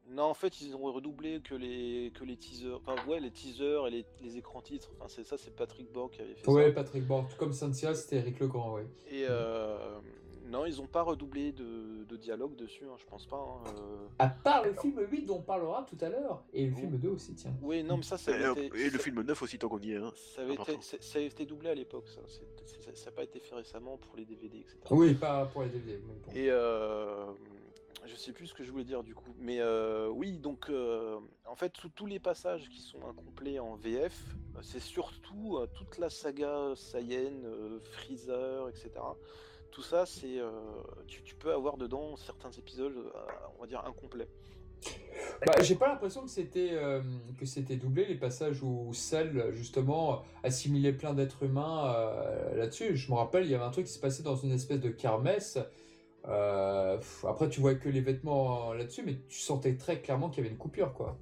Non, 0.09 0.23
en 0.23 0.33
fait, 0.33 0.61
ils 0.61 0.75
ont 0.75 0.91
redoublé 0.91 1.41
que 1.41 1.53
les, 1.53 2.11
que 2.15 2.23
les 2.23 2.37
teasers. 2.37 2.75
Enfin, 2.83 2.95
ouais, 3.07 3.19
les 3.19 3.29
teasers 3.31 3.85
et 3.87 3.91
les, 3.91 4.05
les 4.21 4.35
écrans 4.35 4.61
titres. 4.63 4.91
Enfin, 4.97 5.05
c'est 5.07 5.23
ça, 5.23 5.37
c'est 5.37 5.55
Patrick 5.55 5.89
Borg 5.91 6.11
qui 6.11 6.21
avait 6.21 6.33
fait 6.33 6.49
Ouais, 6.49 6.69
ça. 6.69 6.71
Patrick 6.73 7.05
Borg, 7.05 7.29
tout 7.29 7.37
comme 7.37 7.53
Santia, 7.53 7.93
c'était 7.93 8.17
Eric 8.17 8.39
Legrand, 8.39 8.73
ouais. 8.73 8.87
Et 9.11 9.25
euh, 9.29 9.99
non, 10.45 10.65
ils 10.65 10.81
ont 10.81 10.87
pas 10.87 11.01
redoublé 11.01 11.51
de, 11.51 12.03
de 12.03 12.17
dialogue 12.17 12.55
dessus, 12.55 12.85
hein, 12.85 12.95
je 12.97 13.05
pense 13.05 13.25
pas. 13.25 13.37
hein, 13.37 13.73
euh. 13.77 14.07
À 14.19 14.27
part 14.29 14.63
le 14.65 14.73
film 14.73 14.99
8 14.99 15.25
dont 15.25 15.37
on 15.37 15.41
parlera 15.41 15.85
tout 15.89 15.97
à 16.03 16.09
l'heure, 16.09 16.43
et 16.53 16.65
le 16.67 16.73
Oh. 16.75 16.79
film 16.79 16.97
2 16.97 17.09
aussi, 17.09 17.33
tiens. 17.35 17.53
Oui, 17.61 17.83
non, 17.83 17.97
mais 17.97 18.03
ça, 18.03 18.17
ça 18.17 18.31
Et, 18.31 18.43
avait 18.43 18.65
été, 18.67 18.79
et 18.79 18.89
le 18.89 18.97
film 18.99 19.21
9 19.21 19.41
aussi, 19.41 19.57
tant 19.57 19.69
qu'on 19.69 19.79
y 19.79 19.93
est. 19.93 19.97
Hein. 19.97 20.11
ça 20.35 20.41
avait, 20.41 20.53
été, 20.53 20.61
important. 20.61 20.81
ça- 20.81 20.97
ça 20.99 21.17
avait 21.19 21.27
été 21.27 21.45
doublé 21.45 21.69
à 21.69 21.75
l'époque, 21.75 22.07
ça. 22.07 22.21
Ça 22.27 23.09
n'a 23.09 23.11
pas 23.15 23.23
été 23.23 23.39
fait 23.39 23.55
récemment 23.55 23.97
pour 23.97 24.15
les 24.17 24.25
DVD, 24.25 24.59
etc. 24.59 24.77
Oui, 24.91 25.13
pas 25.13 25.45
pour 25.45 25.63
les 25.63 25.69
DVD, 25.69 25.99
mais 26.05 26.13
bon. 26.15 26.31
Et 26.33 26.49
euh, 26.49 27.25
je 28.05 28.15
sais 28.15 28.31
plus 28.33 28.47
ce 28.47 28.53
que 28.53 28.63
je 28.63 28.71
voulais 28.71 28.83
dire 28.83 29.03
du 29.03 29.13
coup. 29.15 29.33
Mais 29.39 29.59
euh, 29.59 30.09
oui, 30.09 30.37
donc 30.37 30.69
euh, 30.69 31.19
en 31.45 31.55
fait, 31.55 31.69
tous- 31.69 31.89
tous 31.89 32.05
les 32.07 32.19
passages 32.19 32.67
qui 32.69 32.81
sont 32.81 32.99
incomplets 33.07 33.59
en 33.59 33.75
VF, 33.75 34.13
euh, 34.55 34.59
c'est 34.61 34.79
surtout 34.79 35.57
euh, 35.57 35.67
toute 35.75 35.97
la 35.99 36.09
saga 36.09 36.73
Saiyan, 36.75 37.31
euh, 37.45 37.79
Freezer, 37.79 38.67
etc. 38.69 38.89
Tout 39.71 39.81
ça, 39.83 40.05
c'est 40.05 40.37
euh, 40.39 40.51
tu, 41.07 41.23
tu 41.23 41.35
peux 41.35 41.51
avoir 41.53 41.77
dedans 41.77 42.15
certains 42.17 42.51
épisodes, 42.51 42.95
euh, 42.97 43.11
on 43.57 43.61
va 43.61 43.67
dire 43.67 43.83
incomplets. 43.85 44.29
Bah, 45.45 45.61
j'ai 45.61 45.75
pas 45.75 45.87
l'impression 45.87 46.21
que 46.23 46.29
c'était 46.29 46.69
euh, 46.73 47.01
que 47.37 47.45
c'était 47.45 47.75
doublé 47.75 48.05
les 48.05 48.15
passages 48.15 48.61
où 48.63 48.93
Cell 48.93 49.51
justement 49.51 50.23
assimilait 50.43 50.93
plein 50.93 51.13
d'êtres 51.13 51.43
humains 51.43 51.93
euh, 51.95 52.55
là-dessus. 52.55 52.95
Je 52.95 53.11
me 53.11 53.17
rappelle, 53.17 53.45
il 53.45 53.51
y 53.51 53.55
avait 53.55 53.63
un 53.63 53.71
truc 53.71 53.85
qui 53.85 53.93
se 53.93 53.99
passait 53.99 54.23
dans 54.23 54.35
une 54.35 54.51
espèce 54.51 54.79
de 54.79 54.89
kermesse. 54.89 55.57
Euh, 56.27 56.97
pff, 56.97 57.25
après, 57.25 57.49
tu 57.49 57.61
voyais 57.61 57.79
que 57.79 57.89
les 57.89 58.01
vêtements 58.01 58.73
là-dessus, 58.73 59.03
mais 59.05 59.17
tu 59.29 59.39
sentais 59.39 59.77
très 59.77 60.01
clairement 60.01 60.29
qu'il 60.29 60.43
y 60.43 60.45
avait 60.45 60.51
une 60.53 60.59
coupure, 60.59 60.93
quoi. 60.93 61.17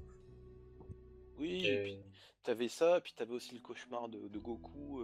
Oui, 1.38 1.66
et 1.66 1.74
Et- 1.74 1.84
puis 1.84 1.98
t'avais 2.44 2.68
ça, 2.70 3.00
puis 3.02 3.14
t'avais 3.16 3.34
aussi 3.34 3.54
le 3.56 3.62
cauchemar 3.62 4.10
de, 4.10 4.28
de 4.28 4.40
Goku. 4.40 5.02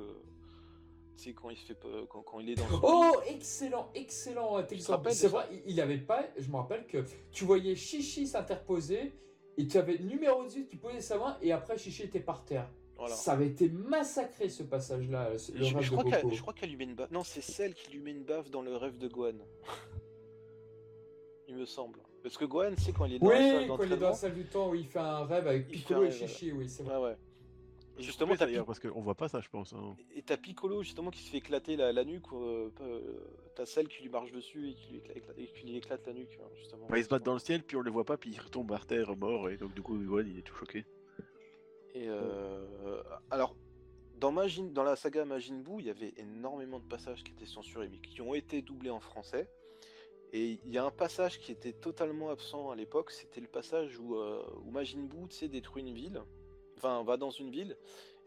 Sais 1.18 1.34
quand 1.34 1.50
il 1.50 1.58
se 1.58 1.66
fait 1.66 1.74
pas- 1.76 1.88
quand, 2.10 2.22
quand 2.24 2.40
il 2.40 2.50
est 2.52 2.56
dans 2.56 2.68
son 2.68 2.80
Oh, 2.84 3.16
excellent, 3.28 3.90
excellent 3.96 4.60
exemple. 4.60 5.12
C'est 5.12 5.28
vrai, 5.28 5.46
il- 5.66 5.80
avait 5.82 5.98
pas. 5.98 6.26
Je 6.38 6.50
me 6.50 6.56
rappelle 6.58 6.86
que 6.88 7.04
tu 7.32 7.46
voyais 7.46 7.76
Chichi 7.76 8.28
s'interposer 8.28 9.14
et 9.58 9.68
tu 9.68 9.78
avais 9.78 9.98
numéro 10.00 10.44
18 10.44 10.68
qui 10.68 10.76
posait 10.78 11.02
sa 11.02 11.18
main 11.18 11.38
et 11.42 11.52
après 11.52 11.78
Chichi 11.78 12.04
était 12.04 12.20
par 12.20 12.44
terre. 12.46 12.70
Voilà. 12.98 13.14
Ça 13.16 13.34
avait 13.34 13.48
été 13.48 13.68
massacré 13.70 14.48
ce 14.50 14.64
passage-là, 14.64 15.30
le 15.32 15.38
Je, 15.38 15.74
rêve 15.76 15.84
je 15.84 15.92
de 15.92 15.96
crois 15.98 16.10
qu'elle, 16.10 16.22
Goku. 16.24 16.36
je 16.36 16.42
crois 16.42 16.54
qu'elle 16.54 16.70
lui 16.70 16.78
met 16.78 16.86
une 16.86 16.96
baffe. 16.96 17.12
Non, 17.12 17.24
c'est 17.26 17.42
celle 17.42 17.74
qui 17.74 17.92
lui 17.92 18.00
met 18.00 18.12
une 18.12 18.24
baffe 18.24 18.50
dans 18.50 18.62
le 18.62 18.76
rêve 18.78 18.98
de 18.98 19.08
Gohan. 19.10 19.34
il 21.48 21.56
me 21.56 21.66
semble. 21.66 22.00
Parce 22.24 22.38
que 22.38 22.46
Gohan, 22.46 22.72
c'est 22.78 22.92
quand 22.92 23.06
il 23.06 23.16
est 23.16 23.20
dans 23.20 23.30
la 23.30 23.36
salle 23.38 23.58
Oui, 23.62 23.68
quand 23.68 23.84
il 23.84 23.92
est 23.94 23.98
dans 23.98 24.10
la 24.10 24.16
salle 24.16 24.34
du 24.34 24.46
temps 24.46 24.70
où 24.70 24.76
il 24.76 24.86
fait 24.86 25.00
un 25.00 25.26
rêve 25.26 25.48
avec 25.48 25.68
Piccolo 25.68 26.06
et 26.06 26.12
Chichi, 26.12 26.52
oui, 26.52 26.68
c'est 26.68 26.84
vrai. 26.84 26.98
Ouais. 26.98 27.16
Justement, 28.00 28.34
coupé, 28.34 28.46
d'ailleurs, 28.46 28.66
parce 28.66 28.80
qu'on 28.80 29.02
voit 29.02 29.16
pas 29.16 29.30
ça, 29.30 29.40
je 29.42 29.50
pense. 29.50 29.74
hein. 29.74 29.96
et 30.14 30.22
t'as 30.22 30.38
Piccolo 30.38 30.84
justement 30.84 31.12
qui 31.12 31.22
se 31.22 31.32
fait 31.32 31.38
éclater 31.38 31.76
la, 31.76 31.94
la 31.94 32.04
nuque. 32.04 32.32
euh, 32.34 32.70
euh, 32.82 33.02
t'as 33.56 33.66
celle 33.66 33.88
qui 33.88 34.02
lui 34.04 34.10
marche 34.10 34.32
dessus 34.32 34.70
et 34.72 34.74
qui 34.74 34.92
lui 34.94 34.98
éclate, 35.16 35.38
et 35.38 35.48
qui 35.48 35.66
lui 35.66 35.78
éclate 35.78 36.06
la 36.08 36.14
nuque, 36.14 36.38
hein, 36.42 36.48
justement. 36.56 36.88
Bah, 36.88 36.98
ils 36.98 37.04
se 37.04 37.10
battent 37.10 37.24
dans 37.26 37.34
le 37.34 37.40
ciel, 37.40 37.64
puis 37.64 37.78
on 37.78 37.82
le 37.82 37.92
voit 37.92 38.04
pas, 38.06 38.18
puis 38.18 38.32
il 38.32 38.40
retombe 38.40 38.68
par 38.68 38.86
terre 38.86 39.16
mort, 39.16 39.50
et 39.50 39.58
donc 39.58 39.74
du 39.74 39.82
coup, 39.82 39.98
Gohan, 39.98 40.26
il 40.28 40.38
est 40.40 40.42
tout 40.42 40.56
choqué. 40.56 40.86
Et 41.94 42.10
euh, 42.10 43.02
alors, 43.32 43.56
dans, 44.20 44.34
Majin, 44.34 44.66
dans 44.66 44.84
la 44.84 44.98
saga 44.98 45.24
Majin 45.24 45.60
Buu, 45.60 45.80
il 45.80 45.86
y 45.86 45.90
avait 45.90 46.14
énormément 46.18 46.80
de 46.80 46.86
passages 46.86 47.24
qui 47.24 47.32
étaient 47.32 47.46
censurés, 47.46 47.88
mais 47.88 48.00
qui 48.00 48.22
ont 48.22 48.34
été 48.34 48.62
doublés 48.62 48.90
en 48.90 49.00
français. 49.00 49.50
Et 50.34 50.60
il 50.66 50.72
y 50.74 50.78
a 50.78 50.84
un 50.84 50.92
passage 50.92 51.40
qui 51.40 51.54
était 51.54 51.72
totalement 51.72 52.30
absent 52.30 52.70
à 52.70 52.76
l'époque, 52.76 53.12
c'était 53.12 53.40
le 53.40 53.48
passage 53.48 53.98
où, 54.00 54.16
euh, 54.16 54.44
où 54.66 54.72
Majin 54.72 55.04
Buu, 55.04 55.28
détruit 55.48 55.84
une 55.84 55.94
ville, 55.94 56.22
enfin, 56.78 57.04
va 57.04 57.18
dans 57.18 57.30
une 57.32 57.50
ville, 57.52 57.78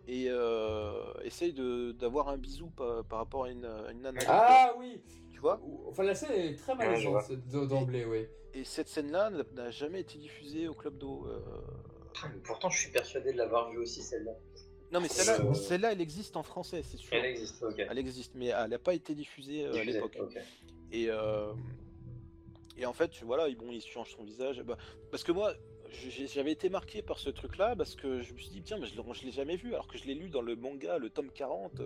et 0.07 0.27
euh, 0.29 0.93
essaye 1.23 1.53
de- 1.53 1.93
d'avoir 1.93 2.29
un 2.29 2.37
bisou 2.39 2.69
par, 2.71 3.05
par 3.05 3.19
rapport 3.19 3.45
à 3.45 3.51
une, 3.51 3.65
à 3.65 3.91
une 3.93 4.01
nana. 4.03 4.21
Ah 4.27 4.75
oui 4.79 5.01
Tu 5.33 5.41
vois 5.41 5.61
Enfin, 5.87 6.03
la 6.05 6.15
scène 6.15 6.33
est 6.33 6.57
très 6.57 6.73
Ouais, 6.73 6.79
malaisante 6.87 7.23
cette- 7.23 7.49
d'emblée, 7.49 8.05
oui. 8.05 8.27
Et 8.55 8.65
cette 8.65 8.89
scène-là 8.89 9.31
n'a- 9.55 9.71
jamais 9.71 10.01
été 10.01 10.19
diffusée 10.19 10.67
au 10.69 10.75
Club 10.75 10.97
d'eau. 10.99 11.27
euh. 11.29 11.39
Ah, 12.25 12.29
Pourtant, 12.43 12.71
je 12.71 12.81
suis 12.81 12.91
persuadé 12.91 13.33
de 13.33 13.37
l'avoir 13.39 13.71
vu 13.71 13.79
aussi 13.79 14.03
celle-là. 14.03 14.33
Non, 14.91 15.01
mais 15.01 15.09
celle-là, 15.09 15.45
Euh. 15.45 15.55
celle-là, 15.55 15.93
elle 15.93 16.01
existe 16.01 16.37
en 16.37 16.43
français, 16.43 16.83
c'est 16.83 16.97
sûr. 16.97 17.13
Elle 17.15 17.27
existe, 17.27 17.63
ok. 17.63 17.75
Elle 17.79 17.99
existe, 17.99 18.33
mais 18.35 18.47
elle 18.47 18.71
n'a 18.71 18.79
pas 18.79 18.95
été 18.95 19.15
diffusée 19.15 19.67
euh, 19.67 19.75
à 19.75 19.85
l'époque. 19.85 20.19
Et, 20.91 21.11
euh, 21.11 21.53
et 22.79 22.87
en 22.87 22.93
fait, 22.95 23.11
voilà, 23.23 23.49
bon, 23.55 23.71
il 23.71 23.83
change 23.83 24.11
son 24.17 24.25
visage. 24.25 24.63
Bah, 24.63 24.79
parce 25.11 25.23
que 25.23 25.31
moi, 25.33 25.53
j'avais 25.93 26.53
été 26.53 26.69
marqué 26.69 27.03
par 27.03 27.19
ce 27.19 27.31
truc-là, 27.31 27.75
parce 27.77 27.95
que 27.95 28.23
je 28.23 28.33
me 28.33 28.39
suis 28.39 28.51
dit, 28.51 28.63
tiens, 28.63 28.79
mais 28.79 28.87
je 28.87 29.25
l'ai 29.25 29.33
jamais 29.33 29.57
vu, 29.57 29.75
alors 29.75 29.89
que 29.89 29.99
je 29.99 30.05
l'ai 30.05 30.15
lu 30.15 30.29
dans 30.29 30.43
le 30.43 30.57
manga, 30.57 30.99
le 30.99 31.11
tome 31.11 31.31
40. 31.31 31.83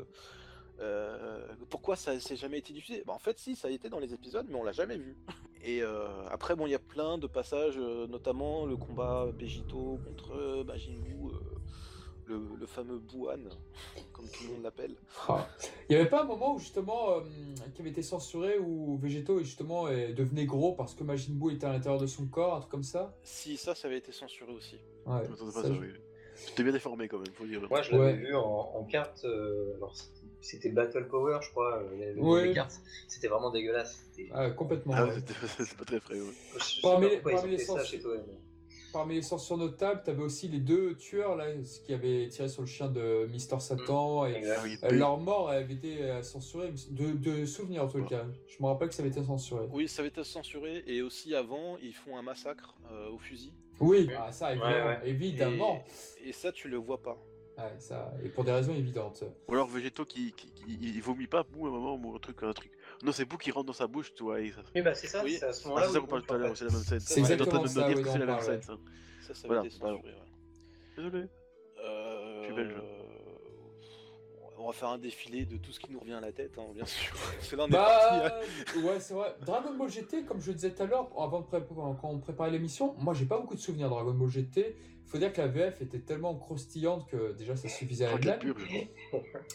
Euh, 0.80 1.46
pourquoi 1.70 1.96
ça 1.96 2.18
s'est 2.18 2.36
jamais 2.36 2.58
été 2.58 2.72
diffusé? 2.72 3.02
Bah, 3.06 3.12
En 3.12 3.18
fait, 3.18 3.38
si, 3.38 3.54
ça 3.54 3.68
a 3.68 3.70
été 3.70 3.88
dans 3.88 3.98
les 3.98 4.14
épisodes, 4.14 4.46
mais 4.48 4.56
on 4.56 4.64
l'a 4.64 4.72
jamais 4.72 4.96
vu. 4.96 5.16
Et 5.64 5.82
euh, 5.82 6.06
après, 6.30 6.56
bon, 6.56 6.66
il 6.66 6.70
y 6.70 6.74
a 6.74 6.80
plein 6.80 7.18
de 7.18 7.26
passages, 7.28 7.78
euh, 7.78 8.06
notamment 8.08 8.66
le 8.66 8.76
combat 8.76 9.28
Begito 9.32 10.00
contre 10.04 10.34
euh, 10.34 10.64
Majin 10.64 10.98
le, 12.26 12.40
le 12.58 12.66
fameux 12.66 12.98
Buan, 12.98 13.48
comme 14.12 14.26
tout 14.28 14.44
le 14.44 14.54
monde 14.54 14.62
l'appelle. 14.62 14.94
Ah. 15.28 15.48
Il 15.88 15.94
n'y 15.96 16.00
avait 16.00 16.08
pas 16.10 16.22
un 16.22 16.26
moment 16.26 16.54
où 16.54 16.58
justement, 16.58 17.16
euh, 17.18 17.20
qui 17.74 17.80
avait 17.80 17.90
été 17.90 18.02
censuré, 18.02 18.58
où 18.58 18.96
Végéto 18.98 19.38
justement 19.40 19.86
euh, 19.88 20.12
devenait 20.12 20.46
gros 20.46 20.72
parce 20.74 20.94
que 20.94 21.04
Majin 21.04 21.32
Buu 21.34 21.54
était 21.54 21.66
à 21.66 21.72
l'intérieur 21.72 22.00
de 22.00 22.06
son 22.06 22.26
corps, 22.26 22.54
un 22.56 22.60
truc 22.60 22.70
comme 22.70 22.82
ça? 22.82 23.14
Si, 23.22 23.56
ça, 23.56 23.74
ça 23.74 23.88
avait 23.88 23.98
été 23.98 24.12
censuré 24.12 24.52
aussi. 24.52 24.76
Ouais, 25.06 25.22
ça, 25.36 25.62
ça, 25.62 25.68
je- 25.74 25.80
oui. 25.80 25.88
C'était 26.34 26.62
bien 26.62 26.72
déformé 26.72 27.08
quand 27.08 27.18
même, 27.18 27.32
faut 27.34 27.44
dire. 27.44 27.60
Moi, 27.68 27.82
je 27.82 27.92
l'avais 27.92 28.04
Ouais. 28.04 28.14
vu 28.14 28.34
en, 28.34 28.40
en 28.74 28.84
carte. 28.84 29.24
euh, 29.24 29.74
alors, 29.76 29.94
c'était- 30.40 30.70
Battle 30.70 31.06
Power, 31.08 31.38
je 31.42 31.50
crois. 31.50 31.76
euh, 31.78 31.88
il 31.94 32.00
y 32.00 32.04
avait 32.04 32.20
Ouais. 32.20 32.48
des 32.48 32.54
cartes. 32.54 32.80
C'était 33.06 33.28
vraiment 33.28 33.50
dégueulasse. 33.50 34.02
Ah, 34.32 34.50
complètement. 34.50 34.94
Ah, 34.96 35.04
ouais. 35.06 35.12
c'est 35.58 35.76
pas 35.76 35.84
très 35.84 36.00
frais, 36.00 36.18
ouais. 36.20 36.32
Je 36.56 36.64
sais 36.64 36.80
Parmi 36.82 37.06
pas 37.06 37.12
les- 37.12 37.20
parmi 37.20 37.50
les 37.50 37.58
ça 37.58 37.84
chez 37.84 38.00
Toei. 38.00 38.18
mais- 38.26 38.32
Parmi 38.92 39.14
les 39.14 39.22
censures 39.22 39.56
notables, 39.56 40.02
tu 40.04 40.10
avais 40.10 40.22
aussi 40.22 40.48
les 40.48 40.58
deux 40.58 40.94
tueurs 40.96 41.36
là, 41.36 41.46
qui 41.86 41.94
avaient 41.94 42.28
tiré 42.28 42.48
sur 42.48 42.60
le 42.62 42.68
chien 42.68 42.88
de 42.88 43.26
Mister 43.30 43.58
Satan. 43.58 44.26
Et. 44.26 44.42
Ah 44.50 44.60
oui, 44.62 44.76
euh, 44.84 44.90
leur 44.90 45.18
mort 45.18 45.48
avait 45.48 45.72
été 45.72 46.02
euh, 46.02 46.22
censurée, 46.22 46.72
de, 46.90 47.12
de 47.12 47.46
souvenirs 47.46 47.84
en 47.84 47.88
tout 47.88 48.04
cas. 48.04 48.26
Je 48.46 48.62
me 48.62 48.68
rappelle 48.68 48.88
que 48.88 48.94
ça 48.94 49.02
avait 49.02 49.10
été 49.10 49.22
censuré. 49.24 49.66
Oui, 49.72 49.88
ça 49.88 50.02
avait 50.02 50.10
été 50.10 50.24
censuré, 50.24 50.84
et 50.86 51.00
aussi 51.00 51.34
avant, 51.34 51.78
ils 51.82 51.94
font 51.94 52.16
un 52.18 52.22
massacre 52.22 52.74
euh, 52.90 53.10
au 53.10 53.18
fusil. 53.18 53.52
Oui, 53.80 54.10
ah, 54.16 54.30
ça 54.30 54.52
évidemment. 54.52 54.86
ouais. 54.86 55.00
évidemment. 55.04 55.84
Et, 56.22 56.28
et 56.28 56.32
ça, 56.32 56.52
tu 56.52 56.68
le 56.68 56.76
vois 56.76 57.02
pas. 57.02 57.16
Ouais, 57.58 57.74
ça, 57.78 58.12
et 58.24 58.28
pour 58.28 58.44
des 58.44 58.52
raisons 58.52 58.74
évidentes. 58.74 59.24
Ou 59.48 59.52
alors 59.54 59.68
Végéto 59.68 60.04
qui, 60.04 60.32
qui, 60.32 60.48
qui- 60.52 60.78
il 60.80 61.02
vomit 61.02 61.26
pas, 61.26 61.42
Bou, 61.42 61.66
à 61.66 61.68
un 61.68 61.72
moment, 61.72 61.94
ou 61.96 62.14
un 62.14 62.18
truc, 62.18 62.42
un 62.42 62.52
truc. 62.52 62.72
Non, 63.02 63.10
c'est 63.12 63.24
Bou 63.24 63.36
qui 63.36 63.50
rentre 63.50 63.66
dans 63.66 63.72
sa 63.72 63.86
bouche, 63.86 64.14
tu 64.14 64.22
vois. 64.22 64.40
et 64.40 64.50
ça- 64.52 64.62
Oui, 64.74 64.82
bah 64.82 64.94
c'est 64.94 65.08
ça, 65.08 65.22
Oui. 65.24 65.36
c'est 65.38 65.46
à 65.46 65.52
ce 65.52 65.68
Ah, 65.76 65.82
c'est 65.86 65.92
ça 65.94 66.00
qu'on 66.00 66.06
parle 66.06 66.22
tout 66.22 66.34
à 66.34 66.38
l'heure, 66.38 66.56
c'est 66.56 66.64
la 66.66 66.70
même 66.70 66.80
scène. 66.82 67.00
C'est 67.00 67.20
exactement 67.20 67.66
ça, 67.66 67.88
dire 67.88 67.96
oui, 67.98 68.02
que 68.04 68.08
c'est 68.10 68.18
la 68.18 68.26
même 68.26 68.40
scène, 68.40 68.62
ça. 68.62 68.74
Ça, 69.26 69.34
ça 69.34 69.46
Voilà, 69.48 69.62
censuré. 69.64 69.90
ouais. 69.92 70.02
Désolé. 70.96 71.24
Euh, 71.84 72.40
Je 72.40 72.44
suis 72.46 72.54
belge. 72.54 72.74
On 74.44 74.48
va 74.48 74.52
on 74.58 74.66
va 74.68 74.72
faire 74.72 74.90
un 74.90 74.98
défilé 74.98 75.44
de 75.44 75.56
tout 75.56 75.72
ce 75.72 75.80
qui 75.80 75.90
nous 75.90 75.98
revient 75.98 76.12
à 76.12 76.20
la 76.20 76.30
tête, 76.30 76.56
hein, 76.56 76.66
bien 76.72 76.84
sûr. 76.84 77.12
Parce 77.36 77.48
que 77.48 77.56
là, 77.56 77.64
on 77.64 77.66
est 77.66 77.70
Bah, 77.72 78.30
parti. 78.30 78.76
hein. 78.78 78.82
ouais, 78.84 79.00
c'est 79.00 79.14
vrai. 79.14 79.34
Dragon 79.44 79.74
Ball 79.76 79.88
GT, 79.88 80.24
comme 80.24 80.40
je 80.40 80.48
le 80.48 80.54
disais 80.54 80.70
tout 80.70 80.82
à 80.84 80.86
l'heure, 80.86 81.08
avant 81.20 81.40
de 81.40 81.46
pré- 81.46 81.64
quand 81.68 81.98
on 82.04 82.18
préparait 82.20 82.50
l'émission, 82.52 82.94
moi 82.98 83.12
j'ai 83.14 83.24
pas 83.24 83.38
beaucoup 83.40 83.56
de 83.56 83.60
souvenirs 83.60 83.88
de 83.88 83.94
Dragon 83.94 84.12
Ball 84.14 84.28
GT. 84.28 84.76
Il 85.04 85.10
faut 85.10 85.18
dire 85.18 85.32
que 85.32 85.40
la 85.40 85.48
VF 85.48 85.82
était 85.82 85.98
tellement 85.98 86.34
croustillante 86.36 87.08
que 87.10 87.32
déjà 87.32 87.56
ça 87.56 87.68
suffisait 87.68 88.06
à 88.06 88.12
Oh, 88.14 88.18
quelle 88.22 88.38
purge. 88.38 88.88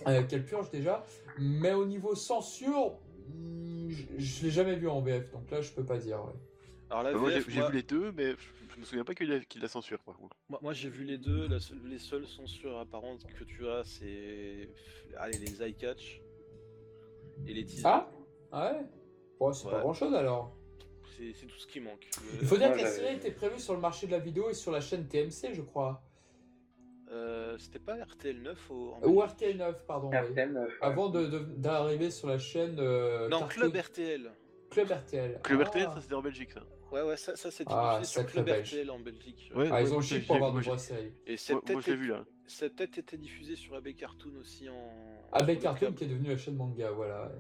Euh, 0.08 0.24
quelle 0.28 0.45
purge 0.45 0.70
déjà. 0.72 1.06
Mais 1.39 1.72
au 1.74 1.86
niveau 1.86 2.14
censure, 2.14 3.00
hmm, 3.28 3.89
je, 3.89 4.03
je 4.17 4.43
l'ai 4.45 4.51
jamais 4.51 4.75
vu 4.75 4.88
en 4.88 5.01
VF, 5.01 5.32
donc 5.32 5.49
là 5.51 5.61
je 5.61 5.71
peux 5.71 5.86
pas 5.86 5.97
dire. 5.97 6.23
ouais. 6.23 6.34
Alors 6.89 7.03
la 7.03 7.13
Bah, 7.13 7.19
Moi, 7.19 7.30
j'ai 7.32 7.59
moi, 7.59 7.69
vu 7.69 7.76
les 7.76 7.84
deux, 7.84 8.11
mais 8.14 8.31
je, 8.31 8.38
je 8.76 8.80
me 8.80 8.85
souviens 8.85 9.03
pas 9.03 9.14
qu'il 9.14 9.31
a, 9.34 9.39
qu'il 9.39 9.61
la 9.61 9.68
censure, 9.68 9.99
par 9.99 10.15
contre. 10.18 10.38
moi, 10.49 10.60
moi, 10.61 10.73
j'ai 10.73 10.89
vu 10.89 11.03
les 11.03 11.18
deux. 11.18 11.47
La 11.47 11.57
les 11.85 11.99
seules 11.99 12.26
censures 12.27 12.77
apparentes 12.77 13.26
que 13.26 13.43
tu 13.43 13.68
as, 13.68 13.84
c'est 13.84 14.69
allez, 15.18 15.38
les 15.38 15.64
eye 15.64 15.73
catch 15.76 16.22
et 17.45 17.53
les 17.53 17.65
teasers. 17.65 17.85
Ah 17.85 18.10
Ah 18.52 18.73
ouais? 18.73 18.85
Bon, 19.39 19.52
c'est 19.53 19.69
pas 19.69 19.80
grand 19.81 19.93
chose 19.93 20.14
alors. 20.14 20.56
C'est 21.18 21.47
tout 21.47 21.57
ce 21.57 21.65
qui 21.68 21.80
manque. 21.80 22.07
Il 22.41 22.47
faut 22.47 22.57
dire 22.57 22.72
que 22.72 22.77
la 22.77 22.91
série 22.91 23.15
était 23.15 23.31
prévue 23.31 23.60
sur 23.60 23.73
le 23.73 23.80
marché 23.80 24.06
de 24.06 24.11
la 24.11 24.19
vidéo 24.19 24.49
et 24.49 24.53
sur 24.53 24.72
la 24.72 24.81
chaîne 24.81 25.07
TMC, 25.07 25.53
je 25.53 25.61
crois. 25.64 26.03
Euh, 27.09 27.57
C'était 27.57 27.79
pas 27.79 27.95
RTL 28.03 28.41
9 28.41 28.71
au... 28.71 28.91
en 28.93 28.97
Ou 29.03 29.19
Belgique 29.21 29.23
RTL 29.31 29.57
9, 29.57 29.85
pardon. 29.88 30.11
euh, 30.13 30.67
Avant 30.81 31.09
de- 31.09 31.25
de- 31.27 31.39
d'arriver 31.55 32.11
sur 32.11 32.27
la 32.27 32.38
chaîne. 32.38 32.77
euh, 32.79 33.29
Non, 33.29 33.47
Club 33.47 33.75
RTL. 33.75 34.31
Club 34.69 34.91
RTL. 34.91 35.39
Club 35.41 35.61
Ah. 35.61 35.67
RTL, 35.69 35.84
ça 35.93 36.01
c'était 36.01 36.13
en 36.15 36.21
Belgique, 36.21 36.51
ça. 36.51 36.63
Ouais, 36.91 37.01
ouais, 37.01 37.17
ça, 37.17 37.35
ça 37.38 37.49
c'était 37.51 37.71
Ah, 37.73 37.99
diffusé 38.01 38.11
sur 38.21 38.25
Club 38.31 38.45
Belge. 38.45 38.67
RTL 38.73 38.91
en 38.91 38.99
Belgique. 38.99 39.51
Ouais. 39.55 39.69
Ah, 39.71 39.81
ils 39.81 39.93
ont 39.93 40.01
chié 40.01 40.19
pour 40.19 40.35
avoir 40.35 40.53
de 40.53 40.59
vraies 40.59 40.77
séries. 40.77 41.13
Et 41.25 41.38
c'est 41.38 41.53
Moi, 41.53 41.61
moi, 41.67 41.81
peut-être 41.81 41.97
vu, 41.97 42.07
là. 42.07 42.25
Ça 42.47 42.65
a 42.65 42.69
peut-être 42.69 42.97
été 42.97 43.17
diffusé 43.17 43.55
sur 43.55 43.75
AB 43.75 43.93
Cartoon 43.95 44.34
aussi 44.39 44.67
en. 44.69 44.89
AB 45.34 45.57
Cartoon 45.59 45.93
qui 45.93 46.03
est 46.03 46.07
devenu 46.07 46.29
la 46.29 46.38
chaîne 46.38 46.55
manga, 46.55 46.91
voilà. 46.91 47.31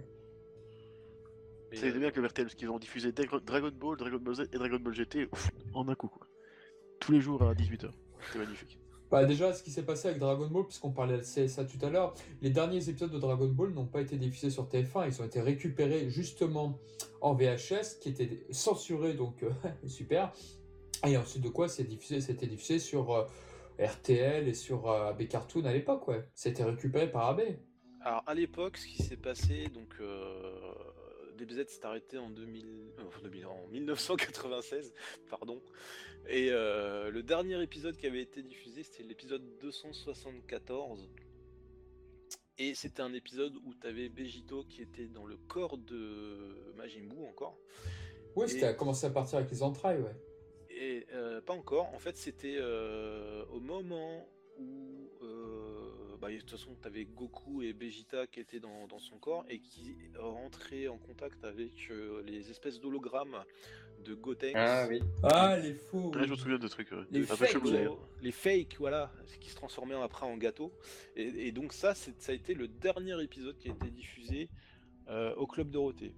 C'est 1.73 1.93
euh, 1.93 1.99
bien 1.99 2.11
que 2.11 2.21
le 2.21 2.27
RTL, 2.27 2.45
parce 2.45 2.55
qu'ils 2.55 2.69
ont 2.69 2.79
diffusé 2.79 3.11
Dra- 3.11 3.39
Dragon 3.41 3.71
Ball, 3.73 3.97
Dragon 3.97 4.17
Ball 4.19 4.35
Z 4.35 4.41
et 4.53 4.57
Dragon 4.57 4.79
Ball 4.79 4.93
GT 4.93 5.27
ouf, 5.31 5.49
en 5.73 5.87
un 5.89 5.95
coup, 5.95 6.07
quoi. 6.07 6.25
Tous 7.01 7.11
les 7.11 7.19
jours 7.19 7.41
à 7.43 7.53
18h. 7.53 7.91
C'était 8.27 8.39
magnifique. 8.39 8.79
Bah 9.09 9.23
déjà, 9.23 9.53
ce 9.53 9.63
qui 9.63 9.71
s'est 9.71 9.85
passé 9.85 10.09
avec 10.09 10.19
Dragon 10.19 10.47
Ball, 10.47 10.65
puisqu'on 10.65 10.91
parlait 10.91 11.17
de 11.17 11.21
CSA 11.21 11.63
tout 11.63 11.83
à 11.85 11.89
l'heure, 11.89 12.13
les 12.41 12.49
derniers 12.49 12.89
épisodes 12.89 13.11
de 13.11 13.19
Dragon 13.19 13.47
Ball 13.47 13.71
n'ont 13.71 13.85
pas 13.85 14.01
été 14.01 14.17
diffusés 14.17 14.49
sur 14.49 14.67
TF1, 14.67 15.07
ils 15.07 15.21
ont 15.21 15.25
été 15.25 15.39
récupérés 15.39 16.09
justement 16.09 16.77
en 17.21 17.33
VHS, 17.33 17.99
qui 18.01 18.09
était 18.09 18.45
censuré, 18.51 19.13
donc 19.13 19.43
euh, 19.43 19.49
super. 19.87 20.33
Et 21.05 21.15
ensuite 21.15 21.43
de 21.43 21.49
quoi 21.49 21.69
c'est 21.69 21.85
diffusé, 21.85 22.19
c'était 22.19 22.47
diffusé 22.47 22.79
sur 22.79 23.13
euh, 23.13 23.25
RTL 23.79 24.47
et 24.47 24.53
sur 24.53 24.89
euh, 24.89 25.11
AB 25.11 25.27
Cartoon 25.27 25.63
à 25.63 25.71
l'époque, 25.71 26.07
ouais. 26.09 26.27
C'était 26.35 26.63
récupéré 26.63 27.09
par 27.09 27.27
AB. 27.27 27.41
Alors 28.01 28.23
à 28.27 28.33
l'époque, 28.33 28.77
ce 28.77 28.87
qui 28.87 29.03
s'est 29.03 29.17
passé, 29.17 29.67
donc 29.73 29.95
DBZ 31.37 31.67
s'est 31.67 31.85
arrêté 31.85 32.17
en, 32.17 32.29
2000, 32.29 32.65
euh, 32.65 33.03
enfin, 33.07 33.21
2000 33.23 33.45
en 33.45 33.67
1996, 33.67 34.93
pardon. 35.29 35.61
Et 36.27 36.49
euh, 36.51 37.09
le 37.09 37.23
dernier 37.23 37.61
épisode 37.61 37.95
qui 37.95 38.07
avait 38.07 38.21
été 38.21 38.43
diffusé, 38.43 38.83
c'était 38.83 39.03
l'épisode 39.03 39.43
274. 39.61 41.09
Et 42.59 42.73
c'était 42.73 43.01
un 43.01 43.13
épisode 43.13 43.55
où 43.65 43.73
tu 43.75 43.87
avais 43.87 44.09
Begito 44.09 44.63
qui 44.63 44.81
était 44.81 45.07
dans 45.07 45.25
le 45.25 45.37
corps 45.37 45.77
de 45.77 46.73
Majin 46.75 47.03
Buu 47.03 47.23
encore. 47.29 47.57
Ouais, 48.35 48.47
c'était 48.47 48.65
à 48.65 48.73
commencer 48.73 49.05
à 49.05 49.09
partir 49.11 49.37
avec 49.37 49.51
les 49.51 49.63
entrailles, 49.63 49.99
ouais. 49.99 50.15
Et 50.69 51.07
euh, 51.13 51.41
pas 51.41 51.53
encore. 51.53 51.93
En 51.93 51.99
fait, 51.99 52.17
c'était 52.17 52.57
euh, 52.59 53.45
au 53.51 53.59
moment 53.59 54.27
où, 54.59 54.63
euh, 54.63 55.06
bah, 56.19 56.29
de 56.31 56.37
toute 56.39 56.51
façon, 56.51 56.75
tu 56.81 56.87
avais 56.87 57.05
Goku 57.05 57.61
et 57.61 57.73
Vegeta 57.73 58.27
qui 58.27 58.39
étaient 58.39 58.59
dans, 58.59 58.87
dans 58.87 58.99
son 58.99 59.17
corps 59.17 59.45
et 59.49 59.59
qui 59.59 59.95
rentraient 60.17 60.87
en 60.87 60.97
contact 60.97 61.43
avec 61.43 61.87
euh, 61.91 62.21
les 62.25 62.49
espèces 62.49 62.79
d'hologrammes 62.79 63.43
de 64.05 64.13
Gotenks. 64.13 64.53
Ah 64.55 64.85
oui. 64.89 65.01
Ah, 65.23 65.57
les 65.57 65.73
faux. 65.73 66.11
Ouais, 66.13 66.25
je 66.25 66.31
me 66.31 66.35
souviens 66.35 66.57
de 66.59 66.67
trucs. 66.67 66.91
ouais. 66.91 67.03
Les 67.11 67.23
fakes, 67.23 67.51
chelou, 67.51 67.65
ouais. 67.67 67.71
d'ailleurs. 67.73 67.97
les 68.21 68.31
fakes, 68.31 68.75
voilà, 68.79 69.11
qui 69.39 69.49
se 69.49 69.55
transformaient 69.55 69.95
après 69.95 70.25
en 70.25 70.37
gâteau. 70.37 70.71
Et, 71.15 71.47
et 71.47 71.51
donc 71.51 71.73
ça, 71.73 71.93
c'est- 71.95 72.19
ça 72.21 72.31
a 72.31 72.35
été 72.35 72.53
le 72.53 72.67
dernier 72.67 73.21
épisode 73.23 73.57
qui 73.57 73.69
a 73.69 73.71
été 73.71 73.89
diffusé 73.89 74.49
euh, 75.09 75.33
au 75.35 75.47
Club 75.47 75.69
Dorothée. 75.71 76.13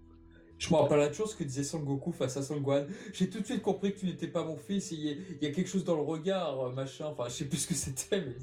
Je 0.60 0.70
me 0.72 0.76
rappelle 0.76 1.00
la 1.00 1.12
chose 1.12 1.34
que 1.36 1.44
disait 1.44 1.64
Son 1.64 1.80
Goku 1.80 2.12
face 2.12 2.36
à 2.38 2.44
Son 2.44 2.60
Gohan. 2.60 2.86
J'ai 3.14 3.30
tout 3.30 3.40
de 3.40 3.46
suite 3.46 3.62
compris 3.62 3.94
que 3.94 4.00
tu 4.00 4.06
n'étais 4.06 4.28
pas 4.28 4.44
mon 4.44 4.58
fils. 4.58 4.92
Il 4.92 5.00
y, 5.00 5.10
a, 5.10 5.14
il 5.14 5.48
y 5.48 5.48
a 5.50 5.52
quelque 5.52 5.70
chose 5.70 5.86
dans 5.86 5.96
le 5.96 6.02
regard, 6.02 6.60
euh, 6.60 6.72
machin. 6.72 7.06
Enfin, 7.08 7.30
je 7.30 7.34
sais 7.34 7.46
plus 7.46 7.60
ce 7.60 7.68
que 7.70 7.74
c'était, 7.74 8.20
mais 8.22 8.36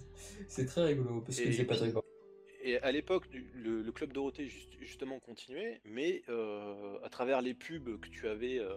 c'est 0.49 0.65
très 0.67 0.85
rigolo 0.85 1.21
parce 1.21 1.39
que 1.39 1.45
Et- 1.45 1.51
disait 1.51 1.65
Patrick. 1.65 1.95
Et 2.69 2.79
à 2.81 2.91
l'époque, 2.91 3.29
le, 3.55 3.81
le 3.81 3.93
Club 3.93 4.13
Dorothée 4.13 4.49
juste- 4.49 4.73
justement 4.81 5.21
continuait, 5.21 5.81
mais 5.85 6.23
euh, 6.29 6.99
à 7.05 7.09
travers 7.09 7.41
les 7.41 7.55
pubs 7.55 8.01
que 8.01 8.09
tu 8.09 8.27
avais 8.27 8.59
euh, 8.59 8.73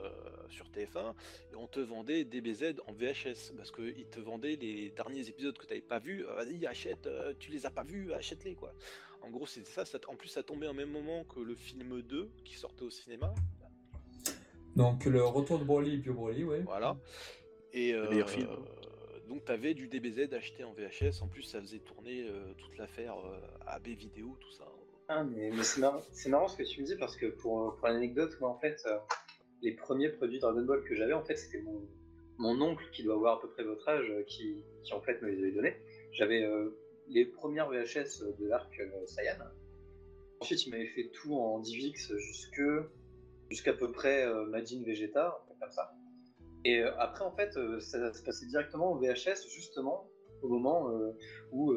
sur 0.50 0.68
TF1, 0.70 1.16
on 1.58 1.66
te 1.66 1.80
vendait 1.80 2.24
DBZ 2.24 2.76
en 2.88 2.94
VHS, 2.94 3.52
parce 3.58 3.72
qu'ils 3.72 4.06
te 4.12 4.20
vendaient 4.20 4.58
les 4.62 4.92
derniers 4.92 5.28
épisodes 5.28 5.58
que 5.58 5.64
tu 5.66 5.70
n'avais 5.74 5.82
pas 5.82 5.98
vus. 5.98 6.24
Vas-y, 6.36 6.68
achète, 6.68 7.08
euh, 7.08 7.34
tu 7.40 7.50
les 7.50 7.66
as 7.66 7.72
pas 7.72 7.84
vus, 7.84 8.14
achète-les 8.14 8.54
quoi. 8.54 8.76
En 9.22 9.30
gros, 9.30 9.46
c'est 9.46 9.66
ça, 9.66 9.86
ça. 9.86 10.00
En 10.08 10.16
plus, 10.16 10.30
ça 10.30 10.44
tombait 10.44 10.68
en 10.68 10.74
même 10.74 10.92
moment 10.92 11.24
que 11.26 11.40
le 11.40 11.56
film 11.56 12.02
2 12.02 12.30
qui 12.44 12.56
sortait 12.56 12.84
au 12.84 12.90
cinéma. 12.90 13.34
Donc, 14.76 15.06
le 15.06 15.24
retour 15.24 15.60
de 15.60 15.64
Broly 15.64 15.96
et 15.96 15.98
puis 15.98 16.12
Broly, 16.12 16.44
ouais. 16.44 16.62
Voilà. 16.62 16.96
Et 17.74 17.92
Le 17.92 18.10
meilleur 18.10 18.28
euh, 18.28 18.32
film. 18.32 18.48
donc 19.28 19.46
tu 19.46 19.52
avais 19.52 19.74
du 19.74 19.88
DBZ 19.88 20.34
acheté 20.34 20.64
en 20.64 20.74
VHS. 20.74 21.22
En 21.22 21.28
plus, 21.28 21.44
ça 21.44 21.60
faisait 21.60 21.80
tourner 21.80 22.28
euh, 22.28 22.54
toute 22.58 22.78
l'affaire 22.78 23.16
euh, 23.18 23.40
AB 23.68 23.88
vidéo, 23.90 24.38
tout 24.40 24.52
ça. 24.52 24.66
Ah, 25.08 25.24
mais, 25.24 25.50
mais 25.52 25.64
c'est 25.64 25.80
marrant, 26.30 26.48
ce 26.48 26.56
que 26.56 26.64
tu 26.64 26.82
me 26.82 26.86
dis 26.86 26.96
parce 26.96 27.16
que 27.18 27.26
pour, 27.26 27.76
pour 27.76 27.88
l'anecdote, 27.88 28.38
moi 28.40 28.52
en 28.52 28.60
fait, 28.60 28.80
euh, 28.86 28.98
les 29.64 29.72
premiers 29.74 30.10
produits 30.10 30.40
Dragon 30.40 30.62
Ball 30.62 30.84
que 30.84 30.96
j'avais, 30.96 31.14
en 31.14 31.24
fait, 31.24 31.36
c'était 31.36 31.62
mon, 31.64 31.82
mon 32.38 32.62
oncle 32.62 32.86
qui 32.92 33.04
doit 33.04 33.16
avoir 33.16 33.38
à 33.38 33.42
peu 33.42 33.50
près 33.50 33.64
votre 33.64 33.90
âge 33.90 34.06
qui, 34.28 34.64
qui 34.84 34.94
en 34.94 35.02
fait 35.02 35.20
me 35.24 35.30
les 35.30 35.40
avait 35.40 35.52
donnés. 35.52 35.76
J'avais 36.12 36.44
euh, 36.44 36.79
les 37.10 37.26
premières 37.26 37.70
VHS 37.70 38.24
de 38.40 38.48
l'arc 38.48 38.80
euh, 38.80 39.06
Saiyan. 39.08 39.38
Ensuite, 40.40 40.66
il 40.66 40.70
m'avait 40.72 40.88
fait 40.88 41.10
tout 41.10 41.36
en 41.36 41.60
DivX 41.60 42.14
jusque 42.18 42.62
jusqu'à 43.50 43.74
peu 43.74 43.92
près 43.92 44.26
euh, 44.26 44.46
Majin 44.46 44.84
Vegeta, 44.86 45.44
comme 45.60 45.72
ça. 45.72 45.92
Et 46.66 46.80
euh, 46.80 46.96
après, 46.98 47.26
en 47.26 47.36
fait, 47.36 47.54
ça 47.80 48.14
se 48.14 48.24
passait 48.24 48.46
directement 48.46 48.92
au 48.92 49.00
VHS, 49.00 49.48
justement, 49.50 50.08
au 50.42 50.48
moment 50.48 50.90
où 51.52 51.74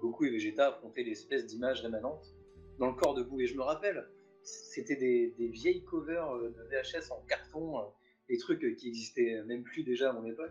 Goku 0.00 0.24
et 0.24 0.30
Vegeta 0.30 0.68
affrontaient 0.68 1.04
l'espèce 1.04 1.46
d'image 1.46 1.82
rémanente 1.82 2.34
dans 2.80 2.88
le 2.88 2.94
corps 2.94 3.14
de 3.14 3.22
Boo. 3.22 3.38
Et 3.38 3.46
je 3.46 3.56
me 3.56 3.62
rappelle, 3.62 4.08
c'était 4.42 4.96
des, 4.96 5.34
vieilles 5.38 5.84
covers 5.84 6.36
de 6.36 6.62
VHS 6.68 7.12
en 7.12 7.20
carton, 7.28 7.76
des 8.28 8.38
trucs 8.38 8.76
qui 8.76 8.88
existaient 8.88 9.40
même 9.46 9.62
plus 9.62 9.84
déjà 9.84 10.10
à 10.10 10.12
mon 10.14 10.24
époque. 10.24 10.50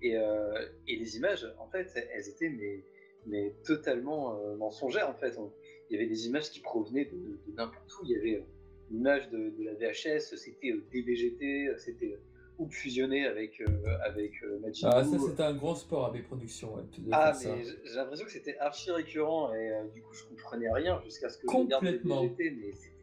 Et, 0.00 0.14
et 0.14 0.96
les 0.96 1.16
images, 1.18 1.46
en 1.58 1.68
fait, 1.68 1.90
elles 1.94 2.28
étaient 2.30 2.48
mais, 2.48 2.84
mais 3.26 3.54
totalement 3.64 4.34
euh, 4.36 4.56
mensongères, 4.56 5.08
en 5.08 5.14
fait. 5.14 5.36
On- 5.38 5.52
il 5.90 5.94
y 5.94 5.96
avait 5.98 6.08
des 6.08 6.26
images 6.26 6.48
qui 6.50 6.60
provenaient 6.60 7.04
de, 7.04 7.16
de- 7.16 7.38
de 7.46 7.56
n'importe 7.56 7.90
où. 8.00 8.04
Il 8.04 8.10
y 8.12 8.16
avait 8.16 8.36
euh, 8.36 8.44
l'image 8.90 9.28
de, 9.30 9.50
de 9.50 9.64
la 9.64 9.74
VHS, 9.74 10.36
c'était 10.36 10.70
euh, 10.70 10.82
euh, 10.94 11.78
c'était 11.78 12.12
euh, 12.12 12.20
ou 12.58 12.68
fusionné 12.70 13.26
avec, 13.26 13.60
euh, 13.60 13.66
avec 14.04 14.32
euh, 14.42 14.58
Majin 14.60 14.88
Ah, 14.92 15.02
ça, 15.04 15.18
c'était 15.18 15.42
un 15.42 15.54
grand 15.54 15.74
sport 15.74 16.06
AB 16.06 16.22
Productions, 16.22 16.74
ouais, 16.74 16.82
Ah, 17.10 17.32
mais 17.56 17.64
j'ai 17.84 17.94
l'impression 17.96 18.24
que 18.26 18.32
c'était 18.32 18.56
archi 18.58 18.90
récurrent 18.90 19.52
et 19.54 19.70
euh, 19.70 19.88
du 19.88 20.02
coup 20.02 20.12
je 20.14 20.24
comprenais 20.24 20.70
rien 20.72 21.00
jusqu'à 21.04 21.28
ce 21.28 21.38
que 21.38 21.46
je 21.46 21.52
regarde. 21.64 21.82
VGT, 22.22 22.50
mais 22.50 22.72
c'était 22.72 22.94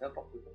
n'importe 0.00 0.32
quoi. 0.32 0.52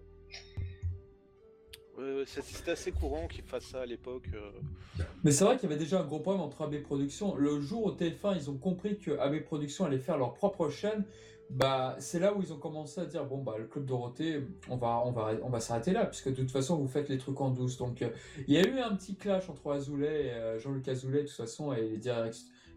C'était 2.25 2.71
assez 2.71 2.91
courant 2.91 3.27
qu'ils 3.27 3.43
fassent 3.43 3.65
ça 3.65 3.81
à 3.81 3.85
l'époque. 3.85 4.29
euh. 4.33 5.03
Mais 5.23 5.31
c'est 5.31 5.43
vrai 5.43 5.57
qu'il 5.57 5.69
y 5.69 5.73
avait 5.73 5.81
déjà 5.81 6.01
un 6.01 6.05
gros 6.05 6.19
problème 6.19 6.41
entre 6.41 6.63
AB 6.63 6.81
Productions. 6.81 7.35
Le 7.35 7.61
jour 7.61 7.85
où 7.85 7.91
TF1, 7.91 8.35
ils 8.35 8.49
ont 8.49 8.57
compris 8.57 8.97
que 8.97 9.11
AB 9.19 9.43
Productions 9.43 9.85
allait 9.85 9.99
faire 9.99 10.17
leur 10.17 10.33
propre 10.33 10.69
chaîne, 10.69 11.05
bah, 11.49 11.95
c'est 11.99 12.19
là 12.19 12.33
où 12.33 12.41
ils 12.41 12.51
ont 12.51 12.57
commencé 12.57 12.99
à 12.99 13.05
dire 13.05 13.25
bon 13.25 13.43
bah 13.43 13.55
le 13.59 13.65
club 13.65 13.85
Dorothée, 13.85 14.43
on 14.69 14.77
va 14.77 15.03
on 15.05 15.11
va 15.11 15.33
on 15.43 15.49
va 15.49 15.59
s'arrêter 15.59 15.91
là 15.91 16.05
puisque 16.05 16.29
de 16.29 16.35
toute 16.35 16.49
façon 16.51 16.77
vous 16.77 16.87
faites 16.87 17.09
les 17.09 17.17
trucs 17.17 17.39
en 17.41 17.51
douce. 17.51 17.77
Donc 17.77 18.01
euh, 18.01 18.09
il 18.47 18.53
y 18.53 18.57
a 18.57 18.65
eu 18.67 18.79
un 18.79 18.95
petit 18.95 19.15
clash 19.15 19.49
entre 19.49 19.71
Azoulay 19.71 20.27
et 20.27 20.31
euh, 20.31 20.57
Jean-Luc 20.59 20.87
Azoulay 20.87 21.23
de 21.23 21.27
toute 21.27 21.35
façon 21.35 21.73
et 21.73 21.99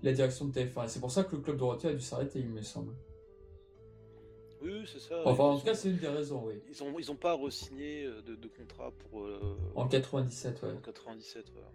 la 0.03 0.13
direction 0.13 0.45
de 0.47 0.53
TF1. 0.53 0.85
Et 0.85 0.89
c'est 0.89 1.01
pour 1.01 1.11
ça 1.11 1.25
que 1.25 1.37
le 1.37 1.43
club 1.43 1.57
Dorothée 1.57 1.89
a 1.89 1.95
dû 1.95 2.01
s'arrêter, 2.01 2.41
il 2.41 2.51
me 2.51 2.61
semble. 2.63 2.93
Oui, 4.67 4.73
oui, 4.81 4.89
c'est 4.93 5.01
ça. 5.01 5.21
Enfin 5.25 5.45
en 5.45 5.59
tout 5.59 5.65
cas 5.65 5.75
c'est 5.75 5.89
une 5.91 5.99
des 5.99 6.09
raisons, 6.09 6.43
oui. 6.47 6.55
Ils 6.69 6.83
ont, 6.83 6.99
ils 6.99 7.11
ont 7.11 7.17
pas 7.17 7.35
re-signé 7.35 8.05
euh, 8.05 8.21
de, 8.23 8.35
de 8.35 8.49
contrat 8.49 8.93
pour 9.11 9.25
euh, 9.25 9.41
En 9.75 9.87
97, 9.87 10.63
ouais. 10.63 10.73
en 10.73 10.81
97. 10.81 11.47
voilà. 11.53 11.69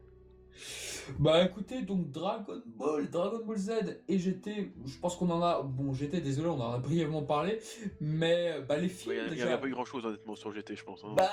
Bah 1.18 1.43
écoutez, 1.43 1.81
donc 1.81 2.11
Dragon 2.11 2.61
Ball, 2.65 3.09
Dragon 3.09 3.43
Ball 3.43 3.57
Z 3.57 3.72
et 4.07 4.19
GT, 4.19 4.72
je 4.85 4.97
pense 4.99 5.15
qu'on 5.15 5.30
en 5.31 5.41
a, 5.41 5.63
bon 5.63 5.93
GT 5.93 6.22
désolé, 6.22 6.49
on 6.49 6.59
en 6.61 6.73
a 6.73 6.77
brièvement 6.77 7.23
parlé, 7.23 7.59
mais 7.99 8.61
bah 8.68 8.76
les 8.77 8.84
Ouais, 8.84 8.89
films 8.89 9.15
Il 9.15 9.23
n'y 9.23 9.30
déjà, 9.38 9.53
avait 9.53 9.61
pas 9.61 9.68
eu 9.68 9.72
grand 9.72 9.85
chose 9.85 10.05
honnêtement 10.05 10.35
sur 10.35 10.51
GT, 10.53 10.76
je 10.76 10.84
pense. 10.84 11.03
hein. 11.03 11.13
bah 11.15 11.31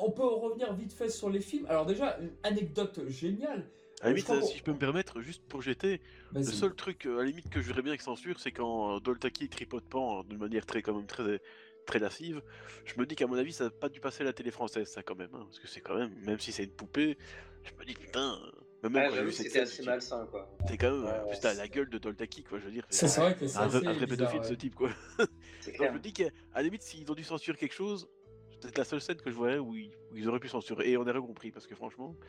on 0.00 0.10
peut 0.10 0.24
revenir 0.24 0.72
vite 0.74 0.92
fait 0.92 1.10
sur 1.10 1.28
les 1.28 1.40
films. 1.40 1.66
Alors 1.68 1.84
déjà, 1.84 2.18
une 2.20 2.30
anecdote 2.42 3.00
géniale, 3.08 3.68
à 4.00 4.04
la 4.06 4.10
limite, 4.10 4.26
je 4.28 4.32
euh, 4.34 4.42
si 4.42 4.58
je 4.58 4.62
peux 4.62 4.72
me 4.72 4.78
permettre, 4.78 5.20
juste 5.20 5.42
pour 5.48 5.62
GT, 5.62 6.00
le 6.34 6.42
seul 6.44 6.74
truc 6.74 7.06
euh, 7.06 7.16
à 7.18 7.22
la 7.22 7.24
limite 7.28 7.48
que 7.50 7.60
je 7.60 7.68
verrais 7.68 7.82
bien 7.82 7.92
qu'ils 7.94 8.02
censurent, 8.02 8.40
c'est 8.40 8.52
quand 8.52 8.96
euh, 8.96 9.00
Doltaki 9.00 9.48
tripote 9.48 9.84
euh, 9.94 10.22
d'une 10.24 10.38
manière 10.38 10.64
très, 10.66 10.80
quand 10.82 10.94
même, 10.94 11.06
très, 11.06 11.40
très 11.86 11.98
lascive. 11.98 12.42
Je 12.86 12.98
me 12.98 13.04
dis 13.06 13.14
qu'à 13.14 13.26
mon 13.26 13.36
avis, 13.36 13.52
ça 13.52 13.64
n'a 13.64 13.70
pas 13.70 13.88
dû 13.88 14.00
passer 14.00 14.22
à 14.22 14.24
la 14.24 14.32
télé 14.32 14.50
française, 14.50 14.88
ça 14.88 15.02
quand 15.02 15.14
même. 15.16 15.30
hein, 15.34 15.44
parce 15.44 15.58
que 15.58 15.68
c'est 15.68 15.80
quand 15.80 15.96
même, 15.96 16.12
même 16.24 16.40
si 16.40 16.50
c'est 16.52 16.64
une 16.64 16.70
poupée, 16.70 17.18
je 17.64 17.72
me 17.78 17.84
dis 17.84 17.94
putain. 17.94 18.40
euh, 18.42 18.50
Même 18.88 18.94
Ouais, 18.96 19.10
J'avoue 19.14 19.30
c'était 19.30 19.60
assez 19.60 19.82
malsain 19.82 20.26
quoi. 20.30 20.50
C'est 20.66 20.78
quand 20.78 20.90
même, 20.92 21.04
Ouais, 21.04 21.38
t'as 21.40 21.52
c'est- 21.52 21.58
la 21.58 21.68
gueule 21.68 21.90
de 21.90 21.98
Doltaki, 21.98 22.42
quoi, 22.44 22.58
je 22.58 22.64
veux 22.64 22.70
dire. 22.70 22.86
Ça, 22.90 23.08
c'est 23.08 23.20
vrai 23.20 23.34
que 23.36 23.46
c'est 23.46 23.58
un 23.58 23.66
vrai, 23.66 23.78
assez 23.78 23.86
un 23.86 23.92
vrai 23.92 24.06
pédophile, 24.06 24.44
ce 24.44 24.50
ouais. 24.50 24.56
type, 24.56 24.74
quoi. 24.74 24.88
Donc 25.18 25.88
je 25.88 25.92
me 25.92 25.98
dis 25.98 26.12
qu'à 26.14 26.28
la 26.54 26.62
limite, 26.62 26.82
s'ils 26.82 27.10
ont 27.10 27.14
dû 27.14 27.24
censurer 27.24 27.56
quelque 27.58 27.74
chose, 27.74 28.08
c'est 28.50 28.60
peut-être 28.60 28.78
la 28.78 28.84
seule 28.84 29.00
scène 29.00 29.16
que 29.16 29.30
je 29.30 29.36
voyais 29.36 29.58
où 29.58 29.74
ils, 29.76 29.90
où 30.10 30.16
ils 30.16 30.28
auraient 30.28 30.40
pu 30.40 30.48
censurer. 30.48 30.90
Et 30.90 30.96
on 30.96 31.02
aurait 31.02 31.18
compris, 31.20 31.50
parce 31.50 31.66
que 31.66 31.74
franchement, 31.74 32.14
euh, 32.20 32.26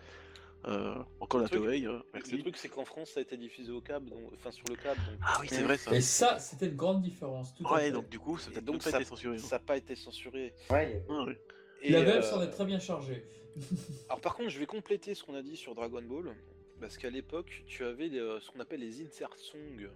encore 1.20 1.42
la 1.42 1.50
Toei, 1.50 1.86
hein, 1.86 2.04
Le 2.14 2.40
truc, 2.42 2.58
c'est 2.58 2.70
qu'en 2.70 2.86
France, 2.86 3.12
ça 3.12 3.20
a 3.20 3.24
été 3.24 3.38
diffusé 3.38 3.72
au 3.72 3.82
câble, 3.82 4.10
donc, 4.10 4.20
enfin 4.34 4.52
sur 4.52 4.66
le 4.70 4.76
câble. 4.76 5.00
Donc, 5.08 5.20
Ah 5.24 5.38
oui, 5.42 5.48
c'est 5.50 5.64
vrai 5.64 5.78
ça. 5.78 5.94
Et 5.96 6.02
ça, 6.02 6.40
c'était 6.40 6.68
une 6.68 6.76
grande 6.76 7.02
différence, 7.02 7.54
tout 7.56 7.66
à 7.68 7.74
Ouais, 7.74 7.82
fait. 7.86 7.92
donc 7.92 8.10
du 8.10 8.20
coup, 8.20 8.38
ça 8.38 8.52
pas 8.52 8.90
été 8.90 9.04
censuré. 9.06 9.36
hein. 9.36 9.40
ça 9.40 9.56
n'a 9.56 9.60
pas 9.60 9.78
été 9.78 9.96
censuré. 9.96 10.54
Ouais, 10.70 11.04
Ah, 11.10 11.24
ouais. 11.26 11.42
Et, 11.82 11.92
La 11.92 12.04
VF 12.04 12.18
euh, 12.18 12.22
s'en 12.22 12.42
est 12.44 12.50
très 12.52 12.66
bien 12.66 12.80
chargée. 12.80 13.26
Alors 14.10 14.22
par 14.22 14.36
contre, 14.36 14.50
je 14.50 14.60
vais 14.60 14.68
compléter 14.68 15.16
ce 15.16 15.24
qu'on 15.24 15.34
a 15.36 15.42
dit 15.42 15.58
sur 15.58 15.74
Dragon 15.74 16.02
Ball, 16.04 16.36
parce 16.80 16.98
qu'à 16.98 17.10
l'époque, 17.10 17.64
tu 17.66 17.84
avais 17.84 18.08
les, 18.08 18.20
euh, 18.20 18.40
ce 18.40 18.52
qu'on 18.52 18.60
appelle 18.60 18.82
les 18.82 19.02
insert 19.04 19.36
songs. 19.36 19.90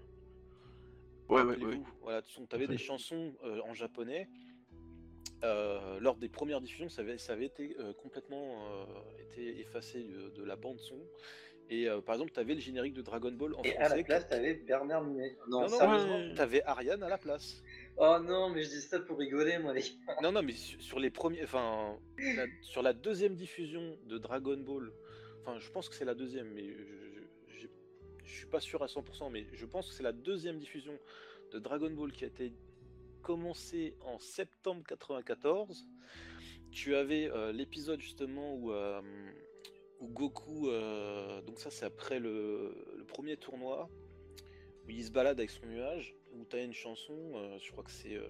Ouais, 1.29 1.41
ouais, 1.41 1.57
ouais. 1.63 1.79
Voilà, 2.01 2.21
tu 2.21 2.39
avais 2.51 2.67
des 2.67 2.77
chansons 2.77 3.33
euh, 3.43 3.61
en 3.67 3.73
japonais. 3.73 4.27
Euh, 5.43 5.99
lors 5.99 6.15
des 6.15 6.29
premières 6.29 6.61
diffusions, 6.61 6.89
ça 6.89 7.01
avait, 7.01 7.17
ça 7.17 7.33
avait 7.33 7.45
été 7.45 7.75
euh, 7.79 7.93
complètement 7.93 8.65
euh, 8.71 8.85
été 9.21 9.59
effacé 9.59 10.01
de, 10.03 10.29
de 10.29 10.43
la 10.43 10.55
bande 10.55 10.79
son. 10.79 10.99
Et 11.67 11.87
par 12.05 12.13
exemple, 12.13 12.31
tu 12.31 12.39
avais 12.39 12.53
le 12.53 12.59
générique 12.59 12.93
de 12.93 13.01
Dragon 13.01 13.31
Ball 13.31 13.55
en 13.55 13.63
Et 13.63 13.75
à 13.77 13.85
français. 13.85 13.97
la 13.97 14.03
place, 14.03 14.27
t'avais 14.29 14.53
Bernard 14.53 15.03
Minet. 15.03 15.35
Non, 15.47 15.61
Non, 15.67 15.79
non, 15.79 16.35
t'avais 16.35 16.61
Ariane 16.63 17.01
à 17.01 17.09
la 17.09 17.17
place. 17.17 17.63
Oh 17.97 18.19
non, 18.23 18.49
mais 18.51 18.61
je 18.61 18.69
dis 18.69 18.81
ça 18.81 18.99
pour 18.99 19.17
rigoler, 19.17 19.57
moi. 19.57 19.73
les 19.73 19.81
gars. 19.81 20.15
Non, 20.21 20.31
non, 20.31 20.43
mais 20.43 20.53
sur, 20.53 20.79
sur 20.79 20.99
les 20.99 21.09
premiers, 21.09 21.43
enfin, 21.43 21.97
la- 22.19 22.45
sur 22.61 22.83
la 22.83 22.93
deuxième 22.93 23.33
diffusion 23.33 23.97
de 24.05 24.19
Dragon 24.19 24.57
Ball, 24.57 24.91
enfin, 25.41 25.57
je 25.59 25.71
pense 25.71 25.89
que 25.89 25.95
c'est 25.95 26.05
la 26.05 26.13
deuxième, 26.13 26.49
mais 26.53 26.67
je, 26.67 26.83
je, 27.47 27.67
je 28.23 28.31
suis 28.31 28.45
pas 28.47 28.59
sûr 28.59 28.83
à 28.83 28.87
100%, 28.87 29.31
mais 29.31 29.47
je 29.51 29.65
pense 29.65 29.89
que 29.89 29.95
c'est 29.95 30.03
la 30.03 30.11
deuxième 30.13 30.59
diffusion 30.59 30.93
de 31.51 31.57
Dragon 31.57 31.89
Ball 31.89 32.11
qui 32.11 32.25
a 32.25 32.27
été 32.27 32.53
commencée 33.29 33.95
en 34.01 34.19
septembre 34.19 34.83
94. 34.87 35.87
Tu 36.71 36.95
avais 36.95 37.29
euh, 37.31 37.51
l'épisode 37.51 37.99
justement 37.99 38.53
où, 38.53 38.71
euh, 38.71 39.01
où 39.99 40.07
Goku, 40.07 40.69
euh, 40.69 41.41
donc 41.41 41.59
ça 41.59 41.71
c'est 41.71 41.85
après 41.85 42.19
le, 42.19 42.75
le 42.97 43.03
premier 43.05 43.35
tournoi, 43.35 43.89
où 44.85 44.89
il 44.91 45.03
se 45.03 45.11
balade 45.11 45.39
avec 45.39 45.49
son 45.49 45.65
nuage, 45.65 46.13
où 46.33 46.45
tu 46.45 46.55
as 46.55 46.61
une 46.63 46.73
chanson, 46.73 47.17
je 47.59 47.71
crois 47.71 47.83
que 47.83 47.91
c'est... 47.91 48.13
euh, 48.15 48.27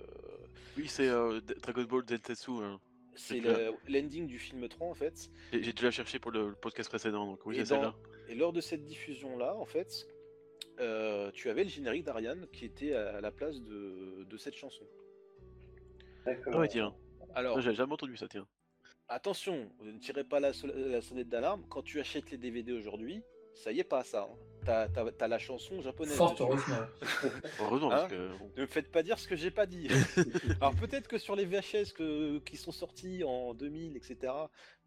Oui, 0.78 0.88
c'est 0.88 1.10
Dragon 1.62 1.84
Ball 1.84 2.04
Zentetsu. 2.08 2.52
hein. 2.64 2.80
c'est 3.16 3.42
l'ending 3.90 4.28
du 4.28 4.40
film 4.40 4.66
3 4.70 4.88
en 4.88 4.94
fait. 4.94 5.30
J'ai 5.52 5.74
déjà 5.74 5.92
cherché 5.92 6.20
pour 6.20 6.32
le 6.32 6.54
podcast 6.56 6.88
précédent, 6.90 7.26
donc 7.26 7.46
oui, 7.46 7.56
Et 7.58 7.60
c'est 7.60 7.74
celle-là. 7.74 7.94
Et 8.30 8.36
lors 8.36 8.54
de 8.54 8.62
cette 8.62 8.86
diffusion-là, 8.86 9.56
en 9.58 9.66
fait, 9.66 10.08
euh, 10.80 11.32
tu 11.32 11.50
avais 11.50 11.64
le 11.64 11.70
générique 11.70 12.04
d'Ariane 12.04 12.48
qui 12.52 12.66
était 12.66 12.94
à 12.94 13.22
la 13.22 13.32
place 13.32 13.62
de, 13.62 14.24
de 14.30 14.38
cette 14.38 14.56
chanson. 14.56 14.84
D'accord. 16.26 16.54
Ah 16.56 16.60
ouais, 16.60 16.68
tiens. 16.68 16.96
Alors, 17.36 17.60
J'avais 17.62 17.76
jamais 17.76 17.94
entendu 17.94 18.16
ça, 18.18 18.28
tiens. 18.28 18.48
attention, 19.10 19.70
ne 19.82 19.98
tirez 20.00 20.24
pas 20.24 20.40
la, 20.40 20.54
so- 20.54 20.68
la 20.74 21.02
sonnette 21.02 21.30
d'alarme. 21.30 21.66
Quand 21.70 21.82
tu 21.84 22.00
achètes 22.00 22.32
les 22.32 22.38
DVD 22.38 22.72
aujourd'hui, 22.72 23.22
ça 23.54 23.72
y 23.72 23.80
est 23.80 23.84
pas 23.84 24.04
ça. 24.04 24.24
hein. 24.32 24.36
T'as 24.66 24.88
t'as- 24.90 25.12
t'as 25.12 25.28
la 25.28 25.38
chanson 25.38 25.80
japonaise. 25.82 26.16
Fort 26.16 26.36
heureusement. 26.40 26.76
Heureusement, 27.62 27.92
Hein 27.92 27.98
parce 27.98 28.12
que. 28.12 28.30
Ne 28.56 28.62
me 28.62 28.66
faites 28.66 28.92
pas 28.92 29.04
dire 29.04 29.20
ce 29.20 29.28
que 29.28 29.36
j'ai 29.36 29.52
pas 29.52 29.68
dit. 29.68 29.88
Alors 30.62 30.76
peut-être 30.76 31.08
que 31.08 31.20
sur 31.20 31.36
les 31.36 31.46
VHS 31.46 31.94
que, 31.94 32.40
qui 32.40 32.58
sont 32.58 32.72
sortis 32.72 33.24
en 33.24 33.54
2000, 33.54 33.96
etc., 33.96 34.34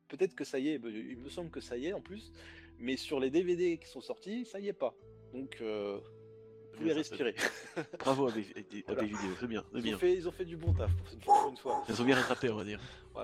peut-être 0.09 0.35
que 0.35 0.43
ça 0.45 0.59
y 0.59 0.71
est, 0.71 0.81
il 0.85 1.19
me 1.19 1.29
semble 1.29 1.51
que 1.51 1.61
ça 1.61 1.77
y 1.77 1.87
est 1.87 1.93
en 1.93 2.01
plus, 2.01 2.33
mais 2.79 2.97
sur 2.97 3.21
les 3.21 3.31
DVD 3.31 3.79
qui 3.79 3.87
sont 3.87 4.01
sortis, 4.01 4.45
ça 4.47 4.59
y 4.59 4.67
est 4.69 4.73
pas. 4.73 4.95
Donc, 5.33 5.59
euh, 5.61 5.99
vous 6.73 6.79
pouvez 6.79 6.93
respirer. 6.93 7.35
Bravo 7.99 8.27
à 8.27 8.31
à 8.31 8.33
Voilà. 8.87 9.03
des 9.03 9.09
vidéos, 9.09 9.35
c'est 9.41 9.47
bien, 9.47 9.65
c'est 9.73 9.79
Ils 9.79 9.81
ont, 9.81 9.83
bien. 9.83 9.99
fait, 9.99 10.15
ils 10.15 10.29
ont 10.29 10.33
fait 10.33 10.45
du 10.45 10.57
bon 10.57 10.73
taf 10.73 10.91
pour 11.25 11.49
une 11.51 11.57
fois. 11.57 11.85
Elles 11.89 11.97
sont 11.97 12.05
bien 12.05 12.17
rattrapées, 12.17 12.51
on 12.51 12.57
va 12.57 12.65
dire. 12.65 12.81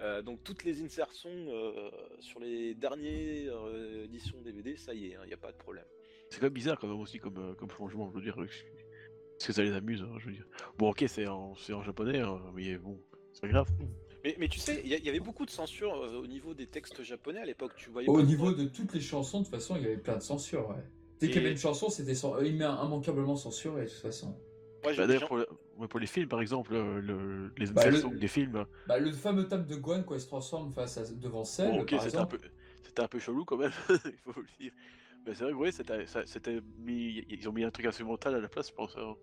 Euh, 0.00 0.22
donc 0.22 0.44
toutes 0.44 0.62
les 0.62 0.80
insertions 0.80 1.28
euh, 1.28 1.90
sur 2.20 2.38
les 2.38 2.72
dernières 2.76 3.66
euh, 3.66 4.04
éditions 4.04 4.40
DVD, 4.40 4.76
ça 4.76 4.94
y 4.94 5.06
est, 5.06 5.16
il 5.24 5.26
n'y 5.26 5.34
a 5.34 5.36
pas 5.36 5.50
de 5.50 5.56
problème. 5.56 5.86
C'est 6.30 6.40
quand 6.40 6.46
même 6.46 6.52
bizarre, 6.52 6.78
quand 6.78 6.88
même, 6.88 7.00
aussi, 7.00 7.18
comme, 7.18 7.38
euh, 7.38 7.54
comme 7.54 7.70
changement, 7.70 8.10
je 8.10 8.16
veux 8.16 8.22
dire. 8.22 8.36
Parce 8.36 9.46
que 9.46 9.52
ça 9.52 9.62
les 9.62 9.72
amuse, 9.72 10.02
hein, 10.02 10.14
je 10.18 10.26
veux 10.26 10.32
dire. 10.32 10.46
Bon, 10.76 10.90
ok, 10.90 11.04
c'est 11.08 11.26
en, 11.26 11.54
japonais, 11.54 12.20
hein, 12.20 12.40
mais 12.54 12.76
bon, 12.76 13.00
c'est 13.32 13.40
pas 13.42 13.48
grave. 13.48 13.68
Mais, 14.24 14.36
mais 14.38 14.48
tu 14.48 14.58
sais, 14.58 14.82
il 14.84 14.90
y, 14.90 15.08
avait 15.08 15.20
beaucoup 15.20 15.46
de 15.46 15.50
censure 15.50 15.94
euh, 15.94 16.20
au 16.20 16.26
niveau 16.26 16.52
des 16.52 16.66
textes 16.66 17.02
japonais 17.02 17.40
à 17.40 17.44
l'époque. 17.44 17.72
Tu 17.76 17.88
voyais 17.90 18.08
Au 18.08 18.20
niveau 18.22 18.52
de 18.52 18.64
toutes 18.64 18.92
les 18.92 19.00
chansons, 19.00 19.40
de 19.40 19.44
toute 19.44 19.54
façon, 19.54 19.76
il 19.76 19.82
y 19.82 19.86
avait 19.86 19.96
plein 19.96 20.16
de 20.16 20.22
censure. 20.22 20.68
Ouais. 20.68 20.82
Dès 21.20 21.26
qu'il 21.28 21.36
y 21.36 21.38
avait 21.40 21.52
une 21.52 21.58
chanson, 21.58 21.88
c'était 21.88 22.12
imma- 22.12 22.80
immanquablement 22.84 23.36
censuré, 23.36 23.82
de 23.84 23.88
toute 23.88 23.98
façon. 23.98 24.34
J'ai- 24.84 24.96
Bah, 24.96 25.06
D'ailleurs, 25.06 25.26
pour, 25.26 25.36
le- 25.36 25.46
ouais, 25.78 25.88
pour 25.88 26.00
les 26.00 26.06
films, 26.06 26.28
par 26.28 26.40
exemple, 26.40 26.74
euh, 26.74 27.00
le, 27.00 27.52
les 27.58 27.66
Bah, 27.72 27.88
le- 27.90 28.02
des 28.18 28.28
films, 28.28 28.64
Bah, 28.86 28.98
le 28.98 29.10
fameux 29.12 29.48
thème 29.48 29.66
de 29.66 29.76
Gwen, 29.76 30.04
quand 30.04 30.14
il 30.14 30.20
se 30.20 30.26
transforme 30.26 30.72
face 30.72 30.98
à, 30.98 31.02
devant 31.04 31.44
Cell, 31.44 31.70
bon, 31.70 31.80
ok, 31.80 31.94
c'était 32.00 32.18
un, 32.18 32.26
peu, 32.26 32.38
un 32.98 33.08
peu 33.08 33.18
chelou 33.18 33.44
quand 33.44 33.56
même, 33.56 33.72
il 34.04 34.32
faut 34.32 34.40
le 34.40 34.46
dire. 34.60 34.72
Mais 35.26 35.34
c'est 35.34 35.44
vrai 35.44 35.52
que 35.52 35.58
ouais, 35.58 35.72
mis, 36.78 37.24
ils 37.28 37.48
ont 37.48 37.52
mis 37.52 37.64
un 37.64 37.70
truc 37.70 37.86
instrumental 37.86 38.34
à 38.34 38.40
la 38.40 38.48
place, 38.48 38.68
je 38.68 38.74
pense. 38.74 38.96
hein. 38.96 39.14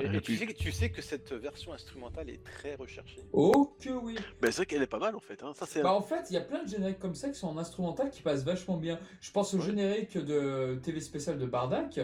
Et, 0.00 0.04
Et 0.06 0.16
et 0.16 0.20
tu, 0.20 0.36
sais, 0.36 0.46
que- 0.46 0.52
tu 0.52 0.70
sais 0.72 0.90
que 0.90 1.02
cette 1.02 1.32
version 1.32 1.72
instrumentale 1.72 2.30
est 2.30 2.42
très 2.44 2.74
recherchée. 2.76 3.20
Oh 3.32 3.76
que 3.80 3.90
oui 3.90 4.16
Mais 4.40 4.50
c'est 4.52 4.58
vrai 4.58 4.66
qu'elle 4.66 4.82
est 4.82 4.86
pas 4.86 4.98
mal 5.00 5.16
en 5.16 5.20
fait. 5.20 5.42
Hein. 5.42 5.52
Ça, 5.54 5.66
Bah 5.82 5.92
en 5.92 6.02
fait, 6.02 6.26
il 6.30 6.34
y 6.34 6.36
a 6.36 6.40
plein 6.40 6.62
de 6.62 6.68
génériques 6.68 6.98
comme 7.00 7.14
ça 7.14 7.28
qui 7.28 7.38
sont 7.38 7.48
en 7.48 7.58
instrumental 7.58 8.10
qui 8.10 8.22
passent 8.22 8.44
vachement 8.44 8.76
bien. 8.76 8.98
Je 9.20 9.30
pense 9.32 9.54
au 9.54 9.58
Ouais. 9.58 9.64
générique 9.66 10.16
de 10.16 10.78
TV 10.82 11.00
spécial 11.00 11.38
de 11.38 11.46
Bardak. 11.46 12.00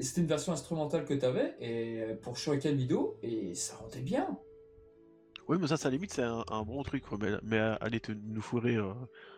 C'était 0.00 0.20
une 0.20 0.26
version 0.26 0.52
instrumentale 0.52 1.06
que 1.06 1.14
t'avais 1.14 1.54
et 1.60 2.14
pour 2.20 2.36
Shuriken 2.36 2.76
Video 2.76 3.18
et 3.22 3.54
ça 3.54 3.76
rendait 3.76 4.00
bien. 4.02 4.38
Oui, 5.48 5.56
mais 5.58 5.66
ça, 5.66 5.78
ça 5.78 5.88
limite, 5.88 6.12
c'est 6.12 6.22
un, 6.22 6.44
un 6.50 6.62
bon 6.62 6.82
truc. 6.82 7.04
quoi. 7.04 7.16
Mais, 7.42 7.56
aller 7.80 8.00
te, 8.00 8.12
nous 8.12 8.42
fourrer 8.42 8.76
euh, 8.76 8.92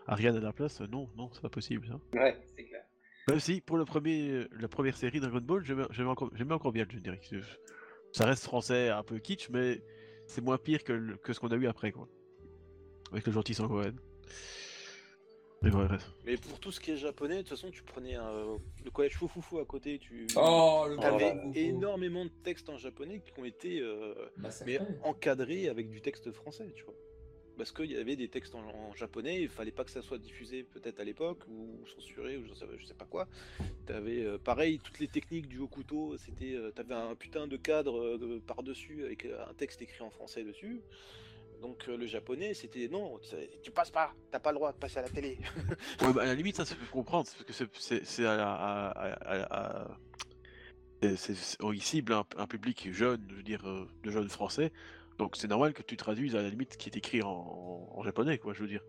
Ariane 0.08 0.36
à 0.36 0.40
la 0.40 0.52
place, 0.52 0.80
euh, 0.80 0.88
non, 0.88 1.08
non, 1.16 1.30
c'est 1.32 1.40
pas 1.42 1.48
possible. 1.48 1.86
Ça. 1.86 2.18
Ouais, 2.18 2.36
c'est 2.56 2.64
clair. 2.64 2.82
Même 3.28 3.38
si, 3.38 3.60
pour 3.60 3.76
le 3.76 3.84
premier, 3.84 4.46
la 4.58 4.66
première 4.66 4.96
série 4.96 5.20
Dragon 5.20 5.40
Ball, 5.40 5.64
j'aimais 5.64 5.84
j'aimais 5.92 6.08
encore, 6.08 6.30
j'aimais 6.34 6.54
encore 6.54 6.72
bien 6.72 6.84
le 6.84 6.90
générique. 6.98 7.32
Ça 8.12 8.26
reste 8.26 8.44
français, 8.44 8.88
un 8.88 9.02
peu 9.02 9.18
kitsch, 9.18 9.48
mais 9.50 9.80
c'est 10.26 10.40
moins 10.42 10.58
pire 10.58 10.82
que, 10.84 10.92
le- 10.92 11.16
que 11.16 11.32
ce 11.32 11.40
qu'on 11.40 11.48
a 11.48 11.56
eu 11.56 11.66
après, 11.66 11.92
quoi. 11.92 12.08
Avec 13.12 13.26
le 13.26 13.32
gentil 13.32 13.54
Sangohan. 13.54 13.92
Mais 15.62 15.70
ouais, 15.74 15.84
bref. 15.86 16.10
Mais 16.24 16.36
pour 16.38 16.58
tout 16.58 16.72
ce 16.72 16.80
qui 16.80 16.90
est 16.92 16.96
japonais, 16.96 17.36
de 17.36 17.40
toute 17.40 17.50
façon, 17.50 17.70
tu 17.70 17.82
prenais 17.82 18.14
un- 18.14 18.56
le 18.84 18.90
collège 18.90 19.18
Fufufu 19.18 19.58
à 19.60 19.64
côté, 19.66 19.98
tu 19.98 20.26
Oh 20.36 20.86
le 20.88 20.98
avais 21.04 21.34
énormément 21.54 22.24
de 22.24 22.30
textes 22.42 22.68
en 22.70 22.78
japonais 22.78 23.20
qui 23.20 23.38
ont 23.38 23.44
été 23.44 23.80
euh, 23.80 24.14
mais 24.64 24.78
encadrés 25.04 25.68
avec 25.68 25.90
du 25.90 26.00
texte 26.00 26.30
français, 26.32 26.72
tu 26.74 26.84
vois. 26.84 26.94
Parce 27.60 27.72
qu'il 27.72 27.92
y 27.92 27.96
avait 27.98 28.16
des 28.16 28.28
textes 28.28 28.54
en, 28.54 28.94
japonais, 28.94 29.42
il 29.42 29.50
fallait 29.50 29.70
pas 29.70 29.84
que 29.84 29.90
ça 29.90 30.00
soit 30.00 30.16
diffusé 30.16 30.62
peut-être 30.62 30.98
à 30.98 31.04
l'époque 31.04 31.46
ou 31.46 31.86
censuré 31.94 32.38
ou 32.38 32.46
je 32.46 32.54
sais, 32.54 32.64
sais 32.88 32.94
pas 32.94 33.04
quoi. 33.04 33.28
T'avais 33.84 34.24
euh, 34.24 34.38
pareil 34.38 34.78
toutes 34.78 34.98
les 34.98 35.08
techniques 35.08 35.46
du 35.46 35.58
haut 35.58 35.68
couteau, 35.68 36.16
c'était 36.16 36.54
euh, 36.54 36.70
t'avais 36.70 36.94
un 36.94 37.14
putain 37.14 37.46
de 37.46 37.58
cadre 37.58 38.00
euh, 38.00 38.42
par 38.46 38.62
dessus 38.62 39.04
avec 39.04 39.26
euh, 39.26 39.44
un 39.46 39.52
texte 39.52 39.82
écrit 39.82 40.02
en 40.02 40.08
français 40.08 40.42
dessus. 40.42 40.80
Donc 41.60 41.86
euh, 41.86 41.98
le 41.98 42.06
japonais 42.06 42.54
c'était 42.54 42.88
non, 42.88 43.20
tu 43.62 43.70
passes 43.70 43.90
pas, 43.90 44.14
t'as 44.30 44.40
pas 44.40 44.52
le 44.52 44.56
droit 44.56 44.72
de 44.72 44.78
passer 44.78 45.00
à 45.00 45.02
la 45.02 45.10
télé. 45.10 45.36
Bah, 46.00 46.22
à 46.22 46.24
la 46.24 46.34
limite, 46.34 46.56
ça 46.56 46.64
se 46.64 46.74
peut 46.74 46.86
comprendre, 46.90 47.28
parce 47.30 47.44
que 47.44 47.52
c'est- 47.78 48.06
c'est 48.06 48.24
à, 48.24 48.36
la- 48.38 49.98
c'est- 51.02 51.34
c'est- 51.34 51.56
oh, 51.60 51.74
cible 51.74 52.14
un, 52.14 52.46
public 52.46 52.88
jeune, 52.90 53.22
je 53.28 53.34
veux 53.34 53.42
dire, 53.42 53.68
euh, 53.68 53.86
de 54.02 54.10
jeunes 54.10 54.30
français. 54.30 54.72
Donc 55.20 55.36
c'est 55.36 55.48
normal 55.48 55.74
que 55.74 55.82
tu 55.82 55.98
traduises 55.98 56.34
à 56.34 56.40
la 56.40 56.48
limite 56.48 56.72
ce 56.72 56.78
qui 56.78 56.88
est 56.88 56.96
écrit 56.96 57.20
en, 57.22 57.28
en 57.94 58.02
japonais, 58.02 58.38
quoi, 58.38 58.54
je 58.54 58.62
veux 58.62 58.68
dire. 58.68 58.80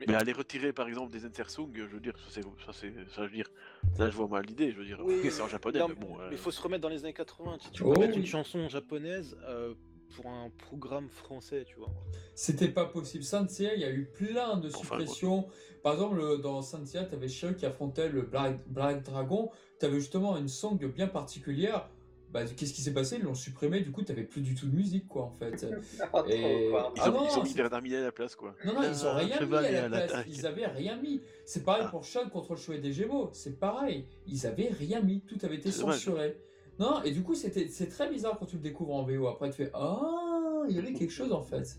Mais- 0.00 0.06
Mais 0.08 0.14
aller 0.14 0.32
retirer 0.32 0.72
par 0.72 0.88
exemple 0.88 1.12
des 1.12 1.26
intersung, 1.26 1.68
je 1.74 1.82
veux 1.82 2.00
dire, 2.00 2.14
ça 2.16 2.24
c'est, 2.30 2.40
ça 2.42 2.72
c'est, 2.72 2.90
ça 3.14 3.16
je 3.16 3.22
veux 3.24 3.36
dire, 3.36 3.50
là 3.98 4.08
je 4.08 4.16
vois 4.16 4.28
mal 4.28 4.46
l'idée, 4.46 4.72
je 4.72 4.78
veux 4.78 4.86
dire, 4.86 4.98
Oui, 5.04 5.20
c'est 5.30 5.42
en 5.42 5.48
japonais, 5.48 5.78
Non, 5.80 5.88
mais 5.88 5.94
bon. 5.94 6.18
euh, 6.20 6.28
Mais 6.30 6.36
faut 6.38 6.50
se 6.50 6.62
remettre 6.62 6.80
dans 6.80 6.88
les 6.88 7.04
années 7.04 7.12
80. 7.12 7.58
Tu, 7.60 7.70
tu 7.70 7.82
Oh 7.82 7.92
peux 7.92 8.00
mettre 8.00 8.14
oui. 8.14 8.20
une 8.20 8.26
chanson 8.26 8.66
japonaise 8.70 9.36
euh, 9.46 9.74
pour 10.16 10.26
un 10.28 10.48
programme 10.56 11.10
français, 11.10 11.64
tu 11.66 11.76
vois. 11.76 11.90
C'était 12.34 12.68
pas 12.68 12.86
possible. 12.86 13.24
Saint-Cyr, 13.24 13.72
il 13.74 13.80
y 13.80 13.84
a 13.84 13.90
eu 13.90 14.06
plein 14.06 14.56
de 14.56 14.68
Enfin, 14.68 14.78
suppressions. 14.78 15.48
Par 15.82 15.92
exemple, 15.92 16.16
le- 16.16 16.38
dans 16.38 16.62
Saint-Cyr, 16.62 17.06
tu 17.10 17.14
avais 17.14 17.28
Shiryu 17.28 17.56
qui 17.56 17.66
affrontait 17.66 18.08
le 18.08 18.22
Black, 18.22 18.66
Black 18.68 19.02
Dragon. 19.02 19.50
Tu 19.80 19.84
avais 19.84 19.98
justement 20.00 20.38
une 20.38 20.48
song 20.48 20.78
bien 20.78 21.08
particulière. 21.08 21.90
Bah, 22.32 22.44
qu'est-ce 22.44 22.74
qui 22.74 22.82
s'est 22.82 22.92
passé? 22.92 23.16
Ils 23.18 23.22
l'ont 23.24 23.34
supprimé, 23.34 23.80
du 23.80 23.90
coup, 23.90 24.02
tu 24.02 24.12
plus 24.26 24.42
du 24.42 24.54
tout 24.54 24.66
de 24.66 24.76
musique, 24.76 25.08
quoi, 25.08 25.22
en 25.24 25.30
fait. 25.30 25.66
Ah, 26.00 26.06
trop, 26.22 26.26
Et- 26.28 26.68
quoi. 26.70 26.92
ils, 26.94 27.00
Ah 27.02 27.08
ont, 27.10 27.12
non, 27.12 27.26
ils 27.28 27.38
ont 27.38 27.42
mis 27.42 27.54
Bernard 27.54 27.80
Minet 27.82 27.96
à 27.96 28.02
la 28.02 28.12
place, 28.12 28.36
quoi. 28.36 28.54
Non, 28.64 28.74
non, 28.74 28.82
ils 28.82 29.04
ont 29.06 29.08
Ah, 29.10 29.16
rien 29.16 29.40
mis 29.46 29.54
à 29.56 29.88
la 29.88 30.00
place. 30.06 30.26
Ils 30.28 30.46
avaient 30.46 30.66
rien 30.66 30.96
mis. 31.00 31.22
C'est 31.46 31.64
pareil 31.64 31.84
Ah. 31.86 31.90
pour 31.90 32.04
Sean 32.04 32.28
contre 32.28 32.52
le 32.52 32.58
chouette 32.58 32.82
des 32.82 32.92
Gémeaux. 32.92 33.30
C'est 33.32 33.58
pareil. 33.58 34.06
Ils 34.26 34.46
avaient 34.46 34.68
rien 34.68 35.00
mis. 35.00 35.22
Tout 35.22 35.38
avait 35.42 35.56
été 35.56 35.70
censuré. 35.70 36.36
Non, 36.78 37.02
et 37.02 37.10
du 37.10 37.22
coup, 37.22 37.34
c'était, 37.34 37.68
c'est 37.68 37.88
très 37.88 38.08
bizarre 38.10 38.38
quand 38.38 38.46
tu 38.46 38.56
le 38.56 38.62
découvres 38.62 38.94
en 38.94 39.02
VO. 39.04 39.26
Après, 39.26 39.48
tu 39.50 39.56
fais 39.56 39.70
Ah, 39.74 40.62
il 40.68 40.76
y 40.76 40.78
avait 40.78 40.92
quelque 40.92 41.10
chose 41.12 41.32
en 41.32 41.42
fait. 41.42 41.78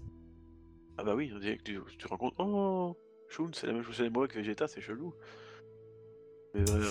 Ah 0.98 1.04
bah 1.04 1.16
oui, 1.16 1.32
on 1.34 1.40
dirait 1.40 1.58
que 1.58 1.64
tu, 1.64 1.80
tu 1.88 1.98
te 1.98 2.08
rends 2.10 2.18
compte, 2.18 2.34
oh, 2.40 2.98
Shun, 3.30 3.52
c'est 3.54 3.68
la 3.68 3.74
même 3.74 3.84
chose 3.84 4.02
les 4.02 4.10
moi 4.10 4.28
que 4.28 4.38
Vegeta, 4.38 4.68
c'est 4.68 4.82
chelou. 4.82 5.14
Mais, 6.54 6.70
euh, 6.70 6.90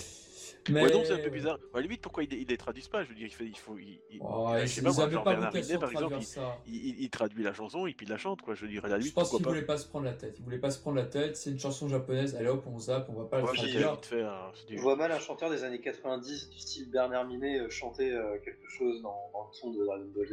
Mais... 0.70 0.82
Ouais, 0.82 0.92
non, 0.92 1.02
c'est 1.04 1.14
un 1.14 1.18
peu 1.18 1.30
bizarre. 1.30 1.58
À 1.72 1.76
la 1.76 1.82
limite, 1.82 2.00
pourquoi 2.02 2.24
il, 2.24 2.32
il 2.32 2.46
les 2.46 2.56
traduisent 2.58 2.88
pas? 2.88 3.02
Je 3.04 3.08
veux 3.08 3.14
dire, 3.14 3.26
il, 3.26 3.32
fait, 3.32 3.46
il 3.46 3.56
faut. 3.56 3.78
Il, 3.78 4.00
il- 4.10 4.18
Oh, 4.20 4.48
je 4.56 4.62
ils 4.64 4.68
sais 4.68 4.80
ils 4.80 4.84
pas, 4.84 4.92
moi, 4.92 5.08
genre 5.10 5.24
pas 5.24 5.30
Bernard 5.30 5.54
Minet, 5.54 5.72
de 5.74 5.78
par 5.78 5.90
exemple, 5.90 6.08
traduire 6.10 6.28
ça. 6.28 6.58
il, 6.66 6.74
il- 6.74 7.00
il 7.02 7.10
traduit 7.10 7.42
la 7.42 7.52
chanson 7.54 7.86
et 7.86 7.94
puis 7.94 8.04
il 8.06 8.10
la 8.10 8.18
chante, 8.18 8.42
quoi. 8.42 8.54
Je 8.54 8.62
veux 8.62 8.68
dire, 8.68 8.84
à 8.84 8.88
la 8.88 8.96
Je 8.96 9.00
limite, 9.00 9.14
pense 9.14 9.30
qu'il 9.34 9.46
voulait 9.46 9.62
pas 9.62 9.78
se 9.78 9.88
prendre 9.88 10.04
la 10.04 10.12
tête. 10.12 10.36
Il 10.38 10.44
voulait 10.44 10.58
pas 10.58 10.70
se 10.70 10.78
prendre 10.80 10.96
la 10.96 11.06
tête. 11.06 11.36
C'est 11.36 11.50
une 11.50 11.58
chanson 11.58 11.88
japonaise. 11.88 12.34
Allez 12.36 12.48
hop, 12.48 12.64
on 12.66 12.78
zappe, 12.78 13.08
on 13.08 13.14
va 13.14 13.24
pas 13.24 13.38
la 13.38 13.44
Ouais, 13.44 13.50
un- 13.50 14.52
c'est 14.56 14.76
Je 14.76 14.80
vois 14.80 14.96
mal 14.96 15.10
un 15.12 15.18
chanteur 15.20 15.48
des 15.50 15.64
années 15.64 15.80
90 15.80 16.50
du 16.50 16.58
style 16.58 16.90
Bernard 16.90 17.26
Minet 17.26 17.60
euh, 17.60 17.70
chanter 17.70 18.12
euh, 18.12 18.38
quelque 18.44 18.68
chose 18.68 19.00
dans, 19.02 19.30
dans 19.32 19.44
le 19.48 19.54
son 19.54 19.70
de 19.72 19.84
Dragon 19.84 20.06
Ball 20.14 20.26
Z. 20.26 20.32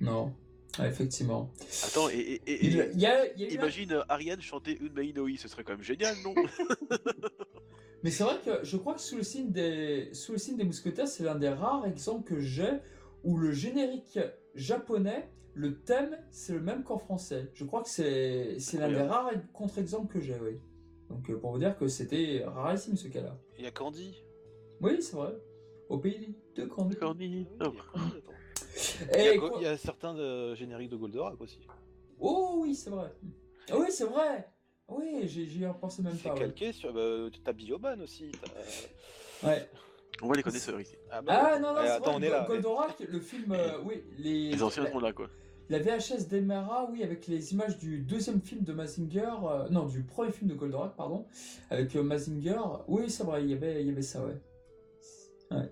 Non, 0.00 0.32
Ah, 0.78 0.88
effectivement. 0.88 1.52
Attends, 1.84 2.08
et, 2.08 2.14
et- 2.14 2.40
et- 2.46 2.64
Il, 2.66 2.80
et- 2.80 2.90
il 2.94 3.00
y 3.00 3.06
a, 3.06 3.26
il 3.32 3.40
y 3.40 3.44
a 3.44 3.48
eu 3.48 3.50
un- 3.50 3.54
imagine 3.54 3.92
euh, 3.92 4.02
Ariane 4.08 4.40
chanter 4.40 4.78
une 4.80 5.02
Inoi, 5.04 5.36
ce 5.38 5.48
serait 5.48 5.62
quand 5.64 5.72
même 5.72 5.82
génial, 5.82 6.16
non? 6.24 6.34
Mais 8.04 8.10
c'est 8.10 8.22
vrai 8.22 8.38
que 8.44 8.62
je 8.62 8.76
crois 8.76 8.92
que 8.94 9.00
sous 9.00 9.16
le 9.16 9.22
signe 9.22 9.50
des, 9.50 10.10
sous 10.12 10.32
le 10.32 10.38
signe 10.38 10.56
des 10.58 10.64
mousquetaires, 10.64 11.08
c'est 11.08 11.24
l'un 11.24 11.34
des 11.36 11.48
rares 11.48 11.86
exemples 11.86 12.22
que 12.24 12.38
j'ai 12.38 12.70
où 13.24 13.38
le 13.38 13.50
générique 13.50 14.18
japonais, 14.54 15.30
le 15.54 15.80
thème, 15.80 16.18
c'est 16.30 16.52
le 16.52 16.60
même 16.60 16.84
qu'en 16.84 16.98
français. 16.98 17.50
Je 17.54 17.64
crois 17.64 17.82
que 17.82 17.88
c'est 17.88 18.56
c'est 18.60 18.76
l'un 18.76 18.88
des 18.90 19.00
rares 19.00 19.30
contre-exemples 19.54 20.12
que 20.12 20.20
j'ai, 20.20 20.38
oui. 20.38 20.58
Donc 21.08 21.30
euh, 21.30 21.38
pour 21.38 21.52
vous 21.52 21.58
dire 21.58 21.78
que 21.78 21.88
c'était 21.88 22.44
rarissime 22.46 22.96
ce 22.96 23.08
cas-là. 23.08 23.38
Il 23.58 23.64
y 23.64 23.66
a 23.66 23.70
Candy. 23.70 24.22
Oui, 24.82 25.00
c'est 25.00 25.16
vrai. 25.16 25.34
Au 25.88 25.96
pays 25.96 26.36
de 26.56 26.66
Candy. 26.66 26.96
Corny. 26.96 27.46
Oh. 27.60 27.68
oui, 27.68 28.00
il 28.04 28.16
y 28.16 28.18
a 28.18 28.18
Candy. 28.20 28.22
Il 29.14 29.16
y 29.16 29.24
Et 29.24 29.28
a, 29.30 29.38
quoi- 29.38 29.52
il 29.56 29.62
y 29.62 29.66
a 29.66 29.76
certains 29.78 30.14
euh, 30.18 30.54
génériques 30.54 30.90
de 30.90 30.96
Goldorak 30.96 31.40
aussi. 31.40 31.66
Oh 32.20 32.56
oui, 32.58 32.74
c'est 32.74 32.90
vrai. 32.90 33.12
Ah 33.70 33.78
oui, 33.78 33.86
c'est 33.88 34.04
vrai. 34.04 34.50
Oui, 34.88 35.26
j'y 35.26 35.48
j'y 35.48 35.66
repensais 35.66 36.02
même 36.02 36.14
C'est 36.14 36.28
pas. 36.28 36.34
ouais. 36.34 36.40
calqué 36.40 36.72
sur. 36.72 36.92
Bah, 36.92 37.00
t'as 37.44 37.52
Bioban 37.52 38.00
aussi. 38.00 38.30
Ouais. 39.42 39.68
On 40.22 40.26
voit 40.26 40.36
les 40.36 40.42
connaisseurs 40.42 40.80
ici. 40.80 40.94
Ah, 41.10 41.22
bah, 41.22 41.52
Ah 41.54 41.58
non, 41.58 41.72
non, 41.74 41.80
eh, 41.82 41.88
c'est 41.88 41.98
vrai, 41.98 42.10
on 42.14 42.22
est 42.22 42.28
là. 42.28 42.44
Go- 42.46 42.52
Goldorak, 42.54 43.00
le 43.08 43.20
film, 43.20 43.52
euh, 43.52 43.78
oui, 43.84 44.02
les, 44.18 44.50
Les 44.52 44.62
anciens 44.62 44.84
la, 44.84 44.92
sont 44.92 45.00
là, 45.00 45.12
quoi. 45.12 45.28
la 45.68 45.78
VHS 45.80 46.28
d'Emera, 46.28 46.88
oui, 46.90 47.02
avec 47.02 47.26
les 47.26 47.52
images 47.52 47.78
du 47.78 47.98
deuxième 48.00 48.40
film 48.40 48.62
de 48.62 48.72
Mazinger, 48.72 49.28
euh, 49.44 49.68
non, 49.70 49.86
du 49.86 50.02
premier 50.04 50.30
film 50.30 50.50
de 50.50 50.54
Goldorak, 50.54 50.94
pardon, 50.96 51.26
avec 51.70 51.96
euh, 51.96 52.02
Mazinger, 52.02 52.60
oui, 52.86 53.10
c'est 53.10 53.24
vrai, 53.24 53.42
il 53.42 53.50
y 53.50 53.54
avait, 53.54 53.80
il 53.82 53.88
y 53.88 53.90
avait 53.90 54.02
ça, 54.02 54.24
ouais. 54.24 54.36
Ouais. 55.50 55.70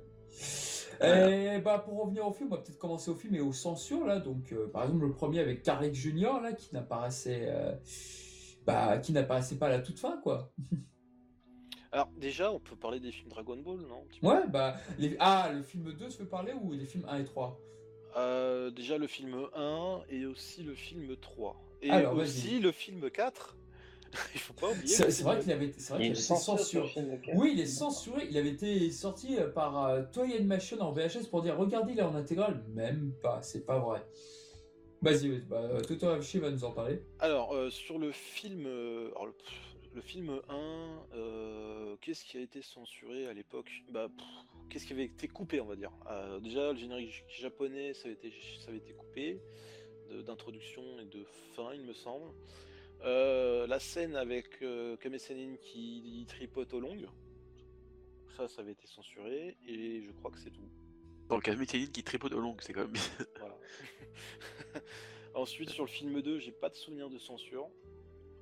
Et 1.05 1.59
bah, 1.60 1.78
pour 1.78 2.01
revenir 2.02 2.26
au 2.26 2.32
film, 2.32 2.48
on 2.52 2.56
va 2.56 2.62
peut-être 2.62 2.78
commencer 2.78 3.10
au 3.10 3.14
film 3.16 3.34
et 3.34 3.40
aux 3.40 3.52
censures, 3.52 4.05
là. 4.06 4.18
Donc, 4.20 4.52
euh, 4.52 4.68
par 4.68 4.84
exemple, 4.84 5.05
le 5.06 5.12
premier 5.12 5.40
avec 5.40 5.62
Carlick 5.62 5.94
Jr., 5.94 6.40
là, 6.43 6.52
qui 6.52 6.72
n'apparaissait, 6.74 7.47
euh, 7.48 7.72
bah, 8.66 8.98
qui 8.98 9.12
n'apparaissait 9.12 9.56
pas 9.56 9.66
à 9.66 9.70
la 9.70 9.80
toute 9.80 9.98
fin, 9.98 10.18
quoi. 10.22 10.52
Alors, 11.93 12.09
déjà, 12.16 12.51
on 12.51 12.59
peut 12.59 12.76
parler 12.76 13.01
des 13.01 13.12
films 13.12 13.28
Dragon 13.28 13.56
Ball, 13.59 13.80
non 13.80 14.05
Ouais, 14.22 14.47
bah, 14.48 14.76
les... 14.98 15.14
ah, 15.20 15.51
le 15.52 15.62
film 15.62 15.93
2 15.93 16.09
se 16.09 16.18
fait 16.18 16.24
parler 16.24 16.55
ou 16.55 16.72
les 16.72 16.86
films 16.86 17.05
1 17.06 17.18
et 17.18 17.24
3? 17.24 17.60
Euh, 18.16 18.70
Déjà 18.70 18.97
le 18.97 19.06
film 19.06 19.47
1 19.55 20.01
et 20.09 20.24
aussi 20.24 20.62
le 20.62 20.74
film 20.74 21.14
3. 21.16 21.62
Et 21.82 21.90
Alors, 21.90 22.14
aussi 22.14 22.60
le 22.60 22.72
film 22.72 23.10
4. 23.10 23.56
Il 24.34 24.40
faut 24.40 24.55
pas 24.55 24.70
oublier. 24.70 24.86
C'est 24.86 25.22
vrai 25.22 25.39
qu'il 25.40 25.52
avait, 25.52 25.66
été 25.66 26.14
censuré. 26.14 26.93
Oui, 27.34 27.52
il 27.55 27.60
est 27.60 27.66
censuré. 27.66 28.26
Il 28.30 28.36
avait 28.36 28.51
été 28.51 28.90
sorti 28.90 29.39
euh, 29.39 29.48
par 29.48 29.86
euh, 29.86 30.02
Toy 30.12 30.34
Animation 30.34 30.80
en 30.80 30.93
VHS 30.93 31.28
pour 31.30 31.43
dire 31.43 31.56
regardez, 31.56 31.93
il 31.93 31.98
est 31.98 32.02
en 32.02 32.14
intégrale. 32.14 32.62
Même 32.74 33.12
pas, 33.22 33.40
c'est 33.43 33.64
pas 33.64 33.78
vrai. 33.78 34.06
Vas-y, 35.03 35.31
vas-y, 35.31 35.41
bah, 35.41 35.61
euh, 35.62 35.81
Toto 35.81 36.07
Avchi 36.07 36.39
va 36.39 36.49
nous 36.49 36.62
en 36.62 36.70
parler. 36.70 37.03
Alors, 37.19 37.53
euh, 37.57 37.70
sur 37.70 37.99
le 37.99 38.12
film, 38.12 38.66
euh, 38.66 39.11
le, 39.97 40.01
film 40.01 40.41
1, 40.49 40.55
euh, 41.15 41.97
qu'est-ce 42.01 42.24
qui 42.24 42.39
a 42.39 42.41
été 42.41 42.62
censuré 42.62 43.27
à 43.27 43.33
l'époque? 43.33 43.69
Bah, 43.91 44.07
qu'est-ce 44.70 44.87
qui 44.87 44.93
avait 44.93 45.07
été 45.07 45.27
coupé, 45.27 45.61
on 45.61 45.66
va 45.66 45.74
dire? 45.74 45.91
Déjà, 46.41 46.70
le 46.70 46.79
générique 46.79 47.24
japonais, 47.29 47.95
ça 47.95 48.09
avait 48.09 48.77
été, 48.79 48.93
coupé 48.97 49.41
d'introduction 50.24 50.83
et 51.01 51.07
de 51.07 51.24
fin, 51.57 51.74
il 51.74 51.83
me 51.83 51.95
semble. 51.95 52.31
La 53.03 53.81
scène 53.81 54.15
avec 54.15 54.62
euh, 54.62 54.97
Kame 54.99 55.19
Sennin 55.19 55.57
qui 55.57 56.24
tripote 56.29 56.73
au 56.74 56.81
long, 56.81 56.97
ça, 58.37 58.47
ça 58.47 58.62
avait 58.62 58.73
été 58.73 58.87
censuré, 58.87 59.57
et 59.66 60.01
je 60.03 60.12
crois 60.12 60.31
que 60.31 60.39
c'est 60.39 60.51
tout. 60.51 60.69
Dans 61.33 61.37
le 61.39 61.43
cas 61.43 61.55
de 61.55 61.59
Météline 61.59 61.89
qui 61.89 62.03
tripote 62.03 62.35
au 62.35 62.41
long, 62.41 62.55
c'est 62.61 62.75
quand 62.75 62.83
même. 62.83 62.93
Voilà. 63.39 63.57
Ensuite, 65.35 65.71
sur 65.71 65.85
le 65.85 65.89
film 65.89 66.21
2, 66.21 66.39
j'ai 66.39 66.53
pas 66.53 66.69
de 66.69 66.75
souvenir 66.75 67.09
de 67.09 67.17
censure, 67.17 67.69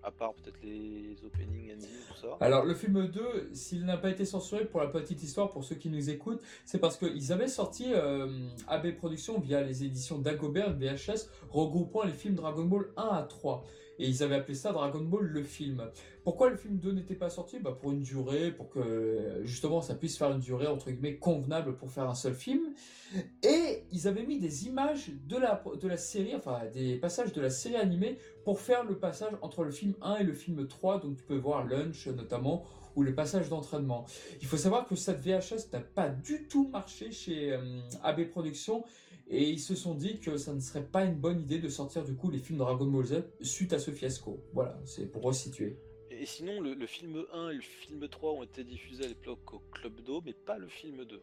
à 0.03 0.11
part 0.11 0.35
peut-être 0.35 0.61
les 0.65 1.15
openings, 1.25 1.73
endings, 1.73 1.89
tout 2.09 2.21
ça. 2.21 2.37
Alors, 2.41 2.65
le 2.65 2.75
film 2.75 3.07
2, 3.07 3.51
s'il 3.53 3.85
n'a 3.85 3.97
pas 3.97 4.11
été 4.11 4.25
censuré 4.25 4.65
pour 4.65 4.81
la 4.81 4.89
petite 4.89 5.23
histoire, 5.23 5.51
pour 5.51 5.63
ceux 5.63 5.77
qui 5.77 5.89
nous 5.89 6.11
écoutent, 6.11 6.43
c'est 6.65 6.81
parce 6.81 6.97
qu'ils 6.97 7.33
avaient 7.33 7.47
sorti 7.47 7.93
euh, 7.95 8.27
AB 8.67 8.97
Productions 8.97 9.39
via 9.39 9.63
les 9.63 9.85
éditions 9.85 10.19
Dagobert 10.19 10.77
VHS, 10.77 11.29
regroupant 11.51 12.03
les 12.03 12.13
films 12.13 12.35
Dragon 12.35 12.65
Ball 12.65 12.87
1 12.97 13.03
à 13.05 13.23
3. 13.23 13.65
Et 14.01 14.09
ils 14.09 14.23
avaient 14.23 14.37
appelé 14.37 14.55
ça 14.55 14.73
Dragon 14.73 15.03
Ball 15.03 15.27
le 15.27 15.43
film. 15.43 15.85
Pourquoi 16.25 16.49
le 16.49 16.57
film 16.57 16.79
2 16.79 16.93
n'était 16.93 17.15
pas 17.15 17.29
sorti? 17.29 17.59
Bah 17.59 17.77
Pour 17.79 17.93
une 17.93 18.01
durée, 18.01 18.51
pour 18.51 18.71
que 18.71 19.43
justement 19.45 19.83
ça 19.83 19.95
puisse 19.95 20.17
faire 20.17 20.33
une 20.33 20.41
durée 20.41 20.67
entre 20.67 20.91
guillemets 20.91 21.17
convenable 21.17 21.77
pour 21.77 21.91
faire 21.91 22.09
un 22.09 22.15
seul 22.15 22.33
film. 22.33 22.63
Et 23.43 23.85
ils 23.93 24.09
avaient 24.09 24.25
mis 24.25 24.39
des 24.39 24.67
images 24.67 25.11
de 25.29 25.37
la, 25.37 25.97
série, 25.99 26.35
enfin 26.35 26.61
des 26.73 26.97
passages 26.97 27.35
de 27.35 27.43
la 27.43 27.51
série 27.51 27.77
animée 27.77 28.17
pour 28.45 28.61
faire 28.61 28.85
le 28.85 28.99
passage 28.99 29.35
entre 29.43 29.65
le 29.65 29.71
film 29.71 29.95
1 30.01 30.17
et 30.17 30.25
le 30.25 30.33
film 30.33 30.67
3. 30.67 31.01
Donc 31.01 31.19
tu 31.19 31.25
peux 31.25 31.37
voir 31.37 31.67
Lunch 31.67 32.07
notamment 32.07 32.65
ou 32.97 33.03
le 33.03 33.15
passage 33.15 33.51
d'entraînement. 33.51 34.07
Il 34.41 34.47
faut 34.47 34.57
savoir 34.57 34.87
que 34.87 34.97
cette 34.97 35.21
VHS 35.21 35.73
n'a 35.75 35.81
pas 35.81 36.09
du 36.09 36.49
tout 36.49 36.69
marché 36.69 37.13
chez 37.13 37.53
euh, 37.53 37.81
AB 38.03 38.25
Productions 38.31 38.83
et 39.31 39.49
ils 39.49 39.61
se 39.61 39.77
sont 39.77 39.95
dit 39.95 40.19
que 40.19 40.37
ça 40.37 40.53
ne 40.53 40.61
serait 40.61 40.85
pas 40.85 41.05
une 41.05 41.15
bonne 41.15 41.41
idée 41.41 41.61
de 41.61 41.69
sortir 41.69 42.05
du 42.05 42.17
coup 42.17 42.31
les 42.31 42.39
films 42.39 42.59
Dragon 42.59 42.87
Ball 42.87 43.05
Z 43.05 43.23
suite 43.41 43.73
à 43.73 43.79
ce 43.79 43.93
fiasco. 43.93 44.43
Voilà, 44.53 44.79
c'est 44.85 45.07
pour 45.07 45.23
resituer. 45.23 45.79
Et 46.11 46.27
sinon, 46.27 46.61
le, 46.61 46.75
le 46.75 46.87
film 46.87 47.25
1 47.33 47.51
et 47.51 47.55
le 47.55 47.61
film 47.61 48.09
3 48.09 48.33
ont 48.33 48.43
été 48.43 48.65
diffusés 48.65 49.05
à 49.05 49.09
l'époque 49.09 49.55
au 49.55 49.61
Club 49.71 50.01
d'eau, 50.03 50.21
mais 50.27 50.35
pas 50.35 50.59
le 50.59 50.67
film 50.67 51.05
2. 51.05 51.23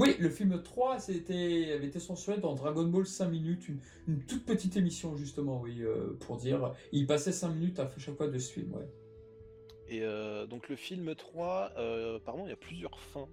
Oui, 0.00 0.16
le 0.18 0.28
film 0.28 0.60
3 0.60 0.98
c'était, 0.98 1.72
avait 1.72 1.86
été 1.86 2.00
censuré 2.00 2.38
dans 2.38 2.54
Dragon 2.54 2.84
Ball 2.84 3.06
5 3.06 3.28
minutes, 3.28 3.68
une, 3.68 3.78
une 4.08 4.24
toute 4.24 4.44
petite 4.44 4.76
émission 4.76 5.16
justement, 5.16 5.60
oui, 5.60 5.82
euh, 5.82 6.14
pour 6.18 6.36
dire. 6.36 6.74
Il 6.90 7.06
passait 7.06 7.30
5 7.30 7.50
minutes 7.50 7.78
à 7.78 7.88
chaque 7.96 8.16
fois 8.16 8.26
de 8.26 8.38
ce 8.38 8.52
film, 8.52 8.74
ouais. 8.74 8.88
Et 9.88 10.02
euh, 10.02 10.46
donc 10.46 10.68
le 10.68 10.74
film 10.74 11.14
3, 11.14 11.72
euh, 11.78 12.16
apparemment, 12.16 12.46
il 12.46 12.50
y 12.50 12.54
a 12.54 12.56
plusieurs 12.56 12.98
fins 12.98 13.28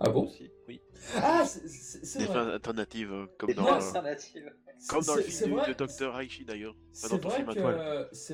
Ah 0.00 0.08
bon 0.10 0.26
aussi. 0.26 0.50
Oui. 0.68 0.80
Ah, 1.16 1.44
c'est- 1.46 2.18
Des 2.18 2.24
vrai. 2.24 2.34
fins 2.34 2.48
alternatives, 2.48 3.12
euh, 3.12 3.26
comme 3.38 3.48
Des 3.48 3.54
dans, 3.54 3.66
euh, 3.68 3.72
alternatives. 3.74 4.52
comme 4.88 5.04
dans 5.04 5.14
le 5.14 5.22
film 5.22 5.52
vrai- 5.54 5.68
de 5.74 5.84
Dr. 5.86 6.18
Aichi 6.20 6.44
d'ailleurs. 6.44 6.74
C'est 6.92 7.08
vrai 7.08 7.44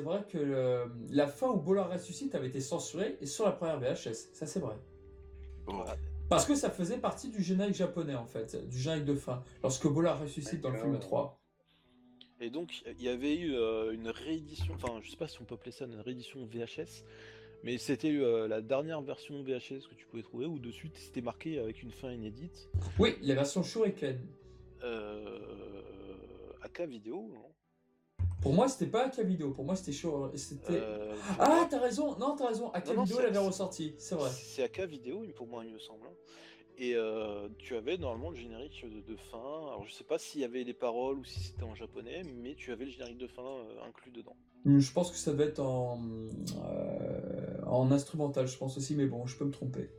vrai 0.02 0.24
que 0.28 0.38
le- 0.38 0.90
la 1.10 1.26
fin 1.26 1.48
où 1.48 1.56
Bola 1.58 1.84
ressuscite 1.84 2.34
avait 2.34 2.48
été 2.48 2.60
censurée 2.60 3.18
et 3.20 3.26
sur 3.26 3.44
la 3.44 3.52
première 3.52 3.78
VHS, 3.78 4.30
ça 4.32 4.46
c'est 4.46 4.60
vrai. 4.60 4.76
Parce 6.28 6.46
que 6.46 6.54
ça 6.54 6.70
faisait 6.70 6.98
partie 6.98 7.28
du 7.28 7.42
générique 7.42 7.74
japonais 7.74 8.14
en 8.14 8.26
fait, 8.26 8.56
du 8.68 8.78
générique 8.78 9.04
de 9.04 9.14
fin, 9.16 9.42
lorsque 9.62 9.86
Bola 9.88 10.14
ressuscite 10.14 10.60
dans 10.60 10.70
le 10.70 10.78
film 10.78 10.92
D'accord. 10.92 11.06
3. 11.06 11.40
Et 12.42 12.48
donc, 12.50 12.82
il 12.86 13.02
y 13.02 13.08
avait 13.08 13.36
eu 13.36 13.54
euh, 13.54 13.92
une 13.92 14.08
réédition, 14.08 14.72
enfin, 14.74 14.98
je 15.02 15.10
sais 15.10 15.16
pas 15.16 15.28
si 15.28 15.42
on 15.42 15.44
peut 15.44 15.56
appeler 15.56 15.72
ça 15.72 15.84
une 15.84 16.00
réédition 16.00 16.42
VHS, 16.46 17.04
mais 17.62 17.78
c'était 17.78 18.10
euh, 18.12 18.46
la 18.48 18.60
dernière 18.60 19.00
version 19.02 19.42
VHS 19.42 19.88
que 19.88 19.94
tu 19.94 20.06
pouvais 20.06 20.22
trouver, 20.22 20.46
où 20.46 20.58
dessus 20.58 20.90
c'était 20.94 21.20
marqué 21.20 21.58
avec 21.58 21.82
une 21.82 21.92
fin 21.92 22.10
inédite. 22.12 22.68
Oui, 22.98 23.16
la 23.22 23.34
version 23.34 23.62
Shuriken. 23.62 24.18
Euh, 24.82 25.38
AK 26.62 26.80
vidéo, 26.82 27.28
non? 27.32 27.46
Pour 28.42 28.54
moi, 28.54 28.68
c'était 28.68 28.90
pas 28.90 29.04
AK 29.06 29.18
Vidéo, 29.20 29.50
pour 29.50 29.66
moi 29.66 29.76
c'était 29.76 29.92
Shur- 29.92 30.34
c'était 30.34 30.72
Euh, 30.72 31.14
Ah, 31.38 31.66
t'as 31.68 31.78
raison, 31.78 32.16
non, 32.18 32.36
t'as 32.36 32.48
raison, 32.48 32.70
AK 32.72 32.86
Non, 32.94 33.02
Vidéo 33.02 33.20
l'avait 33.20 33.36
ressorti, 33.38 33.94
c'est 33.98 34.14
vrai. 34.14 34.30
C'est 34.30 34.62
AK 34.62 34.80
vidéo, 34.88 35.22
pour 35.36 35.46
moi, 35.46 35.62
il 35.66 35.74
me 35.74 35.78
semble. 35.78 36.06
hein. 36.06 36.14
Et 36.78 36.94
euh, 36.94 37.48
tu 37.58 37.76
avais 37.76 37.98
normalement 37.98 38.30
le 38.30 38.36
générique 38.36 38.82
de, 38.90 39.02
de 39.12 39.16
fin. 39.30 39.36
Alors, 39.38 39.84
je 39.86 39.92
sais 39.92 40.04
pas 40.04 40.18
s'il 40.18 40.40
y 40.40 40.44
avait 40.44 40.64
les 40.64 40.72
paroles 40.72 41.18
ou 41.18 41.24
si 41.24 41.38
c'était 41.40 41.64
en 41.64 41.74
japonais, 41.74 42.22
mais 42.42 42.54
tu 42.54 42.72
avais 42.72 42.86
le 42.86 42.90
générique 42.90 43.18
de 43.18 43.26
fin 43.26 43.42
euh, 43.44 43.84
inclus 43.86 44.10
dedans. 44.10 44.36
Je 44.64 44.90
pense 44.92 45.10
que 45.10 45.18
ça 45.18 45.32
devait 45.32 45.44
être 45.48 45.60
en, 45.60 46.00
en 47.76 47.90
instrumental, 47.92 48.46
je 48.46 48.56
pense 48.56 48.76
aussi, 48.76 48.94
mais 48.94 49.06
bon, 49.06 49.26
je 49.26 49.36
peux 49.36 49.44
me 49.44 49.50
tromper. 49.52 49.90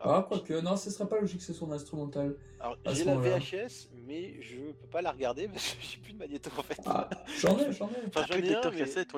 Ah, 0.00 0.10
Alors, 0.10 0.28
quoique, 0.28 0.52
non, 0.60 0.76
ce 0.76 0.90
serait 0.90 1.08
pas 1.08 1.18
logique 1.20 1.38
que 1.38 1.44
ce 1.44 1.52
soit 1.54 1.66
en 1.66 1.72
instrumental. 1.72 2.36
alors, 2.60 2.76
à 2.84 2.90
ce 2.94 2.98
j'ai 2.98 3.04
la. 3.04 3.16
VHS, 3.16 3.88
mais 4.06 4.40
je 4.42 4.56
peux 4.72 4.86
pas 4.90 5.00
la 5.02 5.12
regarder 5.12 5.48
parce 5.52 5.72
que 5.74 5.82
j'ai 5.82 5.98
plus 5.98 6.12
de 6.12 6.18
magnéto 6.18 6.50
en 6.58 6.62
fait. 6.62 6.80
Ah, 6.84 7.08
j'en 7.38 7.58
ai, 7.58 7.72
j'en 7.72 7.88
ai. 7.88 8.06
Enfin, 8.08 8.24
j'en 8.28 8.34
ai 8.36 8.54
un, 8.54 8.70
mais... 8.70 8.78
cassette. 8.78 9.12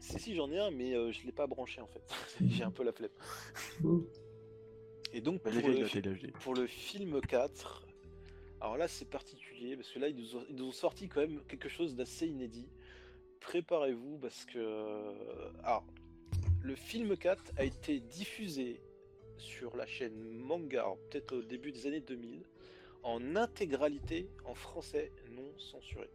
Si, 0.00 0.18
si, 0.18 0.34
j'en 0.34 0.50
ai 0.50 0.58
un, 0.58 0.70
mais 0.70 0.94
euh, 0.94 1.10
je 1.12 1.24
l'ai 1.24 1.32
pas 1.32 1.46
branché 1.46 1.80
en 1.80 1.86
fait. 1.86 2.02
j'ai 2.46 2.64
un 2.64 2.70
peu 2.70 2.84
la 2.84 2.92
flemme. 2.92 3.10
Et 5.14 5.20
donc, 5.20 5.42
Bah, 5.42 5.50
pour 5.58 5.68
le, 5.68 5.80
la 5.80 5.86
fi- 5.86 6.02
télé, 6.02 6.32
pour 6.40 6.54
le 6.54 6.66
film 6.66 7.20
4, 7.22 7.86
alors 8.60 8.76
là 8.76 8.88
c'est 8.88 9.04
particulier 9.08 9.76
parce 9.76 9.88
que 9.90 9.98
là 9.98 10.08
ils 10.08 10.16
nous, 10.16 10.36
ont, 10.36 10.44
ils 10.50 10.56
nous 10.56 10.66
ont 10.66 10.72
sorti 10.72 11.08
quand 11.08 11.20
même 11.20 11.40
quelque 11.48 11.68
chose 11.68 11.94
d'assez 11.94 12.26
inédit. 12.26 12.68
Préparez-vous 13.40 14.18
parce 14.18 14.44
que. 14.44 15.14
Alors, 15.62 15.84
le 16.64 16.74
film 16.74 17.14
4 17.16 17.52
a 17.58 17.64
été 17.64 18.00
diffusé 18.00 18.80
sur 19.36 19.76
la 19.76 19.86
chaîne 19.86 20.16
Manga, 20.30 20.86
peut-être 21.10 21.36
au 21.36 21.42
début 21.42 21.72
des 21.72 21.86
années 21.86 22.00
2000, 22.00 22.42
en 23.02 23.36
intégralité 23.36 24.30
en 24.46 24.54
français 24.54 25.12
non 25.30 25.52
censuré. 25.58 26.08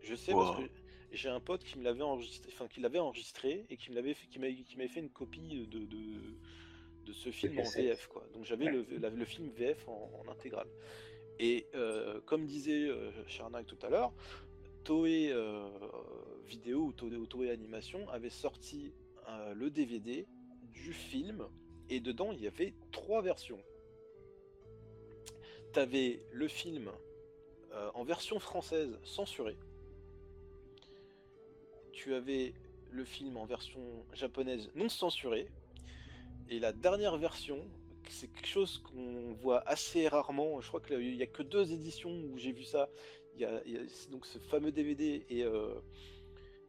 Je 0.00 0.14
sais 0.14 0.32
parce 0.32 0.56
que 0.56 0.70
j'ai 1.10 1.28
un 1.28 1.40
pote 1.40 1.64
qui 1.64 1.76
me 1.76 1.82
l'avait 1.82 2.02
enregistré, 2.02 2.52
enfin 2.52 2.68
qui 2.68 2.80
l'avait 2.80 3.00
enregistré 3.00 3.66
et 3.68 3.76
qui 3.76 3.90
me 3.90 3.96
l'avait 3.96 4.14
fait, 4.14 4.28
qui 4.28 4.38
m'avait 4.38 4.88
fait 4.88 5.00
une 5.00 5.10
copie 5.10 5.66
de, 5.66 5.80
de, 5.80 6.20
de 7.04 7.12
ce 7.12 7.32
film 7.32 7.58
en. 7.58 7.64
VF 7.64 8.06
quoi. 8.06 8.24
Donc 8.32 8.44
j'avais 8.44 8.66
le, 8.66 9.24
film 9.24 9.50
VF 9.50 9.88
en, 9.88 10.08
en 10.24 10.30
intégrale. 10.30 10.68
Et 11.40 11.66
euh, 11.74 12.20
comme 12.26 12.46
disait 12.46 12.88
euh, 12.88 13.10
tout 13.66 13.78
à 13.82 13.90
l'heure, 13.90 14.12
Toei 14.84 15.32
euh, 15.32 15.68
Vidéo 16.46 16.84
ou 16.84 16.92
Toei, 16.92 17.16
ou 17.16 17.26
Toei 17.26 17.50
Animation 17.50 18.08
avait 18.08 18.30
sorti 18.30 18.92
euh, 19.30 19.54
le 19.54 19.70
DVD 19.70 20.26
du 20.72 20.92
film 20.92 21.46
et 21.88 22.00
dedans 22.00 22.32
il 22.32 22.40
y 22.40 22.46
avait 22.46 22.74
trois 22.92 23.22
versions. 23.22 23.60
T'avais 25.72 26.20
le 26.32 26.48
film 26.48 26.90
euh, 27.72 27.90
en 27.94 28.04
version 28.04 28.40
française 28.40 28.98
censurée. 29.04 29.56
Tu 31.92 32.14
avais 32.14 32.54
le 32.90 33.04
film 33.04 33.36
en 33.36 33.44
version 33.44 33.80
japonaise 34.12 34.70
non 34.74 34.88
censurée. 34.88 35.48
Et 36.48 36.58
la 36.58 36.72
dernière 36.72 37.16
version, 37.16 37.64
c'est 38.08 38.26
quelque 38.26 38.48
chose 38.48 38.78
qu'on 38.78 39.34
voit 39.34 39.62
assez 39.68 40.08
rarement. 40.08 40.60
Je 40.60 40.68
crois 40.68 40.80
qu'il 40.80 41.16
n'y 41.16 41.22
a 41.22 41.26
que 41.26 41.44
deux 41.44 41.72
éditions 41.72 42.10
où 42.10 42.38
j'ai 42.38 42.52
vu 42.52 42.64
ça. 42.64 42.88
Il 43.36 43.42
y 43.42 43.44
a, 43.44 43.62
donc 44.10 44.26
ce 44.26 44.38
fameux 44.38 44.72
DVD 44.72 45.24
et, 45.28 45.44
euh, 45.44 45.80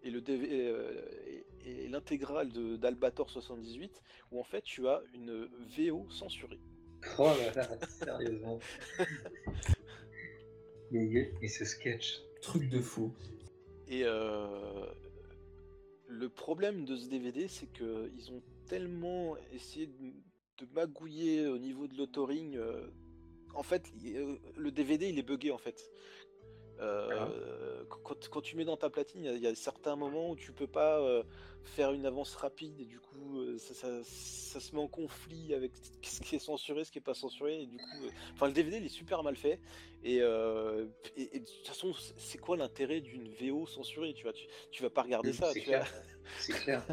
et 0.04 0.12
le 0.12 0.22
DV 0.22 0.54
et, 0.54 1.46
et 1.66 1.88
l'intégrale 1.88 2.52
de- 2.52 2.76
d'Albator 2.76 3.30
78, 3.30 4.02
où 4.32 4.40
en 4.40 4.44
fait 4.44 4.62
tu 4.62 4.88
as 4.88 5.02
une 5.14 5.48
VO 5.78 6.08
censurée. 6.10 6.60
Oh 7.18 7.26
là 7.26 7.54
là, 7.56 7.70
sérieusement. 7.88 8.60
Et, 10.94 11.48
ce 11.48 11.64
sketch. 11.64 12.20
Truc 12.42 12.68
de 12.70 12.82
fou. 12.82 13.14
Et 13.88 14.04
euh, 14.04 14.86
le 16.08 16.28
problème 16.28 16.84
de 16.84 16.98
ce 16.98 17.08
DVD, 17.08 17.48
c'est 17.48 17.72
que 17.72 18.12
ils 18.18 18.30
ont 18.32 18.44
tellement 18.68 19.38
essayé 19.54 19.88
de 19.88 20.14
de 20.62 20.68
magouiller 20.74 21.48
au 21.48 21.58
niveau 21.58 21.88
de 21.88 21.96
l'autoring. 21.98 22.56
euh, 22.56 22.88
en 23.54 23.64
fait, 23.64 23.92
euh, 24.06 24.38
le 24.56 24.72
DVD 24.72 25.10
il 25.10 25.20
est 25.20 25.24
buggé 25.24 25.52
en 25.52 25.58
fait. 25.58 25.82
Euh, 26.82 27.84
quand, 28.04 28.30
quand 28.30 28.42
tu 28.42 28.56
mets 28.56 28.66
dans 28.66 28.78
ta 28.78 28.90
platine, 28.90 29.22
il 29.24 29.26
y 29.26 29.30
a- 29.30 29.34
il 29.36 29.42
y, 29.42 29.48
a 29.48 29.56
certains 29.56 29.96
moments 29.96 30.32
où 30.32 30.36
tu 30.36 30.52
peux 30.52 30.68
pas 30.68 31.00
euh, 31.00 31.24
faire 31.64 31.92
une 31.92 32.06
avance 32.08 32.36
rapide 32.36 32.80
et 32.80 32.86
du 32.86 33.00
coup 33.00 33.40
euh, 33.40 33.58
ça, 33.60 33.74
ça- 33.76 34.04
ça 34.04 34.60
se 34.60 34.74
met 34.76 34.82
en 34.82 34.88
conflit 34.88 35.54
avec 35.54 35.72
ce 36.02 36.22
qui 36.22 36.36
est 36.38 36.40
censuré, 36.40 36.84
ce 36.84 36.92
qui 36.92 36.98
est 36.98 37.02
pas 37.02 37.14
censuré 37.14 37.62
et 37.62 37.66
du 37.68 37.78
coup, 37.78 38.04
euh, 38.06 38.10
enfin 38.34 38.48
le 38.48 38.54
DVD 38.54 38.78
il 38.78 38.86
est 38.86 38.90
super 38.90 39.22
mal 39.22 39.36
fait 39.36 39.60
et, 40.04 40.22
euh, 40.22 40.88
et- 41.16 41.36
et 41.36 41.40
de 41.40 41.46
toute 41.46 41.68
façon 41.68 41.94
c'est- 42.18 42.40
quoi 42.40 42.58
l'intérêt 42.58 43.00
d'une 43.02 43.30
VO 43.30 43.68
censurée 43.68 44.14
Tu 44.16 44.24
vois, 44.24 44.34
tu, 44.34 44.48
tu 44.72 44.82
vas 44.82 44.90
pas 44.90 45.04
regarder 45.04 45.30
Oui, 45.30 45.36
ça. 45.36 45.52
c'est 45.54 45.60
tu 45.60 45.66
clair. 45.66 45.86
C'est 46.40 46.54
clair. 46.54 46.84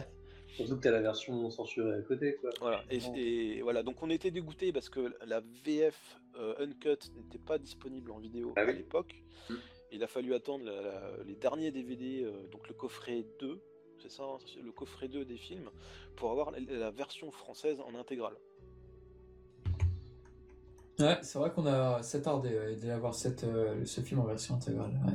Surtout 0.48 0.76
que 0.76 0.80
t'as 0.82 0.90
la 0.90 1.00
version 1.02 1.34
non 1.36 1.50
censurée 1.50 1.94
à 1.98 2.02
côté, 2.02 2.34
quoi. 2.40 2.50
Voilà, 2.60 2.82
et, 2.90 3.62
voilà, 3.62 3.82
donc 3.84 4.02
on 4.02 4.10
était 4.10 4.30
dégoûté 4.32 4.72
parce 4.72 4.88
que 4.88 5.14
la 5.24 5.40
VF 5.64 6.18
euh, 6.36 6.54
Uncut 6.58 6.98
n'était 7.16 7.38
pas 7.38 7.58
disponible 7.58 8.10
en 8.10 8.18
vidéo 8.18 8.52
Ah 8.56 8.62
à 8.62 8.64
oui. 8.66 8.76
l'époque. 8.76 9.22
Mm. 9.48 9.54
Il 9.90 10.02
a 10.02 10.06
fallu 10.06 10.34
attendre 10.34 10.64
la- 10.64 10.82
la- 10.82 11.24
les 11.24 11.34
derniers 11.34 11.70
DVD, 11.70 12.22
euh, 12.24 12.46
donc 12.48 12.68
le 12.68 12.74
coffret 12.74 13.24
2, 13.40 13.60
c'est 14.00 14.10
ça, 14.10 14.22
hein, 14.24 14.38
c'est 14.46 14.60
le 14.62 14.70
coffret 14.72 15.08
2 15.08 15.24
des 15.24 15.38
films, 15.38 15.70
pour 16.16 16.30
avoir 16.30 16.50
la, 16.50 16.58
la 16.60 16.90
version 16.90 17.30
française 17.30 17.78
en 17.80 17.94
intégrale. 17.94 18.36
Ouais, 20.98 21.16
c'est 21.22 21.38
vrai 21.38 21.52
qu'on 21.52 21.66
a 21.66 22.02
s'attardé 22.02 22.48
ouais, 22.50 22.76
d'avoir 22.76 23.14
cette, 23.14 23.44
euh, 23.44 23.84
ce 23.84 24.00
film 24.00 24.20
en 24.20 24.24
version 24.24 24.56
intégrale. 24.56 24.92
Ouais. 25.06 25.14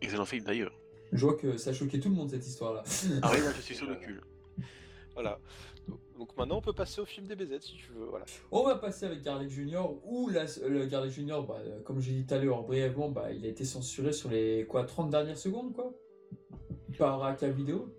Excellent 0.00 0.24
film 0.24 0.44
d'ailleurs. 0.44 0.72
Je 1.12 1.24
vois 1.24 1.36
que 1.36 1.56
ça 1.56 1.70
a 1.70 1.72
choqué 1.72 1.98
tout 2.00 2.08
le 2.08 2.14
monde 2.14 2.30
cette 2.30 2.46
histoire-là. 2.46 2.82
Ah 3.22 3.30
oui, 3.32 3.38
je 3.56 3.60
suis 3.62 3.74
sur 3.76 3.88
le 3.88 3.96
cul. 3.96 4.20
Voilà. 5.14 5.38
Donc, 6.18 6.36
maintenant 6.36 6.58
on 6.58 6.62
peut 6.62 6.72
passer 6.72 7.00
au 7.00 7.04
film 7.04 7.26
DBZ 7.26 7.60
si 7.60 7.76
tu 7.76 7.92
veux. 7.92 8.06
Voilà. 8.06 8.24
On 8.50 8.62
va 8.62 8.76
passer 8.76 9.06
avec 9.06 9.22
Garlic 9.22 9.50
Junior, 9.50 9.94
où 10.06 10.28
la- 10.28 10.46
le 10.66 10.86
Garlic 10.86 11.12
Junior, 11.12 11.46
bah, 11.46 11.58
euh, 11.60 11.80
comme 11.82 12.00
j'ai 12.00 12.12
dit 12.12 12.24
tout 12.26 12.34
à 12.34 12.38
l'heure 12.38 12.62
brièvement, 12.62 13.10
bah, 13.10 13.32
il 13.32 13.44
a 13.44 13.48
été 13.48 13.64
censuré 13.64 14.12
sur 14.12 14.30
les 14.30 14.66
quoi, 14.66 14.84
30 14.84 15.10
dernières 15.10 15.36
secondes, 15.38 15.72
quoi? 15.74 15.92
Par 16.98 17.22
AK 17.22 17.44
Vidéo. 17.44 17.92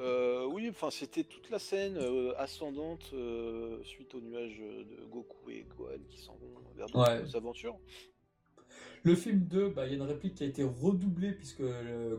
Euh, 0.00 0.46
oui, 0.50 0.68
enfin 0.70 0.90
c'était 0.90 1.22
toute 1.22 1.50
la 1.50 1.58
scène 1.58 1.96
euh, 1.98 2.32
ascendante 2.38 3.10
euh, 3.12 3.78
suite 3.84 4.14
au 4.14 4.20
nuage 4.20 4.58
de 4.58 5.04
Goku 5.10 5.50
et 5.50 5.64
Gohan 5.76 5.98
qui 6.08 6.18
s'en 6.18 6.32
vont 6.32 6.54
vers 6.74 6.86
Ouais. 6.96 7.36
aventures. 7.36 7.76
Le 9.04 9.14
film 9.14 9.40
2, 9.40 9.68
bah, 9.68 9.86
il 9.86 9.90
y 9.90 9.92
a 9.92 9.96
une 9.96 10.02
réplique 10.02 10.34
qui 10.36 10.44
a 10.44 10.46
été 10.46 10.64
redoublée 10.64 11.32
puisque 11.32 11.62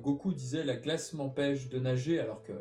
Goku 0.01 0.31
disait 0.33 0.63
la 0.63 0.75
glace 0.75 1.13
m'empêche 1.13 1.67
de 1.69 1.79
nager 1.79 2.19
alors 2.19 2.43
que 2.43 2.53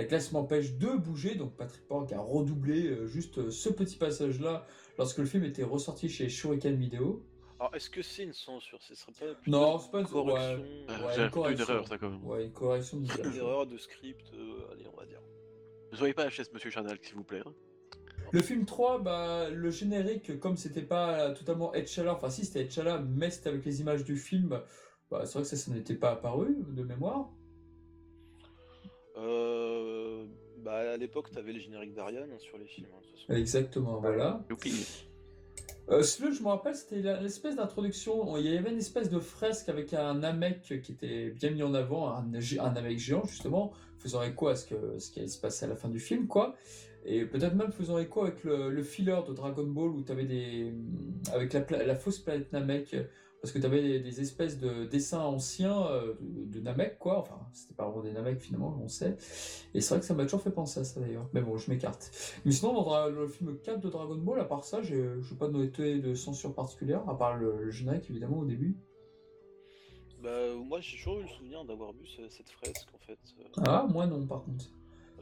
la 0.00 0.06
glace 0.06 0.32
m'empêche 0.32 0.72
de 0.74 0.96
bouger. 0.96 1.34
Donc 1.34 1.56
Patrick 1.56 1.86
Pork 1.86 2.10
a 2.12 2.20
redoublé 2.20 2.86
euh, 2.88 3.06
juste 3.06 3.38
euh, 3.38 3.50
ce 3.50 3.68
petit 3.68 3.96
passage-là 3.96 4.66
lorsque 4.98 5.18
le 5.18 5.26
film 5.26 5.44
était 5.44 5.62
ressorti 5.64 6.08
chez 6.08 6.28
Shuriken 6.28 6.74
Video. 6.76 7.22
Alors 7.58 7.74
est-ce 7.74 7.90
que 7.90 8.00
c'est 8.00 8.22
une 8.24 8.32
censure? 8.32 8.78
Ce 8.80 8.94
serait 8.94 9.12
pas 9.12 9.34
plutôt 9.34 9.50
Non, 9.50 9.78
c'est 9.78 9.90
pas 9.90 10.00
une 10.00 10.06
correction, 10.06 10.62
ouais. 10.62 10.86
Euh, 10.88 11.06
Ouais, 11.06 11.14
une 11.16 11.20
un 11.20 11.22
peu 11.22 11.22
une 11.24 11.30
correction. 11.30 11.74
erreur 11.74 11.88
ça 11.88 11.98
quand 11.98 12.08
même. 12.10 12.24
Ouais, 12.24 12.44
une 12.46 12.52
correction 12.52 13.00
de 13.00 13.28
une 13.28 13.36
erreur 13.36 13.66
de 13.66 13.76
script, 13.76 14.32
euh, 14.32 14.72
allez 14.72 14.86
on 14.90 14.96
va 14.98 15.04
dire. 15.04 15.20
Ne 15.92 15.96
soyez 15.98 16.14
pas 16.14 16.26
HS 16.30 16.50
Monsieur 16.54 16.70
Chanel 16.70 16.98
s'il 17.02 17.16
vous 17.16 17.24
plaît. 17.24 17.42
hein. 17.44 17.52
Le 18.32 18.40
film 18.40 18.64
3, 18.64 19.00
bah, 19.00 19.50
le 19.50 19.70
générique, 19.70 20.38
comme 20.40 20.56
c'était 20.56 20.82
pas 20.82 21.32
totalement 21.32 21.74
Etchala, 21.74 22.14
enfin 22.14 22.30
si 22.30 22.46
c'était 22.46 22.62
Etchala, 22.62 22.98
mais 23.00 23.28
c'était 23.30 23.48
avec 23.50 23.64
les 23.64 23.80
images 23.80 24.04
du 24.04 24.16
film, 24.16 24.48
bah, 25.10 25.26
c'est 25.26 25.32
vrai 25.34 25.42
que 25.42 25.48
ça, 25.48 25.56
ça 25.56 25.70
n'était 25.72 25.96
pas 25.96 26.12
apparu 26.12 26.56
de 26.68 26.82
mémoire. 26.84 27.28
Euh, 29.16 29.49
bah, 30.70 30.92
à 30.92 30.96
l'époque, 30.96 31.30
t'avais 31.30 31.52
le 31.52 31.58
générique 31.60 31.94
d'Ariane 31.94 32.30
hein, 32.32 32.38
sur 32.38 32.58
les 32.58 32.66
films. 32.66 32.88
hein, 32.94 33.00
de 33.02 33.06
toute 33.08 33.20
façon. 33.26 33.32
Exactement, 33.40 34.00
voilà. 34.00 34.44
Youpi. 34.50 34.86
Euh, 35.88 36.02
celui, 36.02 36.34
je 36.34 36.42
me 36.42 36.48
rappelle, 36.48 36.74
c'était 36.76 37.02
la- 37.02 37.20
l'espèce 37.20 37.56
d'introduction. 37.56 38.36
Il 38.36 38.46
y 38.46 38.56
avait 38.56 38.70
une 38.70 38.78
espèce 38.78 39.10
de 39.10 39.18
fresque 39.18 39.68
avec 39.68 39.92
un 39.94 40.14
Namek 40.14 40.62
qui 40.82 40.92
était 40.92 41.30
bien 41.30 41.50
mis 41.50 41.62
en 41.64 41.74
avant, 41.74 42.08
un, 42.10 42.24
gé- 42.38 42.60
un 42.60 42.70
Namek 42.72 42.98
géant, 42.98 43.24
justement, 43.24 43.72
faisant 43.98 44.22
écho 44.22 44.48
à 44.48 44.54
ce, 44.54 44.66
que, 44.66 44.98
ce 44.98 45.10
qui 45.10 45.18
allait 45.18 45.28
se 45.28 45.40
passer 45.40 45.64
à 45.64 45.68
la 45.68 45.74
fin 45.76 45.88
du 45.88 45.98
film, 45.98 46.26
quoi. 46.28 46.54
Et 47.04 47.24
peut-être 47.24 47.54
même 47.54 47.72
faisant 47.72 47.98
écho 47.98 48.22
avec 48.22 48.44
le, 48.44 48.70
le 48.70 48.82
filler 48.82 49.18
de 49.26 49.32
Dragon 49.32 49.64
Ball 49.66 49.88
où 49.90 50.02
tu 50.02 50.12
avais 50.12 50.24
des. 50.26 50.72
avec 51.32 51.52
la, 51.54 51.60
pla- 51.62 51.84
la 51.84 51.94
fausse 51.96 52.18
planète 52.18 52.52
Namek. 52.52 52.94
Parce 53.42 53.52
que 53.54 53.58
tu 53.58 53.64
avais 53.64 53.80
des, 53.80 54.00
des 54.00 54.20
espèces 54.20 54.58
de 54.58 54.84
dessins 54.84 55.20
anciens 55.24 55.86
euh, 55.86 56.14
de, 56.20 56.44
de 56.44 56.60
Namek, 56.60 56.98
quoi. 56.98 57.18
Enfin, 57.20 57.40
c'était 57.54 57.72
pas 57.74 57.86
vraiment 57.86 58.02
des 58.02 58.12
Namek 58.12 58.38
finalement, 58.38 58.78
on 58.82 58.88
sait. 58.88 59.16
Et 59.72 59.80
c'est 59.80 59.94
vrai 59.94 60.00
que 60.00 60.06
ça 60.06 60.12
m'a 60.14 60.24
toujours 60.24 60.42
fait 60.42 60.50
penser 60.50 60.80
à 60.80 60.84
ça 60.84 61.00
d'ailleurs. 61.00 61.26
Mais 61.32 61.40
bon, 61.40 61.56
je 61.56 61.70
m'écarte. 61.70 62.10
Mais 62.44 62.52
sinon, 62.52 62.74
dans 62.74 63.06
le 63.06 63.26
film 63.28 63.58
4 63.62 63.80
de 63.80 63.88
Dragon 63.88 64.16
Ball, 64.16 64.40
à 64.40 64.44
part 64.44 64.64
ça, 64.64 64.82
j'ai 64.82 65.02
pas 65.38 65.48
noté 65.48 66.00
de 66.00 66.14
censure 66.14 66.54
particulière, 66.54 67.08
à 67.08 67.16
part 67.16 67.36
le, 67.38 67.64
le 67.64 67.70
générique 67.70 68.10
évidemment 68.10 68.38
au 68.40 68.44
début. 68.44 68.76
Bah, 70.22 70.30
moi, 70.54 70.80
j'ai 70.82 70.98
toujours 70.98 71.18
eu 71.20 71.22
le 71.22 71.28
souvenir 71.28 71.64
d'avoir 71.64 71.92
vu 71.92 72.06
ce- 72.06 72.28
cette 72.28 72.50
fresque 72.50 72.88
en 72.94 72.98
fait. 72.98 73.18
Ah, 73.66 73.86
moi 73.88 74.06
non, 74.06 74.26
par 74.26 74.42
contre. 74.44 74.66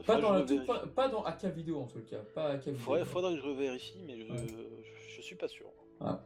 Pas 0.05 0.19
dans, 0.19 0.31
la 0.33 0.41
toute- 0.43 0.65
pas, 0.65 0.87
pas 0.87 1.07
dans 1.07 1.23
AK 1.23 1.45
Vidéo 1.55 1.77
en 1.79 1.87
tout 1.87 1.99
cas. 2.01 2.19
Pas 2.35 2.49
AK 2.51 2.65
Vidéo. 2.67 2.79
Faudrait, 2.79 3.05
faudrait 3.05 3.35
que 3.35 3.41
je 3.41 3.45
revérifie, 3.47 3.99
mais 4.05 4.17
je, 4.19 4.31
Ouais. 4.31 4.37
je, 4.47 5.15
je 5.15 5.21
suis 5.21 5.35
pas 5.35 5.47
sûr. 5.47 5.67
Ah. 6.01 6.21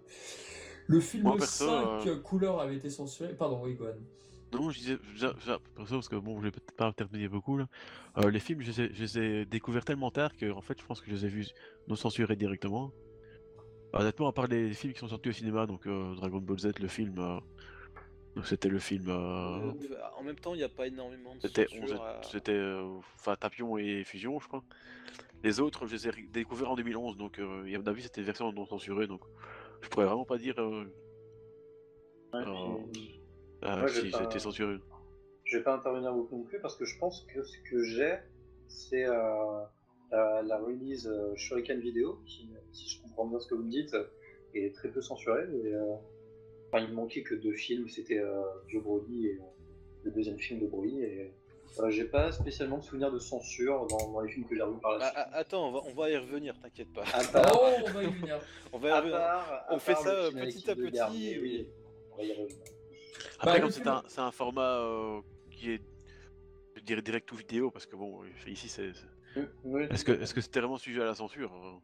Le 0.88 1.00
film 1.00 1.24
Moi, 1.24 1.38
perso, 1.38 1.66
5 1.66 2.08
euh, 2.08 2.20
couleur 2.20 2.60
avait 2.60 2.76
été 2.76 2.90
censuré. 2.90 3.34
Pardon, 3.36 3.62
oui, 3.64 3.76
Gohan. 3.76 3.94
Non, 4.54 4.70
je 4.70 4.78
disais, 4.80 4.98
je- 5.16 5.28
je- 5.28 5.58
perso, 5.76 5.96
parce 5.96 6.10
que 6.10 6.16
bon, 6.16 6.38
je 6.40 6.44
vais 6.44 6.52
peut-être 6.52 6.76
pas 6.76 6.86
intervenir 6.88 7.30
beaucoup 7.30 7.58
là. 7.58 7.68
Euh, 8.18 8.30
les 8.30 8.40
films, 8.40 8.62
je 8.62 8.68
les, 8.72 8.82
ai, 8.82 8.94
je 8.94 9.02
les 9.02 9.18
ai 9.20 9.46
découverts 9.46 9.86
tellement 9.86 10.12
tard 10.12 10.36
que 10.36 10.52
en 10.52 10.62
fait, 10.62 10.80
je 10.80 10.86
pense 10.86 11.02
que 11.02 11.08
je 11.10 11.16
les 11.16 11.26
ai 11.26 11.30
vus 11.30 11.48
non 11.88 11.96
censurés 11.96 12.36
directement. 12.36 12.92
Honnêtement, 13.94 14.28
à 14.28 14.34
part 14.34 14.48
les 14.48 14.74
films 14.74 14.94
qui 14.94 15.00
sont 15.00 15.08
sortis 15.08 15.30
au 15.30 15.34
cinéma, 15.34 15.66
donc 15.66 15.88
euh, 15.88 16.16
Dragon 16.16 16.40
Ball 16.40 16.60
Z, 16.60 16.80
le 16.80 16.88
film, 16.88 17.18
euh, 17.20 17.40
donc 18.36 18.46
c'était 18.48 18.70
le 18.70 18.80
film. 18.80 19.06
euh, 19.08 19.72
en 20.18 20.24
même 20.24 20.36
temps, 20.36 20.54
il 20.54 20.58
n'y 20.58 20.64
a 20.64 20.70
pas 20.70 20.88
énormément 20.88 21.36
de 21.36 21.42
C'était 21.42 21.68
censure 21.68 21.84
11 21.84 21.94
à- 22.02 22.22
c'était 22.24 22.52
euh, 22.54 22.98
enfin 23.16 23.36
Tapion 23.36 23.78
et 23.78 24.04
Fusion, 24.04 24.40
je 24.40 24.48
crois. 24.48 24.64
Les 25.44 25.60
autres, 25.60 25.86
je 25.88 25.94
les 25.96 26.08
ai 26.08 26.12
découverts 26.32 26.72
en 26.72 26.76
2011, 26.76 27.18
donc 27.18 27.38
euh, 27.40 27.66
et 27.66 27.76
à 27.76 27.80
mon 27.80 27.86
avis, 27.88 28.02
c'était 28.04 28.22
une 28.22 28.26
version 28.28 28.52
non 28.52 28.66
censurée, 28.66 29.08
donc 29.08 29.22
je 29.84 29.90
pourrais 29.90 30.06
vraiment 30.06 30.26
pas 30.26 30.38
dire 30.38 30.56
euh, 30.60 30.86
Ouais, 32.34 32.40
euh, 32.42 32.78
puis- 32.92 33.22
euh, 33.64 33.78
Moi, 33.78 33.88
j'ai 33.88 34.02
si 34.02 34.12
c'était 34.12 34.40
censuré. 34.40 34.78
Je 35.46 35.58
vais 35.58 35.64
pas 35.64 35.76
intervenir 35.76 36.14
beaucoup 36.14 36.38
non 36.38 36.44
plus 36.44 36.60
parce 36.60 36.76
que 36.76 36.86
je 36.86 36.98
pense 36.98 37.26
que 37.34 37.44
ce 37.44 37.58
que 37.70 37.84
j'ai, 37.84 38.18
c'est 38.68 39.06
euh, 39.06 39.64
la, 40.12 40.42
la 40.42 40.58
release 40.58 41.08
euh, 41.08 41.36
Shuriken 41.36 41.80
vidéo 41.80 42.20
qui, 42.26 42.50
si 42.72 42.88
je 42.90 43.02
comprends 43.04 43.28
bien 43.28 43.40
ce 43.40 43.48
que 43.48 43.56
vous 43.56 43.64
me 43.64 43.70
dites, 43.70 43.96
est 44.56 44.74
très 44.74 44.90
peu 44.90 45.02
censurée. 45.02 45.44
Euh, 45.44 45.96
enfin, 46.72 46.84
il 46.88 46.94
manquait 46.94 47.24
que 47.24 47.36
deux 47.36 47.54
films, 47.56 47.88
c'était 47.90 48.20
euh, 48.20 48.42
Vieux 48.68 48.82
Broly 48.82 49.28
et 49.28 49.36
euh, 49.40 49.44
le 50.04 50.12
deuxième 50.12 50.40
film 50.40 50.60
de 50.60 50.68
Broly. 50.68 51.04
Et 51.04 51.34
euh, 51.80 51.90
j'ai 51.90 52.06
pas 52.06 52.32
spécialement 52.32 52.78
de 52.78 52.84
souvenir 52.84 53.12
de 53.12 53.20
censure 53.20 53.88
dans, 53.88 54.12
dans 54.12 54.22
les 54.22 54.32
films 54.32 54.46
que 54.48 54.56
j'ai 54.56 54.62
revus 54.62 54.80
par 54.80 54.98
la 54.98 55.06
Ah, 55.06 55.10
suite. 55.10 55.24
ah, 55.32 55.38
attends, 55.38 55.68
on 55.70 55.72
va, 55.72 55.80
on 55.86 55.94
va 55.94 56.10
y 56.10 56.18
revenir, 56.18 56.58
t'inquiète 56.60 56.92
pas. 56.94 57.04
À 57.14 57.24
part, 57.32 57.52
Oh, 57.54 57.68
on 57.86 57.92
va 57.92 58.04
y 58.04 58.08
venir. 58.12 58.40
On 58.72 58.78
va 58.80 58.90
y 58.90 58.92
revenir. 58.94 59.18
part- 59.18 59.66
On 59.70 59.80
fait 59.80 59.96
ça, 59.96 60.30
petit 60.32 60.70
à 60.70 60.76
petit, 60.76 61.40
oui. 61.40 61.68
on 62.12 62.18
va 62.18 62.24
y 62.24 62.32
revenir. 62.34 62.58
Après, 63.40 63.54
Bah, 63.54 63.60
comme 63.62 63.72
c'est 63.72 63.82
film- 63.82 63.88
un, 63.94 64.04
c'est 64.08 64.22
un 64.22 64.32
format 64.32 64.80
euh, 64.80 65.22
qui 65.52 65.72
est, 65.72 65.82
je 66.76 66.82
dirais, 66.82 67.02
direct 67.02 67.32
ou 67.32 67.36
vidéo, 67.36 67.72
parce 67.72 67.86
que 67.86 67.96
bon, 67.96 68.20
ici, 68.48 68.68
c'est. 68.70 68.92
Est-ce 69.90 70.06
que 70.06 70.12
est-ce 70.12 70.34
que 70.34 70.42
c'était 70.42 70.60
vraiment 70.60 70.78
sujet 70.78 71.02
à 71.02 71.06
la 71.06 71.16
censure 71.16 71.52
euh 71.54 71.80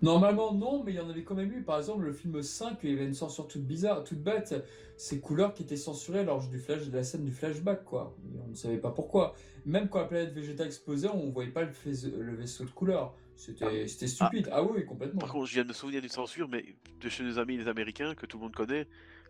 Normalement, 0.00 0.52
non, 0.52 0.82
mais 0.82 0.92
il 0.92 0.96
y 0.96 1.00
en 1.00 1.08
avait 1.10 1.22
quand 1.24 1.34
même 1.34 1.52
eu. 1.52 1.62
Par 1.62 1.78
exemple, 1.78 2.04
le 2.04 2.12
film 2.12 2.42
5, 2.42 2.78
il 2.82 2.90
y 2.90 2.92
avait 2.94 3.04
une 3.04 3.14
censure 3.14 3.46
toute 3.48 3.62
bizarre, 3.62 4.02
toute 4.04 4.22
bête. 4.22 4.54
Ces 4.96 5.20
couleurs 5.20 5.52
qui 5.54 5.62
étaient 5.62 5.76
censurées 5.76 6.24
lors 6.24 6.46
du 6.48 6.58
flash, 6.58 6.86
de 6.88 6.96
la 6.96 7.04
scène 7.04 7.24
du 7.24 7.32
flashback, 7.32 7.84
quoi. 7.84 8.16
Et 8.34 8.38
on 8.44 8.48
ne 8.48 8.54
savait 8.54 8.78
pas 8.78 8.90
pourquoi. 8.90 9.34
Même 9.64 9.88
quand 9.88 9.98
la 10.00 10.06
planète 10.06 10.32
Vegeta 10.34 10.64
explosait, 10.64 11.08
on 11.08 11.30
voyait 11.30 11.50
pas 11.50 11.62
le, 11.62 11.70
fais- 11.72 12.08
le 12.10 12.34
vaisseau 12.34 12.64
de 12.64 12.70
couleur. 12.70 13.14
C'était 13.36 13.86
c'était 13.88 14.06
stupide. 14.06 14.48
Ah, 14.52 14.62
oui, 14.62 14.84
complètement. 14.84 15.20
Par 15.20 15.32
contre, 15.32 15.46
je 15.46 15.54
viens 15.54 15.62
de 15.64 15.68
me 15.68 15.72
souvenir 15.72 16.00
d'une 16.00 16.10
censure, 16.10 16.48
mais 16.48 16.64
de 17.00 17.08
chez 17.08 17.22
nos 17.24 17.38
amis 17.38 17.56
les 17.56 17.68
Américains, 17.68 18.14
que 18.14 18.26
tout 18.26 18.38
le 18.38 18.44
monde 18.44 18.54
connaît. 18.54 18.86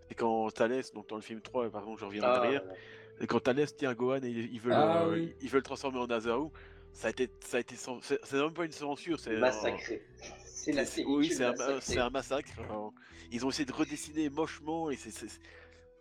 C'est 0.09 0.15
quand 0.15 0.51
Thalès, 0.51 0.93
donc 0.93 1.09
dans 1.09 1.17
le 1.17 1.23
film 1.23 1.41
3, 1.41 1.71
par 1.71 1.85
contre, 1.85 2.01
je 2.01 2.05
reviens 2.05 2.23
en 2.23 2.27
Ah, 2.27 2.37
arrière, 2.39 2.63
ouais. 2.65 2.75
et 3.21 3.27
quand 3.27 3.41
Thalès 3.41 3.75
tient 3.77 3.95
Gohan 3.95 4.23
et 4.23 4.29
il, 4.29 4.53
il 4.53 4.61
veut, 4.61 4.73
Ah, 4.75 5.05
le, 5.07 5.13
oui. 5.13 5.35
il 5.41 5.49
veut 5.49 5.59
le 5.59 5.63
transformer 5.63 5.99
en 6.01 6.07
Azaou, 6.11 6.53
ça 6.93 7.09
a 7.09 7.11
été, 7.11 7.29
ça 7.41 7.57
a 7.57 7.61
été, 7.61 7.75
c'est 7.77 8.33
même 8.35 8.53
pas 8.53 8.65
une 8.65 8.73
censure, 8.73 9.19
c'est 9.19 9.37
un- 9.37 9.41
massacré. 9.41 10.03
C'est 10.45 10.73
la 10.73 10.85
oui, 11.07 11.29
c'est 11.31 11.43
est 11.43 11.99
un, 11.99 12.11
massacre. 12.11 12.51
euh, 12.61 12.91
Ils 13.33 13.45
ont 13.45 13.51
essayé 13.51 13.65
de 13.65 13.73
redessiner 13.73 14.29
mochement 14.31 14.91
et 14.91 14.97
c'est, 14.97 15.11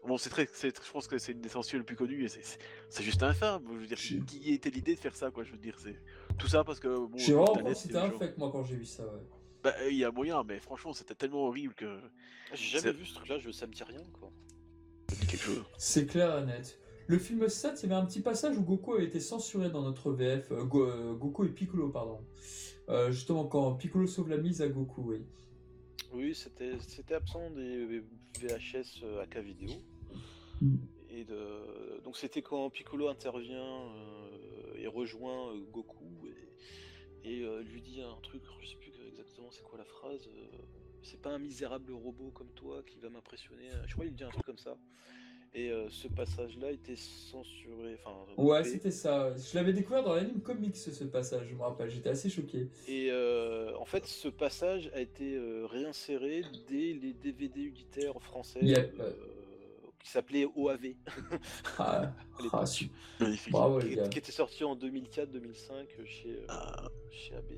bon, 0.05 0.17
c'est 0.17 0.29
très, 0.29 0.47
c'est- 0.53 0.85
je 0.85 0.91
pense 0.91 1.07
que 1.07 1.17
c'est 1.17 1.31
une 1.31 1.41
des 1.41 1.49
censures 1.49 1.79
les 1.79 1.85
plus 1.85 1.95
connues 1.95 2.25
et 2.25 2.27
c'est, 2.27 3.01
juste 3.01 3.23
infâme. 3.23 3.63
Je 3.73 3.77
veux 3.79 3.87
dire, 3.87 3.97
Je- 3.97 4.17
qui 4.17 4.53
était 4.53 4.69
l'idée 4.69 4.93
de 4.95 4.99
faire 4.99 5.15
ça, 5.15 5.31
quoi 5.31 5.43
Je 5.43 5.51
veux 5.51 5.57
dire, 5.57 5.77
c'est 5.79 5.95
tout 6.37 6.47
ça 6.47 6.63
parce 6.63 6.79
que 6.79 6.87
bon, 6.89 7.17
J'ai 7.17 7.33
vraiment 7.33 7.73
c'était 7.73 7.97
un 7.97 8.11
fake, 8.11 8.37
moi, 8.37 8.51
quand 8.51 8.63
j'ai 8.63 8.75
vu 8.75 8.85
ça, 8.85 9.03
ouais. 9.03 9.21
Bah, 9.63 9.73
il 9.89 9.97
y 9.97 10.03
a 10.03 10.11
moyen, 10.11 10.43
mais 10.43 10.59
franchement, 10.59 10.91
c'était 10.93 11.15
tellement 11.15 11.47
horrible 11.47 11.73
que 11.75 11.99
J'ai 12.53 12.77
C'est- 12.79 12.83
jamais 12.83 12.97
vu 12.97 13.05
ce 13.05 13.13
truc-là, 13.15 13.39
je, 13.39 13.49
ça 13.51 13.65
me 13.65 13.71
dit 13.73 13.83
rien 13.83 14.03
quoi. 14.19 14.29
ça 15.09 15.15
dit 15.15 15.25
quelque 15.27 15.43
chose. 15.43 15.63
C'est 15.77 16.05
clair 16.05 16.37
et 16.39 16.45
net. 16.45 16.77
Le 17.11 17.19
film 17.19 17.45
7, 17.49 17.83
il 17.83 17.89
y 17.89 17.91
avait 17.91 18.01
un 18.01 18.05
petit 18.05 18.21
passage 18.21 18.57
où 18.57 18.61
Goku 18.61 18.93
avait 18.93 19.03
été 19.03 19.19
censuré 19.19 19.69
dans 19.69 19.81
notre 19.81 20.13
VF. 20.13 20.49
euh, 20.53 20.63
Go- 20.63 20.87
euh, 20.87 21.13
Goku 21.13 21.43
et 21.43 21.49
Piccolo, 21.49 21.89
pardon. 21.89 22.25
Euh, 22.87 23.11
justement, 23.11 23.45
quand 23.45 23.73
Piccolo 23.73 24.07
sauve 24.07 24.29
la 24.29 24.37
mise 24.37 24.61
à 24.61 24.69
Goku, 24.69 25.01
oui. 25.01 25.25
Oui, 26.13 26.33
c'était 26.33 26.71
absent 27.13 27.51
des 27.51 28.01
VHS 28.39 29.03
AK 29.23 29.39
vidéo. 29.39 29.71
Mm. 30.61 30.75
Et 31.09 31.25
de... 31.25 32.01
Donc 32.05 32.15
c'était 32.15 32.41
quand 32.41 32.69
Piccolo 32.69 33.09
intervient 33.09 33.91
et 34.77 34.87
rejoint 34.87 35.53
Goku 35.73 36.05
et, 37.25 37.29
et, 37.29 37.45
lui 37.63 37.81
dit 37.81 38.01
un 38.01 38.15
truc, 38.23 38.41
je 38.61 38.69
sais 38.69 38.77
plus 38.77 38.93
exactement 39.09 39.51
c'est 39.51 39.63
quoi 39.63 39.77
la 39.77 39.83
phrase. 39.83 40.29
c'est 41.03 41.21
pas 41.21 41.31
un 41.31 41.39
misérable 41.39 41.91
robot 41.91 42.31
comme 42.31 42.51
toi 42.55 42.81
qui 42.83 42.99
va 42.99 43.09
m'impressionner. 43.09 43.67
Je 43.85 43.91
crois 43.95 44.05
qu'il 44.05 44.15
dit 44.15 44.23
un 44.23 44.29
truc 44.29 44.45
comme 44.45 44.57
ça. 44.57 44.77
Et 45.53 45.69
euh, 45.69 45.89
ce 45.89 46.07
passage-là 46.07 46.71
était 46.71 46.95
censuré. 46.95 47.97
Enfin, 48.05 48.15
Ouais, 48.37 48.63
c'était 48.63 48.89
ça. 48.91 49.35
Je 49.35 49.53
l'avais 49.55 49.73
découvert 49.73 50.01
dans 50.03 50.15
l'anime 50.15 50.39
comics, 50.41 50.77
ce 50.77 51.03
passage, 51.03 51.47
je 51.49 51.55
me 51.55 51.61
rappelle. 51.61 51.89
J'étais 51.89 52.09
assez 52.09 52.29
choqué. 52.29 52.69
Et 52.87 53.09
euh, 53.11 53.75
en 53.77 53.83
fait, 53.85 54.05
ce 54.05 54.29
passage 54.29 54.89
a 54.93 55.01
été 55.01 55.35
euh, 55.35 55.65
réinséré 55.65 56.43
dès 56.69 56.93
les 56.93 57.13
DVD 57.13 57.61
unitaires 57.63 58.21
français 58.21 58.59
Yep. 58.63 58.95
euh, 59.01 59.11
qui 60.01 60.09
s'appelaient 60.09 60.45
OAV, 60.55 60.93
Ah, 61.77 62.13
ah. 62.53 62.63
Bravo, 63.51 63.79
qui, 63.79 63.97
qui 64.09 64.19
était 64.19 64.31
sorti 64.31 64.63
en 64.63 64.75
2004-2005 64.77 66.05
chez, 66.05 66.29
euh, 66.29 66.45
Ah. 66.47 66.87
chez 67.11 67.35
AB. 67.35 67.51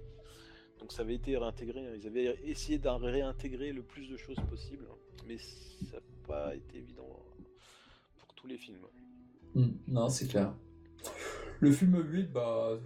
Donc 0.80 0.92
ça 0.92 1.04
avait 1.04 1.16
été 1.16 1.38
réintégré. 1.38 1.80
hein. 1.86 1.94
Ils 1.96 2.08
avaient 2.08 2.36
essayé 2.44 2.80
de 2.80 2.90
réintégrer 2.90 3.72
le 3.72 3.84
plus 3.84 4.10
de 4.10 4.18
choses 4.18 4.36
possible, 4.50 4.86
hein. 4.92 4.96
mais 5.28 5.38
ça 5.38 5.98
n'a 5.98 6.02
pas 6.28 6.56
été 6.56 6.80
évident 6.80 7.04
pour 7.06 7.33
tous 8.44 8.50
les 8.50 8.58
films. 8.58 8.86
Hmm, 9.56 9.70
non, 9.88 10.10
c'est 10.10 10.28
clair. 10.28 10.54
Le 11.62 11.72
film 11.72 11.98
8, 11.98 12.32
bah. 12.34 12.78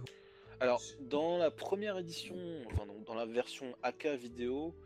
Alors, 0.60 0.80
dans 1.00 1.36
la 1.36 1.50
première 1.50 1.98
édition, 1.98 2.36
enfin 2.66 2.86
dans, 2.86 3.00
dans 3.00 3.14
la 3.14 3.26
version 3.26 3.74
AK 3.82 4.06
vidéo, 4.06 4.76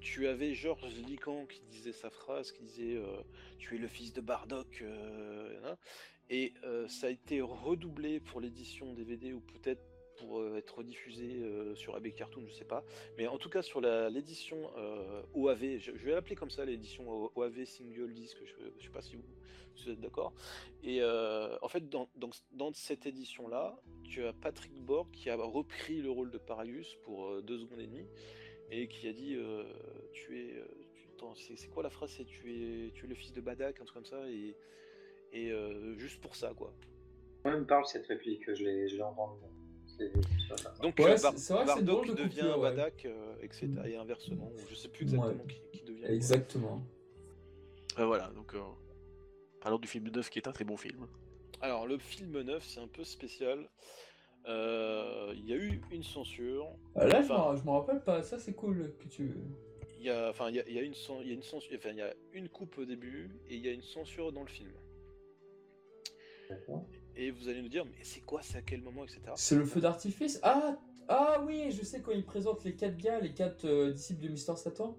tu 0.00 0.28
avais 0.28 0.52
Georges 0.52 0.94
Lican 0.96 1.46
qui 1.46 1.62
disait 1.70 1.92
sa 1.92 2.10
phrase, 2.10 2.52
qui 2.52 2.62
disait 2.62 2.96
euh, 2.96 3.22
Tu 3.58 3.76
es 3.76 3.78
le 3.78 3.88
fils 3.88 4.12
de 4.12 4.20
Bardock. 4.20 4.82
euh, 4.82 5.74
et 6.28 6.52
euh, 6.62 6.86
ça 6.88 7.06
a 7.06 7.10
été 7.10 7.40
redoublé 7.40 8.20
pour 8.20 8.42
l'édition 8.42 8.92
DVD 8.92 9.32
ou 9.32 9.40
peut-être 9.40 9.82
pour 10.18 10.40
euh, 10.40 10.56
être 10.56 10.82
diffusé 10.82 11.40
euh, 11.42 11.74
sur 11.74 11.96
AB 11.96 12.08
Cartoon, 12.12 12.44
je 12.46 12.52
sais 12.52 12.64
pas. 12.64 12.84
Mais 13.16 13.26
en 13.26 13.38
tout 13.38 13.48
cas, 13.48 13.62
sur 13.62 13.80
l'édition 13.80 14.70
euh, 14.76 15.22
OAV, 15.34 15.78
je, 15.78 15.90
vais 15.92 16.12
l'appeler 16.12 16.34
comme 16.36 16.50
ça, 16.50 16.64
l'édition 16.64 17.30
OAV 17.36 17.64
Single 17.64 18.12
Disc, 18.12 18.36
je, 18.44 18.54
je 18.78 18.84
sais 18.84 18.92
pas 18.92 19.02
si 19.02 19.16
vous, 19.16 19.90
êtes 19.90 20.00
d'accord. 20.00 20.34
Et 20.82 21.02
en 21.04 21.68
fait, 21.68 21.88
dans, 21.88 22.08
cette 22.72 23.06
édition-là, 23.06 23.80
tu 24.02 24.24
as 24.24 24.32
Patrick 24.32 24.74
Borg 24.74 25.08
qui 25.12 25.30
a 25.30 25.36
repris 25.36 26.02
le 26.02 26.10
rôle 26.10 26.32
de 26.32 26.38
Paragus 26.38 26.96
pour 27.04 27.40
deux 27.42 27.58
secondes 27.58 27.80
et 27.80 27.86
demie 27.86 28.06
et 28.72 28.88
qui 28.88 29.06
a 29.06 29.12
dit 29.12 29.38
Tu 30.12 30.40
es. 30.40 30.64
c'est 31.36 31.68
quoi 31.68 31.84
la 31.84 31.90
phrase 31.90 32.10
C'est 32.10 32.24
tu 32.24 32.52
es, 32.52 32.90
tu 32.90 33.04
es 33.04 33.08
le 33.08 33.14
fils 33.14 33.32
de 33.32 33.40
Badak, 33.40 33.80
un 33.80 33.84
truc 33.84 33.94
comme 33.94 34.04
ça, 34.04 34.28
et, 34.28 34.56
juste 35.96 36.20
pour 36.20 36.34
ça, 36.34 36.52
quoi. 36.56 36.74
Moi, 37.44 37.56
me 37.56 37.64
parle 37.64 37.86
cette 37.86 38.06
réplique, 38.08 38.52
je 38.52 38.64
l'ai 38.64 38.88
je 38.88 38.96
Donc, 40.82 40.98
Ouais, 40.98 41.12
euh, 41.12 41.16
c'est- 41.16 41.52
Bar- 41.54 41.66
Bardock 41.66 42.06
devient 42.14 42.28
coupure, 42.40 42.58
ouais. 42.58 42.70
Badak, 42.70 43.04
euh, 43.06 43.34
etc. 43.42 43.66
Mm. 43.66 43.86
Et 43.86 43.96
inversement, 43.96 44.52
je 44.68 44.74
sais 44.74 44.88
plus 44.88 45.02
exactement 45.04 45.28
Ouais. 45.28 45.54
qui, 45.72 45.78
qui 45.78 45.84
devient. 45.84 46.04
Exactement. 46.06 46.82
Euh, 47.98 48.06
voilà, 48.06 48.28
donc 48.34 48.54
euh, 48.54 48.60
parlons 49.60 49.78
du 49.78 49.88
film 49.88 50.08
9 50.08 50.30
qui 50.30 50.38
est 50.38 50.46
un 50.48 50.52
très 50.52 50.64
bon 50.64 50.76
film. 50.76 51.06
Alors, 51.60 51.86
le 51.86 51.98
film 51.98 52.40
9, 52.42 52.64
c'est 52.64 52.80
un 52.80 52.86
peu 52.88 53.02
spécial. 53.04 53.68
Euh, 54.46 55.32
Il 55.36 55.46
y 55.48 55.52
a 55.52 55.56
eu 55.56 55.80
une 55.90 56.04
censure. 56.04 56.68
Euh, 56.96 57.06
Là, 57.08 57.20
je 57.22 57.32
Enfin, 57.32 57.56
je 57.56 57.64
me 57.64 57.70
rappelle 57.70 58.00
pas. 58.02 58.22
Ça, 58.22 58.38
c'est 58.38 58.54
cool 58.54 58.94
que 59.00 59.08
tu. 59.08 59.34
Il 59.98 60.04
y 60.06 60.10
a, 60.10 60.30
enfin, 60.30 60.48
il 60.48 60.54
y 60.54 60.60
a, 60.60 60.68
il 60.68 60.74
y 60.74 60.78
a 60.78 60.82
une, 60.82 60.94
y 60.94 61.30
a 61.30 61.34
une 61.34 61.42
censure, 61.42 61.76
enfin, 61.76 61.90
il 61.90 61.96
y 61.96 62.02
a 62.02 62.14
une 62.32 62.48
coupe 62.48 62.78
au 62.78 62.84
début 62.84 63.30
et 63.50 63.56
il 63.56 63.66
y 63.66 63.68
a 63.68 63.72
une 63.72 63.82
censure 63.82 64.30
dans 64.32 64.42
le 64.42 64.48
film. 64.48 64.70
Et 67.20 67.32
vous 67.32 67.48
allez 67.48 67.62
nous 67.62 67.68
dire, 67.68 67.84
mais 67.84 68.04
c'est 68.04 68.20
quoi, 68.20 68.42
c'est 68.42 68.58
à 68.58 68.62
quel 68.62 68.80
moment, 68.80 69.02
etc. 69.04 69.20
C'est 69.34 69.56
le 69.56 69.64
feu 69.64 69.80
d'artifice 69.80 70.38
Ah 70.44 70.78
Ah 71.08 71.42
oui, 71.44 71.72
je 71.72 71.84
sais 71.84 72.00
quand 72.00 72.12
il 72.12 72.24
présente 72.24 72.62
les 72.62 72.76
quatre 72.76 72.96
gars, 72.96 73.18
les 73.18 73.34
quatre 73.34 73.64
euh, 73.64 73.90
disciples 73.92 74.22
de 74.22 74.28
Mister 74.28 74.54
Satan. 74.54 74.96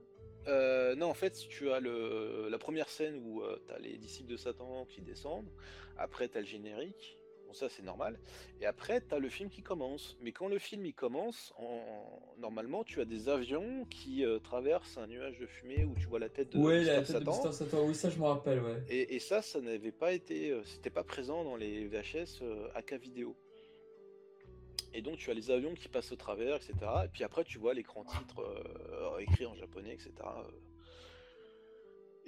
Euh, 0.47 0.95
non, 0.95 1.07
en 1.07 1.13
fait, 1.13 1.31
tu 1.47 1.71
as 1.71 1.79
le, 1.79 2.49
la 2.49 2.57
première 2.57 2.89
scène 2.89 3.21
où 3.23 3.41
tu 3.65 3.73
as 3.73 3.79
les 3.79 3.97
disciples 3.97 4.31
de 4.31 4.37
Satan 4.37 4.85
qui 4.85 5.01
descendent. 5.01 5.49
Après, 5.97 6.27
tu 6.27 6.37
as 6.37 6.41
le 6.41 6.47
générique. 6.47 7.18
Bon, 7.49 7.55
ça, 7.55 7.67
c'est 7.67 7.81
normal. 7.81 8.19
Et 8.61 8.67
après, 8.67 9.01
tu 9.01 9.15
as 9.15 9.17
le 9.17 9.27
film 9.27 9.49
qui 9.49 9.63
commence. 9.63 10.15
Mais 10.21 10.31
quand 10.31 10.47
le 10.47 10.59
film 10.59 10.85
il 10.85 10.93
commence, 10.93 11.51
en... 11.57 11.81
normalement, 12.37 12.83
tu 12.83 13.01
as 13.01 13.05
des 13.05 13.27
avions 13.27 13.85
qui 13.89 14.23
euh, 14.23 14.37
traversent 14.37 14.99
un 14.99 15.07
nuage 15.07 15.39
de 15.39 15.47
fumée 15.47 15.83
où 15.83 15.95
tu 15.95 16.05
vois 16.05 16.19
la 16.19 16.29
tête 16.29 16.51
de 16.51 16.59
Ouais, 16.59 16.77
Mister 16.77 16.93
la 16.93 17.01
tête 17.01 17.07
de 17.07 17.19
Satan. 17.19 17.31
Mister 17.31 17.51
Satan. 17.51 17.87
Oui, 17.87 17.95
ça, 17.95 18.11
je 18.11 18.19
me 18.19 18.25
rappelle, 18.25 18.59
ouais. 18.61 18.83
Et, 18.87 19.15
et 19.15 19.19
ça, 19.19 19.41
ça 19.41 19.61
n'avait 19.61 19.91
pas 19.91 20.13
été, 20.13 20.51
euh, 20.51 20.61
c'était 20.63 20.91
pas 20.91 21.03
présent 21.03 21.43
dans 21.43 21.55
les 21.55 21.87
VHS 21.87 22.43
euh, 22.43 22.67
AK 22.75 22.93
vidéo. 22.93 23.35
Et 24.93 25.01
donc 25.01 25.17
tu 25.17 25.29
as 25.29 25.35
les 25.35 25.51
avions 25.51 25.73
qui 25.75 25.87
passent 25.87 26.11
au 26.11 26.15
travers, 26.15 26.55
etc. 26.55 26.73
Et 27.05 27.07
puis 27.09 27.23
après 27.23 27.43
tu 27.43 27.59
vois 27.59 27.75
l'écran 27.75 28.03
titre 28.05 28.41
euh, 28.41 29.19
écrit 29.19 29.45
en 29.45 29.55
japonais, 29.55 29.93
etc. 29.93 30.11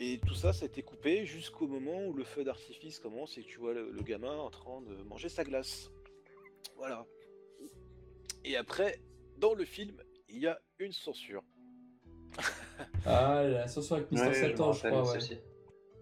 Et 0.04 0.20
tout 0.26 0.34
ça, 0.34 0.52
ça 0.52 0.64
a 0.64 0.68
été 0.68 0.82
coupé 0.82 1.28
jusqu'au 1.28 1.68
moment 1.68 2.08
où 2.08 2.14
le 2.14 2.24
feu 2.24 2.44
d'artifice 2.44 2.98
commence 2.98 3.38
et 3.38 3.44
que 3.44 3.48
tu 3.48 3.60
vois 3.60 3.76
le, 3.76 3.92
le 3.92 4.02
gamin 4.02 4.36
en 4.36 4.50
train 4.50 4.82
de 4.82 4.96
manger 5.04 5.30
sa 5.30 5.44
glace. 5.44 5.92
Voilà. 6.76 7.06
Et 8.44 8.58
après, 8.58 9.00
dans 9.38 9.54
le 9.54 9.64
film, 9.64 10.02
il 10.28 10.40
y 10.40 10.48
a 10.48 10.60
une 10.80 10.92
censure. 10.92 11.44
Ah, 13.06 13.44
la 13.44 13.68
censure 13.68 13.98
avec 13.98 14.12
Mister 14.12 14.30
Ouais, 14.30 14.34
Satan, 14.34 14.74
je, 14.74 14.88
crois, 14.88 15.12
ouais. 15.14 15.20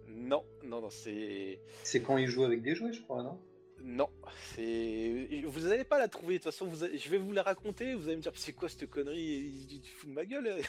Non, 0.08 0.46
non, 0.64 0.80
non, 0.80 0.90
c'est. 0.90 1.60
C'est 1.84 2.02
quand 2.02 2.18
il 2.18 2.28
joue 2.28 2.46
avec 2.46 2.62
des 2.62 2.74
jouets, 2.74 2.94
je 2.94 3.02
crois, 3.02 3.22
non? 3.22 3.38
Non, 3.82 4.08
c'est. 4.56 5.44
Vous 5.46 5.68
n'allez 5.68 5.84
pas 5.84 6.00
la 6.00 6.08
trouver, 6.08 6.36
de 6.36 6.44
toute 6.44 6.54
façon, 6.54 6.68
vous 6.68 6.86
allez- 6.86 6.98
je 6.98 7.10
vais 7.10 7.18
vous 7.18 7.34
la 7.34 7.44
raconter, 7.44 7.96
vous 7.96 8.08
allez 8.08 8.16
me 8.16 8.22
dire 8.22 8.32
c'est 8.36 8.54
quoi 8.54 8.70
cette 8.70 8.90
connerie, 8.90 9.20
il 9.20 9.74
il 9.74 9.86
fout 9.90 10.10
de 10.10 10.14
ma 10.14 10.26
gueule. 10.26 10.62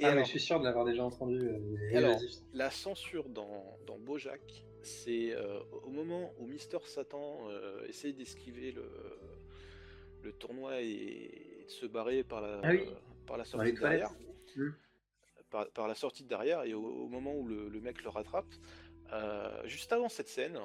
Et 0.00 0.04
Ah, 0.06 0.12
alors, 0.12 0.24
je 0.24 0.30
suis 0.30 0.40
sûr 0.40 0.58
de 0.58 0.64
l'avoir 0.64 0.86
déjà 0.86 1.04
entendu. 1.04 1.38
euh, 1.38 1.96
alors, 1.96 2.18
la 2.54 2.70
censure 2.70 3.28
dans, 3.28 3.78
dans 3.86 3.98
Bojack, 3.98 4.64
c'est 4.82 5.32
euh, 5.32 5.60
au 5.84 5.90
moment 5.90 6.32
où 6.38 6.46
Mister 6.46 6.78
Satan 6.84 7.48
euh, 7.50 7.84
essaye 7.86 8.14
d'esquiver 8.14 8.72
le, 8.72 8.90
le 10.22 10.32
tournoi 10.32 10.80
et, 10.80 11.64
de 11.66 11.70
se 11.70 11.84
barrer 11.84 12.24
par 12.24 12.40
la, 12.40 12.60
Ah 12.64 12.70
oui. 12.70 12.88
par 13.26 13.36
la 13.36 13.44
sortie 13.44 13.72
de 13.74 13.78
derrière. 13.78 14.10
Par, 15.50 15.68
par 15.70 15.86
la 15.86 15.94
sortie 15.94 16.22
de 16.22 16.28
derrière, 16.28 16.62
et 16.64 16.72
au, 16.72 16.82
au 16.82 17.08
moment 17.08 17.34
où 17.36 17.46
le, 17.46 17.68
le 17.68 17.80
mec 17.80 18.02
le 18.02 18.08
rattrape, 18.08 18.52
juste 19.64 19.92
avant 19.92 20.08
cette 20.08 20.28
scène, 20.28 20.58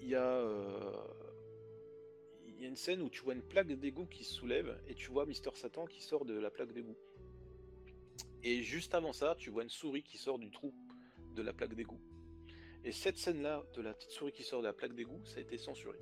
il 0.00 0.08
y 0.08 0.14
a. 0.14 0.42
il 2.46 2.62
y 2.62 2.64
a 2.64 2.68
une 2.68 2.76
scène 2.76 3.02
où 3.02 3.10
tu 3.10 3.20
vois 3.22 3.34
une 3.34 3.42
plaque 3.42 3.68
d'égout 3.72 4.06
qui 4.06 4.24
se 4.24 4.32
soulève 4.34 4.80
et 4.88 4.94
tu 4.94 5.10
vois 5.10 5.26
Mister 5.26 5.50
Satan 5.54 5.86
qui 5.86 6.00
sort 6.02 6.24
de 6.24 6.38
la 6.38 6.50
plaque 6.50 6.72
d'égout. 6.72 6.96
Et 8.44 8.62
juste 8.62 8.94
avant 8.94 9.12
ça, 9.12 9.34
tu 9.38 9.50
vois 9.50 9.62
une 9.62 9.68
souris 9.68 10.02
qui 10.02 10.18
sort 10.18 10.38
du 10.38 10.50
trou 10.50 10.72
de 11.34 11.42
la 11.42 11.52
plaque 11.52 11.74
d'égout. 11.74 12.00
Et 12.84 12.92
cette 12.92 13.18
scène-là, 13.18 13.64
de 13.74 13.82
la 13.82 13.92
petite 13.92 14.10
souris 14.12 14.32
qui 14.32 14.44
sort 14.44 14.60
de 14.60 14.66
la 14.66 14.72
plaque 14.72 14.94
d'égout, 14.94 15.20
ça 15.24 15.38
a 15.38 15.40
été 15.40 15.58
censuré. 15.58 15.98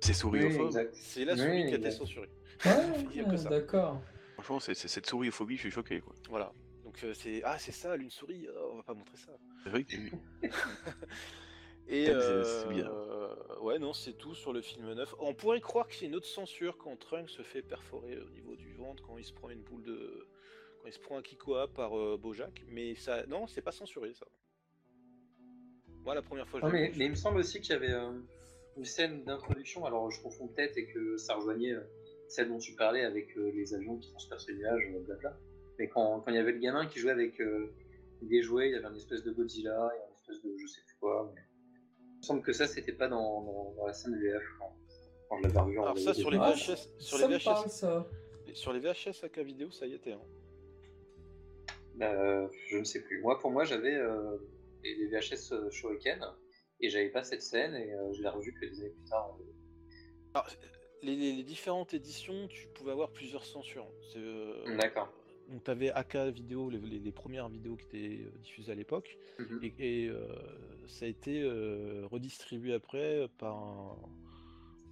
C'est 0.00 0.14
souriophobe. 0.14 0.72
C'est 0.94 1.24
la 1.24 1.34
Oui, 1.34 1.38
souris 1.38 1.50
qui 1.50 1.62
a 1.62 1.66
été 1.68 1.74
exact. 1.76 1.90
censurée. 1.92 2.28
Il 2.64 3.16
y 3.16 3.20
a 3.20 3.28
Ouais, 3.28 3.36
que 3.36 3.48
d'accord. 3.48 4.00
Franchement, 4.34 4.60
c'est 4.60 4.74
c'est 4.74 4.88
cette 4.88 5.06
souriophobie, 5.06 5.56
je 5.56 5.60
suis 5.62 5.70
choqué. 5.70 6.00
Quoi. 6.00 6.14
Voilà. 6.28 6.52
Donc 6.84 7.02
euh, 7.04 7.14
c'est 7.14 7.42
ah 7.44 7.58
c'est 7.58 7.70
ça, 7.72 7.94
une 7.96 8.10
souris. 8.10 8.48
Oh, 8.52 8.70
on 8.72 8.76
va 8.78 8.82
pas 8.82 8.94
montrer 8.94 9.16
ça. 9.16 9.32
C'est 9.62 9.70
vrai 9.70 9.84
que 9.84 9.94
Et 11.88 12.06
C'est- 12.06 12.10
euh, 12.12 12.44
c'est 12.62 12.68
bien. 12.74 12.90
ouais 13.60 13.78
non 13.78 13.92
c'est 13.92 14.12
tout 14.14 14.34
sur 14.34 14.52
le 14.52 14.62
film 14.62 14.92
9. 14.92 15.14
On 15.20 15.34
pourrait 15.34 15.60
croire 15.60 15.88
qu'il 15.88 16.02
y 16.02 16.04
a 16.06 16.08
une 16.08 16.14
autre 16.16 16.26
censure 16.26 16.76
quand 16.78 16.96
Trunks 16.96 17.28
se 17.30 17.42
fait 17.42 17.62
perforer 17.62 18.18
au 18.18 18.30
niveau 18.30 18.54
du 18.56 18.72
ventre 18.74 19.02
quand 19.02 19.18
il 19.18 19.24
se 19.24 19.32
prend 19.32 19.50
une 19.50 19.62
boule 19.62 19.82
de 19.82 20.26
il 20.86 20.92
se 20.92 20.98
prend 20.98 21.16
un 21.18 21.22
Kikoa 21.22 21.68
par 21.68 21.96
euh, 21.98 22.16
Bojack, 22.20 22.62
mais 22.68 22.94
ça 22.94 23.24
non 23.26 23.46
c'est 23.46 23.62
pas 23.62 23.72
censuré 23.72 24.12
ça. 24.14 24.26
Moi 26.04 26.14
la 26.14 26.22
première 26.22 26.48
fois 26.48 26.60
je 26.60 26.66
Non, 26.66 26.72
l'ai 26.72 26.80
mais, 26.80 26.88
vu, 26.90 26.98
mais 26.98 27.04
il 27.06 27.10
me 27.10 27.14
semble 27.16 27.38
aussi 27.38 27.60
qu'il 27.60 27.72
y 27.72 27.76
avait 27.76 27.92
euh, 27.92 28.10
une 28.76 28.84
scène 28.84 29.24
d'introduction, 29.24 29.84
alors 29.84 30.10
je 30.10 30.20
confonds 30.22 30.48
peut-être 30.48 30.76
et 30.76 30.86
que 30.86 31.16
ça 31.16 31.34
rejoignait 31.34 31.72
euh, 31.72 31.82
celle 32.28 32.48
dont 32.48 32.58
tu 32.58 32.74
parlais 32.74 33.04
avec 33.04 33.36
euh, 33.36 33.50
les 33.54 33.74
avions 33.74 33.96
qui 33.98 34.10
transpercent 34.10 34.48
les 34.48 34.54
nuages, 34.54 34.82
blabla. 35.06 35.38
Mais 35.78 35.88
quand, 35.88 36.20
quand 36.20 36.30
il 36.30 36.34
y 36.36 36.38
avait 36.38 36.52
le 36.52 36.58
gamin 36.58 36.86
qui 36.86 36.98
jouait 36.98 37.12
avec 37.12 37.40
euh, 37.40 37.72
des 38.22 38.42
jouets, 38.42 38.68
il 38.68 38.72
y 38.72 38.76
avait 38.76 38.88
une 38.88 38.96
espèce 38.96 39.22
de 39.22 39.30
Godzilla, 39.32 39.90
il 39.92 39.98
y 39.98 40.00
avait 40.02 40.08
une 40.08 40.14
espèce 40.14 40.42
de 40.42 40.56
je 40.58 40.66
sais 40.66 40.80
plus 40.86 40.96
quoi. 40.96 41.30
Mais... 41.34 41.40
Il 42.14 42.18
me 42.18 42.22
semble 42.22 42.42
que 42.42 42.52
ça 42.52 42.66
c'était 42.66 42.92
pas 42.92 43.08
dans, 43.08 43.42
dans, 43.42 43.72
dans 43.76 43.86
la 43.86 43.92
scène 43.92 44.16
VF 44.20 44.42
quand, 44.58 44.76
quand 45.28 45.38
je 45.38 45.42
l'avais 45.44 45.58
revu 45.60 45.78
en 45.78 45.82
Alors 45.84 45.98
ça 45.98 46.14
sur 46.14 46.30
les 46.30 46.38
VHS 46.38 46.88
sur 46.98 47.18
les 47.18 47.36
VHS 47.36 47.68
ça. 47.68 48.06
sur 48.54 48.72
les 48.72 48.80
VHS 48.80 49.24
AK 49.24 49.38
vidéo 49.40 49.70
ça 49.70 49.86
y 49.86 49.94
était. 49.94 50.12
hein. 50.12 50.20
Bah, 51.94 52.48
je 52.68 52.78
ne 52.78 52.84
sais 52.84 53.02
plus. 53.02 53.20
Moi, 53.20 53.38
pour 53.38 53.50
moi, 53.50 53.64
j'avais 53.64 53.94
euh, 53.94 54.36
les 54.82 55.06
VHS 55.08 55.52
euh, 55.52 55.70
Shuriken 55.70 56.24
et 56.80 56.88
j'avais 56.88 57.10
pas 57.10 57.22
cette 57.22 57.42
scène 57.42 57.74
et 57.74 57.92
euh, 57.92 58.12
je 58.12 58.22
l'ai 58.22 58.28
revue 58.28 58.52
que 58.54 58.66
des 58.66 58.80
années 58.80 58.90
plus 58.90 59.04
tard. 59.04 59.36
Alors, 60.34 60.48
les, 61.02 61.16
les- 61.16 61.32
les 61.32 61.42
différentes 61.42 61.92
éditions, 61.94 62.48
tu 62.48 62.66
pouvais 62.68 62.92
avoir 62.92 63.10
plusieurs 63.10 63.44
censures. 63.44 63.86
Euh, 64.16 64.76
D'accord. 64.76 65.12
Donc 65.48 65.64
tu 65.64 65.70
avais 65.70 65.90
AK 65.90 66.16
vidéo, 66.32 66.70
les, 66.70 67.12
premières 67.12 67.48
vidéos 67.48 67.76
qui 67.76 67.84
étaient 67.86 68.22
euh, 68.24 68.30
diffusées 68.38 68.72
à 68.72 68.74
l'époque, 68.74 69.18
Mhm. 69.38 69.60
et, 69.62 69.74
et, 70.04 70.08
euh, 70.08 70.26
ça 70.86 71.04
a 71.04 71.08
été 71.08 71.42
euh, 71.42 72.06
redistribué 72.10 72.72
après 72.72 73.28
par 73.38 73.56
un- 73.56 73.98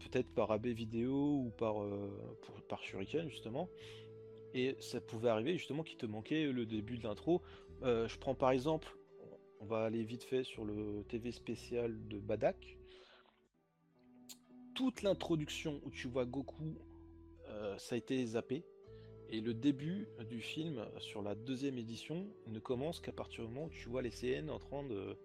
peut-être 0.00 0.28
par 0.34 0.50
AB 0.50 0.66
vidéo 0.68 1.12
ou 1.46 1.50
par, 1.56 1.82
euh, 1.82 2.10
pour- 2.42 2.60
par 2.62 2.82
Shuriken 2.82 3.28
justement. 3.30 3.68
Et 4.54 4.76
ça 4.80 5.00
pouvait 5.00 5.28
arriver 5.28 5.56
justement 5.56 5.82
qu'il 5.82 5.96
te 5.98 6.06
manquait 6.06 6.46
le 6.46 6.66
début 6.66 6.98
de 6.98 7.04
l'intro. 7.04 7.42
Euh, 7.82 8.08
je 8.08 8.18
prends 8.18 8.34
par 8.34 8.50
exemple, 8.50 8.96
on 9.60 9.64
va 9.66 9.84
aller 9.84 10.02
vite 10.04 10.24
fait 10.24 10.42
sur 10.42 10.64
le 10.64 11.04
TV 11.08 11.32
spécial 11.32 11.96
de 12.08 12.18
Badak. 12.18 12.76
Toute 14.74 15.02
l'introduction 15.02 15.80
où 15.84 15.90
tu 15.90 16.08
vois 16.08 16.24
Goku, 16.24 16.78
euh, 17.48 17.76
ça 17.78 17.94
a 17.94 17.98
été 17.98 18.24
zappé. 18.24 18.64
Et 19.28 19.40
le 19.40 19.54
début 19.54 20.08
du 20.28 20.40
film, 20.40 20.84
sur 20.98 21.22
la 21.22 21.34
deuxième 21.34 21.78
édition, 21.78 22.26
ne 22.46 22.58
commence 22.58 23.00
qu'à 23.00 23.12
partir 23.12 23.44
du 23.46 23.52
moment 23.52 23.66
où 23.66 23.70
tu 23.70 23.88
vois 23.88 24.02
les 24.02 24.10
CN 24.10 24.48
en 24.50 24.58
train 24.58 24.82
de, 24.82 25.16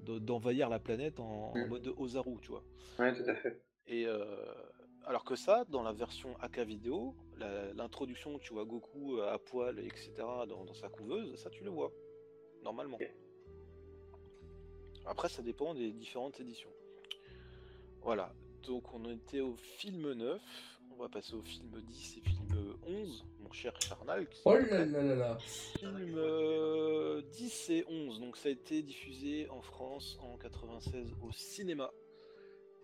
de- 0.00 0.18
d'envahir 0.18 0.70
la 0.70 0.78
planète 0.78 1.20
en, 1.20 1.52
en 1.52 1.58
Mm. 1.58 1.68
mode 1.68 1.94
Ozaru, 1.98 2.36
tu 2.40 2.48
vois. 2.48 2.64
Ouais, 2.98 3.12
tout 3.12 3.28
à 3.28 3.34
fait. 3.34 3.62
Et 3.86 4.06
euh, 4.06 4.24
alors 5.04 5.24
que 5.24 5.36
ça, 5.36 5.64
dans 5.68 5.82
la 5.82 5.92
version 5.92 6.36
AK 6.40 6.60
vidéo, 6.60 7.14
l'introduction 7.38 8.34
où 8.34 8.38
tu 8.38 8.52
vois 8.52 8.64
Goku 8.64 9.18
euh, 9.18 9.32
à 9.32 9.38
poil, 9.38 9.78
etc., 9.78 10.12
dans, 10.48 10.64
dans 10.64 10.74
sa 10.74 10.88
couveuse, 10.88 11.36
ça 11.36 11.50
tu 11.50 11.64
le 11.64 11.70
vois, 11.70 11.92
normalement. 12.62 12.98
Après, 15.06 15.28
ça 15.28 15.42
dépend 15.42 15.74
des 15.74 15.92
différentes 15.92 16.40
éditions. 16.40 16.70
Voilà, 18.02 18.34
donc 18.62 18.92
on 18.94 19.10
était 19.10 19.40
au 19.40 19.56
film 19.56 20.12
9, 20.12 20.40
on 20.92 21.02
va 21.02 21.08
passer 21.08 21.34
au 21.34 21.42
film 21.42 21.70
10 21.80 22.18
et 22.18 22.20
film 22.20 22.76
11, 22.86 23.24
mon 23.40 23.52
cher 23.52 23.78
Charnal. 23.80 24.28
qui 24.28 24.40
Oh 24.44 24.54
là 24.54 24.84
là 24.84 25.02
là 25.02 25.14
là. 25.14 25.38
Film 25.38 26.14
euh, 26.16 27.22
10 27.32 27.70
et 27.70 27.84
11, 27.88 28.20
donc 28.20 28.36
ça 28.36 28.48
a 28.48 28.52
été 28.52 28.82
diffusé 28.82 29.48
en 29.50 29.62
France 29.62 30.18
en 30.22 30.36
96 30.36 31.14
au 31.22 31.32
cinéma. 31.32 31.90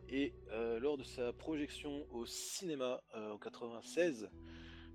Et 0.09 0.33
euh, 0.51 0.81
lors 0.81 0.97
de 0.97 1.05
sa 1.05 1.33
projection 1.33 2.07
au 2.13 2.27
cinéma 2.27 3.01
euh, 3.15 3.33
en 3.33 3.39
96, 3.39 4.29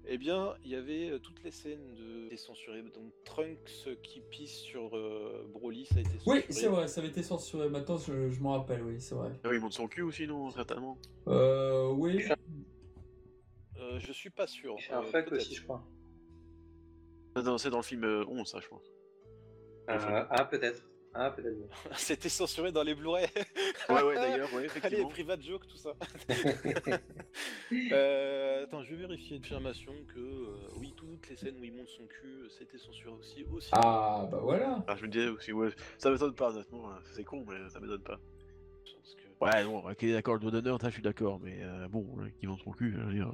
eh 0.07 0.17
bien, 0.17 0.53
il 0.63 0.71
y 0.71 0.75
avait 0.75 1.09
euh, 1.09 1.19
toutes 1.19 1.43
les 1.43 1.51
scènes 1.51 1.93
de 1.95 2.25
étaient 2.25 2.37
censurées. 2.37 2.83
Donc 2.83 3.13
Trunks 3.23 3.87
qui 4.03 4.21
pisse 4.21 4.57
sur 4.59 4.95
euh, 4.95 5.47
Broly, 5.53 5.85
ça 5.85 5.97
a 5.97 5.99
été 6.01 6.11
censuré. 6.17 6.37
Oui, 6.37 6.45
c'est 6.49 6.67
vrai, 6.67 6.87
ça 6.87 7.01
avait 7.01 7.09
été 7.09 7.23
censuré. 7.23 7.69
Maintenant, 7.69 7.97
je, 7.97 8.29
je 8.29 8.41
m'en 8.41 8.53
rappelle, 8.53 8.83
oui, 8.83 8.99
c'est 8.99 9.15
vrai. 9.15 9.31
Ah 9.43 9.49
oui, 9.49 9.55
il 9.55 9.61
monte 9.61 9.73
son 9.73 9.87
cul 9.87 10.01
aussi, 10.01 10.27
non, 10.27 10.51
certainement. 10.51 10.97
Euh, 11.27 11.89
oui. 11.91 12.23
Euh, 13.77 13.99
je 13.99 14.11
suis 14.11 14.29
pas 14.29 14.47
sûr. 14.47 14.79
Fait 14.79 14.93
un 14.93 15.03
euh, 15.03 15.11
peut-être. 15.11 15.33
aussi, 15.33 15.55
je 15.55 15.63
crois. 15.63 15.83
Non, 17.35 17.57
C'est 17.57 17.69
dans 17.69 17.77
le 17.77 17.83
film 17.83 18.03
euh, 18.03 18.25
11, 18.27 18.47
ça, 18.47 18.59
je 18.59 18.67
pense. 18.67 18.85
Euh, 19.89 20.25
ah, 20.29 20.45
peut-être. 20.45 20.87
Ah, 21.17 21.31
peut-être. 21.31 21.55
bien. 21.57 21.67
C'était 21.97 22.27
censuré 22.29 22.71
dans 22.73 22.83
les 22.83 22.93
Blu-ray. 22.93 23.25
Ouais, 23.89 24.01
ouais, 24.03 24.15
d'ailleurs, 24.15 24.51
ouais, 24.53 24.57
Allez, 24.59 24.65
effectivement. 24.65 25.07
private 25.09 25.41
joke, 25.41 25.65
tout 25.67 25.77
ça. 25.77 25.93
Euh, 27.91 28.63
attends, 28.63 28.83
je 28.83 28.91
vais 28.91 29.01
vérifier 29.01 29.35
une 29.37 29.43
affirmation 29.43 29.91
que 30.13 30.19
euh, 30.19 30.67
oui, 30.77 30.93
toutes 30.95 31.27
les 31.29 31.35
scènes 31.35 31.57
où 31.59 31.63
il 31.63 31.73
monte 31.75 31.87
son 31.89 32.05
cul, 32.05 32.27
euh, 32.27 32.49
c'était 32.49 32.77
censuré 32.77 33.13
aussi. 33.13 33.43
aussi. 33.51 33.69
Ah, 33.73 34.27
bah 34.31 34.39
voilà. 34.41 34.83
Ah, 34.87 34.95
je 34.95 35.03
me 35.03 35.07
disais 35.09 35.27
aussi, 35.27 35.51
ouais, 35.51 35.69
ça 35.97 36.09
m'étonne 36.11 36.33
pas, 36.35 36.51
honnêtement. 36.51 36.89
hein. 36.91 36.99
C'est 37.13 37.23
con, 37.23 37.45
mais 37.47 37.69
ça 37.69 37.79
m'étonne 37.79 38.01
pas. 38.03 38.17
Parce 38.17 39.15
que- 39.15 39.25
Ouais, 39.57 39.65
bon, 39.65 39.79
ok, 39.89 40.05
d'accord, 40.11 40.35
le 40.35 40.39
doigt 40.39 40.51
d'honneur, 40.51 40.77
je 40.81 40.89
suis 40.89 41.01
d'accord, 41.01 41.39
mais 41.41 41.59
euh, 41.63 41.87
bon, 41.89 42.07
hein, 42.19 42.29
qui 42.39 42.47
monte 42.47 42.59
son 42.61 42.71
cul, 42.71 42.93
je 42.97 43.01
veux 43.01 43.13
dire, 43.13 43.33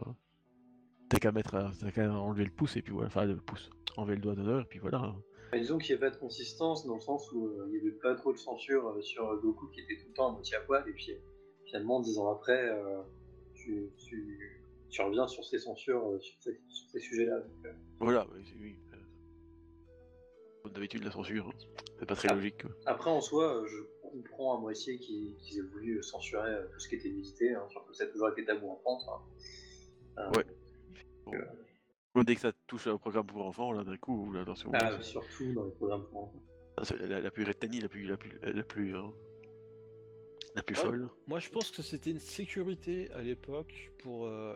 t'as 1.09 1.19
qu'à 1.19 1.31
mettre, 1.31 1.71
t'as 1.79 1.91
qu'à 1.91 2.11
enlever 2.11 2.45
le 2.45 2.51
pouce, 2.51 2.75
et 2.77 2.81
puis 2.81 2.93
voilà, 2.93 3.07
enfin, 3.07 3.25
le 3.25 3.35
pouce, 3.37 3.69
enlever 3.97 4.15
le 4.15 4.21
doigt 4.21 4.35
d'honneur, 4.35 4.61
et 4.61 4.65
puis 4.65 4.79
voilà. 4.79 5.13
Bah, 5.51 5.59
disons 5.59 5.77
qu'il 5.77 5.93
n'y 5.95 6.01
avait 6.01 6.09
pas 6.09 6.15
de 6.15 6.19
consistance 6.19 6.85
dans 6.85 6.95
le 6.95 7.01
sens 7.01 7.29
où 7.33 7.47
euh, 7.47 7.65
il 7.67 7.73
n'y 7.73 7.79
avait 7.79 7.97
pas 7.97 8.15
trop 8.15 8.31
de 8.31 8.37
censure 8.37 8.87
euh, 8.87 9.01
sur 9.01 9.35
Goku 9.41 9.67
qui 9.67 9.81
était 9.81 9.97
tout 9.97 10.07
le 10.07 10.13
temps 10.13 10.29
à 10.29 10.31
moitié 10.31 10.55
à 10.55 10.61
poil 10.61 10.87
et 10.87 10.93
puis 10.93 11.11
finalement 11.65 11.99
dix 11.99 12.17
ans 12.17 12.31
après 12.31 12.69
euh, 12.69 13.01
tu, 13.53 13.91
tu, 13.97 14.63
tu 14.89 15.01
reviens 15.01 15.27
sur 15.27 15.43
ces 15.43 15.59
censures 15.59 16.17
sur 16.21 16.35
ces, 16.41 16.99
sujets-là. 16.99 17.43
Voilà, 17.99 18.25
oui. 18.33 18.77
d'habitude, 20.73 21.03
la 21.03 21.11
censure, 21.11 21.47
hein. 21.49 21.83
c'est 21.99 22.05
pas 22.05 22.15
très 22.15 22.29
Ah. 22.31 22.35
logique, 22.35 22.61
quoi. 22.61 22.71
Après 22.85 23.09
en 23.09 23.19
soi 23.19 23.61
je 23.67 23.77
comprends 24.03 24.57
à 24.57 24.61
moitié 24.61 24.97
qu'ils 24.99 25.35
qu'ils 25.37 25.59
aient 25.59 25.67
voulu 25.73 26.01
censurer 26.01 26.55
tout 26.71 26.79
ce 26.79 26.87
qui 26.87 26.95
était 26.95 27.09
nudité, 27.09 27.53
hein, 27.53 27.65
surtout 27.69 27.91
que 27.91 27.97
ça 27.97 28.05
a 28.05 28.07
toujours 28.07 28.29
été 28.29 28.45
tabou 28.45 28.69
en 28.69 28.77
France. 28.77 29.05
hein. 29.09 29.21
Euh, 30.19 30.31
Ouais. 30.37 30.45
Bon. 31.25 31.33
Dès 32.15 32.35
que 32.35 32.41
ça 32.41 32.51
touche 32.67 32.87
au 32.87 32.97
programme 32.97 33.25
pour 33.25 33.45
enfants, 33.45 33.71
là, 33.71 33.83
d'un 33.83 33.97
coup, 33.97 34.31
là, 34.33 34.41
attention. 34.41 34.69
ah, 34.73 34.91
là, 34.91 35.01
surtout 35.01 35.53
dans 35.53 35.63
les 35.63 35.71
programmes 35.71 36.05
pour 36.11 36.23
enfants. 36.23 36.41
ah, 36.77 36.83
la, 36.99 37.21
la 37.21 37.31
plus 37.31 37.43
rétanie, 37.43 37.79
la 37.79 37.87
plus, 37.87 38.03
la 38.05 38.17
plus, 38.17 38.37
la 38.43 38.63
plus, 38.63 38.95
hein, 38.97 39.11
la 40.55 40.61
plus 40.61 40.75
Ouais. 40.75 40.81
folle. 40.83 41.09
Moi, 41.27 41.39
je 41.39 41.49
pense 41.49 41.71
que 41.71 41.81
c'était 41.81 42.11
une 42.11 42.19
sécurité 42.19 43.09
à 43.13 43.21
l'époque 43.21 43.91
pour, 43.99 44.25
euh, 44.25 44.55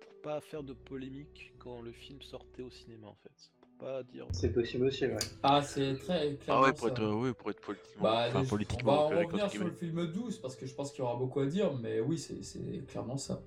pour 0.00 0.14
pas 0.22 0.40
faire 0.40 0.62
de 0.62 0.72
polémique 0.72 1.52
quand 1.58 1.82
le 1.82 1.92
film 1.92 2.22
sortait 2.22 2.62
au 2.62 2.70
cinéma, 2.70 3.08
en 3.08 3.16
fait. 3.16 3.50
Pour 3.60 3.68
pas 3.86 4.02
dire. 4.02 4.26
C'est 4.32 4.52
possible 4.54 4.86
aussi, 4.86 5.04
ouais. 5.06 5.16
Ah, 5.42 5.62
c'est 5.62 5.96
très 5.98 6.30
Ah 6.32 6.36
clairement 6.44 6.62
ouais, 6.62 6.72
pour 6.72 6.86
ça. 6.88 6.94
être, 6.94 7.02
euh, 7.02 7.14
ouais, 7.14 7.34
pour 7.34 7.50
être 7.50 7.60
politiquement, 7.60 8.02
Bah, 8.02 8.24
enfin, 8.28 8.44
politiquement 8.46 9.06
on 9.08 9.10
va 9.10 9.20
revenir 9.24 9.50
sur 9.50 9.64
le 9.64 9.72
film 9.72 10.06
12 10.06 10.38
parce 10.38 10.56
que 10.56 10.64
je 10.64 10.74
pense 10.74 10.90
qu'il 10.90 11.00
y 11.00 11.02
aura 11.02 11.16
beaucoup 11.16 11.40
à 11.40 11.46
dire, 11.46 11.74
mais 11.74 12.00
oui, 12.00 12.16
c'est 12.16 12.42
c'est 12.42 12.82
clairement 12.86 13.18
ça. 13.18 13.42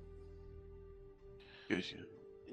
Oui, 1.70 1.96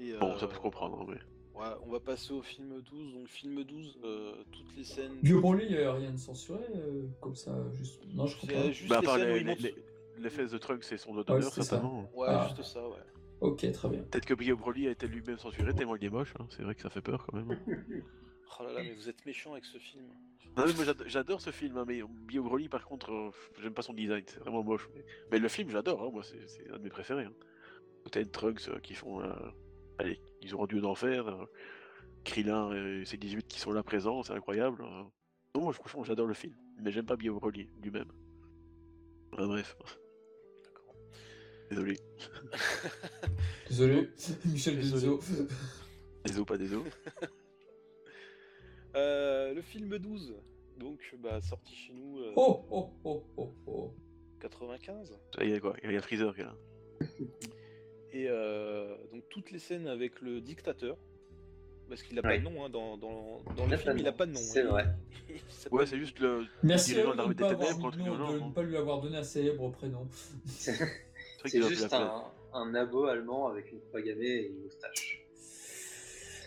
Et, 0.00 0.12
Bon, 0.18 0.36
ça 0.38 0.44
euh, 0.44 0.48
peut 0.48 0.54
se 0.54 0.60
comprendre, 0.60 1.00
hein, 1.00 1.06
mais. 1.08 1.60
ouais, 1.60 1.68
on 1.86 1.90
va 1.90 2.00
passer 2.00 2.32
au 2.32 2.42
film 2.42 2.80
12. 2.82 3.14
Donc, 3.14 3.28
film 3.28 3.62
12, 3.64 3.98
euh, 4.04 4.32
toutes 4.52 4.76
les 4.76 4.84
scènes. 4.84 5.16
Vieux 5.22 5.40
Broly, 5.40 5.64
il 5.68 5.76
n'y 5.76 5.82
a 5.82 5.92
rien 5.92 6.10
de 6.12 6.16
censuré 6.18 6.64
euh, 6.74 7.06
comme 7.20 7.34
ça, 7.34 7.52
juste. 7.74 8.02
Non, 8.14 8.26
je 8.26 8.36
crois 8.36 8.48
C'est 8.50 8.54
pas. 8.54 8.70
juste 8.70 8.88
Bah, 8.90 8.98
à 8.98 9.00
les 9.00 9.06
part 9.06 9.16
scènes 9.16 9.28
les, 9.28 9.38
les, 9.40 9.44
monte- 9.44 9.60
les- 9.60 9.74
les 10.18 10.30
fesses 10.30 10.50
de 10.50 10.58
Trunks 10.58 10.84
et 10.92 10.96
son 10.98 11.12
doigt 11.14 11.22
Ouais, 11.22 11.26
d'honneur, 11.36 11.52
c'est 11.52 11.62
ça. 11.62 11.70
certainement. 11.70 12.10
Ouais, 12.14 12.26
Ah. 12.30 12.46
juste 12.48 12.62
ça, 12.62 12.86
ouais. 12.88 12.96
Ok, 13.40 13.70
très 13.70 13.88
bien. 13.88 14.00
Peut-être 14.02 14.24
que 14.24 14.32
Bio 14.34 14.56
Broly 14.56 14.88
a 14.88 14.90
été 14.92 15.06
lui-même 15.06 15.36
censuré 15.38 15.74
tellement 15.74 15.96
il 15.96 16.04
est 16.04 16.10
moche, 16.10 16.32
hein. 16.40 16.46
c'est 16.50 16.62
vrai 16.62 16.74
que 16.74 16.80
ça 16.80 16.88
fait 16.90 17.02
peur 17.02 17.26
quand 17.26 17.36
même. 17.36 17.58
Oh 18.58 18.62
là 18.62 18.72
là, 18.72 18.80
mais 18.82 18.94
vous 18.94 19.10
êtes 19.10 19.26
méchant 19.26 19.52
avec 19.52 19.66
ce 19.66 19.76
film. 19.76 20.04
Non, 20.56 20.64
mais 20.66 20.72
moi 20.72 20.84
j'ado- 20.84 21.04
j'adore 21.06 21.42
ce 21.42 21.50
film, 21.50 21.76
hein, 21.76 21.84
mais 21.86 22.00
Bio 22.26 22.42
Broly 22.42 22.70
par 22.70 22.86
contre, 22.86 23.12
euh, 23.12 23.30
j'aime 23.60 23.74
pas 23.74 23.82
son 23.82 23.92
design, 23.92 24.22
c'est 24.26 24.38
vraiment 24.38 24.62
moche. 24.62 24.88
Mais, 24.94 25.04
mais 25.30 25.38
le 25.40 25.48
film 25.48 25.68
j'adore, 25.68 26.02
hein, 26.02 26.08
moi 26.10 26.22
c'est 26.22 26.40
c'est 26.48 26.70
un 26.70 26.78
de 26.78 26.82
mes 26.82 26.88
préférés. 26.88 27.24
Hein. 27.24 27.32
Une 28.16 28.30
Trunks 28.30 28.68
euh, 28.68 28.78
qui 28.78 28.94
font. 28.94 29.20
Allez, 29.98 30.20
ils 30.42 30.54
ont 30.54 30.58
rendu 30.58 30.80
d'enfer. 30.80 31.46
Krillin 32.24 32.72
et 32.72 33.04
ses 33.04 33.16
18 33.16 33.46
qui 33.46 33.60
sont 33.60 33.72
là 33.72 33.82
présents, 33.84 34.22
c'est 34.22 34.32
incroyable. 34.32 34.82
hein. 34.84 35.10
Non, 35.54 35.62
moi 35.62 35.72
franchement 35.72 36.02
j'adore 36.04 36.26
le 36.26 36.34
film, 36.34 36.54
mais 36.82 36.90
j'aime 36.90 37.06
pas 37.06 37.16
Bio 37.16 37.38
Broly 37.38 37.68
lui-même. 37.80 38.10
Bref, 39.32 39.76
D'accord. 40.64 40.94
désolé. 41.70 41.96
Désolé, 43.68 44.10
Michel 44.44 44.76
Désolé. 44.76 45.18
Désolé, 46.24 46.44
pas 46.44 46.56
désolé. 46.58 46.90
Euh, 48.94 49.52
le 49.52 49.60
film 49.60 49.98
12, 49.98 50.34
donc 50.78 51.14
bah, 51.18 51.38
sorti 51.42 51.74
chez 51.76 51.92
nous 51.92 52.18
euh, 52.20 52.32
Oh, 52.34 52.64
oh, 52.70 52.94
oh, 53.04 53.26
oh, 53.36 53.54
oh. 53.66 53.94
95. 54.40 55.20
Ça 55.36 55.44
y 55.44 55.52
est 55.52 55.60
quoi, 55.60 55.76
il 55.84 55.92
y 55.92 55.96
a 55.98 56.00
Freezer 56.00 56.34
qui 56.34 56.40
est 56.40 56.44
là. 56.44 56.56
Et 58.16 58.26
euh, 58.30 58.94
donc 59.12 59.24
toutes 59.28 59.50
les 59.50 59.58
scènes 59.58 59.86
avec 59.88 60.20
le 60.22 60.40
dictateur, 60.40 60.96
parce 61.88 62.02
qu'il 62.02 62.18
a 62.18 62.22
pas 62.22 62.38
de 62.38 62.42
nom 62.42 62.64
hein, 62.64 62.70
dans, 62.70 62.96
dans, 62.96 63.42
le 63.66 63.74
a 63.74 63.76
film, 63.76 63.84
pas 63.84 63.94
de 63.94 63.98
il 64.00 64.06
a 64.06 64.10
nom, 64.10 64.16
pas 64.16 64.26
de 64.26 64.32
nom. 64.32 64.38
c'est 64.40 64.60
Il- 64.60 64.66
vrai. 64.66 64.86
Ouais, 65.70 65.84
c'est 65.86 65.98
juste 65.98 66.18
le. 66.20 66.46
Merci 66.62 66.92
Dirigeant 66.92 67.10
de 67.10 67.12
ne 67.14 67.18
l'armée 67.18 67.34
des 67.34 67.42
pas, 67.42 67.54
ténèbres, 67.54 67.90
de 67.92 68.60
ne 68.62 68.66
lui 68.66 68.76
avoir 68.76 69.00
donné 69.00 69.16
un 69.18 69.22
célèbre 69.22 69.68
prénom. 69.70 70.06
C'est 71.44 71.60
juste 71.68 71.92
un, 71.92 72.24
un 72.54 72.74
abo 72.74 73.04
allemand 73.04 73.48
avec 73.48 73.70
une 73.70 73.80
croix 73.80 74.00
gammée 74.00 74.24
et 74.26 74.46
une 74.48 74.62
moustache. 74.62 75.20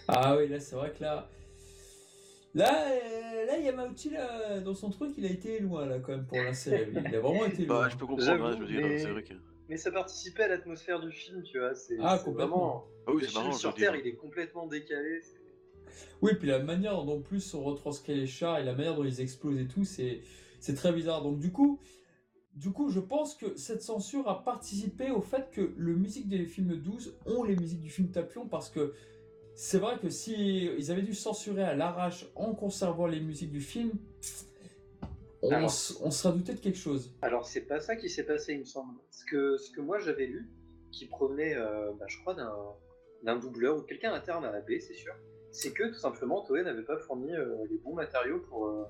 Ah 0.07 0.35
oui, 0.37 0.47
là, 0.47 0.59
c'est 0.59 0.75
vrai 0.75 0.91
que 0.91 1.03
là. 1.03 1.29
Là, 2.55 2.73
euh, 2.91 3.45
là, 3.45 3.57
Yamauchi, 3.59 4.09
là, 4.09 4.59
dans 4.59 4.73
son 4.73 4.89
truc, 4.89 5.11
il 5.17 5.25
a 5.25 5.29
été 5.29 5.59
loin, 5.59 5.85
là, 5.85 5.99
quand 5.99 6.11
même, 6.13 6.25
pour 6.25 6.37
l'insérer. 6.41 6.89
Il 6.91 7.15
a 7.15 7.19
vraiment 7.19 7.45
été 7.45 7.65
loin. 7.65 7.83
Bah, 7.83 7.89
je 7.89 7.95
peux 7.97 8.07
comprendre, 8.07 8.45
hein, 8.45 8.53
je 8.57 8.61
veux 8.63 8.67
dire, 8.67 8.81
mais- 8.81 8.97
c'est 8.97 9.11
vrai 9.11 9.23
que. 9.23 9.33
Mais 9.69 9.77
ça 9.77 9.91
participait 9.91 10.43
à 10.43 10.47
l'atmosphère 10.49 10.99
du 10.99 11.11
film, 11.11 11.43
tu 11.43 11.59
vois. 11.59 11.75
C'est 11.75 11.95
Ah, 12.01 12.17
complètement. 12.17 12.57
vraiment. 12.57 12.85
Ah 13.07 13.11
oui, 13.13 13.21
le 13.21 13.27
c'est 13.27 13.31
film 13.33 13.43
marrant, 13.43 13.55
sur. 13.57 13.73
Terre, 13.75 13.95
il 13.95 14.07
est 14.07 14.15
complètement 14.15 14.67
décalé. 14.67 15.21
c'est- 15.21 15.39
Oui, 16.21 16.31
puis 16.37 16.47
la 16.47 16.59
manière 16.59 17.03
dont 17.03 17.17
en 17.17 17.21
plus 17.21 17.53
on 17.53 17.63
retranscrit 17.63 18.15
les 18.15 18.27
chars 18.27 18.59
et 18.59 18.63
la 18.63 18.73
manière 18.73 18.95
dont 18.95 19.03
ils 19.05 19.21
explosent 19.21 19.59
et 19.59 19.67
tout, 19.67 19.85
c'est 19.85 20.21
c'est 20.59 20.73
très 20.73 20.91
bizarre. 20.91 21.21
Donc 21.23 21.39
du 21.39 21.51
coup, 21.51 21.79
du 22.55 22.71
coup, 22.71 22.89
je 22.89 22.99
pense 22.99 23.35
que 23.35 23.55
cette 23.55 23.81
censure 23.81 24.27
a 24.27 24.43
participé 24.43 25.11
au 25.11 25.21
fait 25.21 25.49
que 25.51 25.73
le 25.77 25.95
musique 25.95 26.27
des 26.27 26.45
films 26.45 26.75
12 26.75 27.15
ont 27.25 27.43
les 27.43 27.55
musiques 27.55 27.79
du 27.79 27.89
film 27.89 28.09
Tapion 28.11 28.47
parce 28.47 28.69
que 28.69 28.93
c'est 29.55 29.77
vrai 29.77 29.97
que 29.99 30.09
si 30.09 30.65
ils 30.77 30.91
avaient 30.91 31.01
dû 31.01 31.13
censurer 31.13 31.63
à 31.63 31.75
l'arrache 31.75 32.25
en 32.35 32.53
conservant 32.53 33.07
les 33.07 33.19
musiques 33.19 33.51
du 33.51 33.61
film, 33.61 33.91
on, 35.41 35.51
Alors- 35.51 35.65
s- 35.69 35.97
on 36.03 36.11
sera 36.11 36.33
douté 36.33 36.53
de 36.53 36.59
quelque 36.59 36.77
chose. 36.77 37.11
Alors, 37.21 37.45
c'est 37.45 37.61
pas 37.61 37.79
ça 37.79 37.95
qui 37.95 38.09
s'est 38.09 38.25
passé, 38.25 38.53
il 38.53 38.59
me 38.59 38.65
semble. 38.65 38.93
Ce 39.11 39.25
que, 39.25 39.57
ce 39.57 39.71
que 39.71 39.81
moi 39.81 39.99
j'avais 39.99 40.25
lu, 40.25 40.49
qui 40.91 41.05
provenait, 41.07 41.55
euh, 41.55 41.91
bah, 41.99 42.05
je 42.07 42.19
crois, 42.21 42.35
d'un 43.23 43.35
doubleur 43.37 43.77
ou 43.77 43.81
de 43.81 43.85
quelqu'un 43.85 44.13
interne 44.13 44.43
à 44.45 44.51
la 44.51 44.61
baie, 44.61 44.79
c'est 44.79 44.93
sûr, 44.93 45.13
c'est 45.51 45.71
que 45.73 45.87
tout 45.87 45.99
simplement 45.99 46.43
Toei 46.45 46.63
n'avait 46.63 46.83
pas 46.83 46.97
fourni 46.97 47.33
euh, 47.35 47.55
les 47.69 47.77
bons 47.77 47.93
matériaux 47.93 48.39
pour, 48.49 48.67
euh, 48.67 48.83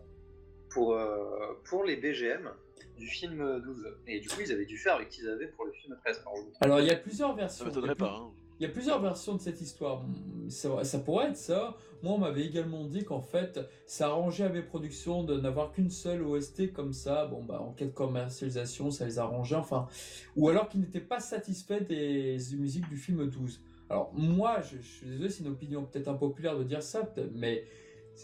pour, 0.72 0.94
euh, 0.94 1.60
pour 1.66 1.84
les 1.84 1.96
BGM 1.98 2.50
du 2.98 3.08
film 3.08 3.62
12. 3.62 3.98
Et 4.08 4.20
du 4.20 4.28
coup, 4.30 4.42
ils 4.42 4.52
avaient 4.52 4.66
dû 4.66 4.78
faire 4.78 4.96
avec 4.96 5.12
ce 5.12 5.18
qu'ils 5.20 5.30
avaient 5.30 5.48
pour 5.48 5.66
le 5.66 5.72
film 5.72 5.96
13. 6.04 6.20
par 6.24 6.34
exemple. 6.34 6.58
Alors, 6.62 6.80
il 6.80 6.88
y 6.88 6.92
a 6.92 6.96
plusieurs 6.96 7.30
Ça 7.30 7.36
versions. 7.36 7.66
Il 7.66 7.68
y 7.68 7.72
a 7.72 7.76
m'étonnerait 7.76 7.96
pas. 7.96 8.18
Hein. 8.18 8.32
Il 8.60 8.64
y 8.64 8.66
a 8.66 8.70
plusieurs 8.70 9.02
versions 9.02 9.36
de 9.36 9.42
cette 9.42 9.62
histoire. 9.62 10.06
Ça, 10.50 10.84
ça 10.84 11.00
pourrait 11.00 11.30
être 11.30 11.38
ça. 11.38 11.78
Moi, 12.04 12.14
on 12.14 12.18
m'avait 12.18 12.46
également 12.46 12.84
dit 12.86 13.06
qu'en 13.06 13.22
fait, 13.22 13.60
ça 13.86 14.08
arrangeait 14.08 14.44
à 14.44 14.50
mes 14.50 14.62
productions 14.62 15.24
de 15.24 15.40
n'avoir 15.40 15.72
qu'une 15.72 15.90
seule 15.90 16.22
OST 16.24 16.74
comme 16.74 16.92
ça. 16.92 17.26
Bon, 17.26 17.42
bah, 17.42 17.62
en 17.62 17.72
cas 17.72 17.86
de 17.86 17.92
commercialisation, 17.92 18.92
ça 18.92 19.06
les 19.06 19.18
arrangeait. 19.18 19.56
Enfin, 19.56 19.88
ou 20.36 20.50
alors 20.50 20.68
qu'ils 20.68 20.82
n'étaient 20.82 21.00
pas 21.00 21.22
satisfaits 21.22 21.86
des 21.88 22.38
musiques 22.58 22.90
du 22.90 22.98
film 22.98 23.30
12. 23.30 23.62
Alors, 23.90 24.12
moi, 24.14 24.60
je, 24.62 24.78
je 24.82 24.88
suis 24.88 25.08
désolé, 25.08 25.30
c'est 25.30 25.44
une 25.44 25.52
opinion 25.52 25.86
peut-être 25.86 26.10
impopulaire 26.10 26.58
de 26.58 26.64
dire 26.64 26.84
ça, 26.84 27.10
mais 27.34 27.64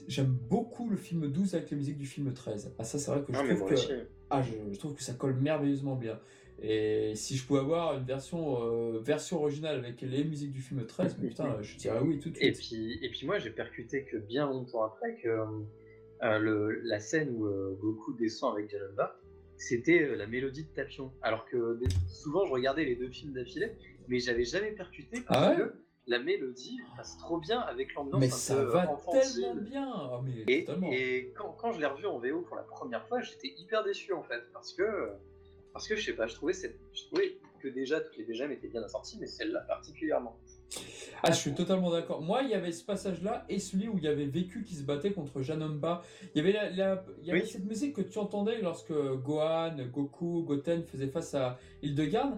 j'aime 0.07 0.37
beaucoup 0.49 0.89
le 0.89 0.97
film 0.97 1.31
12 1.31 1.55
avec 1.55 1.71
les 1.71 1.77
musiques 1.77 1.97
du 1.97 2.05
film 2.05 2.33
13. 2.33 2.75
Ah, 2.77 2.83
ça, 2.83 2.99
c'est 2.99 3.09
vrai 3.09 3.21
que 3.21 3.31
je 3.31 3.37
Non, 3.37 3.43
mais 3.45 3.55
trouve 3.55 3.69
que. 3.73 4.07
Ah, 4.29 4.41
je, 4.41 4.51
je 4.73 4.79
trouve 4.79 4.95
que 4.95 5.03
ça 5.03 5.13
colle 5.13 5.35
merveilleusement 5.35 5.95
bien. 5.95 6.19
Et 6.61 7.13
si 7.15 7.35
je 7.35 7.45
pouvais 7.45 7.59
avoir 7.59 7.97
une 7.97 8.05
version, 8.05 8.63
euh, 8.63 8.99
version 8.99 9.41
originale 9.41 9.77
avec 9.77 10.01
les 10.01 10.23
musiques 10.23 10.51
du 10.51 10.61
film 10.61 10.85
13, 10.85 11.17
mais 11.21 11.29
putain, 11.29 11.61
je 11.61 11.75
dirais 11.77 11.99
oui 12.01 12.19
tout 12.19 12.29
de 12.29 12.37
Et 12.39 12.53
suite. 12.53 12.57
puis, 12.57 13.05
et 13.05 13.09
puis 13.09 13.25
moi, 13.25 13.39
j'ai 13.39 13.49
percuté 13.49 14.05
que 14.05 14.17
bien 14.17 14.47
longtemps 14.47 14.83
après 14.83 15.15
que 15.21 15.27
euh, 16.23 16.39
le, 16.39 16.79
la 16.83 16.99
scène 16.99 17.29
où 17.35 17.45
euh, 17.45 17.77
Goku 17.81 18.13
descend 18.13 18.55
avec 18.55 18.69
Janemba, 18.69 19.17
c'était 19.57 20.01
euh, 20.01 20.15
la 20.15 20.27
mélodie 20.27 20.63
de 20.63 20.69
Tapion. 20.69 21.11
Alors 21.21 21.45
que 21.45 21.79
souvent, 22.07 22.45
je 22.45 22.51
regardais 22.53 22.85
les 22.85 22.95
deux 22.95 23.09
films 23.09 23.33
d'affilée, 23.33 23.71
mais 24.07 24.19
j'avais 24.19 24.45
jamais 24.45 24.71
percuté 24.71 25.21
parce 25.27 25.39
Ah 25.45 25.49
ouais 25.51 25.57
que 25.57 25.73
la 26.07 26.19
mélodie 26.19 26.77
passe 26.95 27.17
trop 27.17 27.39
bien 27.39 27.59
avec 27.61 27.93
l'ambiance 27.95 28.19
Mais 28.21 28.27
un 28.27 28.29
ça 28.29 28.55
peu 28.55 28.61
va 28.63 28.97
tellement 29.11 29.55
bien. 29.55 29.91
Ah, 29.93 30.21
mais 30.23 30.43
Et, 30.47 30.65
et 30.91 31.33
quand, 31.35 31.51
quand 31.59 31.71
je 31.73 31.79
l'ai 31.79 31.85
revu 31.87 32.05
en 32.05 32.19
VO 32.19 32.41
pour 32.41 32.55
la 32.55 32.63
première 32.63 33.05
fois, 33.07 33.19
j'étais 33.21 33.53
hyper 33.57 33.83
déçu 33.83 34.13
en 34.13 34.23
fait, 34.23 34.41
parce 34.53 34.71
que, 34.73 34.83
parce 35.75 35.89
que 35.89 35.97
je 35.97 36.05
sais 36.05 36.13
pas, 36.13 36.25
je 36.25 36.35
trouvais, 36.35 36.53
cette, 36.53 36.79
je 36.93 37.03
trouvais 37.03 37.35
que 37.59 37.67
déjà 37.67 37.99
toutes 37.99 38.15
les 38.15 38.23
BGM 38.23 38.49
étaient 38.53 38.69
bien 38.69 38.81
assorties, 38.81 39.17
mais 39.19 39.27
celle-là 39.27 39.59
particulièrement. 39.67 40.37
Ah, 41.21 41.31
je 41.31 41.35
suis 41.37 41.53
totalement 41.53 41.91
d'accord. 41.91 42.21
Moi, 42.21 42.43
il 42.43 42.49
y 42.49 42.53
avait 42.53 42.71
ce 42.71 42.85
passage-là 42.85 43.45
et 43.49 43.59
celui 43.59 43.89
où 43.89 43.97
il 43.97 44.03
y 44.05 44.07
avait 44.07 44.25
Vécu 44.25 44.63
qui 44.63 44.73
se 44.75 44.83
battait 44.83 45.11
contre 45.11 45.41
Janomba. 45.41 46.01
Il 46.33 46.37
y 46.37 46.41
avait, 46.41 46.53
la, 46.53 46.69
la- 46.69 47.05
il 47.21 47.27
y 47.27 47.31
avait 47.31 47.41
Oui. 47.41 47.47
cette 47.47 47.65
musique 47.65 47.93
que 47.93 48.01
tu 48.01 48.17
entendais 48.19 48.61
lorsque 48.61 48.91
Gohan, 48.93 49.75
Goku, 49.91 50.43
Goten 50.43 50.83
faisaient 50.85 51.07
face 51.09 51.33
à 51.35 51.59
Hildegarde. 51.83 52.37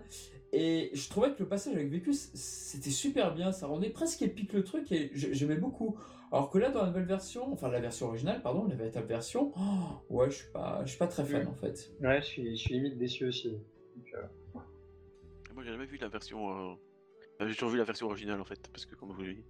Et 0.53 0.91
je 0.93 1.09
trouvais 1.09 1.31
que 1.33 1.39
le 1.43 1.47
passage 1.49 1.73
avec 1.75 1.89
Vécu, 1.89 2.13
c- 2.13 2.29
c'était 2.33 2.89
super 2.89 3.33
bien. 3.33 3.51
Ça 3.51 3.67
rendait 3.67 3.89
presque 3.89 4.21
épique 4.21 4.53
le 4.53 4.63
truc 4.63 4.91
et 4.91 5.11
j'aimais 5.13 5.57
beaucoup. 5.57 5.97
Alors 6.31 6.49
que 6.49 6.57
là, 6.57 6.69
dans 6.71 6.81
la 6.81 6.87
nouvelle 6.87 7.05
version, 7.05 7.51
enfin 7.53 7.69
la 7.69 7.79
version 7.79 8.07
originale, 8.07 8.41
pardon, 8.41 8.65
la 8.67 8.75
véritable 8.75 9.07
version, 9.07 9.51
oh, 9.57 10.13
ouais, 10.13 10.29
je 10.29 10.35
suis 10.37 10.51
pas, 10.51 10.81
je 10.85 10.89
suis 10.89 10.97
pas 10.97 11.07
très 11.07 11.25
fan 11.25 11.43
Mm. 11.45 11.47
en 11.49 11.55
fait. 11.55 11.91
Ouais, 11.99 12.21
je 12.21 12.25
suis, 12.25 12.57
je 12.57 12.61
suis 12.61 12.73
limite 12.75 12.97
déçu 12.97 13.25
aussi. 13.27 13.51
Donc, 13.95 14.13
euh, 14.13 14.61
Moi, 15.53 15.63
j'ai 15.63 15.71
jamais 15.71 15.85
vu 15.85 15.97
la 15.97 16.07
version. 16.07 16.71
euh, 16.71 16.75
J'ai 17.47 17.53
toujours 17.53 17.69
vu 17.69 17.77
la 17.77 17.83
version 17.83 18.07
originale 18.07 18.39
en 18.41 18.45
fait, 18.45 18.67
parce 18.71 18.85
que 18.85 18.95
comme 18.95 19.11
je 19.11 19.15
vous 19.15 19.23
l'ai 19.23 19.33
dit, 19.35 19.45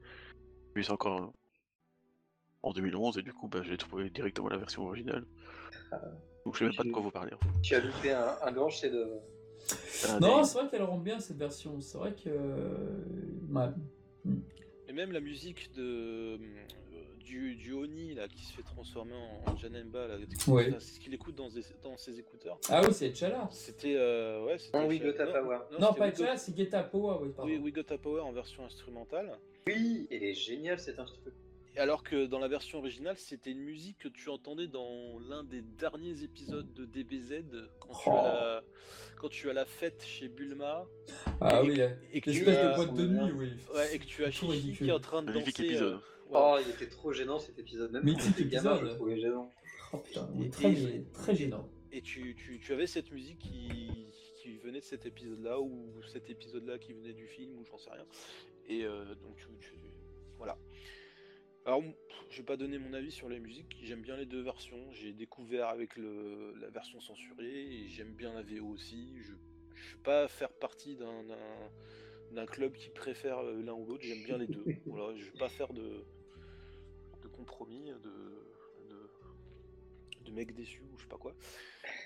j'ai 0.75 0.81
vu 0.81 0.83
ça 0.83 0.93
encore 0.93 1.21
euh, 1.21 1.27
en 2.63 2.71
2011 2.73 3.17
et 3.17 3.21
du 3.23 3.33
coup, 3.33 3.47
bah, 3.47 3.61
j'ai 3.63 3.77
trouvé 3.77 4.09
directement 4.09 4.49
la 4.49 4.57
version 4.57 4.83
originale. 4.83 5.25
Donc 6.45 6.53
je 6.55 6.59
sais 6.59 6.65
même 6.65 6.75
pas 6.75 6.83
de 6.83 6.91
quoi 6.91 7.01
vous 7.01 7.11
parler. 7.11 7.33
En 7.33 7.37
fait. 7.39 7.61
tu 7.61 7.75
as 7.75 7.79
loupé 7.81 8.11
un, 8.13 8.35
un 8.41 8.51
grand 8.51 8.69
chef-d'œuvre. 8.69 9.21
Un 10.09 10.19
Non, 10.19 10.43
c'est 10.43 10.59
vrai 10.59 10.69
qu'elle 10.69 10.83
rend 10.83 10.97
bien 10.97 11.19
cette 11.19 11.37
version. 11.37 11.79
C'est 11.81 11.97
vrai 11.97 12.13
que. 12.13 12.29
euh, 12.29 12.77
ouais. 13.51 14.33
Et 14.87 14.93
même 14.93 15.11
la 15.11 15.19
musique 15.19 15.71
de 15.75 15.81
euh, 15.83 16.37
du, 17.19 17.55
du 17.55 17.73
Oni 17.73 18.13
là 18.15 18.27
qui 18.29 18.45
se 18.45 18.53
fait 18.53 18.63
transformer 18.63 19.13
en, 19.15 19.51
en 19.51 19.57
Janemba, 19.57 20.07
là, 20.07 20.15
Ouais. 20.47 20.67
enfin, 20.69 20.79
c'est 20.79 20.95
ce 20.95 20.99
qu'il 21.01 21.13
écoute 21.13 21.35
dans, 21.35 21.49
ses 21.49 22.19
écouteurs. 22.19 22.57
Ah 22.69 22.81
oui, 22.85 22.93
c'est 22.93 23.13
Chala. 23.13 23.49
C'était 23.51 23.95
euh, 23.97 24.45
ouais, 24.45 24.57
c'était 24.57 24.85
We 24.85 24.99
Got 25.01 25.19
a 25.21 25.25
non, 25.25 25.31
Power. 25.33 25.57
Non, 25.57 25.87
c'était 25.89 25.99
pas 25.99 26.05
We 26.05 26.11
Got- 26.17 26.23
Chala, 26.23 26.37
c'est 26.37 26.55
Geta 26.57 26.83
Power. 26.83 27.17
Oui, 27.21 27.29
pardon. 27.35 27.51
Oui, 27.51 27.57
We 27.57 27.73
Got 27.73 27.93
a 27.93 27.97
Power 27.97 28.21
en 28.21 28.31
version 28.31 28.63
instrumentale. 28.65 29.37
Oui, 29.67 30.07
elle 30.09 30.23
est 30.23 30.33
géniale 30.33 30.79
cet 30.79 30.99
instrument. 30.99 31.35
Alors 31.77 32.03
que 32.03 32.25
dans 32.25 32.39
la 32.39 32.47
version 32.47 32.79
originale, 32.79 33.17
c'était 33.17 33.51
une 33.51 33.59
musique 33.61 33.99
que 33.99 34.07
tu 34.07 34.29
entendais 34.29 34.67
dans 34.67 35.19
l'un 35.29 35.43
des 35.43 35.61
derniers 35.61 36.23
épisodes 36.23 36.73
de 36.73 36.85
DBZ 36.85 37.43
quand, 37.79 37.89
tu, 37.93 38.09
Oh. 38.09 38.11
as 38.13 38.23
la, 38.23 38.63
quand 39.17 39.29
tu 39.29 39.49
as 39.49 39.53
la 39.53 39.65
fête 39.65 40.03
chez 40.03 40.27
Bulma 40.27 40.85
Ah 41.39 41.61
Et- 41.63 41.67
oui, 41.69 41.81
et 42.13 42.21
que, 42.21 42.31
tu 42.31 42.43
Ah, 42.49 42.71
de 42.71 42.75
boîte 42.75 42.93
de 42.95 43.05
nuit, 43.07 43.15
vient. 43.15 43.35
oui. 43.35 43.49
ouais, 43.75 43.95
et 43.95 43.99
que 43.99 44.05
tu 44.05 44.23
as 44.25 44.31
Chichi 44.31 44.51
ridicule. 44.51 44.85
qui 44.87 44.89
est 44.89 44.93
en 44.93 44.99
train 44.99 45.21
de 45.21 45.31
danser. 45.31 45.49
épisode. 45.49 45.93
euh, 45.93 45.95
ouais. 46.33 46.39
Oh, 46.41 46.57
il 46.65 46.69
était 46.71 46.87
trop 46.89 47.13
gênant 47.13 47.37
cet 47.39 47.59
épisode. 47.59 47.91
Même 47.91 48.03
quand 48.05 48.11
gamin, 48.15 48.31
je 48.31 48.41
épisode. 48.41 48.81
le 48.83 48.89
trouvais 48.95 49.19
gênant. 49.19 49.51
Oh 49.93 49.97
putain, 49.97 50.29
il 50.35 50.45
est 50.45 50.49
très, 50.49 50.73
et- 50.73 51.03
très 51.13 51.35
gênant. 51.35 51.69
Et 51.91 52.01
tu, 52.01 52.35
tu, 52.35 52.59
tu 52.59 52.73
avais 52.73 52.87
cette 52.87 53.11
musique 53.11 53.39
qui, 53.39 53.69
qui 54.41 54.57
venait 54.57 54.79
de 54.79 54.83
cet 54.85 55.05
épisode-là, 55.05 55.59
ou 55.61 56.01
cet 56.11 56.29
épisode-là 56.29 56.77
qui 56.79 56.93
venait 56.93 57.13
du 57.13 57.27
film, 57.27 57.51
ou 57.57 57.63
j'en 57.65 57.77
sais 57.77 57.91
rien. 57.91 58.05
Et 58.67 58.83
euh, 58.83 59.05
donc, 59.15 59.35
tu, 59.37 59.45
tu- 59.61 59.79
voilà. 60.37 60.57
Alors, 61.67 61.83
je 62.29 62.37
vais 62.37 62.43
pas 62.45 62.55
donner 62.55 62.77
mon 62.77 62.93
avis 62.93 63.11
sur 63.11 63.27
les 63.27 63.39
musiques. 63.41 63.77
J'aime 63.83 64.01
bien 64.01 64.15
les 64.15 64.25
deux 64.25 64.41
versions. 64.41 64.89
J'ai 64.93 65.11
découvert 65.11 65.67
avec 65.67 65.97
le, 65.97 66.53
la 66.61 66.69
version 66.69 67.01
censurée, 67.01 67.45
et 67.83 67.87
j'aime 67.89 68.13
bien 68.13 68.33
la 68.33 68.41
VO 68.41 68.67
aussi. 68.67 69.17
Je 69.21 69.33
je 69.75 69.91
vais 69.95 70.01
pas 70.01 70.27
faire 70.29 70.51
partie 70.53 70.95
d'un 70.95 71.23
d'un- 71.23 71.69
d'un 72.31 72.45
club 72.45 72.73
qui 72.73 72.89
préfère 72.89 73.39
euh, 73.39 73.61
l'un 73.61 73.73
ou 73.73 73.85
l'autre. 73.85 74.03
J'aime 74.03 74.23
bien 74.23 74.37
les 74.37 74.47
deux. 74.47 74.63
Voilà, 74.85 75.15
je 75.17 75.25
vais 75.25 75.37
pas 75.37 75.49
faire 75.49 75.71
de, 75.73 76.05
de 77.21 77.27
compromis, 77.27 77.91
de, 77.91 78.13
de, 78.89 79.09
de 80.25 80.31
mec 80.31 80.53
déçu, 80.55 80.81
ou 80.81 80.97
je 80.97 81.03
sais 81.03 81.09
pas 81.09 81.17
quoi. 81.17 81.35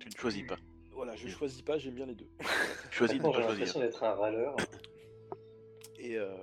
Tu 0.00 0.08
ne 0.08 0.14
choisis 0.16 0.42
pas. 0.46 0.58
Voilà, 0.90 1.14
je 1.16 1.28
choisis 1.28 1.62
pas, 1.62 1.78
j'aime 1.78 1.94
bien 1.94 2.06
les 2.06 2.14
deux. 2.16 2.28
Tu 2.90 2.96
choisis 2.98 3.18
de 3.18 3.22
ne 3.26 3.32
j'ai 3.32 3.38
pas 3.38 3.42
choisir. 3.42 3.48
l'impression 3.66 3.80
d'être 3.80 4.02
un 4.04 4.14
râleur. 4.14 4.56
Et 5.98 6.16
euh, 6.18 6.34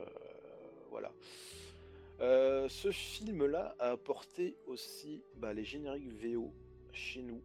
voilà. 0.90 1.12
Euh, 2.22 2.70
ce 2.70 2.92
film-là 2.92 3.76
a 3.80 3.92
apporté 3.92 4.56
aussi 4.68 5.24
bah, 5.36 5.54
les 5.54 5.64
génériques 5.64 6.08
VO 6.08 6.54
chez 6.92 7.22
nous, 7.22 7.42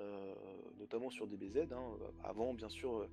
euh, 0.00 0.34
notamment 0.78 1.10
sur 1.10 1.26
DBZ. 1.26 1.72
hein. 1.72 1.96
Avant, 2.22 2.54
bien 2.54 2.68
sûr, 2.68 2.96
euh, 2.98 3.08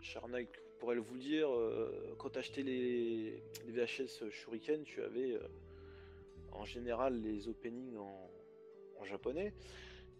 Charnac 0.00 0.48
pourrait 0.78 0.96
vous 0.98 1.14
le 1.14 1.20
dire, 1.20 1.50
euh, 1.50 2.14
quand 2.18 2.30
tu 2.30 2.38
achetais 2.38 2.62
les, 2.62 3.42
VHS 3.66 4.30
Shuriken, 4.30 4.84
tu 4.84 5.02
avais 5.02 5.38
en 6.52 6.64
général 6.64 7.20
les 7.20 7.48
openings 7.48 7.96
en, 7.96 8.30
japonais. 9.04 9.52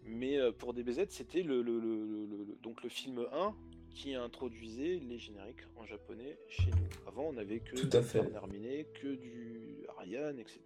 Mais 0.03 0.37
pour 0.59 0.75
DBZ, 0.75 1.05
c'était 1.09 1.41
le- 1.41 1.63
le- 1.63 1.79
le- 1.79 2.55
donc 2.61 2.83
le 2.83 2.89
film 2.89 3.25
1 3.31 3.55
qui 3.95 4.13
introduisait 4.13 4.99
les 4.99 5.17
génériques 5.17 5.63
en 5.75 5.85
japonais 5.85 6.37
chez 6.49 6.69
nous. 6.69 7.07
Avant, 7.07 7.29
on 7.29 7.33
n'avait 7.33 7.59
que 7.59 7.75
Tout 7.75 7.97
à 7.97 8.01
du 8.01 8.07
fait. 8.07 8.29
Terminé, 8.29 8.85
que 9.01 9.15
du 9.15 9.85
Ariane, 9.97 10.37
etc. 10.37 10.59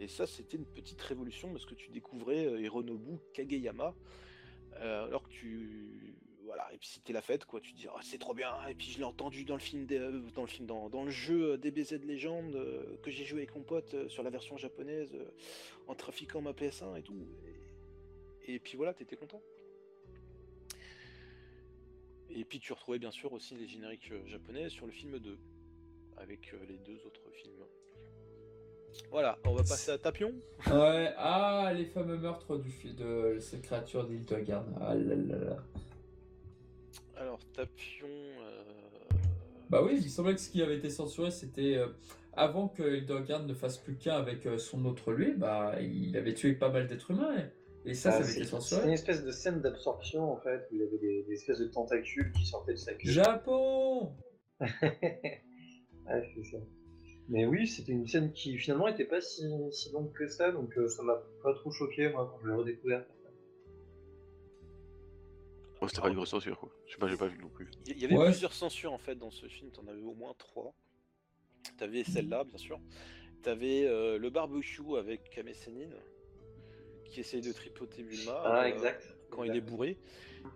Et 0.00 0.08
ça, 0.08 0.26
c'était 0.26 0.56
une 0.56 0.64
petite 0.64 1.02
révolution 1.02 1.50
parce 1.50 1.66
que 1.66 1.74
tu 1.74 1.90
découvrais 1.90 2.46
euh, 2.46 2.60
Hironobu 2.62 3.18
Kageyama, 3.34 3.94
euh, 4.80 5.06
alors 5.06 5.24
que 5.24 5.30
tu 5.30 6.14
voilà, 6.48 6.66
et 6.72 6.78
puis 6.78 6.88
c'était 6.88 7.12
la 7.12 7.20
fête, 7.20 7.44
quoi. 7.44 7.60
Tu 7.60 7.74
te 7.74 7.76
dis, 7.76 7.86
Ah, 7.94 8.00
c'est 8.02 8.16
trop 8.16 8.32
bien. 8.32 8.50
Et 8.68 8.74
puis 8.74 8.86
je 8.86 8.96
l'ai 8.98 9.04
entendu 9.04 9.44
dans 9.44 9.54
le 9.54 9.60
film, 9.60 9.86
euh, 9.90 10.22
dans 10.34 10.40
le 10.40 10.48
film, 10.48 10.66
dans, 10.66 10.88
dans 10.88 11.04
le 11.04 11.10
jeu 11.10 11.58
DBZ 11.58 12.04
Legend 12.04 12.54
euh, 12.54 12.96
que 13.02 13.10
j'ai 13.10 13.26
joué 13.26 13.40
avec 13.40 13.54
mon 13.54 13.62
pote 13.62 13.92
euh, 13.92 14.08
sur 14.08 14.22
la 14.22 14.30
version 14.30 14.56
japonaise 14.56 15.14
en 15.88 15.94
trafiquant 15.94 16.40
ma 16.40 16.52
PS1 16.52 16.98
et 16.98 17.02
tout. 17.02 17.18
Et, 18.46 18.54
et 18.54 18.58
puis 18.58 18.78
voilà, 18.78 18.94
t'étais 18.94 19.16
content. 19.16 19.42
Et 22.30 22.44
puis 22.44 22.60
tu 22.60 22.72
retrouvais 22.72 22.98
bien 22.98 23.10
sûr 23.10 23.32
aussi 23.32 23.54
les 23.56 23.66
génériques 23.66 24.10
euh, 24.12 24.26
japonais 24.26 24.68
sur 24.68 24.86
le 24.86 24.92
film 24.92 25.18
2, 25.18 25.38
avec 26.18 26.52
euh, 26.52 26.58
les 26.68 26.78
deux 26.78 26.98
autres 27.06 27.30
films. 27.32 27.64
Voilà, 29.10 29.38
on 29.46 29.54
va 29.54 29.62
passer 29.62 29.90
à 29.90 29.98
Tapion. 29.98 30.32
Ouais, 30.66 31.12
ah, 31.16 31.72
les 31.74 31.86
fameux 31.86 32.18
meurtres 32.18 32.58
du 32.58 32.70
de 32.92 33.38
cette 33.40 33.62
créature. 33.62 34.08
Ah 34.80 34.94
là 34.94 35.14
là 35.14 35.38
là. 35.38 35.56
Alors 37.16 37.40
Tapion, 37.52 38.06
euh, 38.06 38.62
Bah 39.70 39.82
oui, 39.82 39.98
il 40.02 40.10
semblait 40.10 40.34
que 40.34 40.40
ce 40.40 40.50
qui 40.50 40.62
avait 40.62 40.76
été 40.76 40.90
censuré, 40.90 41.30
c'était 41.30 41.76
euh, 41.76 41.88
avant 42.34 42.68
que 42.68 42.96
Hildegard 42.96 43.44
ne 43.44 43.54
fasse 43.54 43.78
plus 43.78 43.96
qu'un 43.96 44.16
avec 44.16 44.46
euh, 44.46 44.58
son 44.58 44.84
autre 44.84 45.12
lui, 45.12 45.32
bah 45.32 45.74
il 45.80 46.16
avait 46.16 46.34
tué 46.34 46.52
pas 46.52 46.70
mal 46.70 46.86
d'êtres 46.86 47.10
humains. 47.10 47.36
Et, 47.36 47.50
et 47.90 47.94
ça, 47.94 48.10
Ah, 48.12 48.16
avait 48.16 48.24
c'est 48.24 48.84
une 48.84 48.90
espèce 48.90 49.24
de 49.24 49.30
scène 49.30 49.60
d'absorption 49.60 50.32
en 50.32 50.36
fait, 50.40 50.68
où 50.70 50.74
il 50.76 50.80
y 50.80 50.84
avait 50.84 50.98
des, 50.98 51.22
des 51.24 51.32
espèces 51.34 51.58
de 51.58 51.66
tentacules 51.66 52.32
qui 52.32 52.44
sortaient 52.46 52.72
de 52.72 52.78
sa 52.78 52.94
queue. 52.94 53.08
Japon 53.10 54.14
Ouais, 54.60 55.42
c'est 56.34 56.44
ça. 56.44 56.56
Mais 57.28 57.44
oui, 57.44 57.66
c'était 57.66 57.92
une 57.92 58.06
scène 58.06 58.32
qui 58.32 58.56
finalement 58.56 58.88
était 58.88 59.04
pas 59.04 59.20
si, 59.20 59.44
si 59.70 59.92
longue 59.92 60.12
que 60.12 60.26
ça, 60.28 60.50
donc 60.50 60.76
euh, 60.78 60.88
ça 60.88 61.02
m'a 61.02 61.22
pas 61.42 61.52
trop 61.54 61.70
choqué 61.70 62.08
moi 62.08 62.26
quand 62.32 62.40
je 62.42 62.48
l'ai 62.48 62.54
redécouvert. 62.54 63.04
Oh, 65.80 65.86
c'était 65.86 66.00
pas 66.00 66.08
une 66.08 66.14
grosse 66.16 66.30
censure 66.30 66.58
quoi. 66.58 66.70
Je 66.86 66.92
sais 66.92 66.98
pas, 66.98 67.06
j'ai 67.06 67.16
pas 67.16 67.28
vu 67.28 67.38
non 67.38 67.48
plus. 67.50 67.70
Il 67.86 67.98
y 67.98 68.04
avait 68.04 68.16
Ouais. 68.16 68.26
plusieurs 68.30 68.52
censures 68.52 68.92
en 68.92 68.98
fait 68.98 69.14
dans 69.14 69.30
ce 69.30 69.46
film, 69.46 69.70
t'en 69.70 69.86
avais 69.86 70.00
au 70.02 70.14
moins 70.14 70.34
trois. 70.38 70.74
T'avais 71.76 72.02
celle-là, 72.02 72.44
bien 72.44 72.58
sûr. 72.58 72.80
T'avais 73.42 73.84
euh, 73.86 74.18
le 74.18 74.30
barbecue 74.30 74.96
avec 74.98 75.30
Kame 75.30 75.52
Sennin, 75.52 75.90
qui 77.10 77.20
essaye 77.20 77.40
de 77.40 77.52
tripoter 77.52 78.02
Bulma 78.02 78.40
Ah, 78.44 78.62
euh, 78.62 78.64
exact. 78.66 79.02
quand 79.30 79.44
il 79.44 79.54
est 79.56 79.60
bourré. 79.60 79.98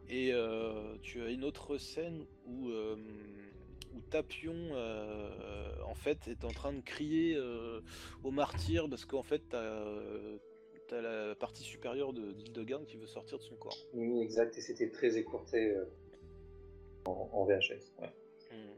Et 0.08 0.30
euh, 0.32 0.96
tu 1.02 1.22
as 1.22 1.30
une 1.30 1.44
autre 1.44 1.78
scène 1.78 2.24
où, 2.46 2.68
euh, 2.70 2.96
où 3.94 4.00
Tapion, 4.10 4.70
en 5.86 5.94
fait, 5.94 6.28
est 6.28 6.44
en 6.44 6.50
train 6.50 6.72
de 6.72 6.80
crier 6.80 7.38
au 8.22 8.30
martyr 8.30 8.88
parce 8.88 9.04
qu'en 9.04 9.22
fait, 9.22 9.42
t'as 9.48 9.84
t'as 10.88 11.00
la 11.00 11.34
partie 11.34 11.62
supérieure 11.62 12.12
de 12.12 12.32
d'Hildegarde 12.32 12.84
qui 12.84 12.96
veut 12.98 13.06
sortir 13.06 13.38
de 13.38 13.42
son 13.42 13.56
corps. 13.56 13.76
Oui, 13.94 14.20
exact, 14.20 14.58
et 14.58 14.60
c'était 14.60 14.90
très 14.90 15.16
écourté 15.16 15.70
euh, 15.70 15.84
en, 17.06 17.30
en 17.32 17.44
VHS. 17.46 17.92
Ouais. 17.98 18.12
Hmm. 18.50 18.74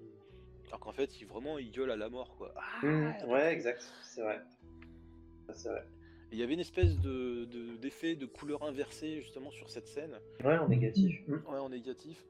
Alors 0.68 0.78
qu'en 0.80 0.92
fait, 0.92 1.20
il 1.20 1.26
vraiment 1.26 1.58
il 1.58 1.72
gueule 1.72 1.90
à 1.90 1.96
la 1.96 2.08
mort 2.08 2.36
quoi. 2.36 2.54
Ah, 2.56 2.86
Mmh, 2.86 3.28
ouais, 3.30 3.52
exact, 3.52 3.82
c'est 4.04 4.20
vrai. 4.22 4.40
C'est 5.54 5.68
vrai. 5.70 5.84
Il 6.34 6.40
y 6.40 6.42
avait 6.42 6.54
une 6.54 6.60
espèce 6.60 6.98
de 6.98 7.44
de- 7.44 7.76
d'effet 7.76 8.16
de, 8.16 8.26
couleur 8.26 8.64
inversée 8.64 9.20
justement 9.20 9.52
sur 9.52 9.70
cette 9.70 9.86
scène, 9.86 10.18
Ouais, 10.42 10.58
en 10.58 10.68
négatif. 10.68 11.22
Mmh. 11.28 11.32
ouais, 11.48 11.58
en 11.60 11.68
négatif. 11.68 12.24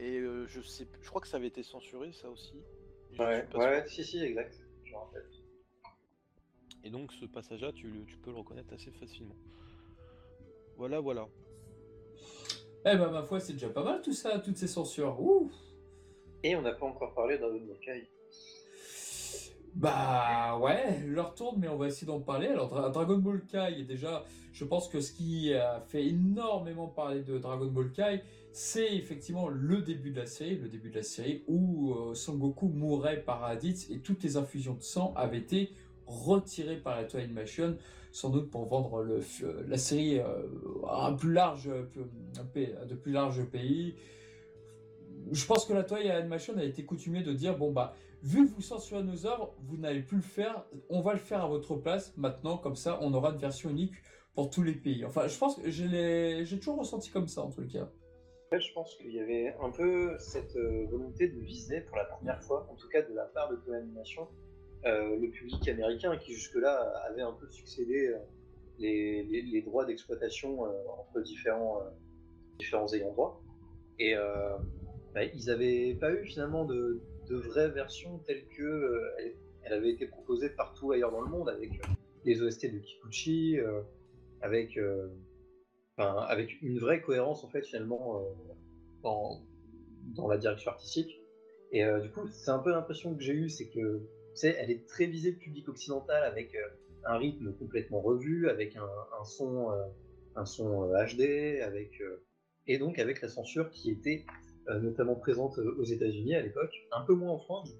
Et 0.00 0.18
euh, 0.18 0.48
je 0.48 0.60
sais, 0.62 0.88
je 1.00 1.08
crois 1.08 1.20
que 1.20 1.28
ça 1.28 1.36
avait 1.36 1.46
été 1.46 1.62
censuré 1.62 2.10
ça 2.12 2.28
aussi. 2.28 2.60
Je 3.12 3.22
Ouais, 3.22 3.46
ouais, 3.54 3.84
si, 3.86 4.02
si, 4.02 4.18
exact. 4.20 4.60
Je 4.84 4.90
me 4.90 4.96
rappelle. 4.96 5.26
Et 6.82 6.90
donc 6.90 7.12
ce 7.12 7.24
passage-là, 7.26 7.70
tu, 7.72 7.86
le- 7.88 8.04
tu 8.04 8.16
peux 8.16 8.30
le 8.30 8.36
reconnaître 8.38 8.74
assez 8.74 8.90
facilement. 8.90 9.36
Voilà, 10.76 10.98
voilà. 10.98 11.28
Eh 12.84 12.96
ben, 12.96 13.10
ma 13.10 13.22
foi, 13.22 13.38
c'est 13.38 13.52
déjà 13.52 13.68
pas 13.68 13.84
mal 13.84 14.00
tout 14.00 14.12
ça, 14.14 14.40
toutes 14.40 14.56
ces 14.56 14.66
censures. 14.66 15.20
Ouh 15.20 15.52
Et 16.42 16.56
on 16.56 16.62
n'a 16.62 16.72
pas 16.72 16.86
encore 16.86 17.14
parlé 17.14 17.38
d'un 17.38 17.46
autre. 17.46 17.78
Bah 19.74 20.58
ouais, 20.60 21.00
l'heure 21.06 21.34
tourne, 21.34 21.56
mais 21.60 21.68
on 21.68 21.76
va 21.76 21.86
essayer 21.86 22.06
d'en 22.06 22.20
parler. 22.20 22.48
Alors, 22.48 22.68
Dra- 22.68 22.90
Dragon 22.90 23.18
Ball 23.18 23.42
Kai, 23.46 23.84
déjà, 23.84 24.24
je 24.52 24.64
pense 24.64 24.88
que 24.88 25.00
ce 25.00 25.12
qui 25.12 25.54
a 25.54 25.80
fait 25.80 26.06
énormément 26.06 26.88
parler 26.88 27.22
de 27.22 27.38
Dragon 27.38 27.66
Ball 27.66 27.92
Kai, 27.92 28.22
c'est 28.52 28.94
effectivement 28.96 29.48
le 29.48 29.80
début 29.80 30.10
de 30.10 30.18
la 30.20 30.26
série, 30.26 30.56
le 30.56 30.68
début 30.68 30.90
de 30.90 30.96
la 30.96 31.02
série 31.04 31.44
où 31.46 31.92
euh, 31.94 32.14
Son 32.14 32.36
Goku 32.36 32.66
mourait 32.68 33.22
par 33.22 33.40
Raditz 33.40 33.88
et 33.90 34.00
toutes 34.00 34.22
les 34.24 34.36
infusions 34.36 34.74
de 34.74 34.82
sang 34.82 35.14
avaient 35.16 35.38
été 35.38 35.70
retirées 36.06 36.78
par 36.78 36.96
la 36.96 37.04
Toei 37.04 37.22
Animation, 37.22 37.76
sans 38.10 38.30
doute 38.30 38.50
pour 38.50 38.66
vendre 38.66 39.06
la 39.68 39.78
série 39.78 40.18
euh, 40.18 40.24
à 40.88 41.06
un 41.06 41.12
plus 41.12 41.32
large, 41.32 41.68
euh, 41.68 41.84
de 42.88 42.94
plus 42.96 43.14
pays. 43.52 43.94
Je 45.30 45.46
pense 45.46 45.64
que 45.64 45.72
la 45.72 45.84
Toei 45.84 46.10
Animation 46.10 46.56
a 46.56 46.64
été 46.64 46.82
coutumée 46.84 47.22
de 47.22 47.32
dire 47.32 47.56
bon 47.56 47.70
bah 47.72 47.94
vu 48.22 48.46
que 48.46 48.52
vous 48.52 48.60
censurez 48.60 49.02
nos 49.02 49.26
œuvres, 49.26 49.54
vous 49.62 49.76
n'allez 49.76 50.02
plus 50.02 50.18
le 50.18 50.22
faire, 50.22 50.64
on 50.88 51.00
va 51.00 51.12
le 51.12 51.18
faire 51.18 51.42
à 51.42 51.48
votre 51.48 51.76
place 51.76 52.16
maintenant, 52.16 52.56
comme 52.58 52.76
ça 52.76 52.98
on 53.02 53.12
aura 53.14 53.30
une 53.30 53.38
version 53.38 53.70
unique 53.70 53.94
pour 54.34 54.50
tous 54.50 54.62
les 54.62 54.74
pays. 54.74 55.04
Enfin, 55.04 55.26
je 55.26 55.38
pense 55.38 55.56
que 55.56 55.70
j'ai 55.70 56.58
toujours 56.58 56.78
ressenti 56.78 57.10
comme 57.10 57.28
ça 57.28 57.42
en 57.42 57.50
tout 57.50 57.66
cas. 57.66 57.88
Je 58.52 58.72
pense 58.74 58.96
qu'il 58.96 59.12
y 59.12 59.20
avait 59.20 59.54
un 59.62 59.70
peu 59.70 60.16
cette 60.18 60.56
euh, 60.56 60.86
volonté 60.90 61.28
de 61.28 61.38
viser 61.38 61.82
pour 61.82 61.96
la 61.96 62.04
première 62.04 62.42
fois, 62.42 62.66
en 62.68 62.74
tout 62.74 62.88
cas 62.88 63.00
de 63.00 63.14
la 63.14 63.26
part 63.26 63.48
de 63.48 63.54
Toei 63.56 63.76
Animation, 63.76 64.26
euh, 64.86 65.18
le 65.18 65.28
public 65.28 65.68
américain 65.68 66.16
qui 66.16 66.32
jusque-là 66.32 66.90
avait 67.06 67.20
un 67.20 67.32
peu 67.32 67.46
succédé 67.50 68.08
euh, 68.08 68.18
les, 68.78 69.62
droits 69.62 69.84
d'exploitation 69.84 70.64
euh, 70.64 70.70
entre 70.98 71.20
différents, 71.20 71.82
différents 72.58 72.90
ayants 72.94 73.12
droit. 73.12 73.42
Et 73.98 74.14
bah, 75.14 75.24
ils 75.24 75.46
n'avaient 75.46 75.94
pas 76.00 76.10
eu 76.12 76.24
finalement 76.24 76.64
de, 76.64 77.02
de 77.30 77.36
vraie 77.36 77.70
version 77.70 78.18
telle 78.26 78.44
que 78.48 78.62
euh, 78.62 79.34
elle, 79.62 79.72
avait 79.72 79.90
été 79.90 80.06
proposée 80.06 80.50
partout 80.50 80.90
ailleurs 80.90 81.12
dans 81.12 81.20
le 81.20 81.30
monde 81.30 81.48
avec 81.48 81.70
euh, 81.70 81.88
les 82.24 82.42
OST 82.42 82.72
de 82.72 82.78
Kikuchi, 82.78 83.58
euh, 83.58 83.82
avec 84.42 84.76
euh, 84.76 85.08
avec 85.96 86.60
une 86.62 86.78
vraie 86.78 87.02
cohérence 87.02 87.44
en 87.44 87.48
fait 87.50 87.62
finalement 87.62 88.24
dans, 89.02 89.42
dans 90.16 90.28
la 90.28 90.38
direction 90.38 90.70
artistique. 90.70 91.20
Et 91.72 91.84
du 92.00 92.10
coup, 92.10 92.26
c'est 92.28 92.50
un 92.50 92.58
peu 92.58 92.70
l'impression 92.70 93.14
que 93.14 93.22
j'ai 93.22 93.34
eue, 93.34 93.50
c'est 93.50 93.68
que 93.68 94.00
elle 94.42 94.70
est 94.70 94.88
très 94.88 95.04
visée 95.04 95.32
public 95.32 95.68
occidental 95.68 96.24
avec 96.24 96.56
un 97.04 97.18
rythme 97.18 97.52
complètement 97.52 98.00
revu, 98.00 98.48
avec 98.48 98.76
un, 98.76 99.24
son, 99.24 99.68
un 100.36 100.46
son 100.46 100.86
HD, 100.86 101.60
avec 101.60 102.02
et 102.66 102.78
donc 102.78 102.98
avec 102.98 103.20
la 103.20 103.28
censure 103.28 103.68
qui 103.68 103.90
était 103.90 104.24
notamment 104.78 105.16
présente 105.16 105.58
euh, 105.58 105.76
aux 105.78 105.84
États-Unis 105.84 106.34
à 106.34 106.42
l'époque, 106.42 106.72
un 106.92 107.02
peu 107.02 107.14
moins 107.14 107.32
en 107.32 107.38
France 107.38 107.70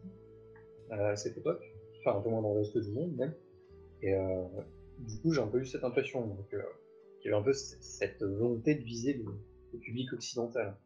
euh, 0.93 1.13
à 1.13 1.17
cette 1.17 1.39
époque, 1.39 1.63
enfin 2.01 2.19
un 2.19 2.23
peu 2.23 2.31
moins 2.31 2.43
dans 2.43 2.53
le 2.55 2.61
reste 2.61 2.77
du 2.79 2.91
monde 2.93 3.15
même. 3.17 3.35
Et 4.03 4.15
euh, 4.15 4.45
du 4.99 5.21
coup, 5.21 5.33
j'ai 5.33 5.41
un 5.41 5.47
peu 5.47 5.61
eu 5.61 5.67
cette 5.67 5.85
impression. 5.85 6.27
Donc, 6.27 6.53
euh, 6.55 6.63
il 7.23 7.27
y 7.27 7.29
avait 7.29 7.41
un 7.41 7.45
peu 7.45 7.53
cette 7.53 8.23
volonté 8.23 8.75
de 8.75 8.83
viser 8.83 9.13
le, 9.15 9.25
le 9.73 9.79
public 9.79 10.13
occidental. 10.13 10.77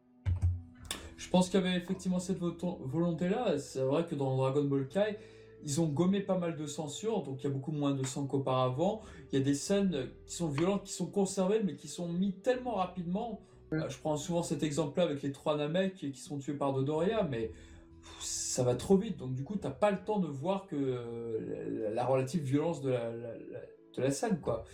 Je 1.17 1.29
pense 1.29 1.49
qu'il 1.49 1.61
y 1.61 1.63
avait 1.63 1.77
effectivement 1.77 2.19
cette 2.19 2.39
vo- 2.39 2.79
volonté-là. 2.81 3.57
C'est 3.57 3.81
vrai 3.81 4.05
que 4.05 4.15
dans 4.15 4.35
Dragon 4.35 4.65
Ball 4.65 4.87
Kai, 4.87 5.17
ils 5.63 5.81
ont 5.81 5.87
gommé 5.87 6.21
pas 6.21 6.37
mal 6.37 6.57
de 6.57 6.65
censure, 6.67 7.23
donc 7.23 7.41
il 7.41 7.47
y 7.47 7.49
a 7.49 7.53
beaucoup 7.53 7.71
moins 7.71 7.95
de 7.95 8.03
sang 8.03 8.27
qu'auparavant. 8.27 9.01
Il 9.31 9.39
y 9.39 9.41
a 9.41 9.45
des 9.45 9.55
scènes 9.55 10.09
qui 10.27 10.35
sont 10.35 10.49
violentes, 10.49 10.83
qui 10.83 10.93
sont 10.93 11.09
conservées, 11.09 11.63
mais 11.63 11.75
qui 11.75 11.87
sont 11.87 12.07
mises 12.07 12.35
tellement 12.43 12.75
rapidement. 12.75 13.41
Euh, 13.83 13.89
je 13.89 13.97
prends 13.99 14.17
souvent 14.17 14.43
cet 14.43 14.63
exemple-là 14.63 15.05
avec 15.05 15.21
les 15.21 15.31
trois 15.31 15.57
Namek 15.57 15.95
qui 15.95 16.13
sont 16.15 16.37
tués 16.39 16.53
par 16.53 16.73
Dodoria, 16.73 17.23
mais 17.23 17.51
ça 18.19 18.63
va 18.63 18.75
trop 18.75 18.97
vite. 18.97 19.17
Donc 19.17 19.33
du 19.33 19.43
coup, 19.43 19.55
t'as 19.55 19.71
pas 19.71 19.91
le 19.91 19.97
temps 20.03 20.19
de 20.19 20.27
voir 20.27 20.65
que 20.67 20.75
euh, 20.75 21.83
la, 21.85 21.89
la 21.91 22.05
relative 22.05 22.43
violence 22.43 22.81
de 22.81 22.91
la, 22.91 23.11
la- 23.11 23.33
la- 23.37 23.61
de 23.97 24.01
la 24.01 24.11
scène, 24.11 24.39
quoi. 24.41 24.65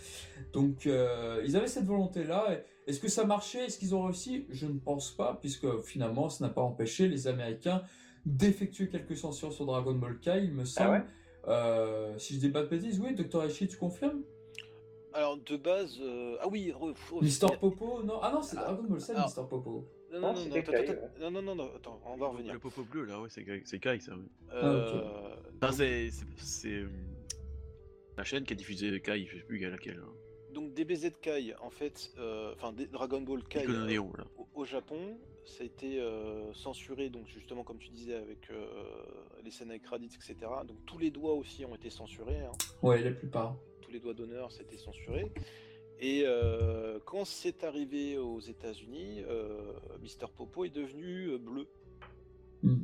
Donc 0.52 0.86
euh, 0.86 1.40
ils 1.46 1.56
avaient 1.56 1.68
cette 1.68 1.84
volonté-là. 1.84 2.58
Est-ce 2.88 2.98
que 2.98 3.06
ça 3.08 3.24
marchait? 3.24 3.66
Est-ce 3.66 3.78
qu'ils 3.78 3.94
ont 3.94 4.02
réussi? 4.02 4.46
Je 4.50 4.66
ne 4.66 4.78
pense 4.80 5.12
pas, 5.12 5.38
puisque 5.40 5.78
finalement, 5.82 6.28
ça 6.28 6.44
n'a 6.44 6.50
pas 6.52 6.62
empêché 6.62 7.06
les 7.06 7.28
Américains 7.28 7.82
d'effectuer 8.26 8.88
quelques 8.88 9.16
censures 9.16 9.52
sur 9.52 9.64
Dragon 9.66 9.94
Ball 9.94 10.18
Kai, 10.18 10.42
il 10.44 10.52
me 10.52 10.64
semble. 10.64 10.90
ouais? 10.90 11.02
Euh, 11.48 12.18
si 12.18 12.34
je 12.34 12.40
dis 12.40 12.48
pas 12.50 12.62
de 12.62 12.66
bêtises, 12.68 13.00
oui, 13.00 13.14
Dr. 13.14 13.44
Eshi, 13.44 13.66
tu 13.68 13.76
confirmes? 13.76 14.22
Alors 15.14 15.36
de 15.36 15.56
base, 15.56 15.98
euh, 16.00 16.36
ah 16.40 16.48
oui, 16.48 16.72
Mister 17.20 17.46
Popo 17.60 18.02
Non, 18.02 18.18
ah 18.22 18.30
non, 18.32 18.42
c'est 18.42 18.56
Ah, 18.58 18.64
Dragon 18.72 18.84
Ball 18.84 19.00
7, 19.00 19.10
alors- 19.16 19.26
Mister 19.26 19.42
Popo. 19.48 19.88
Non, 20.12 20.20
Non, 20.20 20.34
non, 20.34 20.44
non, 20.44 20.50
non, 21.20 21.30
non, 21.30 21.42
non, 21.42 21.54
non, 21.54 21.70
attends, 21.74 22.00
on 22.04 22.16
va 22.16 22.28
revenir. 22.28 22.52
Le 22.52 22.58
popo 22.58 22.82
bleu 22.84 23.04
là, 23.06 23.18
ouais, 23.20 23.28
c'est 23.30 23.44
Kai- 23.44 23.62
c'est 23.64 23.78
Kai 23.78 23.98
ça. 23.98 24.12
Euh, 24.52 25.34
c'est. 26.36 26.82
La 28.18 28.24
chaîne 28.24 28.44
qui 28.44 28.52
a 28.52 28.56
diffusé 28.56 29.00
Kai, 29.00 29.24
je 29.26 29.38
sais 29.38 29.44
plus 29.44 29.58
laquelle. 29.58 30.00
Hein. 30.04 30.12
donc 30.52 30.74
DBZ 30.74 31.12
Kai, 31.22 31.54
en 31.62 31.70
fait, 31.70 32.10
euh, 32.18 32.52
enfin 32.54 32.74
Dragon 32.92 33.22
Ball 33.22 33.42
Kai 33.44 33.64
euh, 33.66 33.86
Néo, 33.86 34.12
là. 34.18 34.24
au, 34.36 34.46
au 34.54 34.64
Japon, 34.66 35.16
ça 35.46 35.62
a 35.62 35.66
été 35.66 35.98
euh, 35.98 36.52
censuré, 36.52 37.08
donc 37.08 37.26
justement 37.26 37.64
comme 37.64 37.78
tu 37.78 37.88
disais 37.88 38.14
avec 38.16 38.50
euh, 38.50 38.66
les 39.42 39.50
scènes 39.50 39.70
avec 39.70 39.86
Raditz, 39.86 40.14
etc. 40.14 40.36
Donc 40.68 40.76
tous 40.84 40.98
les 40.98 41.10
doigts 41.10 41.32
aussi 41.32 41.64
ont 41.64 41.74
été 41.74 41.88
censurés. 41.88 42.40
hein. 42.40 42.52
Ouais, 42.82 43.02
la 43.02 43.12
plupart. 43.12 43.56
Tous 43.92 43.98
les 43.98 44.00
doigts 44.00 44.14
d'honneur 44.14 44.50
c'était 44.50 44.78
censuré. 44.78 45.30
Et 46.00 46.22
euh, 46.24 46.98
quand 47.04 47.24
c'est 47.24 47.62
arrivé 47.62 48.18
aux 48.18 48.40
États-Unis, 48.40 49.22
euh, 49.28 49.72
Mister 50.00 50.26
Popo 50.34 50.64
est 50.64 50.74
devenu 50.74 51.26
euh, 51.28 51.38
bleu. 51.38 51.68
Hmm. 52.62 52.82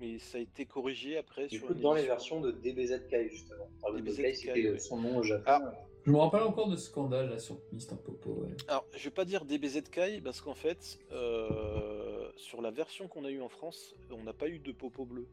Mais 0.00 0.18
ça 0.18 0.38
a 0.38 0.40
été 0.40 0.66
corrigé 0.66 1.16
après 1.16 1.48
Du 1.48 1.58
sur 1.58 1.74
dans 1.74 1.94
les 1.94 2.04
versions 2.04 2.40
de 2.40 2.52
DBZ 2.52 3.06
Kai, 3.08 3.30
justement. 3.30 3.68
C'était 4.06 4.70
ouais. 4.70 4.78
son 4.78 5.00
nom 5.00 5.18
au 5.18 5.22
Japon. 5.22 5.44
Ah. 5.46 5.72
Je 6.04 6.12
me 6.12 6.18
rappelle 6.18 6.42
encore 6.42 6.68
de 6.68 6.76
ce 6.76 6.86
scandale 6.86 7.30
là 7.30 7.38
sur 7.38 7.58
Mister 7.72 7.96
Popo. 7.96 8.30
ouais. 8.30 8.50
Alors, 8.68 8.86
je 8.94 9.02
vais 9.02 9.10
pas 9.10 9.24
dire 9.24 9.44
DBZ 9.44 9.82
Kai 9.90 10.20
parce 10.22 10.40
qu'en 10.40 10.54
fait, 10.54 10.98
euh, 11.10 12.30
sur 12.36 12.62
la 12.62 12.70
version 12.70 13.08
qu'on 13.08 13.24
a 13.24 13.30
eue 13.30 13.42
en 13.42 13.48
France, 13.48 13.94
on 14.10 14.22
n'a 14.22 14.32
pas 14.32 14.48
eu 14.48 14.58
de 14.58 14.70
Popo 14.72 15.04
bleu 15.04 15.26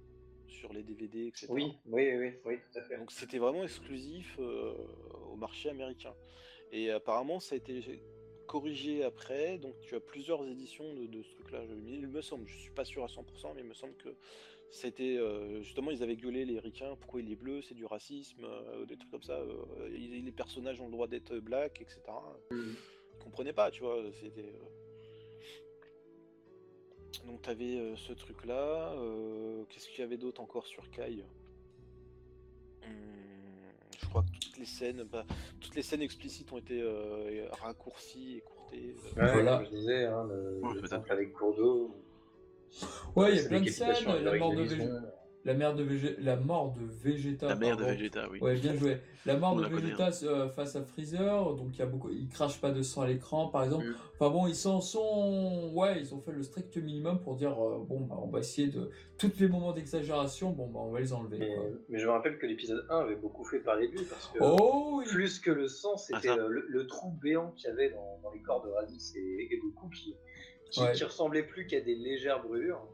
sur 0.54 0.72
les 0.72 0.84
DVD, 0.84 1.28
etc. 1.28 1.48
Oui, 1.50 1.74
oui, 1.86 2.16
oui, 2.16 2.34
oui, 2.46 2.56
tout 2.72 2.80
à 2.80 2.82
fait. 2.84 2.98
Donc 2.98 3.12
c'était 3.12 3.40
vraiment 3.40 3.64
exclusif 3.64 4.36
euh, 4.40 4.74
au 5.32 5.36
marché 5.36 5.70
américain. 5.70 6.14
Et 6.72 6.90
apparemment, 6.92 7.40
ça 7.40 7.56
a 7.56 7.58
été 7.58 8.02
corrigé 8.48 9.04
après. 9.04 9.58
Donc 9.58 9.80
tu 9.82 9.96
as 9.96 10.00
plusieurs 10.00 10.46
éditions 10.48 10.94
de, 10.94 11.08
de 11.08 11.24
ce 11.24 11.32
truc-là. 11.34 11.64
Il 11.88 12.08
me 12.08 12.22
semble, 12.22 12.48
je 12.48 12.58
suis 12.58 12.72
pas 12.72 12.86
sûr 12.86 13.04
à 13.04 13.08
100%, 13.08 13.54
mais 13.56 13.62
il 13.62 13.68
me 13.68 13.74
semble 13.74 13.96
que 13.96 14.10
c'était 14.72 15.18
euh, 15.18 15.62
justement 15.62 15.92
ils 15.92 16.02
avaient 16.02 16.16
gueulé 16.16 16.46
les 16.46 16.60
ricains. 16.60 16.96
Pourquoi 17.00 17.22
il 17.22 17.32
est 17.32 17.36
bleu 17.36 17.62
C'est 17.62 17.76
du 17.76 17.86
racisme, 17.86 18.44
euh, 18.44 18.86
des 18.86 18.98
trucs 18.98 19.12
comme 19.12 19.24
ça. 19.24 19.40
les 19.90 20.32
personnages 20.32 20.80
ont 20.82 20.86
le 20.86 20.92
droit 20.92 21.08
d'être 21.08 21.36
black, 21.38 21.82
etc. 21.82 22.02
Mhm. 22.52 22.76
Ils 23.14 23.24
comprenaient 23.24 23.54
pas, 23.54 23.70
tu 23.72 23.82
vois. 23.82 24.04
C'était 24.14 24.54
donc 27.26 27.42
tu 27.42 27.50
avais 27.50 27.94
ce 27.96 28.14
truc-là. 28.14 28.94
euh, 28.98 29.64
Qu'est-ce 29.70 29.88
qu'il 29.90 30.00
y 30.00 30.04
avait 30.04 30.18
d'autre 30.18 30.42
encore 30.42 30.66
sur 30.66 30.90
Kai? 30.92 31.24
Hum, 32.84 32.90
je 34.00 34.06
crois 34.08 34.24
que 34.24 34.40
toutes 34.40 34.58
les 34.58 34.66
scènes, 34.66 35.04
bah, 35.04 35.26
toutes 35.62 35.76
les 35.76 35.82
scènes 35.84 36.02
explicites 36.02 36.52
ont 36.52 36.58
été 36.58 36.82
euh, 36.82 37.48
raccourcies, 37.62 38.38
écourtées. 38.38 38.96
euh. 39.18 39.22
Ouais, 39.26 39.32
Voilà. 39.34 39.58
comme 39.58 39.66
je 39.66 39.72
disais, 39.72 40.06
hein, 40.06 40.28
le, 40.28 40.60
Ouais, 40.62 41.12
avec 41.12 41.34
Courdeau. 41.34 41.96
Ouais, 43.16 43.32
il 43.36 43.42
y 43.42 43.46
a 43.46 43.48
plein 43.48 43.62
de 43.62 43.70
scènes, 43.70 44.24
la 44.24 44.38
mort 44.38 44.52
de, 44.52 44.56
Garrison. 44.56 45.02
La, 45.46 45.54
mère 45.54 45.76
de 45.76 45.86
la 46.20 46.38
mort 46.38 46.74
de 46.74 46.86
Vegeta. 46.86 47.48
La 47.50 47.56
mère 47.56 47.76
de. 47.76 47.84
Vegeta, 47.84 48.30
oui. 48.32 48.40
Ouais, 48.40 48.56
bien 48.56 48.76
joué. 48.76 48.98
La 49.26 49.38
mort 49.38 49.54
On 49.54 49.58
de 49.58 49.64
la 49.64 49.70
connaît, 49.70 49.82
Vegeta 49.94 50.10
euh, 50.24 50.50
face 50.50 50.76
à 50.76 50.84
Freezer, 50.84 51.56
donc 51.56 51.70
il 51.74 51.80
y 51.80 51.82
a 51.82 51.86
beaucoup, 51.86 52.10
il 52.10 52.28
crache 52.30 52.60
pas 52.62 52.72
de 52.72 52.82
sang 52.82 53.02
à 53.02 53.08
l'écran, 53.08 53.48
par 53.48 53.64
exemple. 53.64 53.86
Mm. 53.86 53.96
Enfin 54.14 54.30
bon, 54.30 54.48
ils 54.48 54.56
s'en 54.56 54.80
sont, 54.82 55.72
ouais, 55.74 56.00
ils 56.00 56.14
ont 56.14 56.22
fait 56.22 56.32
le 56.32 56.44
strict 56.44 56.78
minimum 56.78 57.20
pour 57.22 57.36
dire 57.36 57.52
euh, 57.52 57.84
bon 57.88 58.02
bah 58.02 58.16
on 58.22 58.28
va 58.28 58.40
essayer 58.40 58.68
de 58.70 58.90
tous 59.18 59.32
les 59.40 59.48
moments 59.48 59.72
d'exagération, 59.74 60.52
bon 60.52 60.68
bah 60.68 60.80
on 60.82 60.92
va 60.92 61.00
les 61.00 61.14
enlever. 61.14 61.38
Mais, 61.40 61.56
quoi. 61.56 61.64
mais 61.90 62.00
je 62.00 62.06
me 62.06 62.12
rappelle 62.12 62.38
que 62.38 62.46
l'épisode 62.46 62.86
1 62.90 62.98
avait 63.00 63.16
beaucoup 63.16 63.44
fait 63.46 63.60
parler 63.60 63.88
de 63.88 63.94
lui 63.94 64.04
parce 64.06 64.28
que 64.28 64.40
Oh 64.42 64.96
oui. 65.00 65.06
plus 65.10 65.40
que 65.40 65.52
le 65.52 65.68
sang, 65.68 65.98
c'était 65.98 66.30
Ah, 66.30 66.38
euh, 66.38 66.48
le, 66.48 66.66
le 66.68 66.88
trou 66.88 67.12
béant 67.22 67.52
qu'il 67.52 67.70
y 67.70 67.72
avait 67.74 67.90
dans, 67.92 68.20
dans 68.24 68.32
les 68.32 68.42
corps 68.42 68.64
de 68.66 68.70
Raditz 68.72 69.14
et, 69.16 69.48
et 69.52 69.58
Goku 69.58 69.90
qui, 69.90 70.16
qui, 70.70 70.82
Ouais. 70.82 70.92
qui 70.94 71.04
ressemblait 71.04 71.44
plus 71.44 71.66
qu'à 71.68 71.82
des 71.82 71.96
légères 71.96 72.42
brûlures. 72.44 72.86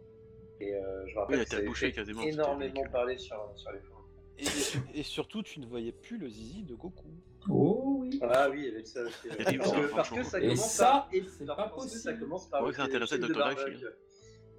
Et 0.61 0.73
euh, 0.75 1.07
je 1.07 1.13
me 1.15 1.19
rappelle 1.19 1.39
Oui, 1.39 1.45
que 1.45 1.49
ça 1.51 1.61
bouché 1.61 1.91
quasiment, 1.91 2.21
énormément 2.21 2.83
parlé 2.91 3.17
sur, 3.17 3.51
sur 3.55 3.71
les 3.71 3.79
forums. 3.79 4.03
Et, 4.37 4.43
et 4.43 4.45
sur- 4.45 4.81
et 4.93 5.03
surtout, 5.03 5.43
tu 5.43 5.59
ne 5.59 5.65
voyais 5.65 5.91
plus 5.91 6.17
le 6.17 6.29
zizi 6.29 6.63
de 6.63 6.75
Goku. 6.75 7.07
Oh 7.49 7.97
oui. 8.01 8.19
Ah 8.21 8.49
oui, 8.49 8.59
il 8.59 8.65
y 8.65 8.67
avait 8.69 8.83
ça 8.85 9.01
aussi. 9.03 9.29
ouais. 9.29 9.57
Parce, 9.57 9.69
ça, 9.69 9.75
que, 9.75 9.95
parce 9.95 10.09
que 10.09 10.23
franchement. 10.23 10.23
ça 10.23 10.39
Et 10.39 10.47
commence 10.47 10.71
ça, 10.71 10.85
par, 10.85 11.09
et 11.13 11.23
c'est 11.27 11.45
par- 11.45 11.55
pas 11.55 11.63
parce 11.63 11.71
que 11.75 11.81
possible. 11.81 12.01
ça 12.01 12.13
commence 12.13 12.49
par 12.49 12.63
Ouais, 12.63 12.73
ça 12.73 12.87
Dr. 12.87 13.49
Life. 13.49 13.83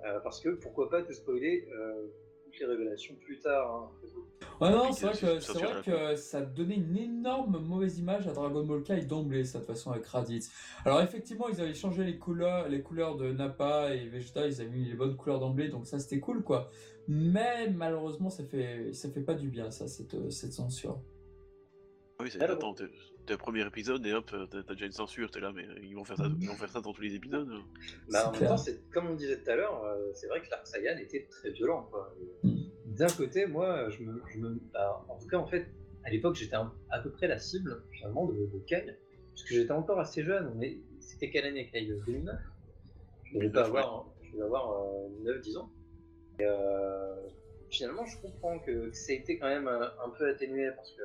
Euh, 0.04 0.18
parce 0.20 0.40
que 0.40 0.48
pourquoi 0.50 0.88
pas 0.88 1.02
te 1.02 1.12
spoiler 1.12 1.68
euh, 1.74 2.06
toutes 2.50 2.60
les 2.60 2.66
révélations 2.66 3.14
plus 3.14 3.38
tard. 3.38 3.74
hein. 3.74 3.90
Ouais, 4.60 4.70
non, 4.70 4.92
c'est 4.92 5.06
vrai 5.06 5.16
que 5.16 5.40
c'est 5.40 5.58
vrai 5.58 5.82
que 5.82 6.16
ça 6.16 6.42
donnait 6.42 6.76
une 6.76 6.96
énorme 6.96 7.58
mauvaise 7.58 7.98
image 7.98 8.26
à 8.28 8.32
Dragon 8.32 8.64
Ball 8.64 8.82
Kai 8.82 9.02
d'emblée, 9.02 9.44
ça, 9.44 9.58
de 9.58 9.64
toute 9.64 9.74
façon, 9.74 9.90
avec 9.90 10.06
Raditz. 10.06 10.50
Alors, 10.84 11.00
effectivement, 11.00 11.48
ils 11.48 11.60
avaient 11.60 11.74
changé 11.74 12.04
les 12.04 12.18
couleurs, 12.18 12.68
les 12.68 12.82
couleurs 12.82 13.16
de 13.16 13.32
Nappa 13.32 13.94
et 13.94 14.06
Vegeta, 14.08 14.46
ils 14.46 14.60
avaient 14.60 14.70
mis 14.70 14.84
les 14.84 14.94
bonnes 14.94 15.16
couleurs 15.16 15.40
d'emblée, 15.40 15.68
donc 15.68 15.86
ça, 15.86 15.98
c'était 15.98 16.20
cool, 16.20 16.42
quoi. 16.42 16.70
Mais, 17.08 17.70
malheureusement, 17.70 18.28
ça 18.28 18.44
fait, 18.44 18.92
ça 18.92 19.08
fait 19.10 19.22
pas 19.22 19.34
du 19.34 19.48
bien, 19.48 19.70
ça, 19.70 19.88
cette, 19.88 20.30
cette 20.30 20.52
censure. 20.52 21.00
Oui, 22.22 22.30
c'est 22.30 22.42
Alors- 22.42 22.56
attends, 22.56 22.74
t'es 22.74 23.34
au 23.34 23.38
premier 23.38 23.66
épisode 23.66 24.04
et 24.06 24.12
hop, 24.12 24.30
t'as 24.50 24.62
t'as 24.62 24.72
déjà 24.74 24.86
une 24.86 24.92
censure, 24.92 25.30
t'es 25.30 25.40
là, 25.40 25.52
mais 25.54 25.64
ils 25.82 25.94
vont 25.94 26.04
faire 26.04 26.16
ça, 26.16 26.24
ils 26.40 26.48
vont 26.48 26.54
faire 26.54 26.68
ça 26.70 26.80
dans 26.80 26.92
tous 26.92 27.02
les 27.02 27.14
épisodes. 27.14 27.48
Bah, 27.48 27.60
C'est 28.10 28.18
en 28.18 28.32
même 28.32 28.48
temps, 28.48 28.56
c'est- 28.56 28.90
comme 28.90 29.08
on 29.08 29.14
disait 29.14 29.40
tout 29.42 29.50
à 29.50 29.56
l'heure, 29.56 29.84
euh, 29.84 30.10
c'est 30.14 30.26
vrai 30.28 30.40
que 30.42 30.50
l'Arc 30.50 30.66
Saiyan 30.66 30.96
était 30.98 31.26
très 31.30 31.50
violent. 31.50 31.84
quoi. 31.90 32.14
Et, 32.44 32.46
Mm. 32.48 32.60
D'un 32.96 33.06
côté, 33.06 33.46
moi, 33.46 33.88
je 33.90 34.02
me, 34.02 34.20
je 34.32 34.38
me- 34.38 34.60
bah, 34.72 35.04
en 35.08 35.16
tout 35.16 35.28
cas, 35.28 35.36
en 35.38 35.46
fait, 35.46 35.66
à 36.04 36.10
l'époque, 36.10 36.34
j'étais 36.34 36.56
un- 36.56 36.72
à 36.90 36.98
peu 36.98 37.10
près 37.10 37.28
la 37.28 37.38
cible 37.38 37.82
finalement 37.92 38.26
de, 38.26 38.34
de 38.46 38.58
Kai, 38.66 38.84
parce 39.30 39.44
que 39.44 39.54
j'étais 39.54 39.70
encore 39.72 40.00
assez 40.00 40.24
jeune. 40.24 40.52
Mais 40.56 40.78
c'était 40.98 41.30
quelle 41.30 41.46
année 41.46 41.70
Kai 41.70 41.86
2009 41.86 42.40
Je 43.24 43.38
devais 43.38 43.48
pas 43.50 43.62
2009, 43.62 43.68
avoir, 43.68 44.06
je 44.22 44.32
devais 44.32 44.42
avoir 44.44 44.72
euh, 44.72 45.08
9-10 45.22 45.56
ans. 45.56 45.70
Et, 46.40 46.44
euh, 46.44 47.14
finalement, 47.70 48.04
je 48.06 48.20
comprends 48.20 48.58
que, 48.58 48.88
que 48.88 48.96
ça 48.96 49.12
a 49.12 49.14
été 49.14 49.38
quand 49.38 49.48
même 49.48 49.68
euh, 49.68 49.86
un 50.04 50.10
peu 50.10 50.28
atténué 50.28 50.68
parce 50.74 50.90
que 50.90 51.02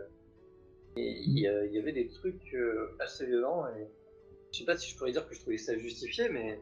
et 0.97 1.21
il 1.25 1.37
y, 1.39 1.47
avait 1.47 1.91
des 1.91 2.07
trucs 2.07 2.53
euh, 2.53 2.95
assez 2.99 3.25
violents 3.25 3.67
et 3.67 3.87
je 4.51 4.59
sais 4.59 4.65
pas 4.65 4.77
si 4.77 4.89
je 4.91 4.97
pourrais 4.97 5.11
dire 5.11 5.27
que 5.27 5.35
je 5.35 5.41
trouvais 5.41 5.57
ça 5.57 5.77
justifié, 5.77 6.29
mais 6.29 6.61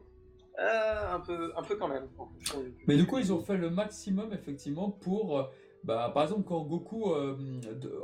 euh, 0.58 1.14
un 1.14 1.20
peu, 1.20 1.52
un 1.56 1.62
peu 1.62 1.76
quand 1.76 1.88
même. 1.88 2.08
Mais 2.86 2.96
du 2.96 3.06
coup, 3.06 3.18
ils 3.18 3.32
ont 3.32 3.40
fait 3.40 3.56
le 3.56 3.70
maximum, 3.70 4.32
effectivement, 4.32 4.90
pour. 4.90 5.38
euh, 5.38 5.42
Bah, 5.84 6.10
par 6.14 6.22
exemple, 6.22 6.44
quand 6.48 6.64
Goku 6.64 7.12
euh, 7.12 7.36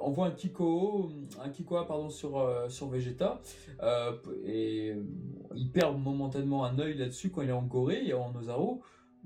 envoie 0.01 0.27
un 0.27 0.32
Kiko, 0.32 1.11
un 1.43 1.48
Kikoa 1.48 1.86
pardon, 1.86 2.11
sur, 2.11 2.39
euh, 2.39 2.69
sur 2.69 2.89
Vegeta, 2.89 3.40
euh, 3.82 4.12
et 4.44 4.90
euh, 4.90 5.02
il 5.55 5.70
perd 5.73 5.98
momentanément 5.98 6.65
un 6.65 6.78
œil 6.78 6.98
là-dessus 6.98 7.31
quand 7.31 7.40
il 7.40 7.48
est 7.48 7.52
en 7.52 7.62
Gorée 7.62 8.07
et 8.07 8.12
en 8.12 8.35
Ozaru. 8.36 8.81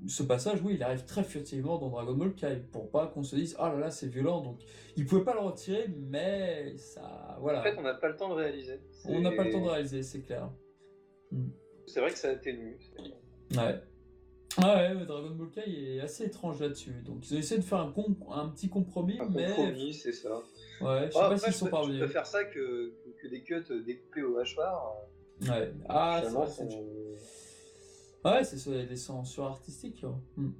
Ce 0.07 0.23
passage, 0.23 0.61
oui, 0.61 0.73
il 0.75 0.83
arrive 0.83 1.05
très 1.05 1.23
furtivement 1.23 1.77
dans 1.77 1.89
Dragon 1.89 2.13
Ball 2.13 2.35
Kai 2.35 2.57
pour 2.71 2.91
pas 2.91 3.07
qu'on 3.07 3.23
se 3.23 3.35
dise 3.35 3.55
ah 3.59 3.69
là 3.73 3.79
là 3.79 3.91
c'est 3.91 4.07
violent. 4.07 4.41
Donc, 4.41 4.59
il 4.97 5.05
pouvait 5.05 5.23
pas 5.23 5.33
le 5.33 5.39
retirer, 5.39 5.87
mais 5.87 6.75
ça, 6.77 7.37
voilà, 7.39 7.61
En 7.61 7.63
fait, 7.63 7.75
on 7.77 7.81
n'a 7.81 7.93
pas 7.93 8.09
le 8.09 8.15
temps 8.17 8.29
de 8.29 8.33
réaliser. 8.35 8.79
on 9.05 9.21
n'a 9.21 9.31
pas 9.31 9.45
le 9.45 9.51
temps 9.51 9.61
de 9.63 9.69
réaliser, 9.69 10.03
c'est 10.03 10.21
clair. 10.21 10.51
C'est 11.87 12.01
vrai 12.01 12.11
que 12.11 12.17
ça 12.17 12.29
atténue. 12.29 12.77
Ouais. 13.55 13.79
Ah 14.57 14.75
ouais, 14.75 14.93
mais 14.95 15.05
Dragon 15.05 15.31
Ball 15.31 15.49
Kai 15.49 15.95
est 15.95 15.99
assez 16.01 16.25
étrange 16.25 16.59
là-dessus. 16.61 17.01
Donc 17.05 17.29
ils 17.29 17.35
ont 17.35 17.39
essayé 17.39 17.59
de 17.59 17.65
faire 17.65 17.79
un, 17.79 17.91
com- 17.91 18.15
un 18.31 18.49
petit 18.49 18.69
compromis, 18.69 19.17
Un 19.19 19.29
mais 19.29 19.45
compromis, 19.47 19.93
c'est 19.93 20.11
ça. 20.13 20.35
ouais, 20.81 21.07
je 21.07 21.11
sais 21.11 21.19
Ah, 21.21 21.29
pas 21.29 21.37
s'ils 21.37 21.53
sont 21.53 21.65
peux- 21.65 21.69
je 21.69 21.71
parvenus. 21.71 21.99
préfère 22.03 22.25
ça 22.25 22.43
que, 22.45 22.93
des 23.29 23.43
cuts 23.43 23.63
découpés 23.85 24.23
au 24.23 24.37
hachoir. 24.37 24.93
Ouais. 25.41 25.71
Ah, 25.89 26.21
c'est 26.23 26.31
vrai, 26.31 26.47
c'est- 26.47 26.63
Ouais, 28.25 28.43
c'est 28.43 28.87
des 28.87 28.95
censures 28.95 29.45
artistiques. 29.45 30.03
hein. 30.03 30.19
Hmm. 30.35 30.51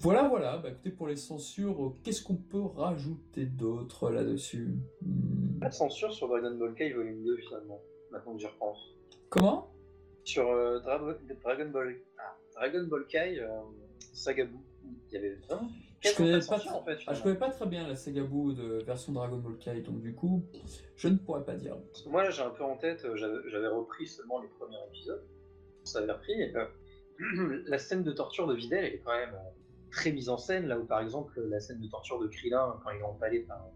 Voilà, 0.00 0.28
voilà. 0.28 0.58
Bah 0.58 0.70
écoutez, 0.70 0.90
pour 0.90 1.06
les 1.08 1.16
censures, 1.16 1.84
euh, 1.84 1.92
qu'est-ce 2.04 2.22
qu'on 2.22 2.36
peut 2.36 2.62
rajouter 2.62 3.46
d'autre 3.46 4.10
là-dessus? 4.10 4.76
Hmm. 5.02 5.58
pas 5.60 5.68
de 5.68 5.74
censure 5.74 6.12
sur 6.12 6.28
Dragon 6.28 6.54
Ball 6.56 6.74
Kai 6.74 6.92
Volume 6.92 7.22
2 7.24 7.36
finalement, 7.38 7.80
maintenant 8.10 8.34
que 8.34 8.40
j'y 8.40 8.46
repense. 8.46 8.78
Comment? 9.28 9.70
Sur 10.24 10.48
euh, 10.50 10.78
Dra- 10.80 11.14
Dragon 11.42 11.70
Ball 11.70 11.96
ah, 12.18 12.36
Dragon 12.54 12.86
Ball 12.88 13.06
Kai 13.06 13.40
euh, 13.40 13.48
Saga 14.12 14.44
Buu, 14.44 14.58
il 15.08 15.14
y 15.14 15.16
avait 15.16 15.38
Je 16.00 16.16
connais 16.16 16.32
pas 16.34 16.40
censure 16.40 16.76
en 16.76 16.84
fait. 16.84 16.98
ah, 17.06 17.14
je 17.14 17.22
connais 17.22 17.38
pas 17.38 17.50
très 17.50 17.66
bien 17.66 17.86
la 17.88 17.96
Saga 17.96 18.22
Buu 18.22 18.54
de 18.54 18.82
version 18.84 19.12
Dragon 19.12 19.38
Ball 19.38 19.58
Kai, 19.58 19.80
donc 19.82 20.00
du 20.00 20.14
coup, 20.14 20.44
je 20.96 21.08
ne 21.08 21.16
pourrais 21.16 21.44
pas 21.44 21.54
dire. 21.56 21.76
Parce 21.90 22.02
que 22.02 22.08
moi 22.08 22.30
j'ai 22.30 22.42
un 22.42 22.50
peu 22.50 22.62
en 22.64 22.76
tête, 22.76 23.04
euh, 23.04 23.16
j'avais 23.16 23.38
j'avais 23.48 23.68
repris 23.68 24.06
seulement 24.06 24.40
les 24.40 24.48
premiers 24.48 24.78
épisodes, 24.88 25.24
ça 25.88 26.00
avait 26.00 26.12
repris, 26.12 26.54
euh, 26.54 27.62
la 27.66 27.78
scène 27.78 28.02
de 28.02 28.12
torture 28.12 28.46
de 28.46 28.54
Videl 28.54 28.84
elle 28.84 28.94
est 28.94 29.02
quand 29.04 29.16
même 29.16 29.34
euh, 29.34 29.50
très 29.90 30.12
mise 30.12 30.28
en 30.28 30.38
scène, 30.38 30.66
là 30.66 30.78
où 30.78 30.84
par 30.84 31.00
exemple 31.00 31.40
la 31.40 31.60
scène 31.60 31.80
de 31.80 31.88
torture 31.88 32.18
de 32.18 32.26
Krillin 32.26 32.78
quand 32.82 32.90
il 32.90 33.00
est 33.00 33.04
empalé 33.04 33.40
par, 33.40 33.70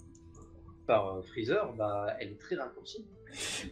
par 0.91 1.19
euh, 1.19 1.23
Freezer, 1.23 1.73
bah, 1.75 2.17
elle 2.19 2.33
est 2.33 2.41
très 2.41 2.57
raccourcie. 2.57 3.07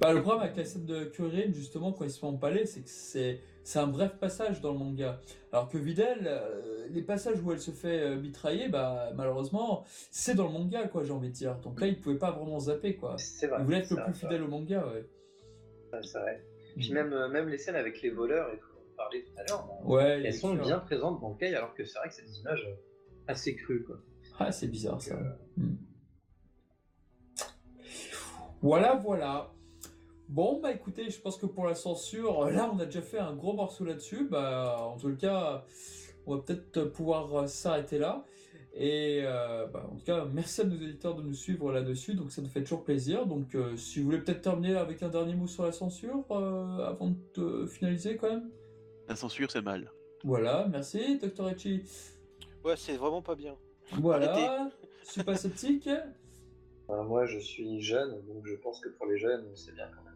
Bah, 0.01 0.13
le 0.13 0.23
problème 0.23 0.45
avec 0.45 0.57
la 0.57 0.65
scène 0.65 0.87
de 0.87 1.05
Kuririn, 1.05 1.53
justement, 1.53 1.93
quand 1.93 2.05
il 2.05 2.13
se 2.13 2.21
fait 2.21 2.27
empaler, 2.27 2.65
c'est 2.65 2.83
que 2.83 2.89
c'est, 2.89 3.41
c'est 3.65 3.81
un 3.81 3.89
bref 3.89 4.13
passage 4.21 4.61
dans 4.61 4.73
le 4.73 4.79
manga. 4.79 5.19
Alors 5.51 5.69
que 5.69 5.79
Videl, 5.79 6.21
euh, 6.27 6.87
les 6.91 7.03
passages 7.03 7.43
où 7.43 7.51
elle 7.51 7.59
se 7.59 7.73
fait 7.73 8.03
euh, 8.03 8.21
mitrailler, 8.21 8.69
bah, 8.69 9.11
malheureusement, 9.17 9.85
c'est 10.13 10.37
dans 10.37 10.47
le 10.47 10.53
manga, 10.53 10.87
quoi, 10.87 11.03
j'ai 11.03 11.13
envie 11.13 11.31
de 11.31 11.35
dire. 11.35 11.57
Donc 11.57 11.81
là, 11.81 11.89
il 11.89 12.01
pouvait 12.01 12.19
pas 12.19 12.31
vraiment 12.31 12.61
zapper, 12.61 12.95
quoi. 12.95 13.17
C'est 13.19 13.49
vrai. 13.49 13.59
Il 13.61 13.65
voulait 13.65 13.79
être 13.79 13.91
le 13.91 14.05
plus 14.05 14.15
fidèle 14.15 14.45
au 14.45 14.49
manga, 14.49 14.87
ouais. 14.87 15.05
c'est 16.03 16.21
vrai. 16.21 16.47
Puis 16.79 16.93
même, 16.93 17.13
euh, 17.13 17.29
même 17.29 17.49
les 17.49 17.59
scènes 17.59 17.77
avec 17.77 18.01
les 18.03 18.11
voleurs 18.11 18.53
et 18.53 18.59
tout, 18.59 18.67
on 18.93 18.97
parlait 18.97 19.23
tout 19.23 19.33
à 19.39 19.45
l'heure, 19.45 19.69
Ouais, 19.87 20.23
elles 20.25 20.35
sont 20.35 20.55
sûr. 20.55 20.65
bien 20.65 20.79
présentes 20.79 21.21
dans 21.21 21.31
le 21.31 21.35
Kai, 21.37 21.55
alors 21.55 21.75
que 21.75 21.85
c'est 21.85 21.99
vrai 21.99 22.09
que 22.09 22.15
c'est 22.15 22.25
des 22.27 22.39
images 22.41 22.65
euh, 22.69 22.75
assez 23.27 23.55
crues. 23.57 23.85
Quoi. 23.85 23.97
Ah, 24.39 24.53
c'est 24.53 24.69
bizarre, 24.69 25.01
ça. 25.03 25.15
Euh, 25.15 25.33
Hmm. 25.57 25.77
Voilà, 28.61 28.95
voilà. 28.97 29.53
Bon, 30.29 30.61
bah 30.61 30.73
écoutez, 30.73 31.09
je 31.11 31.21
pense 31.21 31.37
que 31.39 31.47
pour 31.47 31.67
la 31.67 31.75
censure, 31.75 32.45
là, 32.51 32.71
on 32.73 32.79
a 32.81 32.85
déjà 32.85 33.01
fait 33.01 33.19
un 33.19 33.35
gros 33.35 33.55
morceau 33.55 33.85
là-dessus. 33.85 34.27
Bah, 34.29 34.77
en 34.81 34.97
tout 34.99 35.15
cas, 35.17 35.65
on 36.27 36.37
va 36.37 36.43
peut-être 36.43 36.85
pouvoir 36.85 37.49
s'arrêter 37.49 37.99
là. 37.99 38.25
Et 38.81 39.23
euh, 39.25 39.67
bah, 39.67 39.89
en 39.91 39.97
tout 39.97 40.05
cas, 40.05 40.25
merci 40.33 40.61
à 40.61 40.65
nos 40.65 40.77
éditeurs 40.77 41.17
de 41.17 41.23
nous 41.23 41.35
suivre 41.35 41.73
là-dessus. 41.73 42.15
Donc, 42.15 42.31
ça 42.31 42.41
nous 42.41 42.49
fait 42.49 42.63
toujours 42.63 42.85
plaisir. 42.85 43.27
Donc, 43.27 43.57
euh, 43.57 43.77
si 43.77 43.99
vous 43.99 44.05
voulez 44.07 44.21
peut-être 44.21 44.41
terminer 44.41 44.77
avec 44.77 45.03
un 45.03 45.09
dernier 45.09 45.35
mot 45.35 45.49
sur 45.49 45.65
la 45.65 45.73
censure 45.73 46.25
euh, 46.31 46.87
avant 46.87 47.13
de 47.35 47.67
finaliser, 47.67 48.17
quand 48.17 48.31
même. 48.31 48.49
La 49.09 49.17
censure, 49.17 49.51
c'est 49.51 49.63
mal. 49.63 49.91
Voilà, 50.23 50.69
merci, 50.71 51.19
Dr. 51.19 51.49
Echi. 51.51 51.83
Ouais, 52.65 52.77
c'est 52.77 52.97
vraiment 52.97 53.21
pas 53.21 53.35
bien. 53.35 53.57
Voilà, 53.95 54.71
super 55.03 55.37
sceptique. 55.37 55.89
euh, 55.89 57.03
moi, 57.03 57.27
je 57.27 57.39
suis 57.41 57.81
jeune, 57.81 58.23
donc 58.27 58.47
je 58.47 58.55
pense 58.55 58.81
que 58.81 58.91
pour 58.91 59.07
les 59.07 59.19
jeunes, 59.19 59.45
c'est 59.57 59.75
bien 59.75 59.89
quand 59.97 60.05
même. 60.05 60.08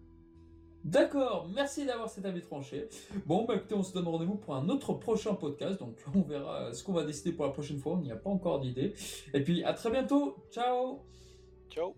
D'accord, 0.85 1.49
merci 1.55 1.85
d'avoir 1.87 2.09
cet 2.09 2.25
avis 2.25 2.41
tranché. 2.41 2.89
Bon, 3.25 3.45
bah 3.45 3.55
écoutez, 3.55 3.75
on 3.75 3.85
se 3.85 3.93
donne 3.93 4.09
rendez-vous 4.09 4.35
pour 4.35 4.57
un 4.57 4.69
autre 4.69 4.95
prochain 4.95 5.35
podcast, 5.35 5.79
donc 5.79 5.97
on 6.15 6.23
verra 6.23 6.73
ce 6.73 6.83
qu'on 6.83 6.93
va 6.93 7.05
décider 7.05 7.33
pour 7.33 7.47
la 7.47 7.53
prochaine 7.53 7.79
fois, 7.79 7.93
on 7.93 7.99
n'y 7.99 8.11
a 8.11 8.17
pas 8.17 8.31
encore 8.31 8.61
d'idée. 8.61 8.95
Et 9.33 9.43
puis 9.43 9.63
à 9.65 9.75
très 9.75 9.91
bientôt, 9.91 10.37
ciao 10.51 11.01
Ciao. 11.71 11.95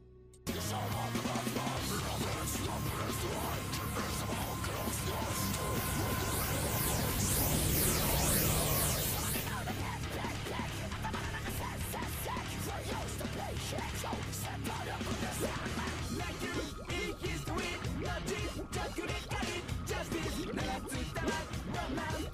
loud 21.97 22.34